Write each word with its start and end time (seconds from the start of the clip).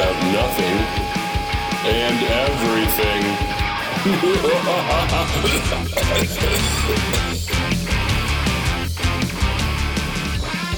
about 0.00 0.32
nothing 0.32 0.78
and 1.84 2.24
everything. 2.24 3.22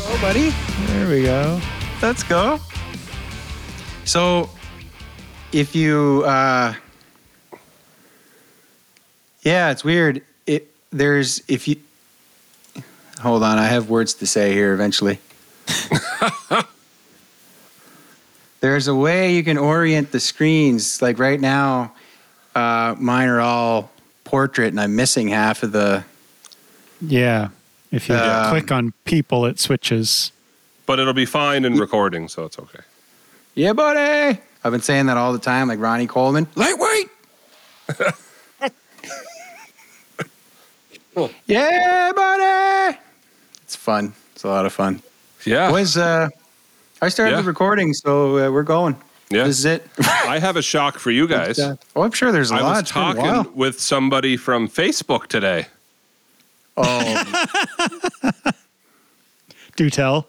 Oh, 0.08 0.18
buddy. 0.20 0.50
There 0.86 1.08
we 1.08 1.22
go. 1.22 1.60
Let's 2.02 2.24
go. 2.24 2.58
So, 4.04 4.50
if 5.52 5.76
you, 5.76 6.24
uh, 6.26 6.74
yeah, 9.42 9.70
it's 9.70 9.84
weird. 9.84 10.22
It 10.48 10.68
there's 10.90 11.42
if 11.46 11.68
you 11.68 11.76
hold 13.20 13.44
on, 13.44 13.58
I 13.58 13.66
have 13.66 13.88
words 13.88 14.14
to 14.14 14.26
say 14.26 14.52
here 14.52 14.74
eventually. 14.74 15.20
there's 18.62 18.86
a 18.88 18.94
way 18.94 19.34
you 19.34 19.42
can 19.44 19.58
orient 19.58 20.12
the 20.12 20.20
screens. 20.20 21.02
Like 21.02 21.18
right 21.18 21.40
now, 21.40 21.92
uh, 22.54 22.94
mine 22.98 23.28
are 23.28 23.40
all 23.40 23.90
portrait, 24.24 24.68
and 24.68 24.80
I'm 24.80 24.94
missing 24.96 25.28
half 25.28 25.62
of 25.64 25.72
the. 25.72 26.04
Yeah. 27.00 27.48
If 27.90 28.08
you 28.08 28.14
Um, 28.14 28.50
click 28.50 28.70
on 28.72 28.94
people, 29.04 29.44
it 29.46 29.58
switches. 29.58 30.30
But 30.86 30.98
it'll 31.00 31.12
be 31.12 31.26
fine 31.26 31.64
in 31.64 31.74
recording, 31.76 32.28
so 32.28 32.44
it's 32.44 32.58
okay. 32.58 32.78
Yeah, 33.54 33.72
buddy. 33.74 34.38
I've 34.64 34.72
been 34.72 34.80
saying 34.80 35.06
that 35.06 35.16
all 35.16 35.32
the 35.32 35.38
time, 35.40 35.66
like 35.68 35.80
Ronnie 35.80 36.06
Coleman. 36.06 36.46
Lightweight. 36.54 37.10
yeah, 41.46 42.12
buddy. 42.14 42.98
It's 43.62 43.76
fun. 43.76 44.14
It's 44.34 44.44
a 44.44 44.48
lot 44.48 44.64
of 44.66 44.72
fun. 44.72 45.02
Yeah. 45.44 45.70
Boys, 45.70 45.96
uh, 45.96 46.28
I 47.02 47.08
started 47.08 47.32
Yeah. 47.32 47.42
the 47.42 47.48
recording, 47.48 47.92
so 47.92 48.38
uh, 48.38 48.50
we're 48.50 48.62
going. 48.62 48.96
yeah. 49.30 49.44
This 49.44 49.58
is 49.58 49.64
it. 49.64 49.86
I 50.24 50.38
have 50.38 50.56
a 50.56 50.62
shock 50.62 50.98
for 50.98 51.10
you 51.10 51.26
guys. 51.36 51.58
Uh, 51.58 51.76
oh, 51.96 52.02
I'm 52.02 52.12
sure 52.12 52.32
there's 52.32 52.50
a 52.50 52.54
I 52.54 52.60
lot. 52.60 52.70
was 52.70 52.78
It's 52.80 52.92
been 52.92 53.02
a 53.02 53.14
talking 53.42 53.54
with 53.56 53.80
somebody 53.80 54.36
from 54.36 54.68
Facebook 54.68 55.26
today. 55.26 55.66
Oh, 56.76 57.50
Do 59.76 59.90
tell. 59.90 60.26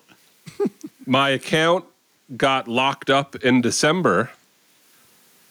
My 1.05 1.29
account 1.29 1.85
got 2.35 2.67
locked 2.67 3.09
up 3.09 3.35
in 3.37 3.61
December. 3.61 4.31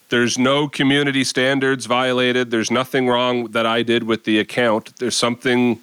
There's 0.09 0.39
no 0.39 0.69
community 0.69 1.25
standards 1.25 1.87
violated. 1.87 2.51
There's 2.51 2.71
nothing 2.71 3.09
wrong 3.09 3.45
that 3.53 3.65
I 3.65 3.83
did 3.83 4.03
with 4.03 4.25
the 4.25 4.39
account. 4.39 4.97
There's 4.99 5.17
something 5.17 5.81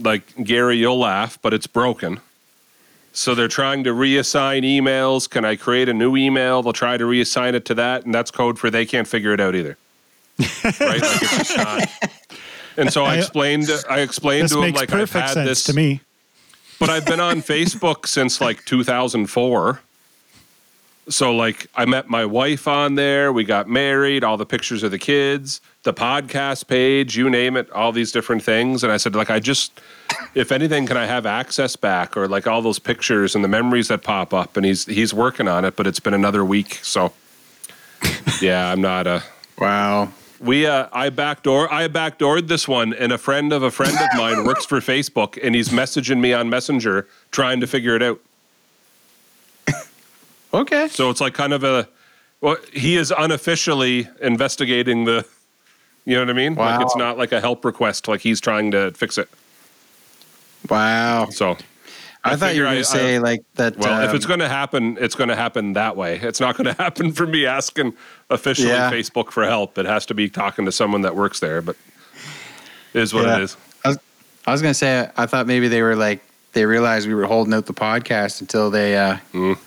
like 0.00 0.42
Gary, 0.42 0.78
you'll 0.78 0.98
laugh, 0.98 1.38
but 1.42 1.52
it's 1.54 1.66
broken. 1.68 2.20
So 3.16 3.34
they're 3.34 3.48
trying 3.48 3.84
to 3.84 3.94
reassign 3.94 4.62
emails. 4.62 5.28
Can 5.28 5.44
I 5.46 5.56
create 5.56 5.88
a 5.88 5.94
new 5.94 6.16
email? 6.16 6.62
They'll 6.62 6.74
try 6.74 6.98
to 6.98 7.04
reassign 7.04 7.54
it 7.54 7.64
to 7.64 7.74
that, 7.74 8.04
and 8.04 8.14
that's 8.14 8.30
code 8.30 8.58
for 8.58 8.70
they 8.70 8.84
can't 8.84 9.08
figure 9.08 9.32
it 9.32 9.40
out 9.40 9.54
either. 9.54 9.78
right? 10.38 10.80
Like 10.80 11.00
it's 11.02 11.30
just 11.30 11.56
not. 11.56 11.88
And 12.76 12.92
so 12.92 13.04
I 13.04 13.16
explained. 13.16 13.70
I 13.88 14.00
explained 14.00 14.50
to 14.50 14.62
him 14.62 14.74
like 14.74 14.92
I've 14.92 15.10
had 15.10 15.32
this 15.34 15.64
to 15.64 15.72
me. 15.72 16.02
but 16.78 16.90
I've 16.90 17.06
been 17.06 17.20
on 17.20 17.40
Facebook 17.40 18.06
since 18.06 18.38
like 18.38 18.66
2004. 18.66 19.80
So 21.08 21.34
like 21.34 21.68
I 21.74 21.84
met 21.84 22.08
my 22.08 22.24
wife 22.24 22.66
on 22.66 22.96
there, 22.96 23.32
we 23.32 23.44
got 23.44 23.68
married, 23.68 24.24
all 24.24 24.36
the 24.36 24.46
pictures 24.46 24.82
of 24.82 24.90
the 24.90 24.98
kids, 24.98 25.60
the 25.84 25.94
podcast 25.94 26.66
page, 26.66 27.16
you 27.16 27.30
name 27.30 27.56
it, 27.56 27.70
all 27.70 27.92
these 27.92 28.10
different 28.10 28.42
things 28.42 28.82
and 28.82 28.92
I 28.92 28.96
said 28.96 29.14
like 29.14 29.30
I 29.30 29.38
just 29.38 29.80
if 30.34 30.50
anything 30.50 30.86
can 30.86 30.96
I 30.96 31.06
have 31.06 31.26
access 31.26 31.76
back 31.76 32.16
or 32.16 32.26
like 32.26 32.46
all 32.46 32.60
those 32.60 32.78
pictures 32.78 33.34
and 33.34 33.44
the 33.44 33.48
memories 33.48 33.88
that 33.88 34.02
pop 34.02 34.34
up 34.34 34.56
and 34.56 34.66
he's 34.66 34.84
he's 34.86 35.14
working 35.14 35.46
on 35.46 35.64
it 35.64 35.76
but 35.76 35.86
it's 35.86 36.00
been 36.00 36.14
another 36.14 36.44
week 36.44 36.80
so 36.82 37.12
yeah, 38.40 38.70
I'm 38.70 38.80
not 38.80 39.06
a 39.06 39.22
wow. 39.58 40.12
we 40.40 40.66
uh, 40.66 40.88
I 40.92 41.10
backdoor 41.10 41.72
I 41.72 41.88
backdoored 41.88 42.48
this 42.48 42.68
one, 42.68 42.92
and 42.94 43.12
a 43.12 43.18
friend 43.18 43.52
of 43.52 43.62
a 43.62 43.70
friend 43.70 43.94
of 43.94 44.18
mine 44.18 44.44
works 44.44 44.64
for 44.64 44.80
Facebook, 44.80 45.38
and 45.42 45.54
he's 45.54 45.70
messaging 45.70 46.20
me 46.20 46.32
on 46.32 46.48
Messenger 46.48 47.08
trying 47.30 47.60
to 47.60 47.66
figure 47.66 47.96
it 47.96 48.02
out. 48.02 48.20
Okay. 50.54 50.88
So 50.88 51.10
it's 51.10 51.20
like 51.20 51.34
kind 51.34 51.52
of 51.52 51.64
a 51.64 51.88
well, 52.40 52.56
he 52.72 52.96
is 52.96 53.12
unofficially 53.16 54.08
investigating 54.20 55.04
the. 55.04 55.26
You 56.04 56.14
know 56.14 56.20
what 56.20 56.30
I 56.30 56.34
mean? 56.34 56.54
Like 56.54 56.80
it's 56.82 56.94
not 56.94 57.18
like 57.18 57.32
a 57.32 57.40
help 57.40 57.64
request. 57.64 58.06
Like 58.06 58.20
he's 58.20 58.40
trying 58.40 58.70
to 58.70 58.92
fix 58.92 59.18
it. 59.18 59.28
Wow. 60.70 61.28
So 61.30 61.56
I, 62.22 62.36
thought 62.36 62.54
you 62.54 62.62
were 62.62 62.68
going 62.68 62.78
to 62.78 62.84
say 62.84 63.18
like 63.18 63.42
that. 63.54 63.76
Well, 63.76 64.02
if 64.02 64.10
um, 64.10 64.16
it's 64.16 64.26
going 64.26 64.40
to 64.40 64.48
happen, 64.48 64.98
it's 65.00 65.14
going 65.14 65.28
to 65.28 65.36
happen 65.36 65.72
that 65.74 65.96
way. 65.96 66.18
It's 66.20 66.40
not 66.40 66.56
going 66.56 66.66
to 66.74 66.80
happen 66.80 67.12
for 67.12 67.26
me 67.26 67.46
asking 67.46 67.94
officially 68.30 68.68
Yeah. 68.68 68.90
Facebook 68.90 69.30
for 69.30 69.44
help. 69.44 69.78
It 69.78 69.86
has 69.86 70.06
to 70.06 70.14
be 70.14 70.28
talking 70.28 70.64
to 70.64 70.72
someone 70.72 71.02
that 71.02 71.14
works 71.16 71.40
there. 71.40 71.60
But 71.62 71.76
it 72.94 73.02
is 73.02 73.12
what 73.14 73.24
Yeah. 73.24 73.38
it 73.38 73.42
is. 73.42 73.56
I 73.84 73.88
was, 73.88 73.98
I 74.46 74.52
was 74.52 74.62
going 74.62 74.70
to 74.70 74.78
say, 74.78 75.10
I 75.16 75.26
thought 75.26 75.46
maybe 75.46 75.68
they 75.68 75.82
were 75.82 75.96
like, 75.96 76.20
they 76.52 76.66
realized 76.66 77.06
we 77.06 77.14
were 77.14 77.26
holding 77.26 77.52
out 77.52 77.66
the 77.66 77.74
podcast 77.74 78.40
until 78.40 78.70
they, 78.70 78.96
uh, 78.96 79.18
Mm. 79.32 79.58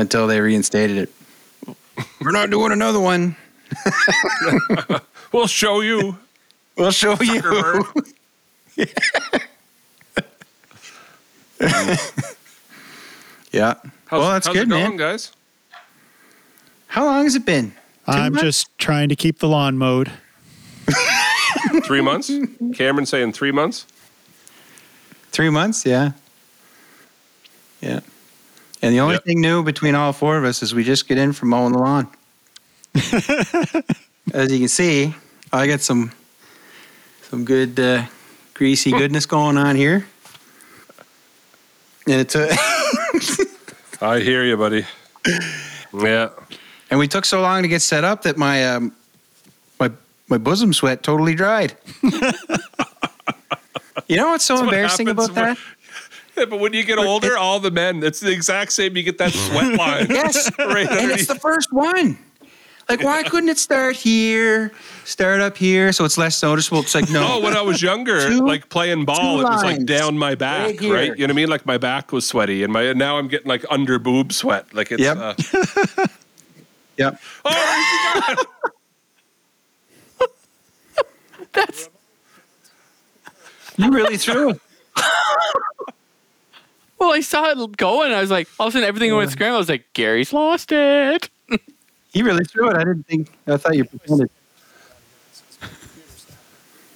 Until 0.00 0.26
they 0.26 0.40
reinstated 0.40 0.98
it. 0.98 1.10
we're 2.20 2.32
not 2.32 2.50
doing 2.50 2.72
another 2.72 3.00
one. 3.00 3.36
We'll 5.32 5.46
show 5.46 5.80
you. 5.80 6.18
We'll 6.76 6.90
show 6.90 7.12
you. 7.20 7.40
Zuckerberg. 7.40 8.12
yeah. 13.52 13.74
How's, 14.06 14.20
well, 14.20 14.32
that's 14.32 14.46
how's 14.48 14.56
good, 14.56 14.66
it 14.66 14.70
going, 14.70 14.82
man. 14.82 14.96
guys? 14.96 15.30
How 16.88 17.04
long 17.04 17.22
has 17.24 17.36
it 17.36 17.46
been? 17.46 17.74
I'm 18.08 18.32
months? 18.32 18.42
just 18.42 18.78
trying 18.78 19.08
to 19.10 19.16
keep 19.16 19.38
the 19.38 19.46
lawn 19.46 19.78
mowed. 19.78 20.10
Three 21.84 22.00
months? 22.00 22.28
Cameron 22.74 23.06
saying 23.06 23.32
three 23.32 23.52
months? 23.52 23.86
Three 25.30 25.50
months? 25.50 25.86
Yeah. 25.86 26.12
Yeah. 27.80 28.00
And 28.82 28.94
the 28.94 29.00
only 29.00 29.14
Yep. 29.16 29.24
thing 29.24 29.40
new 29.40 29.62
between 29.62 29.94
all 29.94 30.12
four 30.12 30.36
of 30.38 30.44
us 30.44 30.62
is 30.62 30.74
we 30.74 30.84
just 30.84 31.06
get 31.08 31.18
in 31.18 31.32
from 31.32 31.50
mowing 31.50 31.72
the 31.72 31.78
lawn. 31.78 32.08
As 34.32 34.50
you 34.52 34.58
can 34.58 34.68
see, 34.68 35.14
I 35.52 35.66
got 35.66 35.80
some 35.80 36.12
some 37.30 37.44
good 37.44 37.78
uh, 37.78 38.04
greasy 38.54 38.90
goodness 38.90 39.26
going 39.26 39.56
on 39.58 39.76
here. 39.76 40.06
And 42.06 42.20
it's 42.20 42.34
a, 42.34 42.48
I 44.00 44.18
hear 44.20 44.44
you, 44.44 44.56
buddy. 44.56 44.84
Yeah. 45.92 46.30
and 46.90 46.98
we 46.98 47.06
took 47.06 47.24
so 47.24 47.40
long 47.42 47.62
to 47.62 47.68
get 47.68 47.82
set 47.82 48.02
up 48.04 48.22
that 48.22 48.36
my 48.36 48.66
um, 48.66 48.92
my 49.78 49.90
my 50.28 50.38
bosom 50.38 50.72
sweat 50.72 51.02
totally 51.02 51.34
dried. 51.34 51.74
you 54.08 54.16
know 54.16 54.28
what's 54.30 54.44
so 54.44 54.54
That's 54.56 54.64
embarrassing 54.64 55.08
about 55.08 55.34
that? 55.34 55.58
Yeah, 56.36 56.44
but 56.46 56.60
when 56.60 56.72
you 56.72 56.84
get 56.84 56.98
older, 56.98 57.36
all 57.36 57.60
the 57.60 57.70
men, 57.70 58.02
it's 58.02 58.20
the 58.20 58.30
exact 58.30 58.72
same. 58.72 58.96
You 58.96 59.02
get 59.02 59.18
that 59.18 59.32
sweat 59.32 59.74
line. 59.78 60.06
Yes, 60.08 60.50
right 60.58 60.88
and 60.90 61.10
it's 61.10 61.26
the 61.26 61.34
first 61.34 61.72
one. 61.72 62.18
Like, 62.88 63.04
why 63.04 63.22
couldn't 63.22 63.48
it 63.50 63.58
start 63.58 63.94
here, 63.94 64.72
start 65.04 65.40
up 65.40 65.56
here, 65.56 65.92
so 65.92 66.04
it's 66.04 66.18
less 66.18 66.42
noticeable? 66.42 66.80
It's 66.80 66.92
like, 66.94 67.08
no, 67.08 67.34
Oh, 67.34 67.40
when 67.40 67.56
I 67.56 67.62
was 67.62 67.80
younger, 67.80 68.28
Two- 68.28 68.44
like 68.44 68.68
playing 68.68 69.04
ball, 69.04 69.40
it 69.40 69.44
was 69.44 69.62
like 69.62 69.84
down 69.86 70.18
my 70.18 70.34
back, 70.34 70.80
Right 70.80 70.90
right? 70.90 71.04
You 71.10 71.18
know 71.18 71.24
what 71.26 71.30
I 71.30 71.34
mean? 71.34 71.48
Like 71.48 71.66
my 71.66 71.78
back 71.78 72.10
was 72.10 72.26
sweaty, 72.26 72.64
and 72.64 72.72
my 72.72 72.92
now 72.94 73.16
I'm 73.18 73.28
getting 73.28 73.46
like 73.48 73.64
under 73.70 73.98
boob 74.00 74.32
sweat. 74.32 74.74
Like 74.74 74.90
it's. 74.90 75.02
Yep. 75.02 75.16
Uh, 75.18 75.34
Yep. 76.96 77.20
oh, 77.44 77.50
my 78.28 78.34
God. 78.36 80.26
That's 81.52 81.88
You 83.76 83.90
really 83.90 84.16
threw 84.18 84.50
it. 84.50 84.60
Well, 87.00 87.12
I 87.12 87.20
saw 87.20 87.50
it 87.50 87.76
going. 87.76 88.12
I 88.12 88.20
was 88.20 88.30
like, 88.30 88.48
all 88.58 88.68
of 88.68 88.72
a 88.72 88.76
sudden 88.76 88.86
everything 88.86 89.14
went 89.14 89.30
scrambled. 89.30 89.56
I 89.56 89.58
was 89.58 89.68
like, 89.68 89.92
Gary's 89.94 90.32
lost 90.32 90.70
it. 90.70 91.30
He 92.12 92.22
really 92.22 92.44
threw 92.44 92.68
it. 92.68 92.76
I 92.76 92.80
didn't 92.80 93.06
think. 93.06 93.30
I 93.46 93.56
thought 93.56 93.76
you 93.76 93.84
pretended. 93.84 94.30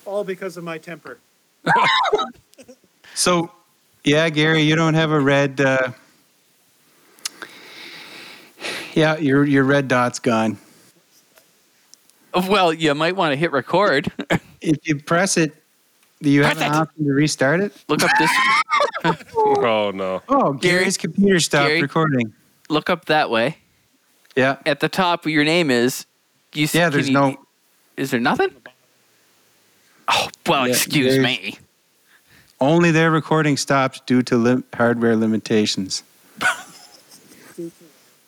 All 0.05 0.25
because 0.25 0.56
of 0.56 0.65
my 0.65 0.79
temper. 0.79 1.19
So, 3.15 3.53
yeah, 4.03 4.29
Gary, 4.29 4.62
you 4.62 4.75
don't 4.75 4.95
have 4.95 5.12
a 5.12 5.21
red. 5.21 5.61
Uh, 5.61 5.93
yeah, 8.95 9.17
your 9.19 9.45
your 9.45 9.62
red 9.62 9.87
dot's 9.87 10.19
gone. 10.19 10.59
Well, 12.35 12.73
you 12.73 12.93
might 12.95 13.15
want 13.15 13.33
to 13.33 13.37
hit 13.37 13.53
record. 13.53 14.11
If 14.61 14.89
you 14.89 14.99
press 14.99 15.37
it, 15.37 15.53
do 15.55 15.61
you 16.21 16.43
have 16.45 16.57
Press 16.57 16.67
an 16.69 16.75
option 16.75 17.05
to 17.07 17.13
restart 17.13 17.61
it? 17.61 17.73
look 17.89 18.03
up 18.03 18.11
this. 18.19 18.31
oh 19.35 19.91
no. 19.95 20.23
Oh, 20.29 20.53
Gary's 20.55 20.97
computer 20.97 21.39
stopped 21.41 21.69
Gary? 21.69 21.83
recording. 21.83 22.33
Look 22.69 22.89
up 22.91 23.05
that 23.07 23.29
way. 23.31 23.59
Yeah, 24.37 24.57
At 24.67 24.81
the 24.81 24.89
top, 24.89 25.25
where 25.25 25.33
your 25.33 25.45
name 25.45 25.71
is. 25.71 26.07
You 26.55 26.65
s- 26.65 26.75
yeah. 26.75 26.85
can 26.85 26.93
There's 26.93 27.09
you- 27.09 27.15
no. 27.15 27.37
Is 27.97 28.11
there 28.11 28.21
nothing? 28.21 28.51
Oh 30.09 30.29
well, 30.47 30.67
Yeah, 30.67 30.73
excuse 30.75 31.15
there's- 31.17 31.25
me. 31.25 31.59
Only 32.61 32.91
their 32.91 33.11
recording 33.11 33.57
stopped 33.57 34.07
due 34.07 34.23
to 34.23 34.37
lim- 34.37 34.65
hardware 34.75 35.17
limitations. 35.17 36.03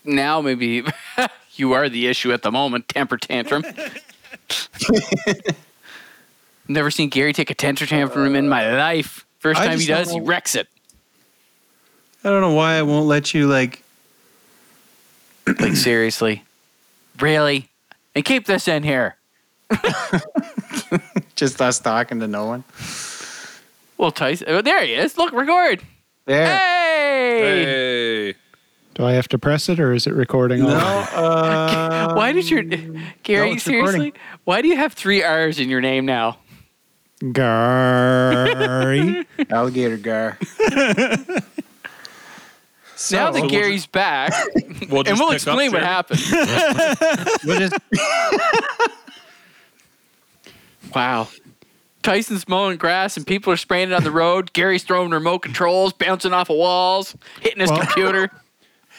now 0.04 0.40
maybe 0.40 0.84
you 1.54 1.72
are 1.72 1.88
the 1.88 2.06
issue 2.08 2.32
at 2.32 2.42
the 2.42 2.50
moment. 2.52 2.88
Temper 2.88 3.16
tantrum. 3.16 3.64
Never 6.68 6.90
seen 6.90 7.08
Gary 7.08 7.32
take 7.32 7.50
a 7.50 7.54
temper 7.54 7.86
tantrum 7.86 8.34
in 8.34 8.48
my 8.48 8.74
life. 8.76 9.24
First 9.38 9.60
I 9.60 9.66
time 9.66 9.78
he 9.78 9.86
just 9.86 10.04
does, 10.06 10.12
he 10.12 10.18
know- 10.18 10.26
wrecks 10.26 10.54
it. 10.54 10.68
I 12.24 12.30
don't 12.30 12.40
know 12.40 12.54
why 12.54 12.74
I 12.74 12.82
won't 12.82 13.06
let 13.06 13.34
you 13.34 13.46
like. 13.46 13.82
Like 15.60 15.76
seriously, 15.76 16.42
really? 17.20 17.68
And 18.16 18.24
keep 18.24 18.46
this 18.46 18.66
in 18.66 18.82
here. 18.82 19.16
Just 21.36 21.60
us 21.60 21.78
talking 21.78 22.18
to 22.20 22.26
no 22.26 22.46
one. 22.46 22.64
Well, 23.98 24.10
Tyson, 24.10 24.46
oh, 24.50 24.62
there 24.62 24.82
he 24.84 24.94
is. 24.94 25.16
Look, 25.16 25.32
record. 25.32 25.82
There. 26.24 26.46
Hey! 26.46 27.64
Hey. 28.32 28.34
Do 28.94 29.04
I 29.04 29.12
have 29.12 29.28
to 29.28 29.38
press 29.38 29.68
it 29.68 29.78
or 29.78 29.92
is 29.92 30.06
it 30.06 30.14
recording? 30.14 30.60
No. 30.62 30.68
already? 30.70 31.14
Uh, 31.14 32.14
Why 32.16 32.32
did 32.32 32.50
your 32.50 32.62
Gary? 33.22 33.52
it's 33.52 33.62
seriously, 33.64 34.06
recording. 34.06 34.12
why 34.44 34.62
do 34.62 34.68
you 34.68 34.76
have 34.76 34.94
three 34.94 35.22
R's 35.22 35.60
in 35.60 35.68
your 35.68 35.80
name 35.82 36.06
now? 36.06 36.38
Gary. 37.32 39.26
alligator 39.50 39.96
gar? 39.96 40.38
now 43.10 43.30
that 43.30 43.40
we'll 43.40 43.48
Gary's 43.50 43.86
back, 43.86 44.32
We'll 44.90 45.06
and 45.06 45.18
we'll 45.18 45.30
explain 45.32 45.72
what 45.72 45.82
happened. 45.82 46.20
We'll 47.44 47.58
just- 47.58 47.74
Wow. 50.94 51.28
Tyson's 52.02 52.48
mowing 52.48 52.76
grass 52.78 53.16
and 53.16 53.26
people 53.26 53.52
are 53.52 53.56
spraying 53.56 53.90
it 53.90 53.94
on 53.94 54.04
the 54.04 54.10
road. 54.12 54.52
Gary's 54.52 54.84
throwing 54.84 55.10
remote 55.10 55.40
controls, 55.40 55.92
bouncing 55.92 56.32
off 56.32 56.48
of 56.50 56.56
walls, 56.56 57.16
hitting 57.40 57.60
his 57.60 57.70
Well- 57.70 57.80
computer. 57.80 58.30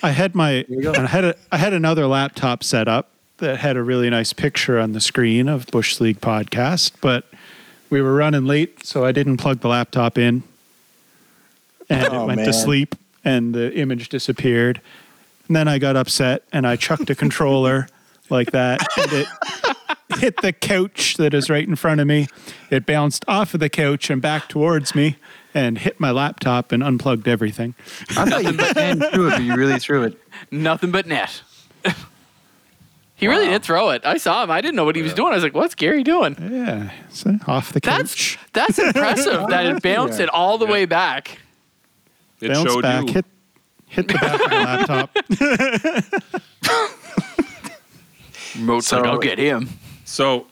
I 0.04 0.12
had 0.12 0.36
my. 0.36 0.64
I 0.70 1.06
had 1.08 1.26
a, 1.26 1.36
I 1.52 1.58
had 1.58 1.74
another 1.74 2.06
laptop 2.06 2.64
set 2.64 2.88
up 2.88 3.10
that 3.38 3.58
had 3.58 3.78
a 3.78 3.82
really 3.82 4.12
nice 4.12 4.32
picture 4.32 4.78
on 4.78 4.92
the 4.92 5.02
screen 5.02 5.50
of 5.50 5.66
Bush 5.68 6.00
League 6.00 6.22
podcast, 6.22 6.92
but 7.02 7.26
we 7.90 8.02
were 8.02 8.14
running 8.14 8.46
late, 8.46 8.86
so 8.86 9.06
I 9.06 9.12
didn't 9.12 9.38
plug 9.38 9.60
the 9.62 9.68
laptop 9.70 10.18
in, 10.18 10.44
and 11.90 12.08
Oh, 12.14 12.24
it 12.24 12.28
went 12.28 12.38
man. 12.38 12.46
to 12.48 12.54
sleep, 12.54 12.96
and 13.24 13.54
the 13.54 13.74
image 13.76 14.10
disappeared. 14.10 14.82
And 15.48 15.56
then 15.56 15.68
I 15.68 15.78
got 15.80 15.96
upset, 15.96 16.44
and 16.52 16.68
I 16.68 16.76
chucked 16.76 17.10
a 17.10 17.16
controller 17.16 17.88
like 18.30 18.52
that, 18.52 18.86
and 18.98 19.14
it 19.14 19.28
hit 20.20 20.38
the 20.42 20.52
couch 20.54 21.16
that 21.18 21.34
is 21.34 21.50
right 21.50 21.68
in 21.68 21.76
front 21.76 22.02
of 22.02 22.08
me. 22.08 22.28
It 22.70 22.86
bounced 22.86 23.24
off 23.28 23.54
of 23.54 23.60
the 23.60 23.70
couch 23.70 24.10
and 24.10 24.22
back 24.22 24.50
towards 24.50 24.94
me, 24.96 25.16
and 25.54 25.78
hit 25.78 26.00
my 26.00 26.12
laptop 26.12 26.72
and 26.72 26.84
unplugged 26.84 27.28
everything. 27.28 27.74
I 28.12 28.26
thought 28.30 28.44
you 28.44 28.52
ran 28.52 29.00
through 29.12 29.28
it, 29.28 29.32
but 29.32 29.42
you 29.44 29.56
really 29.56 29.80
threw 29.80 30.04
it. 30.04 30.20
Nothing 30.52 30.92
but 30.92 31.08
net. 31.08 31.42
he 33.18 33.28
really 33.28 33.48
did 33.48 33.64
throw 33.64 33.90
it. 33.90 34.06
I 34.06 34.16
saw 34.18 34.44
him. 34.44 34.52
I 34.52 34.62
didn't 34.62 34.76
know 34.78 34.86
what 34.86 34.96
he 34.96 35.02
was 35.02 35.14
doing. 35.14 35.32
I 35.32 35.36
was 35.36 35.44
like, 35.44 35.54
"What's 35.54 35.76
Gary 35.76 36.04
doing?" 36.04 36.36
Yeah, 36.40 36.92
so 37.10 37.32
uh, 37.32 37.38
off 37.52 37.74
the 37.74 37.80
That's 37.82 38.14
couch. 38.14 38.40
that's 38.54 38.80
impressive 38.80 39.48
that 39.50 39.66
it 39.66 39.82
bounced 39.90 40.20
Yeah. 40.20 40.26
it 40.26 40.30
all 40.30 40.58
the 40.58 40.66
way 40.68 40.86
back. 40.86 41.40
It 42.40 42.54
bounce 42.54 42.72
showed 42.72 42.84
back, 42.84 43.08
you. 43.08 43.14
hit 43.14 43.26
hit 43.88 44.08
the 44.08 44.14
back 44.14 44.34
of 44.34 44.40
the 44.50 44.56
laptop. 44.56 45.18
Remote's 48.56 48.88
So- 48.88 49.00
like, 49.02 49.10
"I'll 49.10 49.18
get 49.20 49.38
him." 49.40 49.70
So 50.06 50.48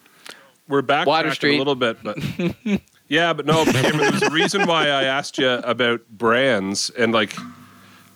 we're 0.67 0.81
back 0.81 1.07
Water 1.07 1.33
a 1.44 1.57
little 1.57 1.75
bit, 1.75 1.97
but 2.03 2.17
yeah, 3.07 3.31
but 3.33 3.45
no, 3.45 3.63
there's 3.65 4.21
a 4.23 4.29
reason 4.31 4.65
why 4.67 4.88
I 4.89 5.03
asked 5.03 5.38
you 5.38 5.47
about 5.50 6.01
brands, 6.09 6.89
and 6.97 7.13
like, 7.13 7.33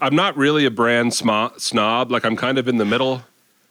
I'm 0.02 0.16
not 0.16 0.36
really 0.36 0.66
a 0.66 0.72
brand 0.72 1.14
sma- 1.14 1.52
snob. 1.58 2.12
Like, 2.12 2.26
I'm 2.26 2.36
kind 2.36 2.58
of 2.58 2.68
in 2.68 2.78
the 2.78 2.86
middle. 2.86 3.22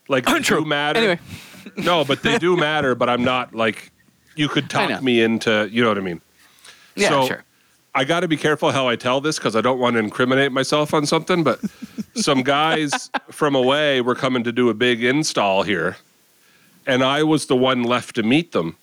Like, 0.08 0.26
they 0.26 0.32
Untrue. 0.36 0.60
do 0.60 0.64
matter. 0.66 0.98
Anyway, 0.98 1.18
no, 1.76 2.04
but 2.04 2.22
they 2.22 2.38
do 2.38 2.56
matter. 2.56 2.94
But 2.94 3.08
I'm 3.08 3.24
not 3.24 3.54
like 3.54 3.90
you 4.36 4.48
could 4.48 4.72
I 4.74 4.86
know. 4.86 4.94
talk 4.94 5.02
me 5.02 5.20
into. 5.22 5.68
You 5.70 5.82
know 5.82 5.88
what 5.88 5.98
I 5.98 6.02
mean? 6.02 6.20
yeah, 6.96 7.08
So- 7.10 7.26
sure. 7.26 7.44
I 7.94 8.04
got 8.04 8.20
to 8.20 8.28
be 8.28 8.36
careful 8.36 8.70
how 8.70 8.86
I 8.86 8.94
tell 8.94 9.20
this 9.20 9.38
because 9.38 9.56
I 9.56 9.60
don't 9.60 9.80
want 9.80 9.94
to 9.94 9.98
incriminate 9.98 10.52
myself 10.52 10.94
on 10.94 11.04
something. 11.04 11.42
But 11.42 11.58
some 12.14 12.42
guys 12.42 13.10
from 13.30 13.56
away 13.56 14.00
were 14.02 14.14
coming 14.14 14.44
to 14.44 14.52
do 14.52 14.68
a 14.68 14.74
big 14.74 15.02
install 15.02 15.64
here, 15.64 15.96
and 16.86 17.02
I 17.02 17.24
was 17.24 17.46
the 17.46 17.56
one 17.56 17.82
left 17.82 18.14
to 18.16 18.22
meet 18.22 18.52
them. 18.52 18.76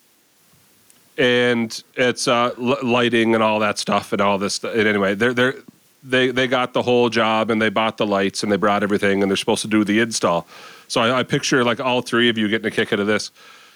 And 1.18 1.82
it's 1.96 2.28
uh, 2.28 2.52
l- 2.60 2.78
lighting 2.84 3.36
and 3.36 3.42
all 3.44 3.60
that 3.60 3.78
stuff 3.80 4.12
and 4.12 4.22
all 4.22 4.38
this. 4.38 4.62
And 4.64 4.86
anyway, 4.88 5.16
they're 5.16 5.34
they're 5.34 5.56
they 6.04 6.32
they 6.32 6.48
got 6.48 6.74
the 6.74 6.82
whole 6.82 7.10
job 7.10 7.50
and 7.50 7.62
they 7.62 7.70
bought 7.70 7.96
the 7.98 8.06
lights 8.08 8.44
and 8.44 8.52
they 8.52 8.58
brought 8.58 8.84
everything 8.84 9.22
and 9.22 9.32
they're 9.32 9.38
supposed 9.38 9.62
to 9.62 9.70
do 9.70 9.86
the 9.86 10.00
install. 10.02 10.46
So 10.88 11.02
I, 11.02 11.20
I 11.20 11.24
picture 11.24 11.64
like 11.64 11.80
all 11.80 12.02
three 12.02 12.30
of 12.30 12.38
you 12.38 12.48
getting 12.48 12.68
a 12.68 12.72
kick 12.72 12.94
out 12.94 13.00
of 13.00 13.08
this. 13.08 13.32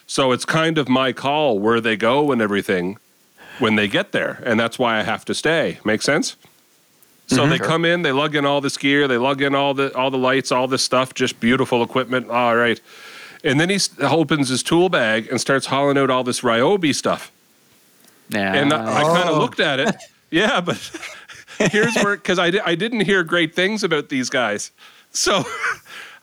So 0.08 0.32
it's 0.32 0.46
kind 0.46 0.78
of 0.78 0.90
my 0.90 1.14
call 1.14 1.60
where 1.60 1.80
they 1.80 1.96
go 1.96 2.32
and 2.32 2.42
everything 2.42 2.98
when 3.60 3.76
they 3.76 3.88
get 3.88 4.12
there, 4.12 4.42
and 4.46 4.60
that's 4.60 4.80
why 4.80 4.98
I 5.00 5.04
have 5.04 5.26
to 5.26 5.34
stay. 5.36 5.80
Make 5.84 6.02
sense? 6.02 6.36
So 7.28 7.42
mm-hmm. 7.42 7.52
they 7.52 7.60
come 7.60 7.86
in, 7.86 8.02
they 8.02 8.12
lug 8.12 8.36
in 8.36 8.44
all 8.46 8.60
this 8.62 8.76
gear, 8.78 9.08
they 9.08 9.18
lug 9.18 9.42
in 9.42 9.54
all 9.54 9.74
the 9.76 9.96
all 9.96 10.10
the 10.10 10.18
lights, 10.18 10.52
all 10.52 10.68
this 10.68 10.82
stuff, 10.82 11.14
just 11.14 11.40
beautiful 11.40 11.84
equipment. 11.84 12.30
All 12.32 12.56
right, 12.56 12.80
and 13.44 13.60
then 13.60 13.70
he 13.70 13.76
s- 13.76 13.90
opens 14.00 14.50
his 14.50 14.64
tool 14.64 14.90
bag 14.90 15.28
and 15.30 15.40
starts 15.40 15.68
hauling 15.68 15.98
out 15.98 16.10
all 16.10 16.24
this 16.24 16.42
Ryobi 16.42 16.96
stuff, 16.96 17.32
Yeah. 18.30 18.54
and 18.56 18.74
I, 18.74 19.02
I 19.02 19.04
kind 19.04 19.30
of 19.30 19.36
Oh. 19.36 19.40
looked 19.40 19.60
at 19.60 19.80
it. 19.80 19.96
Yeah, 20.32 20.62
but 20.62 20.78
here's 21.72 21.96
where 21.96 22.16
because 22.16 22.38
I 22.38 22.52
di- 22.52 22.60
I 22.60 22.76
didn't 22.76 23.00
hear 23.02 23.24
great 23.24 23.56
things 23.56 23.84
about 23.84 24.10
these 24.10 24.30
guys, 24.30 24.72
so. 25.12 25.44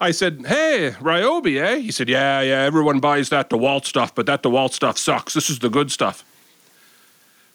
I 0.01 0.11
said, 0.11 0.45
"Hey, 0.47 0.95
Ryobi, 1.01 1.61
eh?" 1.61 1.77
He 1.79 1.91
said, 1.91 2.09
"Yeah, 2.09 2.41
yeah. 2.43 2.61
Everyone 2.63 3.01
buys 3.01 3.29
that 3.31 3.49
DeWalt 3.51 3.87
stuff, 3.87 4.15
but 4.15 4.27
that 4.27 4.43
DeWalt 4.43 4.73
stuff 4.73 4.99
sucks. 4.99 5.33
This 5.35 5.49
is 5.49 5.59
the 5.61 5.71
good 5.71 5.91
stuff." 5.91 6.25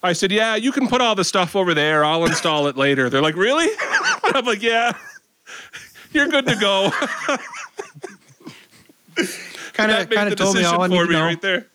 I 0.02 0.12
said, 0.12 0.32
"Yeah, 0.32 0.56
you 0.56 0.72
can 0.72 0.88
put 0.88 1.00
all 1.00 1.14
the 1.14 1.24
stuff 1.24 1.54
over 1.54 1.72
there. 1.74 2.04
I'll 2.04 2.24
install 2.26 2.66
it 2.66 2.76
later." 2.76 3.08
They're 3.08 3.22
like, 3.22 3.36
"Really?" 3.36 3.68
I'm 4.24 4.44
like, 4.44 4.60
"Yeah, 4.62 4.92
you're 6.12 6.26
good 6.28 6.46
to 6.46 6.56
go." 6.56 6.90
Kind 9.74 9.90
of, 9.90 10.08
made 10.10 10.16
kind 10.16 10.28
the 10.28 10.32
of 10.32 10.38
told 10.38 10.54
me 10.56 10.60
decision 10.62 10.74
all 10.76 10.82
I 10.82 10.86
need 10.88 10.96
for 10.96 11.02
to 11.04 11.08
me 11.08 11.14
know. 11.18 11.24
right 11.24 11.40
there. 11.40 11.66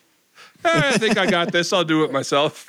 "Eh, 0.65 0.81
I 0.93 0.97
think 0.97 1.17
I 1.17 1.25
got 1.29 1.51
this. 1.51 1.71
I'll 1.73 1.83
do 1.83 2.03
it 2.03 2.11
myself. 2.11 2.67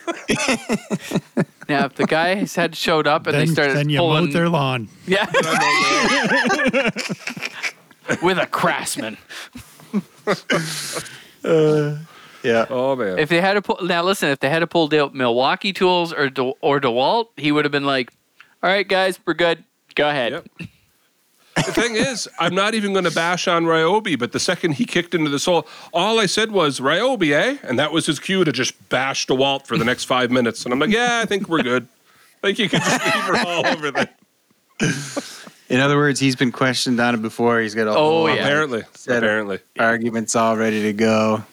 yeah, 1.69 1.85
if 1.87 1.95
the 1.97 2.07
guys 2.07 2.55
had 2.55 2.75
showed 2.77 3.07
up 3.07 3.27
and 3.27 3.35
then, 3.35 3.47
they 3.47 3.53
started 3.53 3.77
then 3.77 3.89
you 3.91 3.99
pulling, 3.99 4.25
mowed 4.27 4.33
their 4.35 4.49
lawn. 4.49 4.89
yeah, 5.07 5.27
with 8.23 8.39
a 8.39 8.47
craftsman. 8.47 9.17
Yeah. 12.43 12.67
Oh 12.71 12.97
man. 12.97 13.19
If 13.19 13.29
they 13.29 13.41
had 13.41 13.55
to 13.55 13.63
pull 13.63 13.79
now, 13.83 14.03
listen. 14.03 14.29
If 14.29 14.41
they 14.41 14.49
had 14.49 14.61
to 14.61 14.67
pull 14.67 14.95
out 14.95 15.15
Milwaukee 15.15 15.73
tools 15.73 16.13
or 16.13 16.31
De, 16.31 16.43
or 16.61 16.81
Dewalt, 16.81 17.29
he 17.37 17.53
would 17.53 17.65
have 17.65 17.73
been 17.73 17.87
like, 17.87 18.13
"All 18.63 18.71
right, 18.71 18.87
guys, 18.87 19.19
we're 19.27 19.35
good. 19.35 19.65
Go 19.95 20.09
ahead." 20.09 20.33
Yep. 20.33 20.47
the 21.57 21.73
thing 21.73 21.97
is, 21.97 22.29
I'm 22.39 22.55
not 22.55 22.75
even 22.75 22.93
going 22.93 23.05
to 23.05 23.11
bash 23.11 23.49
on 23.49 23.65
Ryobi, 23.65 24.17
but 24.17 24.31
the 24.31 24.39
second 24.39 24.73
he 24.73 24.85
kicked 24.85 25.13
into 25.13 25.29
the 25.29 25.41
soul, 25.41 25.67
all 25.93 26.21
I 26.21 26.27
said 26.27 26.53
was 26.53 26.79
Ryobi, 26.79 27.33
eh? 27.33 27.59
And 27.65 27.79
that 27.81 27.91
was 27.91 28.07
his 28.07 28.21
cue 28.21 28.45
to 28.45 28.53
just 28.53 28.89
bash 28.89 29.27
DeWalt 29.27 29.67
for 29.67 29.77
the 29.77 29.85
next 29.85 30.05
five 30.05 30.31
minutes. 30.31 30.65
And 30.65 30.73
I'm 30.73 30.79
like, 30.79 30.91
yeah, 30.91 31.21
I 31.21 31.27
think 31.27 31.49
we're 31.49 31.65
good. 31.65 31.89
I 32.45 32.47
think 32.47 32.61
you 32.61 32.69
can 32.69 32.81
just 32.81 33.05
leave 33.05 33.25
her 33.25 33.49
all 33.49 33.67
over 33.67 33.91
there. 33.91 34.09
In 35.69 35.81
other 35.81 35.97
words, 35.97 36.19
he's 36.19 36.35
been 36.37 36.51
questioned 36.53 36.99
on 37.01 37.15
it 37.15 37.23
before. 37.23 37.61
He's 37.61 37.75
got 37.75 37.87
a 37.89 37.95
Oh, 37.97 38.27
yeah. 38.27 38.35
Apparently. 38.35 38.85
Set 38.95 39.19
of 39.19 39.23
Apparently. 39.25 39.59
arguments 39.79 40.35
all 40.35 40.57
ready 40.57 40.83
to 40.83 40.93
go. 40.95 41.45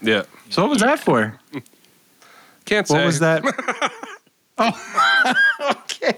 Yeah. 0.00 0.22
So 0.50 0.62
what 0.62 0.70
was 0.70 0.80
that 0.82 1.00
for? 1.00 1.38
Can't 2.64 2.86
say. 2.86 2.94
What 2.94 3.04
was 3.06 3.18
that? 3.20 3.42
oh, 4.58 5.34
okay. 5.70 6.16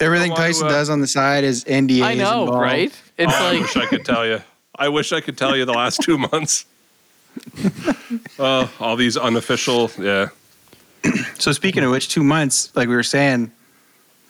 Everything 0.00 0.32
I 0.32 0.34
wanna, 0.34 0.46
Tyson 0.46 0.66
uh, 0.66 0.70
does 0.70 0.90
on 0.90 1.00
the 1.00 1.06
side 1.06 1.44
is 1.44 1.64
NDA. 1.64 2.02
I 2.02 2.14
know, 2.14 2.42
involved. 2.42 2.62
right? 2.62 3.02
It's 3.16 3.32
Oh, 3.32 3.36
I 3.36 3.52
like 3.52 3.60
wish 3.62 3.76
I 3.76 3.86
could 3.86 4.04
tell 4.04 4.26
you. 4.26 4.42
I 4.76 4.88
wish 4.88 5.12
I 5.12 5.20
could 5.20 5.38
tell 5.38 5.56
you 5.56 5.64
the 5.64 5.72
last 5.72 6.02
two 6.02 6.18
months. 6.18 6.66
Oh, 8.38 8.70
all 8.80 8.96
these 8.96 9.16
unofficial, 9.16 9.90
yeah. 9.98 10.28
So 11.38 11.52
speaking 11.52 11.82
of 11.84 11.90
which, 11.90 12.08
two 12.08 12.24
months, 12.24 12.74
like 12.76 12.88
we 12.88 12.94
were 12.94 13.02
saying, 13.02 13.52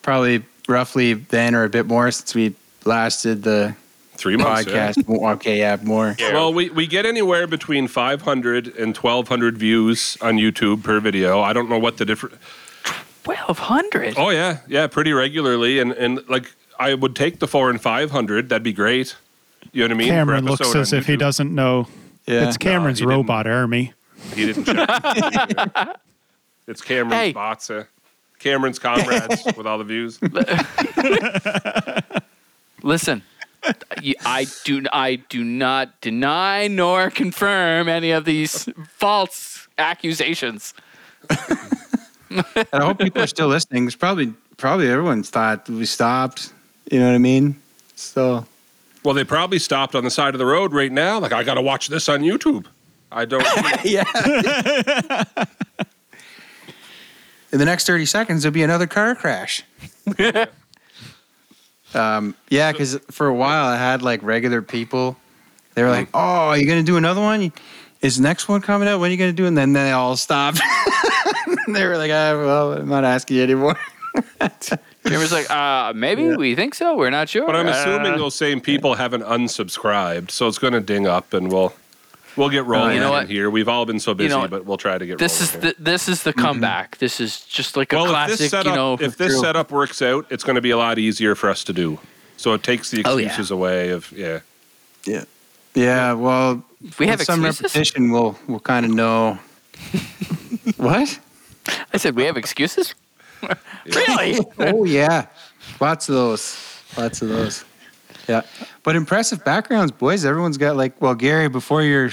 probably 0.05 0.45
roughly 0.69 1.15
then 1.15 1.55
or 1.57 1.65
a 1.65 1.69
bit 1.69 1.87
more 1.87 2.09
since 2.13 2.35
we 2.35 2.55
last 2.85 3.23
did 3.25 3.43
the 3.43 3.75
Three 4.17 4.37
months. 4.37 4.71
yeah. 4.71 4.93
podcast. 4.93 5.09
More- 5.09 5.33
Okay, 5.33 5.59
yeah, 5.59 5.77
more. 5.83 6.15
Well, 6.21 6.55
we, 6.55 6.71
we 6.71 6.87
get 6.87 7.05
anywhere 7.05 7.49
between 7.49 7.89
500 7.89 8.69
and 8.77 8.97
1,200 8.97 9.59
views 9.59 10.17
on 10.21 10.37
YouTube 10.37 10.85
per 10.85 11.01
video. 11.01 11.41
I 11.41 11.53
don't 11.53 11.69
know 11.69 11.81
what 11.81 11.97
the 11.97 12.05
different. 12.05 12.37
twelve 13.25 13.59
hundred. 13.59 14.15
Oh 14.17 14.31
yeah, 14.31 14.59
yeah, 14.69 14.87
pretty 14.87 15.13
regularly, 15.13 15.81
and 15.81 15.91
and 15.93 16.21
like 16.29 16.53
I 16.79 16.95
would 16.95 17.17
take 17.17 17.41
the 17.41 17.49
four 17.49 17.71
and 17.71 17.81
500. 17.83 18.49
That'd 18.51 18.63
be 18.63 18.73
great. 18.73 19.17
You 19.73 19.81
know 19.83 19.87
what 19.87 19.91
I 19.97 19.99
mean? 19.99 20.09
Cameron 20.09 20.45
looks 20.45 20.75
as 20.75 20.93
on 20.93 20.99
if 21.01 21.07
he 21.07 21.17
doesn't 21.17 21.53
know. 21.53 21.89
Yeah. 22.27 22.47
It's 22.47 22.57
Cameron's 22.57 23.01
he 23.01 23.05
didn't. 23.07 23.17
robot 23.17 23.47
army. 23.49 23.95
He 24.35 24.47
didn't 24.47 24.65
check. 24.67 24.89
it's 26.69 26.83
Cameron's 26.83 27.15
Hey. 27.15 27.33
bots. 27.33 27.69
Eh? 27.71 27.83
Cameron's 28.45 28.79
comrades 28.79 29.43
with 29.57 29.67
all 29.67 29.79
the 29.79 29.85
views. 29.85 30.21
Listen, 32.83 33.23
y- 34.03 34.15
I 34.25 34.47
do 34.65 34.85
I 34.93 35.17
do 35.17 35.43
not 35.43 36.01
deny 36.03 36.69
nor 36.69 37.11
confirm 37.11 37.89
any 37.89 38.11
of 38.11 38.27
these 38.27 38.69
false 38.91 39.67
accusations. 39.79 40.75
And 41.31 42.67
I 42.73 42.85
hope 42.85 42.99
people 42.99 43.23
are 43.23 43.27
still 43.27 43.49
listening. 43.49 43.87
It's 43.87 43.97
probably 43.97 44.35
probably 44.59 44.89
everyone's 44.91 45.31
thought 45.31 45.67
we 45.69 45.87
stopped. 45.87 46.53
You 46.93 47.01
know 47.01 47.07
what 47.07 47.15
I 47.15 47.19
mean? 47.19 47.57
So 47.97 48.47
Well, 49.05 49.15
they 49.15 49.25
probably 49.25 49.59
stopped 49.59 49.95
on 49.95 50.05
the 50.05 50.11
side 50.11 50.35
of 50.35 50.39
the 50.39 50.47
road 50.47 50.75
right 50.75 50.93
now. 50.93 51.19
Like, 51.19 51.33
I 51.33 51.45
got 51.45 51.55
to 51.55 51.63
watch 51.63 51.89
this 51.89 52.11
on 52.11 52.21
YouTube. 52.21 52.67
I 53.11 53.25
don't. 53.25 53.47
yeah. 53.85 54.05
In 57.55 57.61
the 57.61 57.65
next 57.65 57.87
thirty 57.87 58.05
seconds, 58.05 58.43
there'll 58.43 58.53
be 58.53 58.65
another 58.65 58.89
car 58.89 59.15
crash. 59.15 59.63
um, 61.95 62.35
yeah, 62.49 62.73
because 62.73 62.99
for 63.13 63.29
a 63.29 63.35
while 63.35 63.67
I 63.67 63.77
had 63.77 64.03
like 64.03 64.25
regular 64.25 64.61
people. 64.61 65.17
They 65.75 65.85
were 65.85 65.91
like, 65.91 66.09
"Oh, 66.13 66.19
are 66.19 66.59
you 66.59 66.67
gonna 66.67 66.83
do 66.83 66.97
another 66.97 67.21
one? 67.21 67.53
Is 68.01 68.17
the 68.17 68.25
next 68.25 68.49
one 68.49 68.61
coming 68.61 68.89
out? 68.89 68.99
When 68.99 69.09
are 69.09 69.13
you 69.13 69.19
gonna 69.19 69.33
do?" 69.33 69.45
it?" 69.45 69.49
And 69.49 69.57
then 69.57 69.73
they 69.73 69.93
all 69.93 70.17
stopped. 70.17 70.61
they 71.69 71.87
were 71.87 71.97
like, 71.97 72.11
ah, 72.11 72.35
"Well, 72.37 72.73
I'm 72.73 72.89
not 72.89 73.05
asking 73.05 73.37
you 73.37 73.45
anymore." 73.45 73.77
Cameron's 75.05 75.33
like, 75.33 75.49
uh, 75.51 75.93
maybe 75.95 76.35
we 76.35 76.57
think 76.57 76.75
so. 76.75 76.97
We're 76.97 77.11
not 77.11 77.29
sure. 77.29 77.47
But 77.47 77.55
I'm 77.57 77.69
Uh, 77.69 77.71
assuming 77.71 78.17
those 78.17 78.35
same 78.35 78.61
people 78.61 78.95
haven't 78.95 79.23
unsubscribed, 79.23 80.31
so 80.33 80.49
it's 80.49 80.59
going 80.59 80.73
to 80.73 80.81
ding 80.81 81.07
up, 81.07 81.33
and 81.35 81.53
we'll 81.53 81.73
we'll 82.37 82.49
get 82.49 82.65
rolling 82.65 82.95
You 82.95 83.01
know 83.01 83.11
what? 83.11 83.29
here. 83.29 83.51
We've 83.51 83.69
all 83.69 83.87
been 83.87 84.01
so 84.01 84.15
busy, 84.15 84.29
know 84.29 84.41
what? 84.41 84.51
but 84.51 84.65
we'll 84.65 84.77
try 84.77 84.99
to 84.99 85.07
get 85.07 85.19
this 85.19 85.41
is 85.41 85.55
rolling. 85.55 85.63
here. 85.63 85.75
the 85.79 85.83
this 85.83 86.09
is 86.09 86.23
the 86.23 86.31
mm-hmm. 86.33 86.41
comeback. 86.41 86.99
This 86.99 87.21
is 87.21 87.41
just 87.47 87.77
like 87.77 87.93
a 87.93 87.97
well, 87.97 88.05
if 88.07 88.11
classic. 88.11 88.39
this 88.39 88.51
setup 88.51 88.67
you 88.67 88.77
know, 88.77 88.95
if 89.01 89.17
this 89.17 89.33
True. 89.33 89.41
setup 89.41 89.71
works 89.71 90.03
out, 90.03 90.27
it's 90.31 90.45
going 90.45 90.57
to 90.57 90.63
be 90.63 90.71
a 90.71 90.77
lot 90.77 90.99
easier 90.99 91.35
for 91.35 91.49
us 91.51 91.65
to 91.65 91.73
do. 91.73 91.99
So 92.37 92.53
it 92.53 92.63
takes 92.63 92.91
the 92.91 93.03
Oh, 93.05 93.17
yeah. 93.17 93.27
excuses 93.27 93.51
away 93.51 93.91
of 93.91 94.11
yeah. 94.13 94.41
Yeah. 95.05 95.25
Yeah. 95.75 96.13
Well, 96.15 96.65
If 96.85 96.99
we 96.99 97.07
have 97.07 97.19
with 97.19 97.27
some 97.27 97.45
excuses? 97.45 97.75
repetition, 97.75 98.11
we'll 98.11 98.39
we'll 98.49 98.61
kind 98.61 98.85
of 98.87 98.93
know. 98.93 99.39
what? 100.77 101.19
I 101.93 101.97
said 101.97 102.17
we 102.17 102.25
have 102.25 102.37
excuses. 102.37 102.95
really? 103.87 104.39
Oh 104.59 104.85
yeah, 104.85 105.27
lots 105.81 106.09
of 106.09 106.15
those. 106.15 106.57
Lots 106.97 107.23
of 107.23 107.29
those. 107.29 107.65
Yeah, 108.29 108.43
but 108.83 108.97
impressive 108.97 109.45
backgrounds, 109.45 109.93
boys. 109.93 110.25
Everyone's 110.25 110.57
got 110.59 110.77
like, 110.77 111.01
well, 111.01 111.15
Gary, 111.15 111.49
before 111.49 111.83
your, 111.83 112.11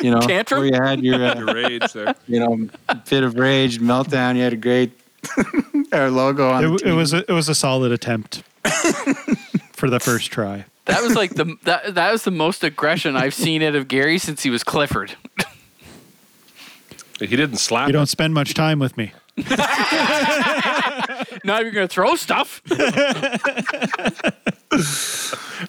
you 0.00 0.10
know, 0.10 0.20
Tantrum? 0.20 0.62
before 0.62 0.64
you 0.66 0.74
had 0.74 1.02
your, 1.02 1.24
uh, 1.24 1.38
Your 1.38 1.54
rage 1.54 1.92
there. 1.92 2.14
you 2.26 2.40
know, 2.40 2.68
fit 3.04 3.24
of 3.24 3.36
rage 3.36 3.78
meltdown, 3.80 4.36
you 4.36 4.42
had 4.42 4.52
a 4.52 4.56
great 4.56 4.92
our 5.92 6.10
logo 6.10 6.50
on. 6.50 6.64
It, 6.64 6.82
the 6.82 6.88
it 6.90 6.92
was 6.92 7.12
a, 7.12 7.18
it 7.28 7.32
was 7.32 7.48
a 7.48 7.54
solid 7.54 7.92
attempt 7.92 8.42
for 9.72 9.88
the 9.90 10.00
first 10.00 10.30
try. 10.30 10.64
That 10.86 11.02
was 11.02 11.14
like 11.14 11.34
the 11.34 11.56
that 11.64 11.94
that 11.96 12.12
was 12.12 12.22
the 12.24 12.30
most 12.30 12.64
aggression 12.64 13.14
I've 13.16 13.34
seen 13.34 13.62
out 13.62 13.74
of 13.74 13.88
Gary 13.88 14.18
since 14.18 14.42
he 14.42 14.50
was 14.50 14.64
Clifford. 14.64 15.14
He 17.18 17.26
didn't 17.26 17.56
slap. 17.56 17.88
You 17.88 17.92
don't 17.92 18.06
spend 18.06 18.32
much 18.32 18.54
time 18.54 18.78
with 18.78 18.96
me. 18.96 19.12
Now 21.44 21.60
you're 21.60 21.70
gonna 21.72 21.88
throw 21.88 22.14
stuff. 22.16 22.62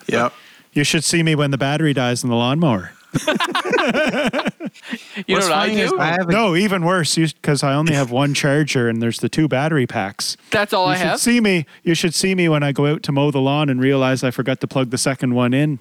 Yep. 0.07 0.33
You 0.73 0.83
should 0.83 1.03
see 1.03 1.23
me 1.23 1.33
when 1.33 1.49
the 1.51 1.57
battery 1.57 1.93
dies 1.93 2.23
in 2.23 2.29
the 2.29 2.35
lawnmower. 2.35 2.91
You 5.25 5.35
What's 5.35 5.47
know 5.47 5.55
what 5.55 5.59
I 5.59 5.67
funny 5.67 5.79
is 5.81 5.91
do? 5.91 5.99
I 5.99 6.05
have 6.11 6.29
a, 6.29 6.31
No, 6.31 6.55
even 6.55 6.85
worse, 6.85 7.15
because 7.15 7.63
I 7.63 7.73
only 7.73 7.93
have 7.95 8.11
one 8.11 8.33
charger 8.35 8.88
and 8.88 9.01
there's 9.01 9.17
the 9.19 9.29
two 9.29 9.47
battery 9.47 9.88
packs. 9.88 10.38
That's 10.51 10.73
all 10.73 10.85
You 10.85 10.91
I 10.91 10.97
should 10.97 11.07
have. 11.07 11.19
see 11.19 11.41
me. 11.41 11.65
You 11.83 11.95
should 11.95 12.13
see 12.13 12.35
me 12.35 12.47
when 12.49 12.61
I 12.61 12.71
go 12.71 12.85
out 12.85 13.01
to 13.03 13.11
mow 13.11 13.31
the 13.31 13.41
lawn 13.41 13.69
and 13.69 13.81
realize 13.81 14.23
I 14.23 14.29
forgot 14.31 14.59
to 14.61 14.67
plug 14.67 14.91
the 14.91 14.97
second 14.99 15.33
one 15.33 15.53
in. 15.55 15.79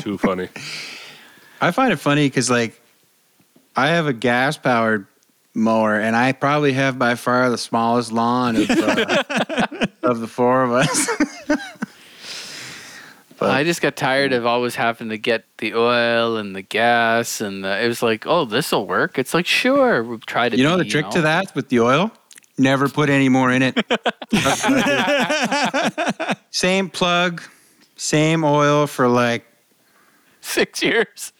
Too 0.00 0.18
funny. 0.18 0.48
I 1.60 1.70
find 1.70 1.92
it 1.92 1.96
funny 1.98 2.26
because 2.26 2.50
like 2.50 2.80
I 3.76 3.88
have 3.88 4.06
a 4.06 4.12
gas 4.12 4.56
powered 4.56 5.06
mower, 5.58 5.96
and 5.98 6.14
I 6.16 6.32
probably 6.32 6.72
have 6.72 6.98
by 6.98 7.14
far 7.14 7.50
the 7.50 7.58
smallest 7.58 8.12
lawn 8.12 8.56
of, 8.56 8.70
uh, 8.70 9.86
of 10.02 10.20
the 10.20 10.26
four 10.28 10.62
of 10.62 10.72
us. 10.72 11.08
But- 13.38 13.50
I 13.52 13.62
just 13.62 13.80
got 13.80 13.94
tired 13.94 14.32
of 14.32 14.46
always 14.46 14.74
having 14.74 15.10
to 15.10 15.16
get 15.18 15.44
the 15.58 15.74
oil 15.74 16.38
and 16.38 16.56
the 16.56 16.62
gas, 16.62 17.40
and 17.40 17.62
the, 17.62 17.80
it 17.84 17.86
was 17.86 18.02
like, 18.02 18.26
oh, 18.26 18.44
this 18.44 18.72
will 18.72 18.84
work. 18.84 19.16
It's 19.16 19.32
like, 19.32 19.46
sure, 19.46 20.02
we've 20.02 20.26
tried 20.26 20.54
it. 20.54 20.58
You 20.58 20.64
know 20.64 20.76
the 20.76 20.84
trick 20.84 21.08
to 21.10 21.20
that 21.22 21.54
with 21.54 21.68
the 21.68 21.78
oil? 21.78 22.10
Never 22.60 22.88
put 22.88 23.08
any 23.10 23.28
more 23.28 23.52
in 23.52 23.62
it. 23.62 23.76
That's 24.32 24.64
what 24.64 24.82
I 24.84 25.92
do. 26.34 26.40
same 26.50 26.90
plug, 26.90 27.40
same 27.94 28.42
oil 28.42 28.88
for 28.88 29.06
like 29.06 29.44
Six 30.40 30.82
years. 30.82 31.32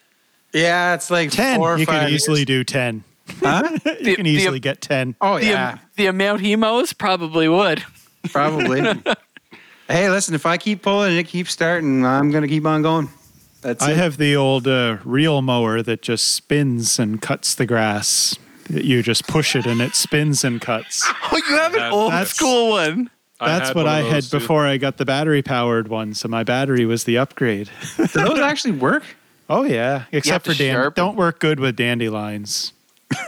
yeah, 0.53 0.95
it's 0.95 1.11
like 1.11 1.31
Ten. 1.33 1.57
four 1.57 1.75
or 1.75 1.79
You 1.79 1.87
five 1.87 2.03
can 2.05 2.11
easily 2.11 2.41
years. 2.41 2.47
do 2.47 2.63
ten. 2.63 3.03
Huh? 3.41 3.63
You 3.85 3.95
The- 4.05 4.15
can 4.17 4.25
the- 4.25 4.31
easily 4.31 4.61
get 4.61 4.81
ten. 4.81 5.15
Oh 5.21 5.37
yeah, 5.37 5.79
the 5.97 6.07
amount 6.07 6.41
he 6.41 6.57
mows 6.57 6.93
probably 6.93 7.49
would. 7.49 7.85
probably. 8.31 8.81
hey, 9.89 10.11
listen, 10.11 10.35
if 10.35 10.47
I 10.47 10.57
keep 10.57 10.83
pulling 10.83 11.11
and 11.11 11.19
it 11.19 11.27
keeps 11.29 11.53
starting, 11.53 12.05
I'm 12.05 12.31
gonna 12.31 12.49
keep 12.49 12.67
on 12.67 12.83
going. 12.83 13.09
That's 13.61 13.83
I 13.83 13.91
it. 13.93 13.97
have 13.97 14.17
the 14.19 14.37
old 14.37 14.69
uh, 14.69 14.99
reel 15.05 15.43
mower 15.43 15.83
that 15.83 16.01
just 16.03 16.29
spins 16.29 16.99
and 16.99 17.21
cuts 17.21 17.55
the 17.57 17.67
grass. 17.67 18.37
You 18.71 19.03
just 19.03 19.27
push 19.27 19.57
it 19.57 19.67
and 19.67 19.81
it 19.81 19.95
spins 19.95 20.45
and 20.45 20.61
cuts. 20.61 21.05
Oh, 21.33 21.37
you 21.37 21.57
have 21.57 21.73
an 21.75 21.81
That- 21.81 21.93
old 21.93 22.13
that's- 22.13 22.35
school 22.35 22.71
one. 22.71 23.11
That's 23.41 23.69
had 23.69 23.77
what 23.77 23.87
one 23.87 23.95
I 23.95 24.01
had 24.03 24.25
too. 24.25 24.39
before 24.41 24.67
I 24.67 24.79
got 24.79 24.97
the 24.97 25.05
battery 25.05 25.43
powered 25.43 25.87
one. 25.87 26.13
So 26.15 26.27
my 26.27 26.43
battery 26.43 26.85
was 26.85 27.05
the 27.05 27.19
upgrade. 27.19 27.71
Do 27.97 28.07
those 28.09 28.41
actually 28.41 28.73
work? 28.73 29.05
Oh 29.49 29.63
yeah, 29.63 30.05
except 30.11 30.45
for 30.47 30.55
dan- 30.55 30.91
don't 30.97 31.15
work 31.17 31.39
good 31.39 31.61
with 31.61 31.77
dandelions. 31.77 32.73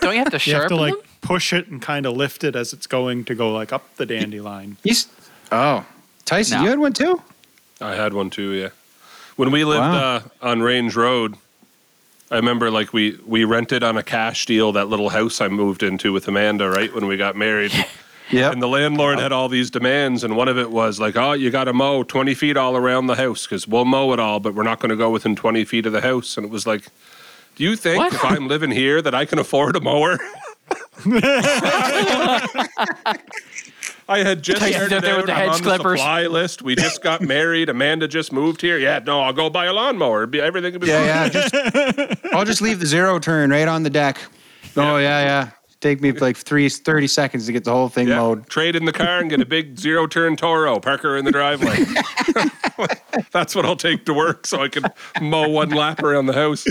Don't 0.00 0.14
you 0.14 0.18
have 0.24 0.30
to 0.30 0.40
You 0.50 0.56
have 0.56 0.68
to 0.68 0.76
like 0.76 0.94
them? 0.94 1.02
push 1.22 1.52
it 1.52 1.68
and 1.68 1.80
kind 1.80 2.06
of 2.06 2.16
lift 2.16 2.44
it 2.44 2.56
as 2.56 2.72
it's 2.72 2.86
going 2.86 3.24
to 3.26 3.34
go 3.34 3.52
like 3.52 3.72
up 3.72 3.96
the 3.96 4.06
dandelion. 4.06 4.76
You 4.82 4.92
s- 4.92 5.08
oh, 5.52 5.84
Tyson, 6.24 6.58
No. 6.58 6.64
you 6.64 6.70
had 6.70 6.78
one 6.78 6.92
too? 6.92 7.22
I 7.80 7.94
had 7.94 8.12
one 8.12 8.30
too. 8.30 8.52
Yeah. 8.52 8.68
When 9.36 9.50
we 9.50 9.64
lived 9.64 9.80
Wow. 9.80 10.16
uh, 10.16 10.20
on 10.42 10.60
Range 10.62 10.94
Road, 10.94 11.36
I 12.30 12.36
remember 12.36 12.70
like 12.70 12.92
we 12.92 13.18
we 13.26 13.44
rented 13.44 13.82
on 13.82 13.96
a 13.96 14.02
cash 14.02 14.46
deal 14.46 14.72
that 14.72 14.88
little 14.88 15.08
house 15.08 15.40
I 15.40 15.48
moved 15.48 15.82
into 15.82 16.12
with 16.12 16.28
Amanda. 16.28 16.68
Right 16.70 16.94
when 16.94 17.06
we 17.06 17.16
got 17.16 17.36
married. 17.36 17.72
Yeah. 18.32 18.52
And 18.52 18.62
the 18.62 18.68
landlord 18.68 19.18
had 19.18 19.32
all 19.32 19.48
these 19.48 19.70
demands, 19.72 20.22
and 20.22 20.36
one 20.36 20.46
of 20.46 20.56
it 20.56 20.70
was 20.70 21.00
like, 21.00 21.16
"Oh, 21.16 21.32
you 21.32 21.50
got 21.50 21.64
to 21.64 21.72
mow 21.72 22.04
20 22.04 22.32
feet 22.34 22.56
all 22.56 22.76
around 22.76 23.08
the 23.08 23.16
house 23.16 23.44
because 23.44 23.66
we'll 23.66 23.84
mow 23.84 24.12
it 24.12 24.20
all, 24.20 24.38
but 24.38 24.54
we're 24.54 24.62
not 24.62 24.78
going 24.78 24.90
to 24.90 24.94
go 24.96 25.10
within 25.10 25.34
20 25.34 25.64
feet 25.64 25.84
of 25.84 25.90
the 25.92 26.00
house." 26.00 26.36
And 26.36 26.46
it 26.46 26.52
was 26.52 26.64
like, 26.64 26.84
"Do 26.84 26.90
you 27.64 27.76
think 27.76 27.98
What? 27.98 28.12
if 28.14 28.24
I'm 28.24 28.48
living 28.48 28.70
here 28.70 29.00
that 29.02 29.14
I 29.14 29.24
can 29.24 29.38
afford 29.38 29.76
a 29.76 29.80
mower?" 29.80 30.18
I 34.08 34.18
had 34.24 34.42
just 34.42 34.58
Tyson's 34.60 34.74
started 34.86 34.94
out 34.96 35.02
there 35.02 35.16
with 35.18 35.26
the 35.26 35.32
I'm 35.32 35.48
hedge 35.50 35.60
on 35.60 35.64
the 35.64 35.76
supply 35.96 36.26
list. 36.26 36.62
We 36.62 36.74
just 36.74 37.02
got 37.02 37.20
married. 37.36 37.68
Amanda 37.68 38.08
just 38.08 38.32
moved 38.32 38.60
here. 38.60 38.76
Yeah, 38.78 38.98
no, 39.04 39.20
I'll 39.20 39.32
go 39.32 39.48
buy 39.50 39.66
a 39.66 39.72
lawnmower. 39.72 40.26
Be- 40.26 40.40
Everything 40.40 40.72
would 40.72 40.80
be 40.82 40.88
Yeah, 40.88 41.28
fine. 41.28 41.32
yeah. 41.32 41.48
Just 42.08 42.26
I'll 42.34 42.44
just 42.44 42.60
leave 42.60 42.80
the 42.80 42.86
zero 42.86 43.18
turn 43.20 43.50
right 43.50 43.68
on 43.68 43.82
the 43.84 43.90
deck. 43.90 44.18
Oh 44.76 44.96
yeah, 44.96 45.22
yeah. 45.22 45.50
Take 45.80 46.02
me 46.02 46.12
like 46.12 46.36
three, 46.36 46.68
30 46.68 47.06
seconds 47.06 47.46
to 47.46 47.52
get 47.52 47.64
the 47.64 47.70
whole 47.72 47.88
thing 47.88 48.08
Yeah, 48.08 48.16
mowed. 48.16 48.46
trade 48.48 48.76
in 48.76 48.84
the 48.84 48.92
car 48.92 49.20
and 49.20 49.30
get 49.30 49.40
a 49.40 49.46
big 49.46 49.78
zero 49.80 50.06
turn 50.06 50.36
Toro, 50.36 50.78
park 50.78 51.00
her 51.02 51.16
in 51.16 51.24
the 51.24 51.32
driveway. 51.32 51.76
That's 53.32 53.54
what 53.54 53.64
I'll 53.64 53.76
take 53.76 54.04
to 54.06 54.12
work 54.12 54.46
so 54.46 54.60
I 54.62 54.68
can 54.68 54.84
mow 55.22 55.48
one 55.48 55.70
lap 55.70 56.02
around 56.02 56.26
the 56.26 56.34
house. 56.34 56.66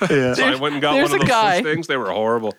Yeah. 0.10 0.34
So 0.34 0.44
I 0.46 0.54
went 0.56 0.74
and 0.74 0.82
got 0.82 0.92
There's 0.94 1.10
one 1.10 1.20
of 1.20 1.24
a 1.24 1.26
those 1.26 1.28
guy- 1.28 1.62
things. 1.62 1.86
They 1.86 1.96
were 1.96 2.10
horrible. 2.12 2.54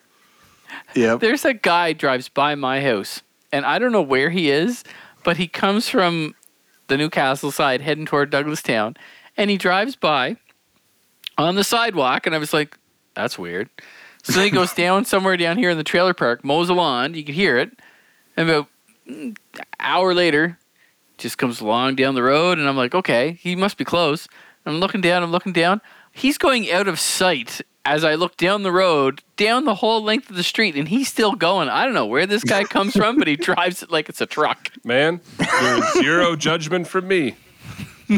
Yep. 0.95 1.19
There's 1.19 1.45
a 1.45 1.53
guy 1.53 1.93
drives 1.93 2.29
by 2.29 2.55
my 2.55 2.81
house, 2.81 3.21
and 3.51 3.65
I 3.65 3.77
don't 3.79 3.91
know 3.91 4.01
where 4.01 4.29
he 4.29 4.49
is, 4.49 4.83
but 5.23 5.37
he 5.37 5.47
comes 5.47 5.87
from 5.89 6.33
the 6.87 6.97
Newcastle 6.97 7.51
side 7.51 7.81
heading 7.81 8.05
toward 8.05 8.31
Douglastown, 8.31 8.95
and 9.35 9.49
he 9.49 9.57
drives 9.57 9.95
by 9.95 10.37
on 11.37 11.55
the 11.55 11.63
sidewalk, 11.63 12.25
and 12.25 12.33
I 12.33 12.37
was 12.37 12.53
like, 12.53 12.77
"That's 13.13 13.37
weird." 13.37 13.69
So 14.23 14.33
then 14.33 14.45
he 14.45 14.49
goes 14.49 14.73
down 14.83 15.05
somewhere 15.05 15.37
down 15.37 15.57
here 15.57 15.69
in 15.69 15.77
the 15.77 15.83
trailer 15.83 16.13
park, 16.13 16.43
mows 16.43 16.67
the 16.67 16.73
lawn. 16.75 17.13
You 17.13 17.23
could 17.23 17.35
hear 17.35 17.57
it, 17.57 17.71
and 18.35 18.49
about 18.49 18.67
mm, 19.09 19.37
hour 19.79 20.13
later, 20.13 20.57
just 21.17 21.37
comes 21.37 21.61
along 21.61 21.95
down 21.95 22.15
the 22.15 22.23
road, 22.23 22.57
and 22.57 22.67
I'm 22.67 22.77
like, 22.77 22.95
"Okay, 22.95 23.37
he 23.41 23.55
must 23.55 23.77
be 23.77 23.85
close." 23.85 24.27
I'm 24.65 24.79
looking 24.79 25.01
down. 25.01 25.23
I'm 25.23 25.31
looking 25.31 25.53
down. 25.53 25.79
He's 26.17 26.39
going 26.39 26.71
out 26.71 26.87
of 26.87 26.99
sight 26.99 27.61
as 27.85 28.03
I 28.03 28.15
look 28.15 28.37
down 28.37 28.63
the 28.63 28.71
road, 28.71 29.21
down 29.35 29.65
the 29.65 29.75
whole 29.75 30.03
length 30.03 30.31
of 30.31 30.35
the 30.35 30.41
street, 30.41 30.75
and 30.75 30.87
he's 30.87 31.07
still 31.07 31.33
going. 31.33 31.69
I 31.69 31.85
don't 31.85 31.93
know 31.93 32.07
where 32.07 32.25
this 32.25 32.43
guy 32.43 32.63
comes 32.63 32.95
from, 32.95 33.19
but 33.19 33.27
he 33.27 33.35
drives 33.37 33.83
it 33.83 33.91
like 33.91 34.09
it's 34.09 34.19
a 34.19 34.25
truck. 34.25 34.71
Man, 34.83 35.21
there's 35.37 35.93
zero 35.93 36.35
judgment 36.35 36.87
from 36.87 37.07
me. 37.07 37.35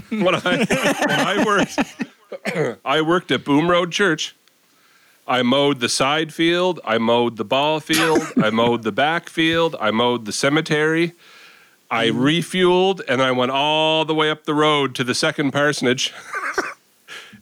When 0.10 0.34
I 0.34 0.66
when 1.08 1.20
I 1.20 1.44
worked 1.46 2.80
I 2.86 3.02
worked 3.02 3.32
at 3.32 3.44
Boom 3.44 3.70
Road 3.70 3.92
Church. 3.92 4.34
I 5.28 5.44
mowed 5.44 5.82
the 5.82 5.90
side 5.90 6.34
field. 6.34 6.80
I 6.86 7.00
mowed 7.00 7.36
the 7.36 7.46
ball 7.46 7.82
field. 7.82 8.22
I 8.42 8.50
mowed 8.50 8.84
the 8.84 8.94
back 8.94 9.28
field. 9.28 9.76
I 9.80 9.92
mowed 9.92 10.24
the 10.24 10.32
cemetery. 10.32 11.16
I 11.92 12.08
refueled 12.08 13.02
and 13.10 13.22
I 13.22 13.32
went 13.32 13.52
all 13.52 14.06
the 14.06 14.16
way 14.16 14.30
up 14.30 14.46
the 14.46 14.54
road 14.54 14.96
to 14.96 15.04
the 15.04 15.14
second 15.14 15.52
parsonage. 15.52 16.14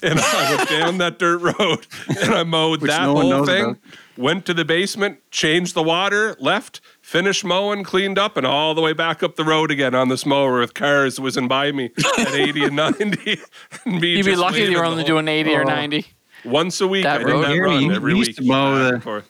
and 0.04 0.20
I 0.20 0.56
went 0.56 0.70
down 0.70 0.98
that 1.00 1.20
dirt 1.20 1.38
road 1.40 1.88
and 2.22 2.34
I 2.34 2.44
mowed 2.44 2.82
Which 2.82 2.92
that 2.92 3.04
no 3.04 3.16
whole 3.16 3.46
thing. 3.46 3.64
about. 3.66 3.78
Went 4.18 4.46
to 4.48 4.54
the 4.54 4.66
basement, 4.66 5.20
changed 5.30 5.76
the 5.76 5.84
water, 5.84 6.36
left, 6.40 6.82
finished 7.02 7.46
mowing, 7.46 7.84
cleaned 7.84 8.18
up, 8.18 8.36
and 8.36 8.48
all 8.48 8.74
the 8.74 8.82
way 8.82 8.94
back 8.94 9.22
up 9.22 9.36
the 9.36 9.44
road 9.44 9.70
again 9.70 9.94
on 9.94 10.10
this 10.10 10.26
mower 10.26 10.60
with 10.60 10.74
cars 10.74 11.20
whizzing 11.20 11.48
by 11.48 11.72
me 11.72 11.92
at 12.18 12.28
80 12.34 12.64
and 12.66 12.76
90. 12.76 13.40
and 13.86 14.02
me 14.02 14.18
You'd 14.18 14.26
be 14.26 14.36
lucky 14.36 14.56
leaving 14.62 14.72
you're 14.72 14.86
only 14.86 15.04
whole- 15.04 15.08
doing 15.08 15.28
80 15.28 15.54
or 15.56 15.62
Oh. 15.62 15.66
90. 15.66 16.06
once 16.46 16.82
a 16.82 16.88
week. 16.88 17.04
That 17.04 17.22
I 17.22 17.24
did 17.26 17.28
road 17.32 17.44
that 17.46 17.52
here, 17.52 17.66
run 17.66 17.82
you- 17.84 17.94
every 17.94 18.16
used 18.16 18.30
week. 18.30 18.36
to 18.38 18.44
mow 18.44 18.76
the- 19.00 19.24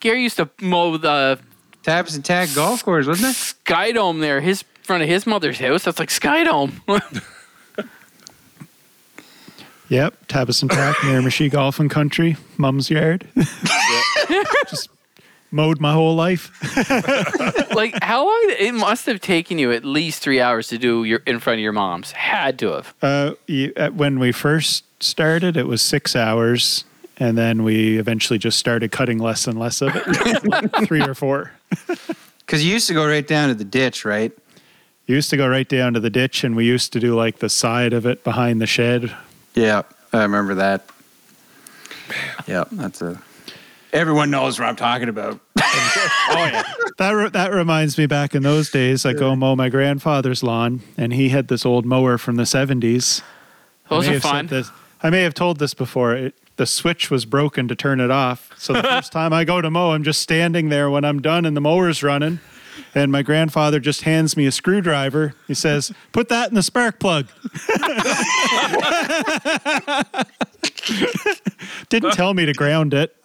Gary 0.00 0.22
used 0.22 0.36
to 0.36 0.48
mow 0.62 0.96
the 0.96 1.38
Taps 1.82 2.14
and 2.14 2.24
Tag 2.24 2.48
golf 2.54 2.82
course, 2.84 3.06
wasn't 3.06 3.30
it? 3.32 3.36
Sky 3.36 3.92
Dome 3.92 4.20
there, 4.20 4.40
his 4.40 4.64
front 4.82 5.02
of 5.02 5.08
his 5.10 5.26
mother's 5.26 5.58
house. 5.58 5.84
That's 5.84 5.98
like 5.98 6.10
Sky 6.10 6.44
Dome. 6.44 6.80
Yep, 9.94 10.26
Tabusintac 10.26 11.08
near 11.08 11.22
Machi 11.22 11.48
Golfing 11.48 11.88
Country, 11.88 12.36
Mum's 12.56 12.90
yard. 12.90 13.28
Just 14.68 14.88
mowed 15.52 15.80
my 15.80 15.92
whole 15.92 16.16
life. 16.16 16.50
like 17.76 17.94
how 18.02 18.24
long? 18.24 18.44
It 18.58 18.74
must 18.74 19.06
have 19.06 19.20
taken 19.20 19.56
you 19.56 19.70
at 19.70 19.84
least 19.84 20.20
three 20.20 20.40
hours 20.40 20.66
to 20.66 20.78
do 20.78 21.04
your 21.04 21.20
in 21.26 21.38
front 21.38 21.58
of 21.58 21.62
your 21.62 21.70
mom's. 21.70 22.10
Had 22.10 22.58
to 22.58 22.72
have. 22.72 22.92
Uh, 23.02 23.34
you, 23.46 23.72
uh, 23.76 23.90
when 23.90 24.18
we 24.18 24.32
first 24.32 24.82
started, 25.00 25.56
it 25.56 25.68
was 25.68 25.80
six 25.80 26.16
hours, 26.16 26.82
and 27.18 27.38
then 27.38 27.62
we 27.62 27.96
eventually 27.96 28.40
just 28.40 28.58
started 28.58 28.90
cutting 28.90 29.18
less 29.18 29.46
and 29.46 29.60
less 29.60 29.80
of 29.80 29.92
it, 29.94 30.86
three 30.88 31.02
or 31.02 31.14
four. 31.14 31.52
Because 32.40 32.64
you 32.64 32.72
used 32.72 32.88
to 32.88 32.94
go 32.94 33.06
right 33.06 33.28
down 33.28 33.48
to 33.50 33.54
the 33.54 33.64
ditch, 33.64 34.04
right? 34.04 34.32
You 35.06 35.14
used 35.14 35.30
to 35.30 35.36
go 35.36 35.46
right 35.46 35.68
down 35.68 35.94
to 35.94 36.00
the 36.00 36.10
ditch, 36.10 36.42
and 36.42 36.56
we 36.56 36.64
used 36.64 36.92
to 36.94 36.98
do 36.98 37.14
like 37.14 37.38
the 37.38 37.48
side 37.48 37.92
of 37.92 38.06
it 38.06 38.24
behind 38.24 38.60
the 38.60 38.66
shed. 38.66 39.14
Yeah, 39.54 39.82
I 40.12 40.22
remember 40.22 40.54
that. 40.56 40.84
Yeah, 42.46 42.64
that's 42.72 43.00
a. 43.02 43.20
Everyone 43.92 44.30
knows 44.30 44.58
what 44.58 44.68
I'm 44.68 44.76
talking 44.76 45.08
about. 45.08 45.40
Oh 46.30 46.36
yeah. 46.36 46.62
That 46.98 47.10
re- 47.10 47.28
that 47.30 47.52
reminds 47.52 47.98
me 47.98 48.06
back 48.06 48.34
in 48.34 48.42
those 48.42 48.70
days, 48.70 49.04
I 49.04 49.12
go 49.12 49.34
mow 49.34 49.56
my 49.56 49.68
grandfather's 49.68 50.42
lawn, 50.42 50.80
and 50.96 51.12
he 51.12 51.28
had 51.30 51.48
this 51.48 51.66
old 51.66 51.84
mower 51.84 52.16
from 52.18 52.36
the 52.36 52.46
seventies. 52.46 53.22
Those 53.88 54.04
I 54.04 54.06
may 54.06 54.10
are 54.10 54.12
have 54.14 54.22
said 54.22 54.30
fun. 54.30 54.46
This, 54.46 54.70
I 55.02 55.10
may 55.10 55.22
have 55.22 55.34
told 55.34 55.58
this 55.58 55.74
before. 55.74 56.14
It, 56.14 56.34
the 56.56 56.66
switch 56.66 57.10
was 57.10 57.24
broken 57.24 57.66
to 57.68 57.74
turn 57.74 58.00
it 58.00 58.10
off. 58.10 58.50
So 58.56 58.72
the 58.72 58.82
first 58.88 59.12
time 59.12 59.32
I 59.32 59.44
go 59.44 59.60
to 59.60 59.70
mow, 59.70 59.92
I'm 59.92 60.04
just 60.04 60.20
standing 60.20 60.68
there 60.68 60.88
when 60.88 61.04
I'm 61.04 61.20
done 61.20 61.44
and 61.44 61.56
the 61.56 61.60
mower's 61.60 62.02
running. 62.02 62.38
And 62.94 63.10
my 63.10 63.22
grandfather 63.22 63.80
just 63.80 64.02
hands 64.02 64.36
me 64.36 64.46
a 64.46 64.52
screwdriver. 64.52 65.34
He 65.46 65.54
says, 65.54 65.92
Put 66.12 66.28
that 66.28 66.48
in 66.48 66.54
the 66.54 66.62
spark 66.62 67.00
plug. 67.00 67.28
Didn't 71.88 72.12
tell 72.12 72.34
me 72.34 72.46
to 72.46 72.52
ground 72.52 72.94
it. 72.94 73.16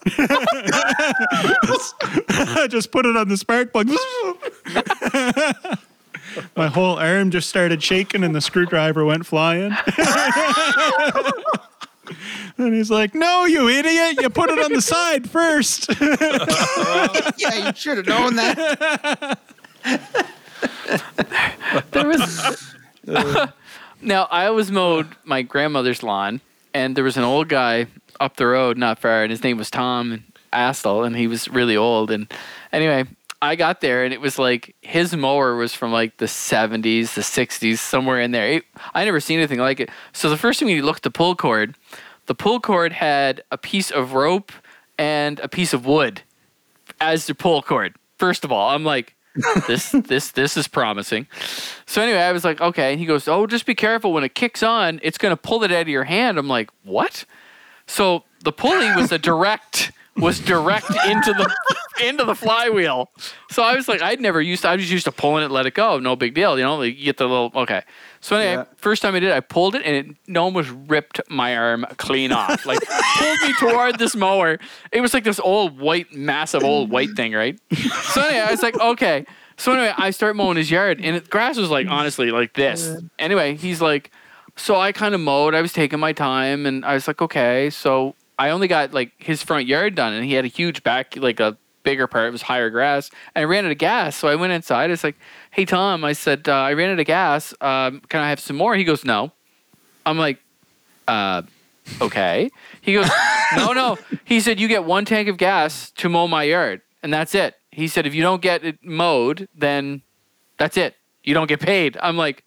I 2.28 2.66
just 2.70 2.90
put 2.90 3.06
it 3.06 3.16
on 3.16 3.28
the 3.28 3.36
spark 3.36 3.72
plug. 3.72 3.88
My 6.56 6.68
whole 6.68 6.96
arm 6.96 7.30
just 7.30 7.48
started 7.48 7.82
shaking 7.82 8.22
and 8.22 8.34
the 8.34 8.40
screwdriver 8.40 9.04
went 9.04 9.26
flying. 9.26 9.76
And 12.60 12.74
he's 12.74 12.90
like, 12.90 13.14
No, 13.14 13.46
you 13.46 13.68
idiot. 13.68 14.20
You 14.20 14.30
put 14.30 14.50
it 14.50 14.58
on 14.58 14.72
the 14.72 14.82
side 14.82 15.28
first. 15.28 15.88
yeah, 17.38 17.66
you 17.66 17.72
should 17.74 17.98
have 17.98 18.06
known 18.06 18.36
that. 18.36 19.38
there 21.90 22.08
was 22.08 22.74
now 24.02 24.28
I 24.30 24.46
always 24.46 24.70
mowed 24.70 25.08
my 25.24 25.42
grandmother's 25.42 26.02
lawn, 26.02 26.40
and 26.74 26.96
there 26.96 27.04
was 27.04 27.16
an 27.16 27.24
old 27.24 27.48
guy 27.48 27.86
up 28.18 28.36
the 28.36 28.46
road, 28.46 28.76
not 28.78 28.98
far, 28.98 29.22
and 29.22 29.30
his 29.30 29.42
name 29.42 29.56
was 29.56 29.70
Tom 29.70 30.24
Astle, 30.52 31.06
and 31.06 31.16
he 31.16 31.26
was 31.26 31.48
really 31.48 31.76
old. 31.76 32.10
And 32.10 32.32
anyway, 32.72 33.04
I 33.42 33.56
got 33.56 33.80
there, 33.80 34.04
and 34.04 34.12
it 34.12 34.20
was 34.20 34.38
like 34.38 34.74
his 34.82 35.16
mower 35.16 35.56
was 35.56 35.72
from 35.72 35.92
like 35.92 36.18
the 36.18 36.26
'70s, 36.26 37.14
the 37.14 37.22
'60s, 37.22 37.78
somewhere 37.78 38.20
in 38.20 38.32
there. 38.32 38.48
It, 38.48 38.64
I 38.94 39.04
never 39.04 39.20
seen 39.20 39.38
anything 39.38 39.60
like 39.60 39.80
it. 39.80 39.90
So 40.12 40.28
the 40.28 40.36
first 40.36 40.58
thing 40.58 40.68
you 40.68 40.82
looked 40.82 40.98
at 40.98 41.02
the 41.04 41.10
pull 41.10 41.34
cord, 41.34 41.74
the 42.30 42.34
pull 42.36 42.60
cord 42.60 42.92
had 42.92 43.42
a 43.50 43.58
piece 43.58 43.90
of 43.90 44.12
rope 44.12 44.52
and 44.96 45.40
a 45.40 45.48
piece 45.48 45.72
of 45.72 45.84
wood 45.84 46.22
as 47.00 47.26
the 47.26 47.34
pull 47.34 47.60
cord. 47.60 47.96
First 48.20 48.44
of 48.44 48.52
all, 48.52 48.70
I'm 48.70 48.84
like, 48.84 49.16
this 49.66 49.90
this 49.90 50.30
this 50.30 50.56
is 50.56 50.68
promising. 50.68 51.26
So 51.86 52.00
anyway, 52.00 52.20
I 52.20 52.30
was 52.30 52.44
like, 52.44 52.60
okay. 52.60 52.92
And 52.92 53.00
he 53.00 53.06
goes, 53.06 53.26
oh, 53.26 53.48
just 53.48 53.66
be 53.66 53.74
careful 53.74 54.12
when 54.12 54.22
it 54.22 54.36
kicks 54.36 54.62
on, 54.62 55.00
it's 55.02 55.18
gonna 55.18 55.36
pull 55.36 55.64
it 55.64 55.72
out 55.72 55.82
of 55.82 55.88
your 55.88 56.04
hand. 56.04 56.38
I'm 56.38 56.46
like, 56.46 56.70
what? 56.84 57.24
So 57.88 58.22
the 58.44 58.52
pulley 58.52 58.94
was 58.94 59.10
a 59.10 59.18
direct 59.18 59.90
was 60.16 60.40
direct 60.40 60.90
into 61.06 61.32
the 61.32 61.54
into 62.04 62.24
the 62.24 62.34
flywheel. 62.34 63.10
So 63.50 63.62
I 63.62 63.74
was 63.74 63.88
like, 63.88 64.00
I'd 64.02 64.20
never 64.20 64.40
used. 64.40 64.64
I 64.64 64.74
was 64.76 64.90
used 64.90 65.04
to 65.04 65.12
pulling 65.12 65.44
it, 65.44 65.50
let 65.50 65.66
it 65.66 65.74
go, 65.74 65.98
no 65.98 66.16
big 66.16 66.34
deal. 66.34 66.58
You 66.58 66.64
know, 66.64 66.76
like 66.76 66.96
you 66.98 67.04
get 67.04 67.16
the 67.18 67.28
little 67.28 67.50
okay. 67.54 67.82
So 68.20 68.36
anyway, 68.36 68.54
Yeah. 68.54 68.64
first 68.76 69.02
time 69.02 69.14
I 69.14 69.20
did, 69.20 69.28
it, 69.30 69.32
I 69.34 69.40
pulled 69.40 69.74
it, 69.74 69.82
and 69.84 70.16
it 70.26 70.36
almost 70.36 70.70
ripped 70.88 71.20
my 71.30 71.56
arm 71.56 71.86
clean 71.96 72.32
off. 72.32 72.64
Like 72.66 72.80
pulled 73.18 73.38
me 73.42 73.54
toward 73.58 73.98
this 73.98 74.14
mower. 74.16 74.58
It 74.92 75.00
was 75.00 75.14
like 75.14 75.24
this 75.24 75.40
old 75.40 75.78
white, 75.80 76.12
massive 76.14 76.64
old 76.64 76.90
white 76.90 77.10
thing, 77.16 77.32
right? 77.32 77.58
So 78.12 78.22
anyway, 78.22 78.40
I 78.40 78.50
was 78.50 78.62
like, 78.62 78.78
okay. 78.78 79.26
So 79.56 79.72
anyway, 79.72 79.92
I 79.96 80.10
start 80.10 80.36
mowing 80.36 80.56
his 80.56 80.70
yard, 80.70 81.00
and 81.02 81.16
the 81.16 81.20
grass 81.28 81.56
was 81.58 81.68
like 81.70 81.86
honestly 81.86 82.30
like 82.30 82.54
this. 82.54 82.96
Anyway, 83.18 83.56
he's 83.56 83.80
like, 83.82 84.10
so 84.56 84.76
I 84.80 84.92
kind 84.92 85.14
of 85.14 85.20
mowed. 85.20 85.54
I 85.54 85.60
was 85.60 85.72
taking 85.72 86.00
my 86.00 86.12
time, 86.14 86.64
and 86.66 86.82
I 86.84 86.94
was 86.94 87.06
like, 87.06 87.20
okay. 87.20 87.68
So 87.70 88.14
I 88.40 88.50
only 88.50 88.68
got 88.68 88.94
like 88.94 89.12
his 89.18 89.42
front 89.42 89.66
yard 89.66 89.94
done, 89.94 90.14
and 90.14 90.24
he 90.24 90.32
had 90.32 90.46
a 90.46 90.48
huge 90.48 90.82
back, 90.82 91.14
like 91.14 91.40
a 91.40 91.58
bigger 91.82 92.06
part. 92.06 92.28
It 92.28 92.30
was 92.30 92.40
higher 92.40 92.70
grass, 92.70 93.10
and 93.34 93.42
I 93.42 93.44
ran 93.44 93.66
out 93.66 93.70
of 93.70 93.76
gas. 93.76 94.16
So 94.16 94.28
I 94.28 94.34
went 94.34 94.54
inside. 94.54 94.84
I 94.84 94.88
was 94.88 95.04
like, 95.04 95.16
hey 95.50 95.66
Tom, 95.66 96.02
I 96.04 96.14
said 96.14 96.48
uh, 96.48 96.54
I 96.54 96.72
ran 96.72 96.90
out 96.90 96.98
of 96.98 97.04
gas. 97.04 97.52
Um, 97.60 98.00
can 98.08 98.22
I 98.22 98.30
have 98.30 98.40
some 98.40 98.56
more? 98.56 98.74
He 98.74 98.84
goes, 98.84 99.04
no. 99.04 99.32
I'm 100.06 100.16
like, 100.16 100.38
uh, 101.06 101.42
okay. 102.00 102.48
He 102.80 102.94
goes, 102.94 103.10
no, 103.56 103.74
no. 103.74 103.98
He 104.24 104.40
said 104.40 104.58
you 104.58 104.68
get 104.68 104.84
one 104.84 105.04
tank 105.04 105.28
of 105.28 105.36
gas 105.36 105.90
to 105.98 106.08
mow 106.08 106.26
my 106.26 106.44
yard, 106.44 106.80
and 107.02 107.12
that's 107.12 107.34
it. 107.34 107.56
He 107.70 107.88
said 107.88 108.06
if 108.06 108.14
you 108.14 108.22
don't 108.22 108.40
get 108.40 108.64
it 108.64 108.78
mowed, 108.82 109.50
then 109.54 110.00
that's 110.56 110.78
it. 110.78 110.96
You 111.24 111.34
don't 111.34 111.46
get 111.46 111.60
paid. 111.60 111.98
I'm 112.00 112.16
like, 112.16 112.42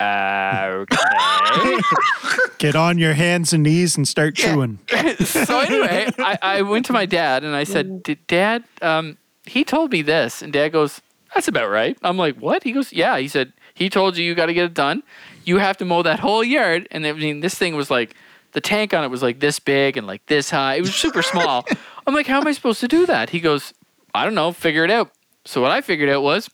okay. 0.00 1.80
Get 2.58 2.74
on 2.76 2.98
your 2.98 3.14
hands 3.14 3.52
and 3.52 3.62
knees 3.62 3.96
and 3.96 4.06
start 4.06 4.34
chewing. 4.34 4.78
so 5.24 5.60
anyway, 5.60 6.10
I, 6.18 6.38
I 6.42 6.62
went 6.62 6.86
to 6.86 6.92
my 6.92 7.06
dad 7.06 7.44
and 7.44 7.54
I 7.54 7.64
said, 7.64 8.02
"D- 8.02 8.18
Dad, 8.26 8.64
um, 8.82 9.18
he 9.46 9.64
told 9.64 9.92
me 9.92 10.02
this. 10.02 10.42
And 10.42 10.52
dad 10.52 10.70
goes, 10.70 11.00
That's 11.34 11.48
about 11.48 11.68
right. 11.70 11.96
I'm 12.02 12.16
like, 12.16 12.36
What? 12.36 12.62
He 12.62 12.72
goes, 12.72 12.92
Yeah. 12.92 13.18
He 13.18 13.28
said, 13.28 13.52
He 13.74 13.88
told 13.90 14.16
you 14.16 14.24
you 14.24 14.34
got 14.34 14.46
to 14.46 14.54
get 14.54 14.64
it 14.64 14.74
done. 14.74 15.02
You 15.44 15.58
have 15.58 15.76
to 15.78 15.84
mow 15.84 16.02
that 16.02 16.20
whole 16.20 16.42
yard. 16.42 16.88
And 16.90 17.06
I 17.06 17.12
mean, 17.12 17.40
this 17.40 17.54
thing 17.54 17.76
was 17.76 17.90
like, 17.90 18.14
the 18.52 18.60
tank 18.60 18.94
on 18.94 19.02
it 19.04 19.08
was 19.08 19.22
like 19.22 19.40
this 19.40 19.58
big 19.58 19.96
and 19.96 20.06
like 20.06 20.24
this 20.26 20.50
high. 20.50 20.76
It 20.76 20.82
was 20.82 20.94
super 20.94 21.22
small. 21.22 21.66
I'm 22.06 22.14
like, 22.14 22.26
How 22.26 22.40
am 22.40 22.46
I 22.46 22.52
supposed 22.52 22.80
to 22.80 22.88
do 22.88 23.06
that? 23.06 23.30
He 23.30 23.40
goes, 23.40 23.74
I 24.14 24.24
don't 24.24 24.34
know. 24.34 24.52
Figure 24.52 24.84
it 24.84 24.90
out. 24.90 25.10
So 25.44 25.60
what 25.60 25.70
I 25.70 25.80
figured 25.82 26.08
out 26.08 26.22
was, 26.22 26.48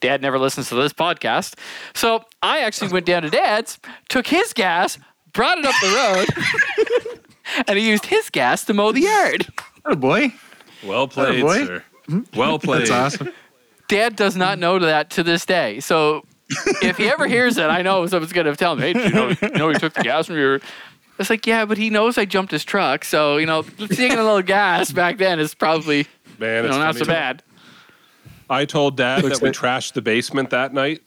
Dad 0.00 0.22
never 0.22 0.38
listens 0.38 0.68
to 0.68 0.74
this 0.76 0.92
podcast. 0.92 1.54
So 1.94 2.24
I 2.42 2.60
actually 2.60 2.92
went 2.92 3.06
down 3.06 3.22
to 3.22 3.30
Dad's, 3.30 3.78
took 4.08 4.26
his 4.26 4.52
gas, 4.52 4.98
brought 5.32 5.58
it 5.58 5.64
up 5.64 5.74
the 5.80 5.88
road, 7.08 7.20
and 7.68 7.78
he 7.78 7.88
used 7.88 8.06
his 8.06 8.30
gas 8.30 8.64
to 8.66 8.74
mow 8.74 8.92
the 8.92 9.00
yard. 9.02 9.46
Oh 9.84 9.96
boy, 9.96 10.32
Well 10.84 11.08
played, 11.08 11.42
boy. 11.42 11.64
sir. 11.66 11.84
Well 12.36 12.58
played. 12.58 12.82
that's 12.86 12.90
awesome. 12.90 13.30
Dad 13.88 14.16
does 14.16 14.36
not 14.36 14.58
know 14.58 14.78
that 14.78 15.10
to 15.10 15.22
this 15.22 15.44
day. 15.46 15.80
So 15.80 16.24
if 16.82 16.96
he 16.96 17.08
ever 17.08 17.26
hears 17.26 17.56
it, 17.58 17.64
I 17.66 17.82
know 17.82 18.06
someone's 18.06 18.32
going 18.32 18.46
to 18.46 18.54
tell 18.56 18.74
him, 18.74 18.78
hey, 18.80 18.92
did 18.92 19.04
you 19.06 19.14
know, 19.14 19.28
you 19.42 19.48
know 19.50 19.68
he 19.70 19.74
took 19.78 19.94
the 19.94 20.02
gas 20.02 20.26
from 20.26 20.36
your. 20.36 20.60
It's 21.18 21.30
like, 21.30 21.46
yeah, 21.46 21.64
but 21.64 21.78
he 21.78 21.90
knows 21.90 22.16
I 22.16 22.26
jumped 22.26 22.52
his 22.52 22.64
truck. 22.64 23.04
So, 23.04 23.38
you 23.38 23.46
know, 23.46 23.62
taking 23.62 24.12
a 24.18 24.22
little 24.22 24.42
gas 24.42 24.92
back 24.92 25.18
then 25.18 25.40
is 25.40 25.52
probably 25.54 26.06
Man, 26.38 26.64
you 26.64 26.70
know, 26.70 26.78
not 26.78 26.94
funny. 26.94 26.98
so 27.06 27.10
bad. 27.10 27.42
I 28.50 28.64
told 28.64 28.96
dad 28.96 29.22
that 29.24 29.40
we 29.42 29.50
trashed 29.50 29.92
the 29.92 30.02
basement 30.02 30.50
that 30.50 30.72
night 30.72 31.02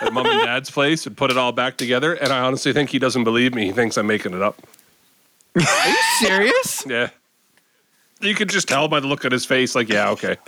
at 0.00 0.12
mom 0.12 0.26
and 0.26 0.42
dad's 0.44 0.70
place 0.70 1.06
and 1.06 1.16
put 1.16 1.30
it 1.30 1.36
all 1.36 1.52
back 1.52 1.76
together. 1.76 2.14
And 2.14 2.32
I 2.32 2.40
honestly 2.40 2.72
think 2.72 2.90
he 2.90 2.98
doesn't 2.98 3.24
believe 3.24 3.54
me. 3.54 3.66
He 3.66 3.72
thinks 3.72 3.96
I'm 3.96 4.06
making 4.06 4.34
it 4.34 4.42
up. 4.42 4.60
Are 5.56 5.60
you 5.88 5.96
serious? 6.18 6.86
Yeah. 6.90 7.10
You 8.20 8.34
could 8.34 8.50
just 8.50 8.68
tell 8.68 8.86
by 8.86 9.00
the 9.00 9.06
look 9.06 9.24
on 9.24 9.32
his 9.32 9.46
face, 9.46 9.74
like, 9.74 9.88
yeah, 9.88 10.10
okay. 10.10 10.36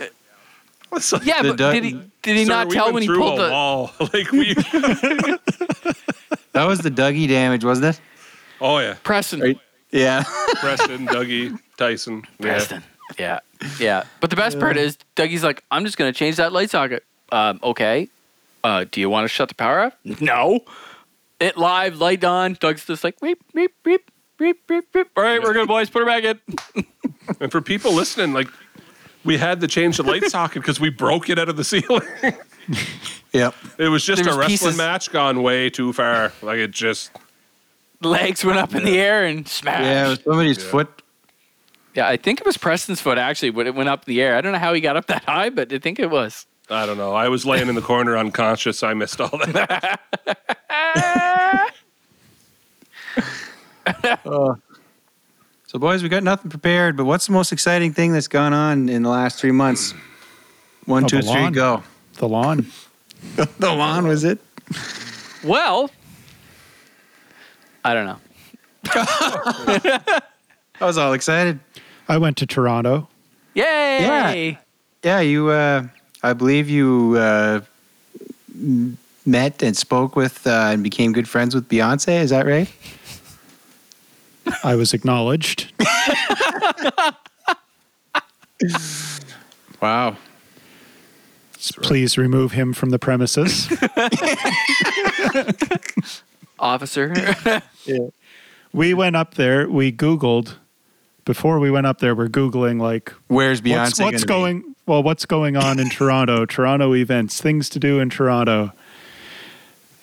It's 0.95 1.11
like, 1.11 1.25
Yeah, 1.25 1.41
but 1.41 1.57
du- 1.57 1.71
did 1.73 1.83
he 1.83 1.99
did 2.21 2.35
he 2.37 2.45
sir, 2.45 2.51
not 2.51 2.69
tell 2.69 2.93
when 2.93 3.01
he 3.01 3.07
pulled 3.07 3.39
a 3.39 3.45
the 3.45 3.49
wall? 3.51 3.91
like 3.99 4.31
we. 4.31 4.53
That 6.53 6.65
was 6.67 6.79
the 6.81 6.91
Dougie 6.91 7.27
damage, 7.27 7.65
wasn't 7.65 7.95
it? 7.95 8.01
Oh 8.61 8.77
yeah. 8.77 8.95
Preston? 9.03 9.39
Right. 9.39 9.59
Yeah. 9.91 10.23
Preston, 10.59 11.07
Dougie, 11.07 11.57
Tyson. 11.77 12.21
Yeah. 12.37 12.45
Preston. 12.45 12.83
Yeah. 13.17 13.25
Yeah. 13.25 13.39
But 14.19 14.29
the 14.29 14.35
best 14.35 14.59
part 14.59 14.77
is 14.77 14.97
Dougie's 15.15 15.43
like, 15.43 15.63
I'm 15.71 15.85
just 15.85 15.97
gonna 15.97 16.13
change 16.13 16.35
that 16.37 16.51
light 16.53 16.69
socket. 16.69 17.03
Um, 17.31 17.59
okay. 17.63 18.09
Uh, 18.63 18.85
do 18.89 19.01
you 19.01 19.09
want 19.09 19.25
to 19.25 19.27
shut 19.27 19.49
the 19.49 19.55
power 19.55 19.81
off? 19.81 19.93
No. 20.21 20.61
It 21.39 21.57
live, 21.57 21.97
light 21.97 22.23
on. 22.23 22.53
Doug's 22.59 22.85
just 22.85 23.03
like 23.03 23.19
beep, 23.19 23.39
beep, 23.53 23.73
beep, 23.83 24.09
beep, 24.37 24.65
beep, 24.67 24.85
beep. 24.93 25.07
All 25.17 25.23
right, 25.23 25.41
we're 25.43 25.51
good, 25.53 25.67
boys. 25.67 25.89
Put 25.89 25.99
her 25.99 26.05
back 26.05 26.23
in. 26.23 26.85
And 27.39 27.51
for 27.51 27.61
people 27.61 27.93
listening, 27.93 28.33
like 28.33 28.47
we 29.25 29.37
had 29.37 29.61
to 29.61 29.67
change 29.67 29.95
the 29.97 30.03
light 30.03 30.23
socket 30.29 30.61
because 30.61 30.79
we 30.79 30.89
broke 30.89 31.29
it 31.29 31.39
out 31.39 31.47
of 31.49 31.57
the 31.57 31.63
ceiling. 31.63 32.01
Yep. 33.33 33.55
it 33.79 33.87
was 33.89 34.05
just 34.05 34.23
There 34.23 34.31
a 34.33 34.37
wrestling 34.37 34.51
pieces- 34.71 34.77
match 34.77 35.11
gone 35.11 35.41
way 35.41 35.69
too 35.69 35.91
far. 35.91 36.31
Like 36.41 36.59
it 36.59 36.71
just 36.71 37.11
Legs 38.01 38.43
went 38.45 38.59
up 38.59 38.75
in 38.75 38.83
the 38.85 38.99
air 38.99 39.25
and 39.25 39.47
smashed. 39.47 39.83
Yeah, 39.83 40.15
somebody's 40.23 40.63
Yeah. 40.63 40.69
foot. 40.69 41.01
Yeah, 41.95 42.07
I 42.07 42.17
think 42.17 42.39
it 42.39 42.45
was 42.45 42.57
Preston's 42.57 42.99
foot 43.01 43.17
actually, 43.17 43.51
but 43.51 43.67
it 43.67 43.75
went 43.75 43.89
up 43.89 44.07
in 44.07 44.13
the 44.13 44.21
air. 44.21 44.35
I 44.35 44.41
don't 44.41 44.51
know 44.51 44.57
how 44.59 44.73
he 44.73 44.81
got 44.81 44.97
up 44.97 45.05
that 45.07 45.23
high, 45.25 45.49
but 45.49 45.71
I 45.71 45.77
think 45.79 45.99
it 45.99 46.09
was. 46.09 46.45
I 46.69 46.85
don't 46.85 46.97
know. 46.97 47.13
I 47.13 47.27
was 47.29 47.45
laying 47.45 47.67
in 47.67 47.75
the 47.75 47.81
corner 47.81 48.17
unconscious. 48.17 48.81
I 48.83 48.93
missed 48.93 49.19
all 49.21 49.29
that. 49.37 49.99
Uh, 53.85 54.55
so, 55.67 55.77
boys, 55.79 56.03
we 56.03 56.09
got 56.09 56.23
nothing 56.23 56.49
prepared, 56.49 56.95
but 56.95 57.03
what's 57.05 57.27
the 57.27 57.33
most 57.33 57.51
exciting 57.51 57.91
thing 57.93 58.13
that's 58.13 58.27
gone 58.29 58.53
on 58.53 58.87
in 58.89 59.03
the 59.03 59.09
last 59.09 59.39
three 59.39 59.51
months? 59.51 59.93
One, 60.85 61.03
Oh, 61.03 61.07
two, 61.07 61.17
the 61.17 61.23
three, 61.23 61.31
lawn. 61.31 61.51
go. 61.53 61.83
The 62.13 62.27
lawn. 62.27 62.65
the 63.35 63.73
lawn 63.73 64.07
was 64.07 64.23
it? 64.23 64.39
Well, 65.43 65.89
I 67.83 67.93
don't 67.93 68.05
know. 68.05 68.19
I 70.79 70.85
was 70.85 70.97
all 70.97 71.13
excited. 71.13 71.59
I 72.07 72.17
went 72.17 72.37
to 72.37 72.45
Toronto. 72.45 73.07
Yay! 73.53 74.01
Yeah, 74.01 74.55
yeah 75.03 75.19
you. 75.19 75.49
Uh, 75.49 75.87
I 76.21 76.33
believe 76.33 76.69
you 76.69 77.15
uh, 77.17 77.61
met 79.25 79.61
and 79.61 79.75
spoke 79.75 80.15
with 80.15 80.45
uh, 80.47 80.71
and 80.73 80.83
became 80.83 81.13
good 81.13 81.27
friends 81.27 81.55
with 81.55 81.69
Beyonce. 81.69 82.21
Is 82.21 82.29
that 82.31 82.45
right? 82.45 82.69
I 84.63 84.75
was 84.75 84.93
acknowledged. 84.93 85.71
Wow. 89.83 90.15
Please 91.81 92.17
remove 92.17 92.53
him 92.53 92.71
from 92.71 92.91
the 92.91 92.97
premises. 92.97 93.67
Officer. 96.59 97.13
we 98.73 98.93
went 98.93 99.17
up 99.17 99.33
there. 99.33 99.69
We 99.69 99.91
Googled. 99.91 100.55
Before 101.25 101.59
we 101.59 101.71
went 101.71 101.87
up 101.87 101.99
there, 101.99 102.13
we're 102.15 102.27
Googling 102.27 102.81
like 102.81 103.13
Where's 103.27 103.61
Beyonce? 103.61 103.77
what's, 103.77 103.99
what's 103.99 104.23
gonna 104.23 104.55
be? 104.55 104.63
well 104.85 105.01
what's 105.01 105.25
going 105.25 105.55
on 105.55 105.79
in 105.79 105.89
toronto 105.89 106.45
toronto 106.57 106.93
events 106.93 107.41
things 107.41 107.69
to 107.69 107.79
do 107.79 107.99
in 107.99 108.09
toronto 108.09 108.71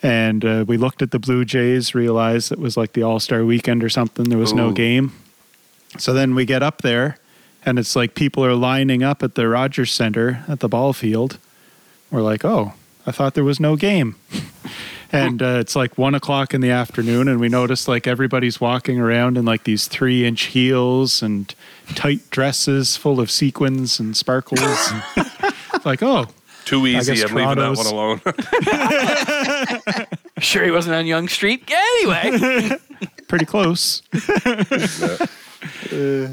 and 0.01 0.43
uh, 0.43 0.65
we 0.67 0.77
looked 0.77 1.01
at 1.03 1.11
the 1.11 1.19
blue 1.19 1.45
jays 1.45 1.93
realized 1.93 2.51
it 2.51 2.57
was 2.57 2.75
like 2.75 2.93
the 2.93 3.03
all-star 3.03 3.45
weekend 3.45 3.83
or 3.83 3.89
something 3.89 4.29
there 4.29 4.39
was 4.39 4.53
no 4.53 4.71
game 4.71 5.13
so 5.99 6.13
then 6.13 6.33
we 6.33 6.45
get 6.45 6.63
up 6.63 6.81
there 6.81 7.17
and 7.63 7.77
it's 7.77 7.95
like 7.95 8.15
people 8.15 8.43
are 8.43 8.55
lining 8.55 9.03
up 9.03 9.21
at 9.21 9.35
the 9.35 9.47
rogers 9.47 9.91
center 9.91 10.43
at 10.47 10.59
the 10.61 10.67
ball 10.67 10.93
field 10.93 11.37
we're 12.09 12.21
like 12.23 12.43
oh 12.43 12.73
i 13.05 13.11
thought 13.11 13.35
there 13.35 13.43
was 13.43 13.59
no 13.59 13.75
game 13.75 14.15
and 15.11 15.41
uh, 15.41 15.57
it's 15.59 15.75
like 15.75 15.97
one 15.97 16.15
o'clock 16.15 16.53
in 16.53 16.61
the 16.61 16.69
afternoon 16.71 17.27
and 17.27 17.39
we 17.39 17.49
notice 17.49 17.87
like 17.87 18.07
everybody's 18.07 18.61
walking 18.61 18.99
around 18.99 19.37
in 19.37 19.45
like 19.45 19.63
these 19.63 19.87
three 19.87 20.25
inch 20.25 20.43
heels 20.43 21.21
and 21.21 21.53
tight 21.95 22.29
dresses 22.29 22.95
full 22.97 23.19
of 23.19 23.29
sequins 23.29 23.99
and 23.99 24.15
sparkles 24.15 24.61
and 24.91 25.03
it's 25.73 25.85
like 25.85 26.01
oh 26.01 26.27
Too 26.65 26.87
easy. 26.87 27.23
I'm 27.23 27.35
leaving 27.35 27.55
that 27.55 27.77
one 27.77 27.87
alone. 27.87 28.21
sure 30.39 30.63
he 30.63 30.71
wasn't 30.71 30.95
on 30.95 31.05
Yonge 31.05 31.31
Street. 31.31 31.69
Anyway. 31.69 32.77
pretty 33.27 33.45
close 33.45 34.01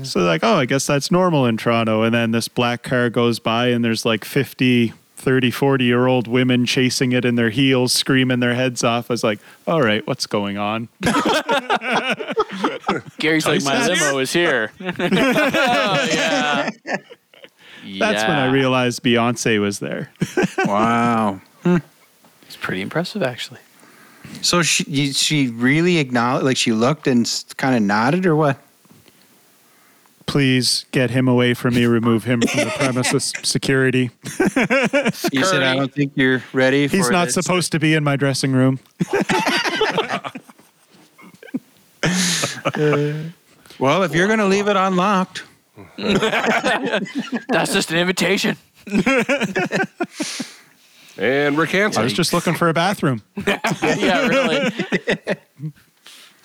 so 0.02 0.20
like 0.20 0.42
oh 0.42 0.56
i 0.56 0.64
guess 0.64 0.86
that's 0.86 1.10
normal 1.12 1.46
in 1.46 1.56
toronto 1.56 2.02
and 2.02 2.14
then 2.14 2.30
this 2.32 2.48
black 2.48 2.82
car 2.82 3.08
goes 3.08 3.38
by 3.38 3.68
and 3.68 3.84
there's 3.84 4.04
like 4.04 4.24
50 4.24 4.92
30 5.18 5.50
40 5.50 5.84
year 5.84 6.06
old 6.06 6.26
women 6.28 6.64
chasing 6.64 7.12
it 7.12 7.24
in 7.24 7.34
their 7.34 7.50
heels 7.50 7.92
screaming 7.92 8.40
their 8.40 8.54
heads 8.54 8.84
off 8.84 9.10
i 9.10 9.12
was 9.14 9.24
like 9.24 9.40
all 9.66 9.82
right 9.82 10.06
what's 10.06 10.26
going 10.26 10.56
on 10.56 10.88
Gary's 13.18 13.46
like, 13.46 13.62
my 13.64 13.86
limo 13.86 14.18
is 14.18 14.32
here. 14.32 14.70
oh, 14.80 16.08
yeah. 16.12 16.70
that's 17.98 18.22
when 18.22 18.38
i 18.38 18.50
realized 18.50 19.02
beyonce 19.02 19.60
was 19.60 19.78
there 19.80 20.10
Wow. 20.64 21.40
It's 21.64 22.56
pretty 22.56 22.80
impressive, 22.80 23.22
actually. 23.22 23.60
So 24.42 24.62
she 24.62 25.12
she 25.12 25.48
really 25.48 25.98
acknowledged, 25.98 26.44
like 26.44 26.56
she 26.56 26.72
looked 26.72 27.06
and 27.06 27.30
kind 27.56 27.76
of 27.76 27.82
nodded, 27.82 28.24
or 28.26 28.34
what? 28.36 28.58
Please 30.28 30.84
get 30.92 31.10
him 31.10 31.26
away 31.26 31.54
from 31.54 31.74
me 31.74 31.86
remove 31.86 32.24
him 32.24 32.40
from 32.42 32.64
the 32.64 32.70
premises 32.76 33.32
security 33.42 34.10
You 35.32 35.44
said, 35.44 35.62
"I 35.62 35.74
don't 35.74 35.92
think 35.92 36.12
you're 36.14 36.42
ready." 36.52 36.86
he's 36.86 37.10
not 37.10 37.24
this." 37.24 37.34
supposed 37.34 37.72
to 37.72 37.80
be 37.80 37.94
in 37.94 38.04
my 38.04 38.14
dressing 38.14 38.52
room 38.52 38.78
Well, 43.80 44.02
if 44.02 44.14
you're 44.14 44.28
gonna 44.28 44.46
leave 44.46 44.68
it 44.68 44.76
unlocked, 44.76 45.44
That's 45.96 47.72
just 47.72 47.90
an 47.90 47.98
invitation. 47.98 48.56
and 51.18 51.56
we're 51.56 51.66
i 51.96 52.02
was 52.02 52.12
just 52.12 52.32
looking 52.32 52.54
for 52.54 52.68
a 52.68 52.72
bathroom 52.72 53.22
yeah, 53.46 54.26
really. 54.26 54.72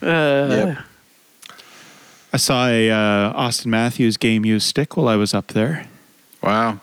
Uh, 0.02 0.76
i 2.34 2.38
saw 2.38 2.67
a 2.67 2.89
uh, 2.89 3.34
auston 3.34 3.67
matthews 3.67 4.17
game 4.17 4.43
used 4.46 4.67
stick 4.67 4.98
while 4.98 5.08
i 5.08 5.15
was 5.15 5.34
up 5.34 5.48
there 5.48 5.88
wow. 6.41 6.80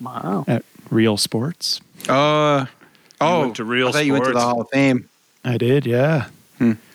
Wow. 0.00 0.44
at 0.48 0.64
real 0.90 1.16
sports 1.16 1.80
Uh, 2.08 2.66
oh, 3.20 3.40
went 3.40 3.56
to 3.56 3.64
Real 3.64 3.88
I 3.88 3.92
thought 3.92 4.06
you 4.06 4.12
went 4.14 4.24
to 4.24 4.32
the 4.32 4.40
Sports. 4.40 4.52
Hall 4.52 4.60
of 4.62 4.68
Fame. 4.70 5.08
i 5.44 5.56
did 5.58 5.86
yeah 5.86 6.28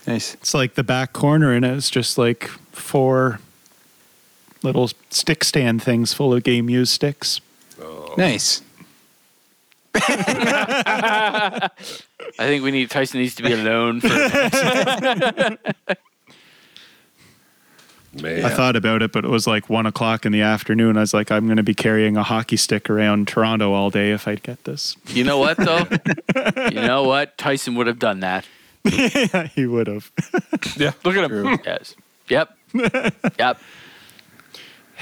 Nice. 0.08 0.36
It's 0.36 0.54
like 0.54 0.76
the 0.76 0.84
back 0.86 1.12
corner, 1.12 1.52
and 1.52 1.65
it's 1.65 1.89
just 1.89 2.17
like 2.17 2.46
four 2.72 3.41
little 4.63 4.89
stick 5.10 5.43
stand 5.43 5.84
things 5.84 6.13
full 6.13 6.34
of 6.34 6.43
game 6.43 6.70
used 6.70 6.93
sticks. 6.93 7.41
Nice. 8.17 8.62
I 9.96 11.70
think 12.38 12.63
we 12.63 12.72
need 12.72 12.89
Tyson 12.89 13.20
needs 13.20 13.36
to 13.36 13.43
be 13.43 13.52
alone 13.52 14.00
for. 14.00 14.08
Man. 18.21 18.45
I 18.45 18.49
thought 18.49 18.75
about 18.75 19.01
it, 19.01 19.12
but 19.12 19.25
it 19.25 19.30
was 19.30 19.47
like 19.47 19.69
one 19.69 19.86
o'clock 19.86 20.25
in 20.25 20.32
the 20.32 20.41
afternoon. 20.41 20.97
I 20.97 21.01
was 21.01 21.13
like, 21.13 21.32
I'm 21.32 21.45
going 21.45 21.58
to 21.58 21.63
be 21.63 21.73
carrying 21.73 22.17
a 22.17 22.23
hockey 22.23 22.58
stick 22.58 22.89
around 22.89 23.27
Toronto 23.27 23.73
all 23.73 23.89
day 23.89 24.12
if 24.12 24.27
I 24.27 24.36
get 24.36 24.63
this. 24.63 24.95
You 25.08 25.23
know 25.23 25.38
what 25.38 25.58
though? 25.58 25.86
you 26.71 26.82
know 26.82 27.03
what? 27.03 27.38
Tyson 27.38 27.75
would 27.75 27.88
have 27.88 27.99
done 27.99 28.21
that. 28.21 28.45
yeah, 28.84 29.47
he 29.47 29.65
would 29.65 29.88
have. 29.88 30.12
yeah. 30.77 30.93
Look 31.03 31.15
at 31.15 31.30
him. 31.30 31.60
Yes. 31.65 31.95
Yep. 32.30 32.58
Yep. 32.73 33.60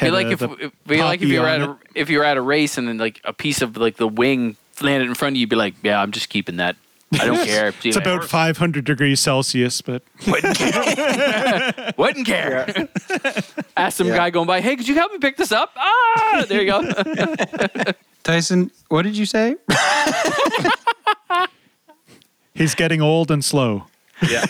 Be 0.02 0.12
like 0.12 0.28
uh, 0.28 0.30
if 0.50 0.72
be 0.86 1.02
like 1.02 1.22
if 1.22 1.30
you 1.30 1.40
were 1.40 1.48
at 1.48 1.62
a, 1.62 1.78
if 1.94 2.10
you 2.10 2.18
were 2.18 2.26
at 2.26 2.36
a 2.36 2.42
race 2.42 2.78
and 2.78 2.88
then 2.88 2.98
like 2.98 3.22
a 3.24 3.32
piece 3.32 3.62
of 3.62 3.78
like 3.78 3.96
the 3.96 4.08
wing 4.08 4.58
landed 4.82 5.08
in 5.08 5.16
front 5.16 5.34
of 5.34 5.38
you, 5.38 5.42
you'd 5.42 5.50
be 5.50 5.56
like, 5.56 5.76
yeah, 5.84 6.02
I'm 6.02 6.12
just 6.12 6.30
keeping 6.30 6.58
that. 6.58 6.76
I 7.14 7.26
don't 7.26 7.46
care. 7.46 7.72
See 7.72 7.78
you 7.84 7.90
It's 7.90 7.98
about 7.98 8.26
500 8.26 8.84
degrees 8.84 9.20
Celsius, 9.22 9.82
but 9.82 10.02
wouldn't 10.28 10.58
care. 10.58 11.94
wouldn't 11.98 12.26
care. 12.28 12.90
Ask 13.78 13.98
some 13.98 14.08
Yeah. 14.08 14.18
guy 14.18 14.30
going 14.32 14.48
by, 14.48 14.60
hey, 14.62 14.76
could 14.76 14.88
you 14.88 14.96
help 14.96 15.12
me 15.14 15.20
pick 15.20 15.38
this 15.38 15.52
up? 15.52 15.72
Ah, 15.78 16.46
there 16.50 16.62
you 16.62 16.68
go. 16.72 16.82
Tyson, 18.24 18.72
what 18.90 19.04
did 19.04 19.16
you 19.16 19.26
say? 19.26 19.56
he's 22.54 22.76
getting 22.76 23.02
old 23.02 23.32
and 23.32 23.46
slow. 23.46 23.86
Yeah. 24.28 24.46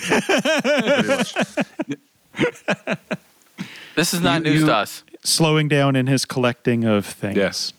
This 3.95 4.13
is 4.13 4.21
not 4.21 4.43
You- 4.45 4.51
news 4.51 4.61
you- 4.61 4.67
to 4.67 4.75
us. 4.75 5.03
Slowing 5.23 5.67
down 5.67 5.95
in 5.95 6.05
his 6.07 6.23
collecting 6.23 6.83
of 6.83 7.05
things. 7.05 7.35
Yes. 7.37 7.73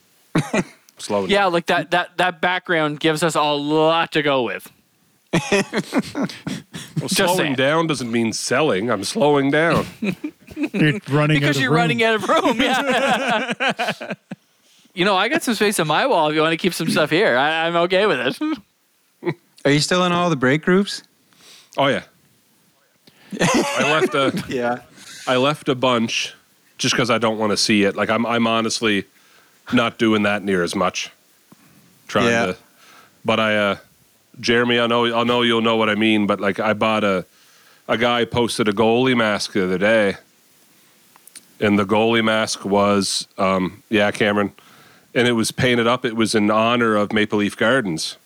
Slowing 0.99 1.31
Yeah, 1.31 1.47
like 1.47 1.67
that 1.67 1.91
that 1.91 2.17
that 2.17 2.41
background 2.41 3.01
gives 3.01 3.23
us 3.23 3.35
a 3.35 3.43
lot 3.43 4.13
to 4.13 4.23
go 4.23 4.43
with. 4.43 4.71
Well, 6.99 7.09
Just 7.09 7.17
slowing 7.17 7.37
saying. 7.37 7.55
down 7.57 7.87
doesn't 7.87 8.11
mean 8.11 8.33
selling. 8.33 8.91
I'm 8.91 9.05
slowing 9.05 9.51
down. 9.51 9.87
You're 10.73 10.99
running 11.11 11.39
Because 11.39 11.57
out 11.59 11.61
you're 11.61 11.71
room. 11.71 11.77
running 11.77 12.03
out 12.03 12.15
of 12.15 12.27
room. 12.27 12.59
Yeah. 12.59 14.15
you 14.95 15.05
know, 15.05 15.15
I 15.15 15.29
got 15.29 15.43
some 15.43 15.55
space 15.55 15.79
on 15.79 15.87
my 15.89 16.07
wall 16.07 16.29
if 16.31 16.35
you 16.35 16.41
want 16.41 16.53
to 16.53 16.57
keep 16.57 16.73
some 16.73 16.89
stuff 16.89 17.11
here. 17.11 17.37
I, 17.37 17.67
I'm 17.67 17.77
okay 17.77 18.07
with 18.07 18.19
it. 18.21 19.35
Are 19.67 19.71
you 19.71 19.81
still 19.81 20.05
in 20.07 20.13
all 20.13 20.31
the 20.31 20.37
break 20.37 20.63
groups? 20.63 21.03
Oh 21.77 21.89
yeah. 21.89 22.05
I 23.39 23.93
left 24.01 24.15
a 24.15 24.43
Yeah. 24.49 24.81
I 25.27 25.37
left 25.37 25.69
a 25.69 25.75
bunch 25.75 26.35
just 26.79 26.95
because 26.95 27.11
I 27.11 27.19
don't 27.19 27.37
want 27.39 27.51
to 27.53 27.59
see 27.59 27.83
it. 27.85 27.95
Like 27.95 28.09
I'm, 28.09 28.25
I'm 28.25 28.47
honestly 28.47 29.05
not 29.73 29.99
doing 29.99 30.23
that 30.23 30.43
near 30.45 30.63
as 30.63 30.75
much. 30.75 31.11
Trying 32.09 32.29
Yeah. 32.29 32.47
to, 32.47 32.57
but 33.25 33.41
I, 33.41 33.57
uh, 33.57 33.77
Jeremy, 34.41 34.79
I 34.79 34.87
know, 34.87 35.05
I 35.15 35.25
know 35.25 35.43
you'll 35.43 35.63
know 35.63 35.77
what 35.77 35.89
I 35.89 35.95
mean. 35.95 36.27
But 36.27 36.41
like, 36.41 36.61
I 36.61 36.73
bought 36.73 37.05
a, 37.05 37.25
a 37.89 37.97
guy 37.99 38.25
posted 38.25 38.69
a 38.69 38.73
goalie 38.73 39.17
mask 39.17 39.53
the 39.53 39.65
other 39.65 39.79
day, 39.79 40.17
and 41.61 41.79
the 41.79 41.85
goalie 41.87 42.25
mask 42.25 42.65
was, 42.65 43.27
um, 43.39 43.83
yeah, 43.89 44.11
Cameron, 44.11 44.53
and 45.15 45.27
it 45.27 45.33
was 45.33 45.51
painted 45.51 45.87
up. 45.87 46.05
It 46.05 46.15
was 46.15 46.35
in 46.35 46.51
honor 46.51 46.97
of 46.97 47.13
Maple 47.13 47.39
Leaf 47.39 47.57
Gardens, 47.57 48.17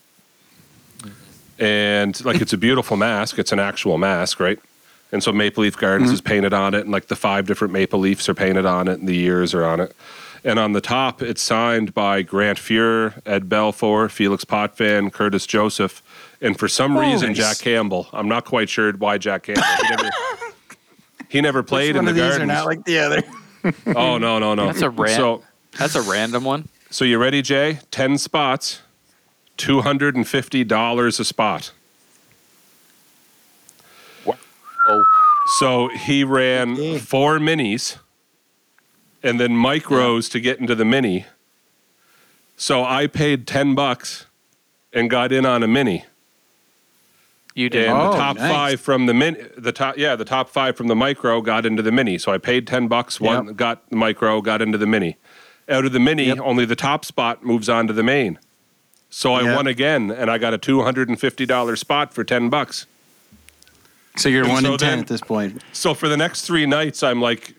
and 1.58 2.22
like 2.24 2.40
it's 2.40 2.52
a 2.52 2.58
beautiful 2.58 2.96
mask. 2.96 3.38
It's 3.38 3.52
an 3.52 3.60
actual 3.60 3.98
mask, 3.98 4.40
right? 4.40 4.58
And 5.12 5.22
so 5.22 5.32
Maple 5.32 5.62
Leaf 5.64 5.76
Gardens 5.76 6.10
is 6.10 6.20
painted 6.20 6.52
on 6.52 6.74
it, 6.74 6.82
and 6.82 6.90
like 6.90 7.08
the 7.08 7.16
five 7.16 7.46
different 7.46 7.72
maple 7.72 7.98
leaves 7.98 8.28
are 8.28 8.34
painted 8.34 8.64
on 8.66 8.88
it, 8.88 8.98
and 9.00 9.08
the 9.08 9.16
years 9.16 9.54
are 9.54 9.64
on 9.64 9.80
it. 9.80 9.94
And 10.42 10.58
on 10.58 10.72
the 10.72 10.80
top, 10.80 11.20
it's 11.22 11.42
signed 11.42 11.92
by 11.92 12.22
Grant 12.22 12.58
Fuhr, 12.58 13.20
Ed 13.26 13.48
Belfour, 13.48 14.10
Felix 14.10 14.44
Potvin, 14.44 15.10
Curtis 15.12 15.46
Joseph, 15.46 16.02
and 16.40 16.58
for 16.58 16.66
some 16.68 16.96
oh, 16.96 17.00
reason, 17.00 17.28
Nice. 17.28 17.36
Jack 17.36 17.58
Campbell. 17.58 18.08
I'm 18.12 18.28
not 18.28 18.44
quite 18.46 18.70
sure 18.70 18.90
why 18.92 19.18
Jack 19.18 19.42
Campbell. 19.44 19.62
He 19.82 19.88
never, 19.90 20.10
he 21.28 21.40
never 21.42 21.62
played 21.62 21.94
Which 21.94 21.98
in 22.00 22.04
the 22.06 22.10
of 22.12 22.14
these 22.16 22.22
Gardens. 22.22 22.42
are 22.42 22.46
not 22.46 22.64
like 22.66 22.84
the 22.84 22.98
other? 22.98 23.22
oh 23.94 24.16
no, 24.16 24.38
no, 24.38 24.54
no. 24.54 24.66
That's 24.66 24.80
a 24.80 24.88
ran- 24.90 25.16
So, 25.16 25.42
That's 25.78 25.94
a 25.94 26.02
random 26.02 26.44
one. 26.44 26.68
so 26.90 27.04
you 27.04 27.18
ready, 27.18 27.42
Jay? 27.42 27.80
Ten 27.90 28.16
spots, 28.16 28.80
two 29.58 29.82
hundred 29.82 30.16
and 30.16 30.26
fifty 30.26 30.64
dollars 30.64 31.20
a 31.20 31.24
spot. 31.24 31.72
Oh, 34.88 35.04
So 35.58 35.88
he 35.88 36.24
ran 36.24 36.98
four 36.98 37.38
minis 37.38 37.98
and 39.22 39.38
then 39.40 39.50
micros 39.50 40.30
to 40.32 40.40
get 40.40 40.58
into 40.58 40.74
the 40.74 40.84
mini. 40.84 41.26
So 42.56 42.84
I 42.84 43.06
paid 43.06 43.46
10 43.46 43.74
bucks 43.74 44.26
and 44.92 45.08
got 45.10 45.32
in 45.32 45.46
on 45.46 45.62
a 45.62 45.68
mini. 45.68 46.04
you 47.52 47.68
did. 47.68 47.88
And 47.88 47.98
Oh, 47.98 48.12
the 48.12 48.16
top 48.16 48.36
nice. 48.36 48.50
five 48.50 48.80
from 48.80 49.06
the 49.06 49.12
mini, 49.12 49.40
the 49.58 49.72
top, 49.72 49.98
yeah, 49.98 50.14
the 50.14 50.24
top 50.24 50.48
five 50.48 50.76
from 50.76 50.86
the 50.86 50.94
micro 50.94 51.40
got 51.42 51.66
into 51.66 51.82
the 51.82 51.90
mini. 51.90 52.16
So 52.16 52.32
I 52.32 52.38
paid 52.38 52.64
10 52.66 52.86
bucks, 52.86 53.20
one 53.20 53.48
Yep. 53.48 53.56
got 53.56 53.90
the 53.90 53.96
micro, 53.96 54.40
got 54.40 54.62
into 54.62 54.78
the 54.78 54.86
mini. 54.86 55.16
Out 55.68 55.84
of 55.84 55.92
the 55.92 55.98
mini, 55.98 56.26
Yep. 56.26 56.38
only 56.42 56.64
the 56.64 56.76
top 56.76 57.04
spot 57.04 57.44
moves 57.44 57.68
on 57.68 57.88
to 57.88 57.92
the 57.92 58.04
main. 58.04 58.38
So 59.10 59.34
I 59.34 59.42
Yep. 59.42 59.56
won 59.56 59.66
again 59.66 60.10
and 60.12 60.30
I 60.30 60.38
got 60.38 60.54
a 60.54 60.58
$250 60.58 61.76
spot 61.76 62.14
for 62.14 62.22
10 62.22 62.48
bucks. 62.50 62.86
So 64.16 64.28
you're 64.28 64.44
And 64.44 64.52
one 64.52 64.62
so 64.62 64.72
in 64.74 64.78
ten 64.78 64.88
then- 64.90 64.98
at 65.00 65.06
this 65.08 65.20
point. 65.20 65.60
So 65.72 65.92
for 65.92 66.08
the 66.08 66.16
next 66.16 66.42
three 66.42 66.66
nights, 66.66 67.02
I'm 67.02 67.20
like 67.20 67.54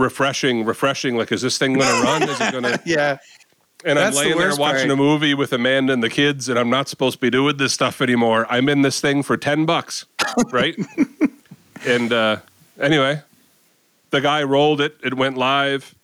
refreshing, 0.00 0.64
refreshing. 0.64 1.16
Like, 1.16 1.32
is 1.32 1.42
this 1.42 1.58
thing 1.58 1.74
going 1.74 1.86
to 1.86 2.02
run? 2.02 2.22
Is 2.28 2.40
it 2.40 2.52
going 2.52 2.64
to? 2.64 2.80
Yeah. 2.86 3.18
And 3.84 3.96
That's 3.96 4.16
I'm 4.16 4.24
the 4.24 4.28
laying 4.34 4.38
there 4.38 4.56
watching 4.56 4.88
part. 4.88 4.90
a 4.90 4.96
movie 4.96 5.34
with 5.34 5.52
Amanda 5.52 5.92
and 5.92 6.02
the 6.02 6.10
kids, 6.10 6.48
and 6.48 6.58
I'm 6.58 6.68
not 6.70 6.88
supposed 6.88 7.16
to 7.16 7.20
be 7.20 7.30
doing 7.30 7.58
this 7.58 7.72
stuff 7.72 8.00
anymore. 8.00 8.44
I'm 8.50 8.68
in 8.68 8.82
this 8.82 9.00
thing 9.00 9.22
for 9.22 9.36
ten 9.36 9.66
bucks, 9.66 10.04
right? 10.50 10.74
and 11.86 12.12
uh, 12.12 12.36
anyway, 12.80 13.22
the 14.10 14.20
guy 14.20 14.42
rolled 14.42 14.80
it. 14.80 14.96
It 15.04 15.14
went 15.14 15.36
live, 15.36 15.94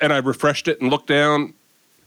and 0.00 0.12
I 0.12 0.18
refreshed 0.18 0.68
it 0.68 0.80
and 0.80 0.88
looked 0.88 1.08
down, 1.08 1.52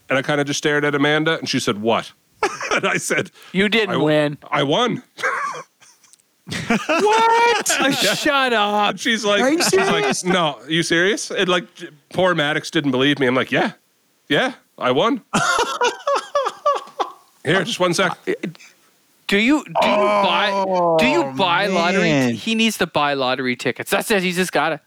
and 0.10 0.18
I 0.18 0.22
kind 0.22 0.40
of 0.40 0.48
just 0.48 0.60
stared 0.60 0.86
at 0.86 0.96
Amanda, 0.96 1.38
and 1.38 1.50
she 1.50 1.60
said, 1.60 1.82
"What?" 1.82 2.14
and 2.72 2.88
I 2.88 2.96
said, 2.96 3.30
You 3.52 3.68
didn't 3.68 3.96
I- 3.96 4.04
win. 4.04 4.38
"I 4.50 4.64
won." 4.64 5.04
What? 6.68 7.68
Shut 8.18 8.54
up. 8.54 8.98
She's 8.98 9.24
like, 9.26 9.42
Are 9.42 9.52
you 9.52 9.62
she's 9.64 9.74
like, 9.76 10.16
no, 10.26 10.60
you 10.68 10.84
serious? 10.84 11.30
And 11.32 11.48
like, 11.50 11.66
poor 12.14 12.34
Maddox 12.36 12.70
didn't 12.72 12.92
believe 12.92 13.20
me. 13.20 13.28
I'm 13.28 13.36
like, 13.36 13.52
yeah, 13.52 13.74
yeah, 14.28 14.54
I 14.78 14.92
won. 14.92 15.22
Here, 17.46 17.64
just 17.64 17.80
one 17.80 17.94
sec. 17.94 18.18
Do 19.28 19.38
you 19.38 19.64
do 19.64 19.88
you 19.88 19.96
buy 19.98 20.96
do 21.00 21.06
you 21.06 21.24
Oh, 21.24 21.34
buy 21.38 21.68
lottery? 21.68 22.02
man. 22.10 22.34
He 22.34 22.54
needs 22.56 22.78
to 22.80 22.88
buy 22.88 23.14
lottery 23.14 23.56
tickets. 23.56 23.90
That's 23.92 24.12
it. 24.12 24.22
He's 24.24 24.36
just 24.36 24.52
gotta. 24.52 24.82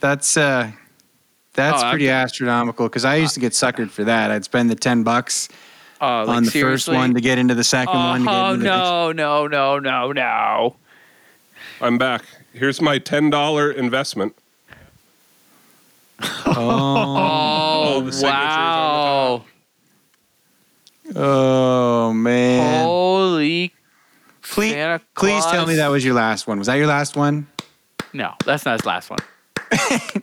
That's 0.00 0.36
uh 0.36 0.72
that's 1.54 1.80
Oh, 1.82 1.86
I'm- 1.86 1.92
pretty 1.92 2.08
astronomical 2.10 2.88
because 2.88 3.04
I 3.04 3.16
used 3.16 3.34
to 3.34 3.40
get 3.40 3.52
suckered 3.52 3.90
for 3.90 4.04
that. 4.04 4.30
I'd 4.30 4.44
spend 4.44 4.68
the 4.70 4.74
ten 4.74 5.02
bucks 5.02 5.48
Uh, 6.00 6.24
like 6.24 6.36
on 6.38 6.44
the 6.44 6.50
seriously? 6.50 6.94
first 6.94 6.98
one 6.98 7.14
to 7.14 7.20
get 7.20 7.36
into 7.38 7.54
the 7.54 7.64
second 7.64 7.94
one. 7.94 8.20
To 8.20 8.26
get 8.26 8.34
Oh 8.34 8.50
into 8.52 8.64
the 8.64 8.68
no 8.70 9.12
no 9.12 9.46
no 9.46 9.78
no 9.78 10.12
no! 10.12 10.76
I'm 11.80 11.98
back. 11.98 12.22
Here's 12.54 12.80
my 12.80 12.98
ten 12.98 13.28
dollar 13.30 13.70
investment. 13.70 14.34
Oh, 16.52 17.94
Oh, 17.96 18.00
the 18.02 18.12
signatures 18.12 18.32
on 18.34 19.44
the 21.04 21.20
wow! 21.20 21.24
oh 22.08 22.12
man! 22.12 22.84
Holy 22.84 23.72
please, 24.42 24.72
Santa 24.72 25.00
please 25.14 25.44
tell 25.46 25.60
me 25.66 25.74
Claus. 25.74 25.76
that 25.76 25.88
was 25.88 26.04
your 26.04 26.14
last 26.14 26.46
one. 26.46 26.58
Was 26.58 26.66
that 26.66 26.74
your 26.74 26.86
last 26.86 27.16
one? 27.16 27.46
no! 28.12 28.34
That's 28.44 28.64
not 28.64 28.80
his 28.80 28.86
last 28.86 29.10
one. 29.10 29.18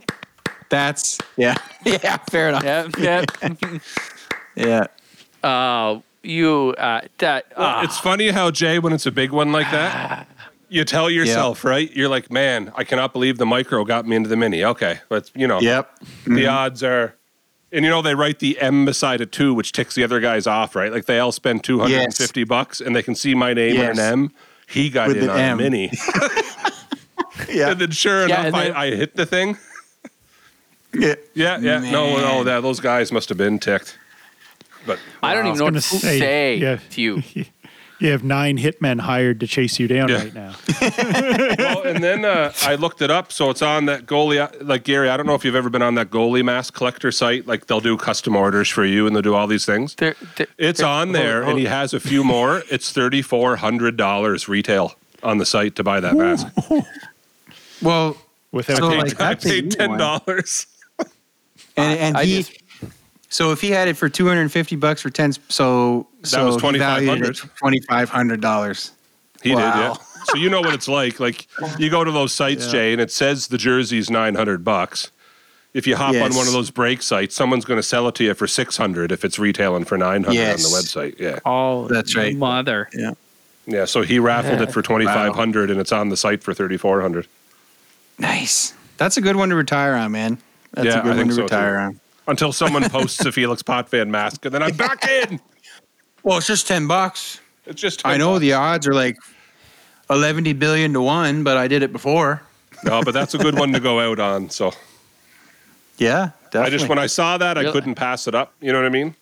That's 0.69 1.17
yeah, 1.37 1.55
yeah. 1.85 2.17
Fair 2.29 2.49
enough. 2.49 2.63
Yeah 2.63 2.89
yeah. 2.99 3.25
Yeah. 4.55 4.87
Oh, 5.43 6.03
you 6.23 6.75
uh, 6.77 7.01
that 7.19 7.45
Well, 7.57 7.79
uh, 7.79 7.83
it's 7.83 7.99
funny 7.99 8.29
how 8.29 8.51
Jay, 8.51 8.79
when 8.79 8.93
it's 8.93 9.05
a 9.05 9.11
big 9.11 9.31
one 9.31 9.51
like 9.51 9.69
that, 9.71 10.27
you 10.69 10.83
tell 10.83 11.09
yourself, 11.09 11.63
right? 11.63 11.89
You're 11.95 12.09
like, 12.09 12.31
man, 12.31 12.71
I 12.75 12.83
cannot 12.83 13.13
believe 13.13 13.37
the 13.37 13.45
micro 13.45 13.85
got 13.85 14.05
me 14.07 14.15
into 14.15 14.29
the 14.29 14.35
mini. 14.35 14.63
Okay, 14.63 14.99
but 15.09 15.31
you 15.35 15.47
know, 15.47 15.59
Yep. 15.61 15.99
the 16.25 16.47
odds 16.47 16.83
are. 16.83 17.13
And 17.69 17.83
you 17.83 17.91
know 17.91 18.01
they 18.01 18.15
write 18.15 18.39
the 18.39 18.57
M 18.61 18.85
beside 18.85 19.19
a 19.19 19.25
two, 19.25 19.53
which 19.53 19.73
ticks 19.73 19.93
the 19.93 20.03
other 20.03 20.21
guys 20.21 20.47
off, 20.47 20.73
right? 20.73 20.89
Like 20.91 21.05
they 21.05 21.19
all 21.19 21.33
spend 21.33 21.65
two 21.65 21.79
hundred 21.79 21.99
and 21.99 22.13
fifty 22.15 22.45
bucks, 22.45 22.79
and 22.79 22.95
they 22.95 23.03
can 23.03 23.13
see 23.13 23.35
my 23.35 23.53
name 23.53 23.75
Yes. 23.75 23.89
and 23.89 23.99
an 23.99 24.05
M. 24.25 24.31
He 24.69 24.89
got 24.89 25.09
With 25.09 25.17
in 25.17 25.23
an 25.23 25.29
on 25.31 25.37
M. 25.39 25.59
a 25.59 25.63
mini, 25.63 25.91
Yeah. 27.49 27.71
and 27.71 27.79
then 27.79 27.91
sure 27.91 28.27
Yeah, 28.27 28.35
enough, 28.41 28.45
and 28.45 28.55
then- 28.55 28.71
I, 28.75 28.85
I 28.85 28.95
hit 28.95 29.15
the 29.17 29.25
thing. 29.25 29.57
yeah. 30.93 31.15
Yeah, 31.33 31.57
yeah. 31.59 31.79
No, 31.91 32.15
no, 32.17 32.43
that 32.45 32.61
those 32.61 32.79
guys 32.79 33.11
must 33.11 33.27
have 33.29 33.37
been 33.37 33.59
ticked. 33.59 33.97
But 34.87 34.97
I 35.21 35.35
don't 35.35 35.45
I 35.45 35.47
even 35.49 35.59
know 35.59 35.65
what 35.65 35.69
gonna 35.71 35.81
say, 35.81 36.19
say 36.19 36.55
yeah. 36.57 36.77
to 36.91 37.01
you. 37.01 37.21
You 37.99 38.11
have 38.11 38.23
nine 38.23 38.59
hitmen 38.59 38.99
hired 38.99 39.39
to 39.39 39.47
chase 39.47 39.79
you 39.79 39.87
down 39.87 40.09
Yeah. 40.09 40.17
right 40.17 40.31
now. 40.35 40.53
well, 41.57 41.81
and 41.81 42.03
then 42.03 42.25
uh, 42.25 42.53
I 42.61 42.75
looked 42.75 43.01
it 43.01 43.09
up, 43.09 43.31
so 43.31 43.49
it's 43.49 43.63
on 43.63 43.85
that 43.87 44.05
goalie. 44.05 44.47
Like 44.61 44.83
Gary, 44.83 45.09
I 45.09 45.17
don't 45.17 45.25
know 45.25 45.33
if 45.33 45.43
you've 45.43 45.55
ever 45.55 45.71
been 45.71 45.81
on 45.81 45.95
that 45.95 46.11
goalie 46.11 46.45
mask 46.45 46.75
collector 46.75 47.11
site. 47.11 47.47
Like 47.47 47.65
they'll 47.65 47.79
do 47.79 47.97
custom 47.97 48.35
orders 48.35 48.69
for 48.69 48.85
you, 48.85 49.07
and 49.07 49.15
they'll 49.15 49.23
do 49.23 49.33
all 49.33 49.47
these 49.47 49.65
things. 49.65 49.95
They're- 49.95 50.15
they're- 50.35 50.45
It's 50.59 50.77
they're- 50.81 50.87
on 50.87 51.13
there, 51.13 51.41
and 51.41 51.57
he 51.57 51.65
has 51.65 51.91
a 51.95 51.99
few 51.99 52.23
more. 52.23 52.61
It's 52.69 52.91
thirty 52.91 53.23
four 53.23 53.55
hundred 53.55 53.97
dollars 53.97 54.47
retail 54.47 54.93
on 55.23 55.39
the 55.39 55.45
site 55.47 55.75
to 55.77 55.83
buy 55.83 55.99
that 55.99 56.15
mask. 56.15 56.45
Well, 57.81 58.15
Without 58.51 58.77
So, 58.77 58.89
paying 58.89 59.01
like, 59.05 59.19
I 59.19 59.29
that's 59.33 59.43
a 59.45 59.49
paid 59.49 59.63
new 59.65 59.71
ten 59.71 59.89
one. 59.89 59.97
dollars. 59.99 60.67
and, 61.75 61.99
and 61.99 62.15
I 62.17 62.25
he. 62.25 62.37
just- 62.43 62.51
so 63.29 63.51
if 63.51 63.61
he 63.61 63.69
had 63.71 63.87
it 63.87 63.95
for 63.97 64.09
two 64.09 64.27
hundred 64.27 64.41
and 64.41 64.51
fifty 64.51 64.75
bucks 64.75 65.01
for 65.01 65.09
ten, 65.09 65.33
so 65.49 66.07
so 66.23 66.45
was 66.45 66.55
he 66.61 66.77
valued 66.77 67.21
it 67.23 67.35
$2,500. 67.35 67.45
at 67.45 67.55
twenty 67.57 67.79
five 67.81 68.09
hundred 68.09 68.41
dollars. 68.41 68.91
He 69.43 69.49
did, 69.49 69.59
yeah. 69.59 69.93
So 70.25 70.35
you 70.37 70.49
know 70.49 70.61
what 70.61 70.73
it's 70.73 70.87
like. 70.87 71.19
Like 71.19 71.47
you 71.77 71.89
go 71.89 72.03
to 72.03 72.11
those 72.11 72.33
sites, 72.33 72.65
Yeah. 72.65 72.71
Jay, 72.71 72.91
and 72.93 73.01
it 73.01 73.11
says 73.11 73.47
the 73.47 73.57
jersey's 73.57 74.09
nine 74.09 74.35
hundred 74.35 74.63
bucks. 74.63 75.11
If 75.73 75.85
you 75.85 75.95
hop 75.95 76.15
on 76.15 76.33
one 76.35 76.47
of 76.47 76.53
those 76.53 76.71
break 76.71 77.01
sites, 77.03 77.35
someone's 77.35 77.63
going 77.65 77.77
to 77.77 77.83
sell 77.83 78.07
it 78.07 78.15
to 78.15 78.23
you 78.23 78.33
for 78.33 78.47
six 78.47 78.77
hundred 78.77 79.11
if 79.11 79.23
it's 79.23 79.37
retailing 79.37 79.83
for 79.85 79.97
nine 79.97 80.23
hundred 80.23 80.37
Yes. 80.39 80.65
on 80.65 80.71
the 80.71 80.77
website. 80.77 81.19
Yeah, 81.19 81.39
Oh, 81.45 81.87
That's 81.87 82.15
right. 82.15 82.35
mother. 82.35 82.89
Yeah. 82.93 83.11
yeah. 83.67 83.85
So 83.85 84.01
he 84.01 84.17
raffled 84.19 84.61
it 84.61 84.71
for 84.71 84.81
twenty 84.81 85.05
five 85.05 85.35
hundred, 85.35 85.69
and 85.69 85.79
it's 85.79 85.91
on 85.91 86.09
the 86.09 86.17
site 86.17 86.41
for 86.43 86.53
thirty 86.53 86.77
four 86.77 87.01
hundred. 87.01 87.27
Nice. 88.17 88.73
That's 88.97 89.17
a 89.17 89.21
good 89.21 89.35
one 89.35 89.49
to 89.49 89.55
retire 89.55 89.93
on, 89.93 90.11
man. 90.13 90.39
That's 90.73 90.87
Yeah, 90.87 90.99
a 90.99 91.03
good 91.03 91.05
I 91.05 91.09
one 91.09 91.17
think 91.17 91.29
to 91.31 91.35
so, 91.35 91.41
retire 91.43 91.73
too. 91.75 91.79
on. 91.81 91.99
Until 92.27 92.51
someone 92.51 92.89
posts 92.89 93.23
a 93.25 93.31
Felix 93.31 93.63
Potvin 93.63 94.11
mask, 94.11 94.45
and 94.45 94.53
then 94.53 94.61
I'm 94.61 94.75
back 94.75 95.07
in. 95.07 95.39
Well, 96.23 96.37
it's 96.37 96.47
just 96.47 96.67
ten 96.67 96.87
bucks. 96.87 97.39
It's 97.65 97.81
just 97.81 98.05
I 98.05 98.17
know 98.17 98.37
the 98.39 98.53
odds 98.53 98.85
are 98.87 98.93
like 98.93 99.17
eleven 100.09 100.43
billion 100.57 100.93
to 100.93 101.01
one, 101.01 101.43
but 101.43 101.57
I 101.57 101.67
did 101.67 101.83
it 101.83 101.91
before. 101.91 102.41
no, 102.83 103.01
but 103.01 103.13
that's 103.13 103.33
a 103.33 103.37
good 103.37 103.57
one 103.57 103.73
to 103.73 103.79
go 103.79 103.99
out 103.99 104.19
on. 104.19 104.49
So 104.49 104.73
Yeah, 105.97 106.31
definitely. 106.51 106.67
I 106.67 106.69
just 106.69 106.89
when 106.89 106.99
I 106.99 107.07
saw 107.07 107.37
that, 107.37 107.57
I 107.57 107.71
couldn't 107.71 107.95
pass 107.95 108.27
it 108.27 108.35
up. 108.35 108.53
You 108.61 108.71
know 108.71 108.79
what 108.79 108.85
I 108.85 108.89
mean? 108.89 109.15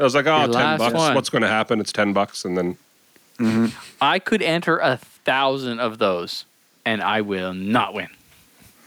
I 0.00 0.04
was 0.04 0.14
like, 0.14 0.26
oh, 0.26 0.44
Your 0.44 0.52
10 0.52 0.78
bucks. 0.78 0.94
one. 0.94 1.14
What's 1.14 1.28
going 1.28 1.42
to 1.42 1.48
happen? 1.48 1.80
It's 1.80 1.92
ten 1.92 2.12
bucks, 2.12 2.44
and 2.44 2.56
then 2.56 2.78
mm-hmm. 3.38 3.66
I 4.00 4.18
could 4.18 4.42
enter 4.42 4.78
a 4.78 4.96
thousand 4.96 5.80
of 5.80 5.98
those, 5.98 6.44
and 6.84 7.02
I 7.02 7.20
will 7.20 7.52
not 7.52 7.94
win. 7.94 8.08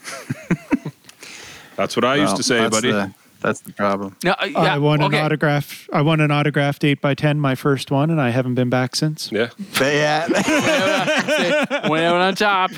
that's 1.75 1.95
what 1.95 2.05
I 2.05 2.15
used 2.15 2.37
to 2.37 2.43
say, 2.43 2.59
that's 2.59 2.77
buddy. 2.77 2.91
The, 2.91 3.13
that's 3.41 3.59
the 3.61 3.73
problem. 3.73 4.15
No, 4.23 4.31
uh, 4.31 4.45
yeah, 4.45 4.59
I 4.59 4.77
won 4.77 5.01
okay. 5.03 5.17
an 5.17 5.25
autograph. 5.25 5.89
I 5.91 6.01
won 6.01 6.21
an 6.21 6.31
autographed 6.31 6.83
eight 6.83 7.01
by 7.01 7.13
ten, 7.13 7.39
my 7.39 7.55
first 7.55 7.91
one, 7.91 8.09
and 8.09 8.21
I 8.21 8.29
haven't 8.29 8.55
been 8.55 8.69
back 8.69 8.95
since. 8.95 9.31
Yeah. 9.31 9.49
But 9.77 9.93
yeah, 9.93 10.27
Went 11.89 12.05
out 12.05 12.21
on 12.21 12.35
top. 12.35 12.71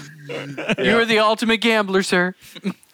You 0.78 0.98
are 0.98 1.06
the 1.06 1.20
ultimate 1.20 1.58
gambler, 1.58 2.02
sir. 2.04 2.34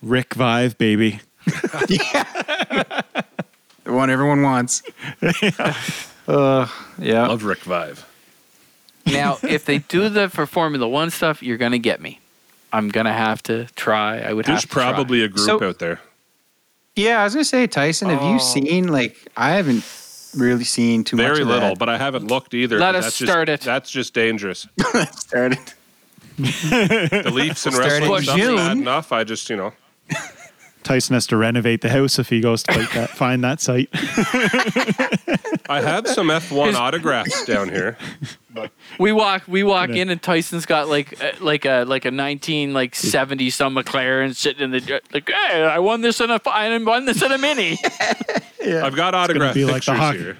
Rick 0.01 0.31
Vaive, 0.31 0.77
baby. 0.77 1.19
The 3.85 3.95
one 3.95 4.11
everyone 4.11 4.43
wants. 4.43 4.83
uh, 6.27 6.67
yeah. 6.99 7.27
Love 7.27 7.43
Rick 7.43 7.61
Vaive. 7.61 8.03
Now, 9.07 9.39
if 9.41 9.65
they 9.65 9.79
do 9.79 10.09
the 10.09 10.29
for 10.29 10.45
Formula 10.45 10.87
One 10.87 11.09
stuff, 11.09 11.41
you're 11.41 11.57
gonna 11.57 11.79
get 11.79 11.99
me. 11.99 12.19
I'm 12.71 12.89
gonna 12.89 13.13
have 13.13 13.41
to 13.43 13.65
try. 13.75 14.19
I 14.19 14.33
would 14.33 14.45
There's 14.45 14.61
have 14.61 14.69
to 14.69 14.75
try. 14.75 14.91
probably 14.93 15.23
a 15.23 15.27
group 15.27 15.45
So- 15.47 15.63
out 15.63 15.79
there. 15.79 15.99
Yeah, 16.99 17.21
I 17.21 17.23
was 17.23 17.33
gonna 17.33 17.43
say, 17.45 17.65
Tyson, 17.67 18.09
have 18.09 18.21
Oh. 18.21 18.33
you 18.33 18.39
seen 18.39 18.87
like 18.87 19.15
I 19.37 19.51
haven't 19.51 19.83
really 20.35 20.63
seen 20.65 21.03
too 21.03 21.15
much. 21.15 21.25
Very 21.25 21.41
of 21.41 21.47
little, 21.47 21.69
that. 21.69 21.79
but 21.79 21.89
I 21.89 21.97
haven't 21.97 22.27
looked 22.27 22.53
either. 22.53 22.77
Let 22.77 22.93
'cause 22.95 23.05
us 23.05 23.17
that's 23.19 23.31
start 23.31 23.47
just, 23.47 23.63
it. 23.63 23.65
That's 23.65 23.89
just 23.91 24.13
dangerous. 24.13 24.67
started. 25.17 25.57
The 26.37 27.31
Leafs 27.33 27.65
and 27.65 27.75
Started 27.75 28.01
wrestling 28.03 28.17
in 28.19 28.23
stuff 28.23 28.37
is 28.37 28.43
June. 28.45 28.55
bad 28.55 28.77
enough. 28.77 29.11
I 29.11 29.23
just, 29.25 29.49
you 29.49 29.57
know, 29.57 29.73
Tyson 30.83 31.13
has 31.15 31.27
to 31.27 31.35
renovate 31.37 31.81
the 31.81 31.89
house 31.89 32.17
if 32.17 32.29
he 32.29 32.39
goes 32.39 32.63
to 32.63 32.77
like 32.79 32.91
that, 32.93 33.09
find 33.09 33.43
that 33.43 33.59
site. 33.59 33.89
I 35.69 35.81
have 35.81 36.07
some 36.07 36.27
F1 36.29 36.67
His- 36.67 36.75
autographs 36.75 37.45
down 37.45 37.67
here. 37.69 37.97
We 38.99 39.11
walk, 39.11 39.43
we 39.47 39.63
walk 39.63 39.89
in, 39.89 40.09
and 40.09 40.21
Tyson's 40.21 40.65
got 40.65 40.89
like 40.89 41.21
uh, 41.23 41.31
like 41.39 41.65
a 41.65 41.85
like 41.85 42.05
a 42.05 42.11
19 42.11 42.73
like 42.73 42.95
70 42.95 43.49
some 43.49 43.75
McLaren 43.75 44.35
sitting 44.35 44.63
in 44.63 44.71
the 44.71 45.01
like. 45.13 45.29
Hey, 45.29 45.63
I 45.63 45.79
won 45.79 46.01
this 46.01 46.19
in 46.19 46.29
a 46.29 46.39
I 46.47 46.77
won 46.79 47.05
this 47.05 47.21
in 47.21 47.31
a 47.31 47.37
mini. 47.37 47.77
yeah. 48.65 48.85
I've 48.85 48.95
got 48.95 49.15
autograph 49.15 49.53
be 49.53 49.65
like 49.65 49.85
the 49.85 49.93
hockey- 49.93 50.19
here. 50.19 50.37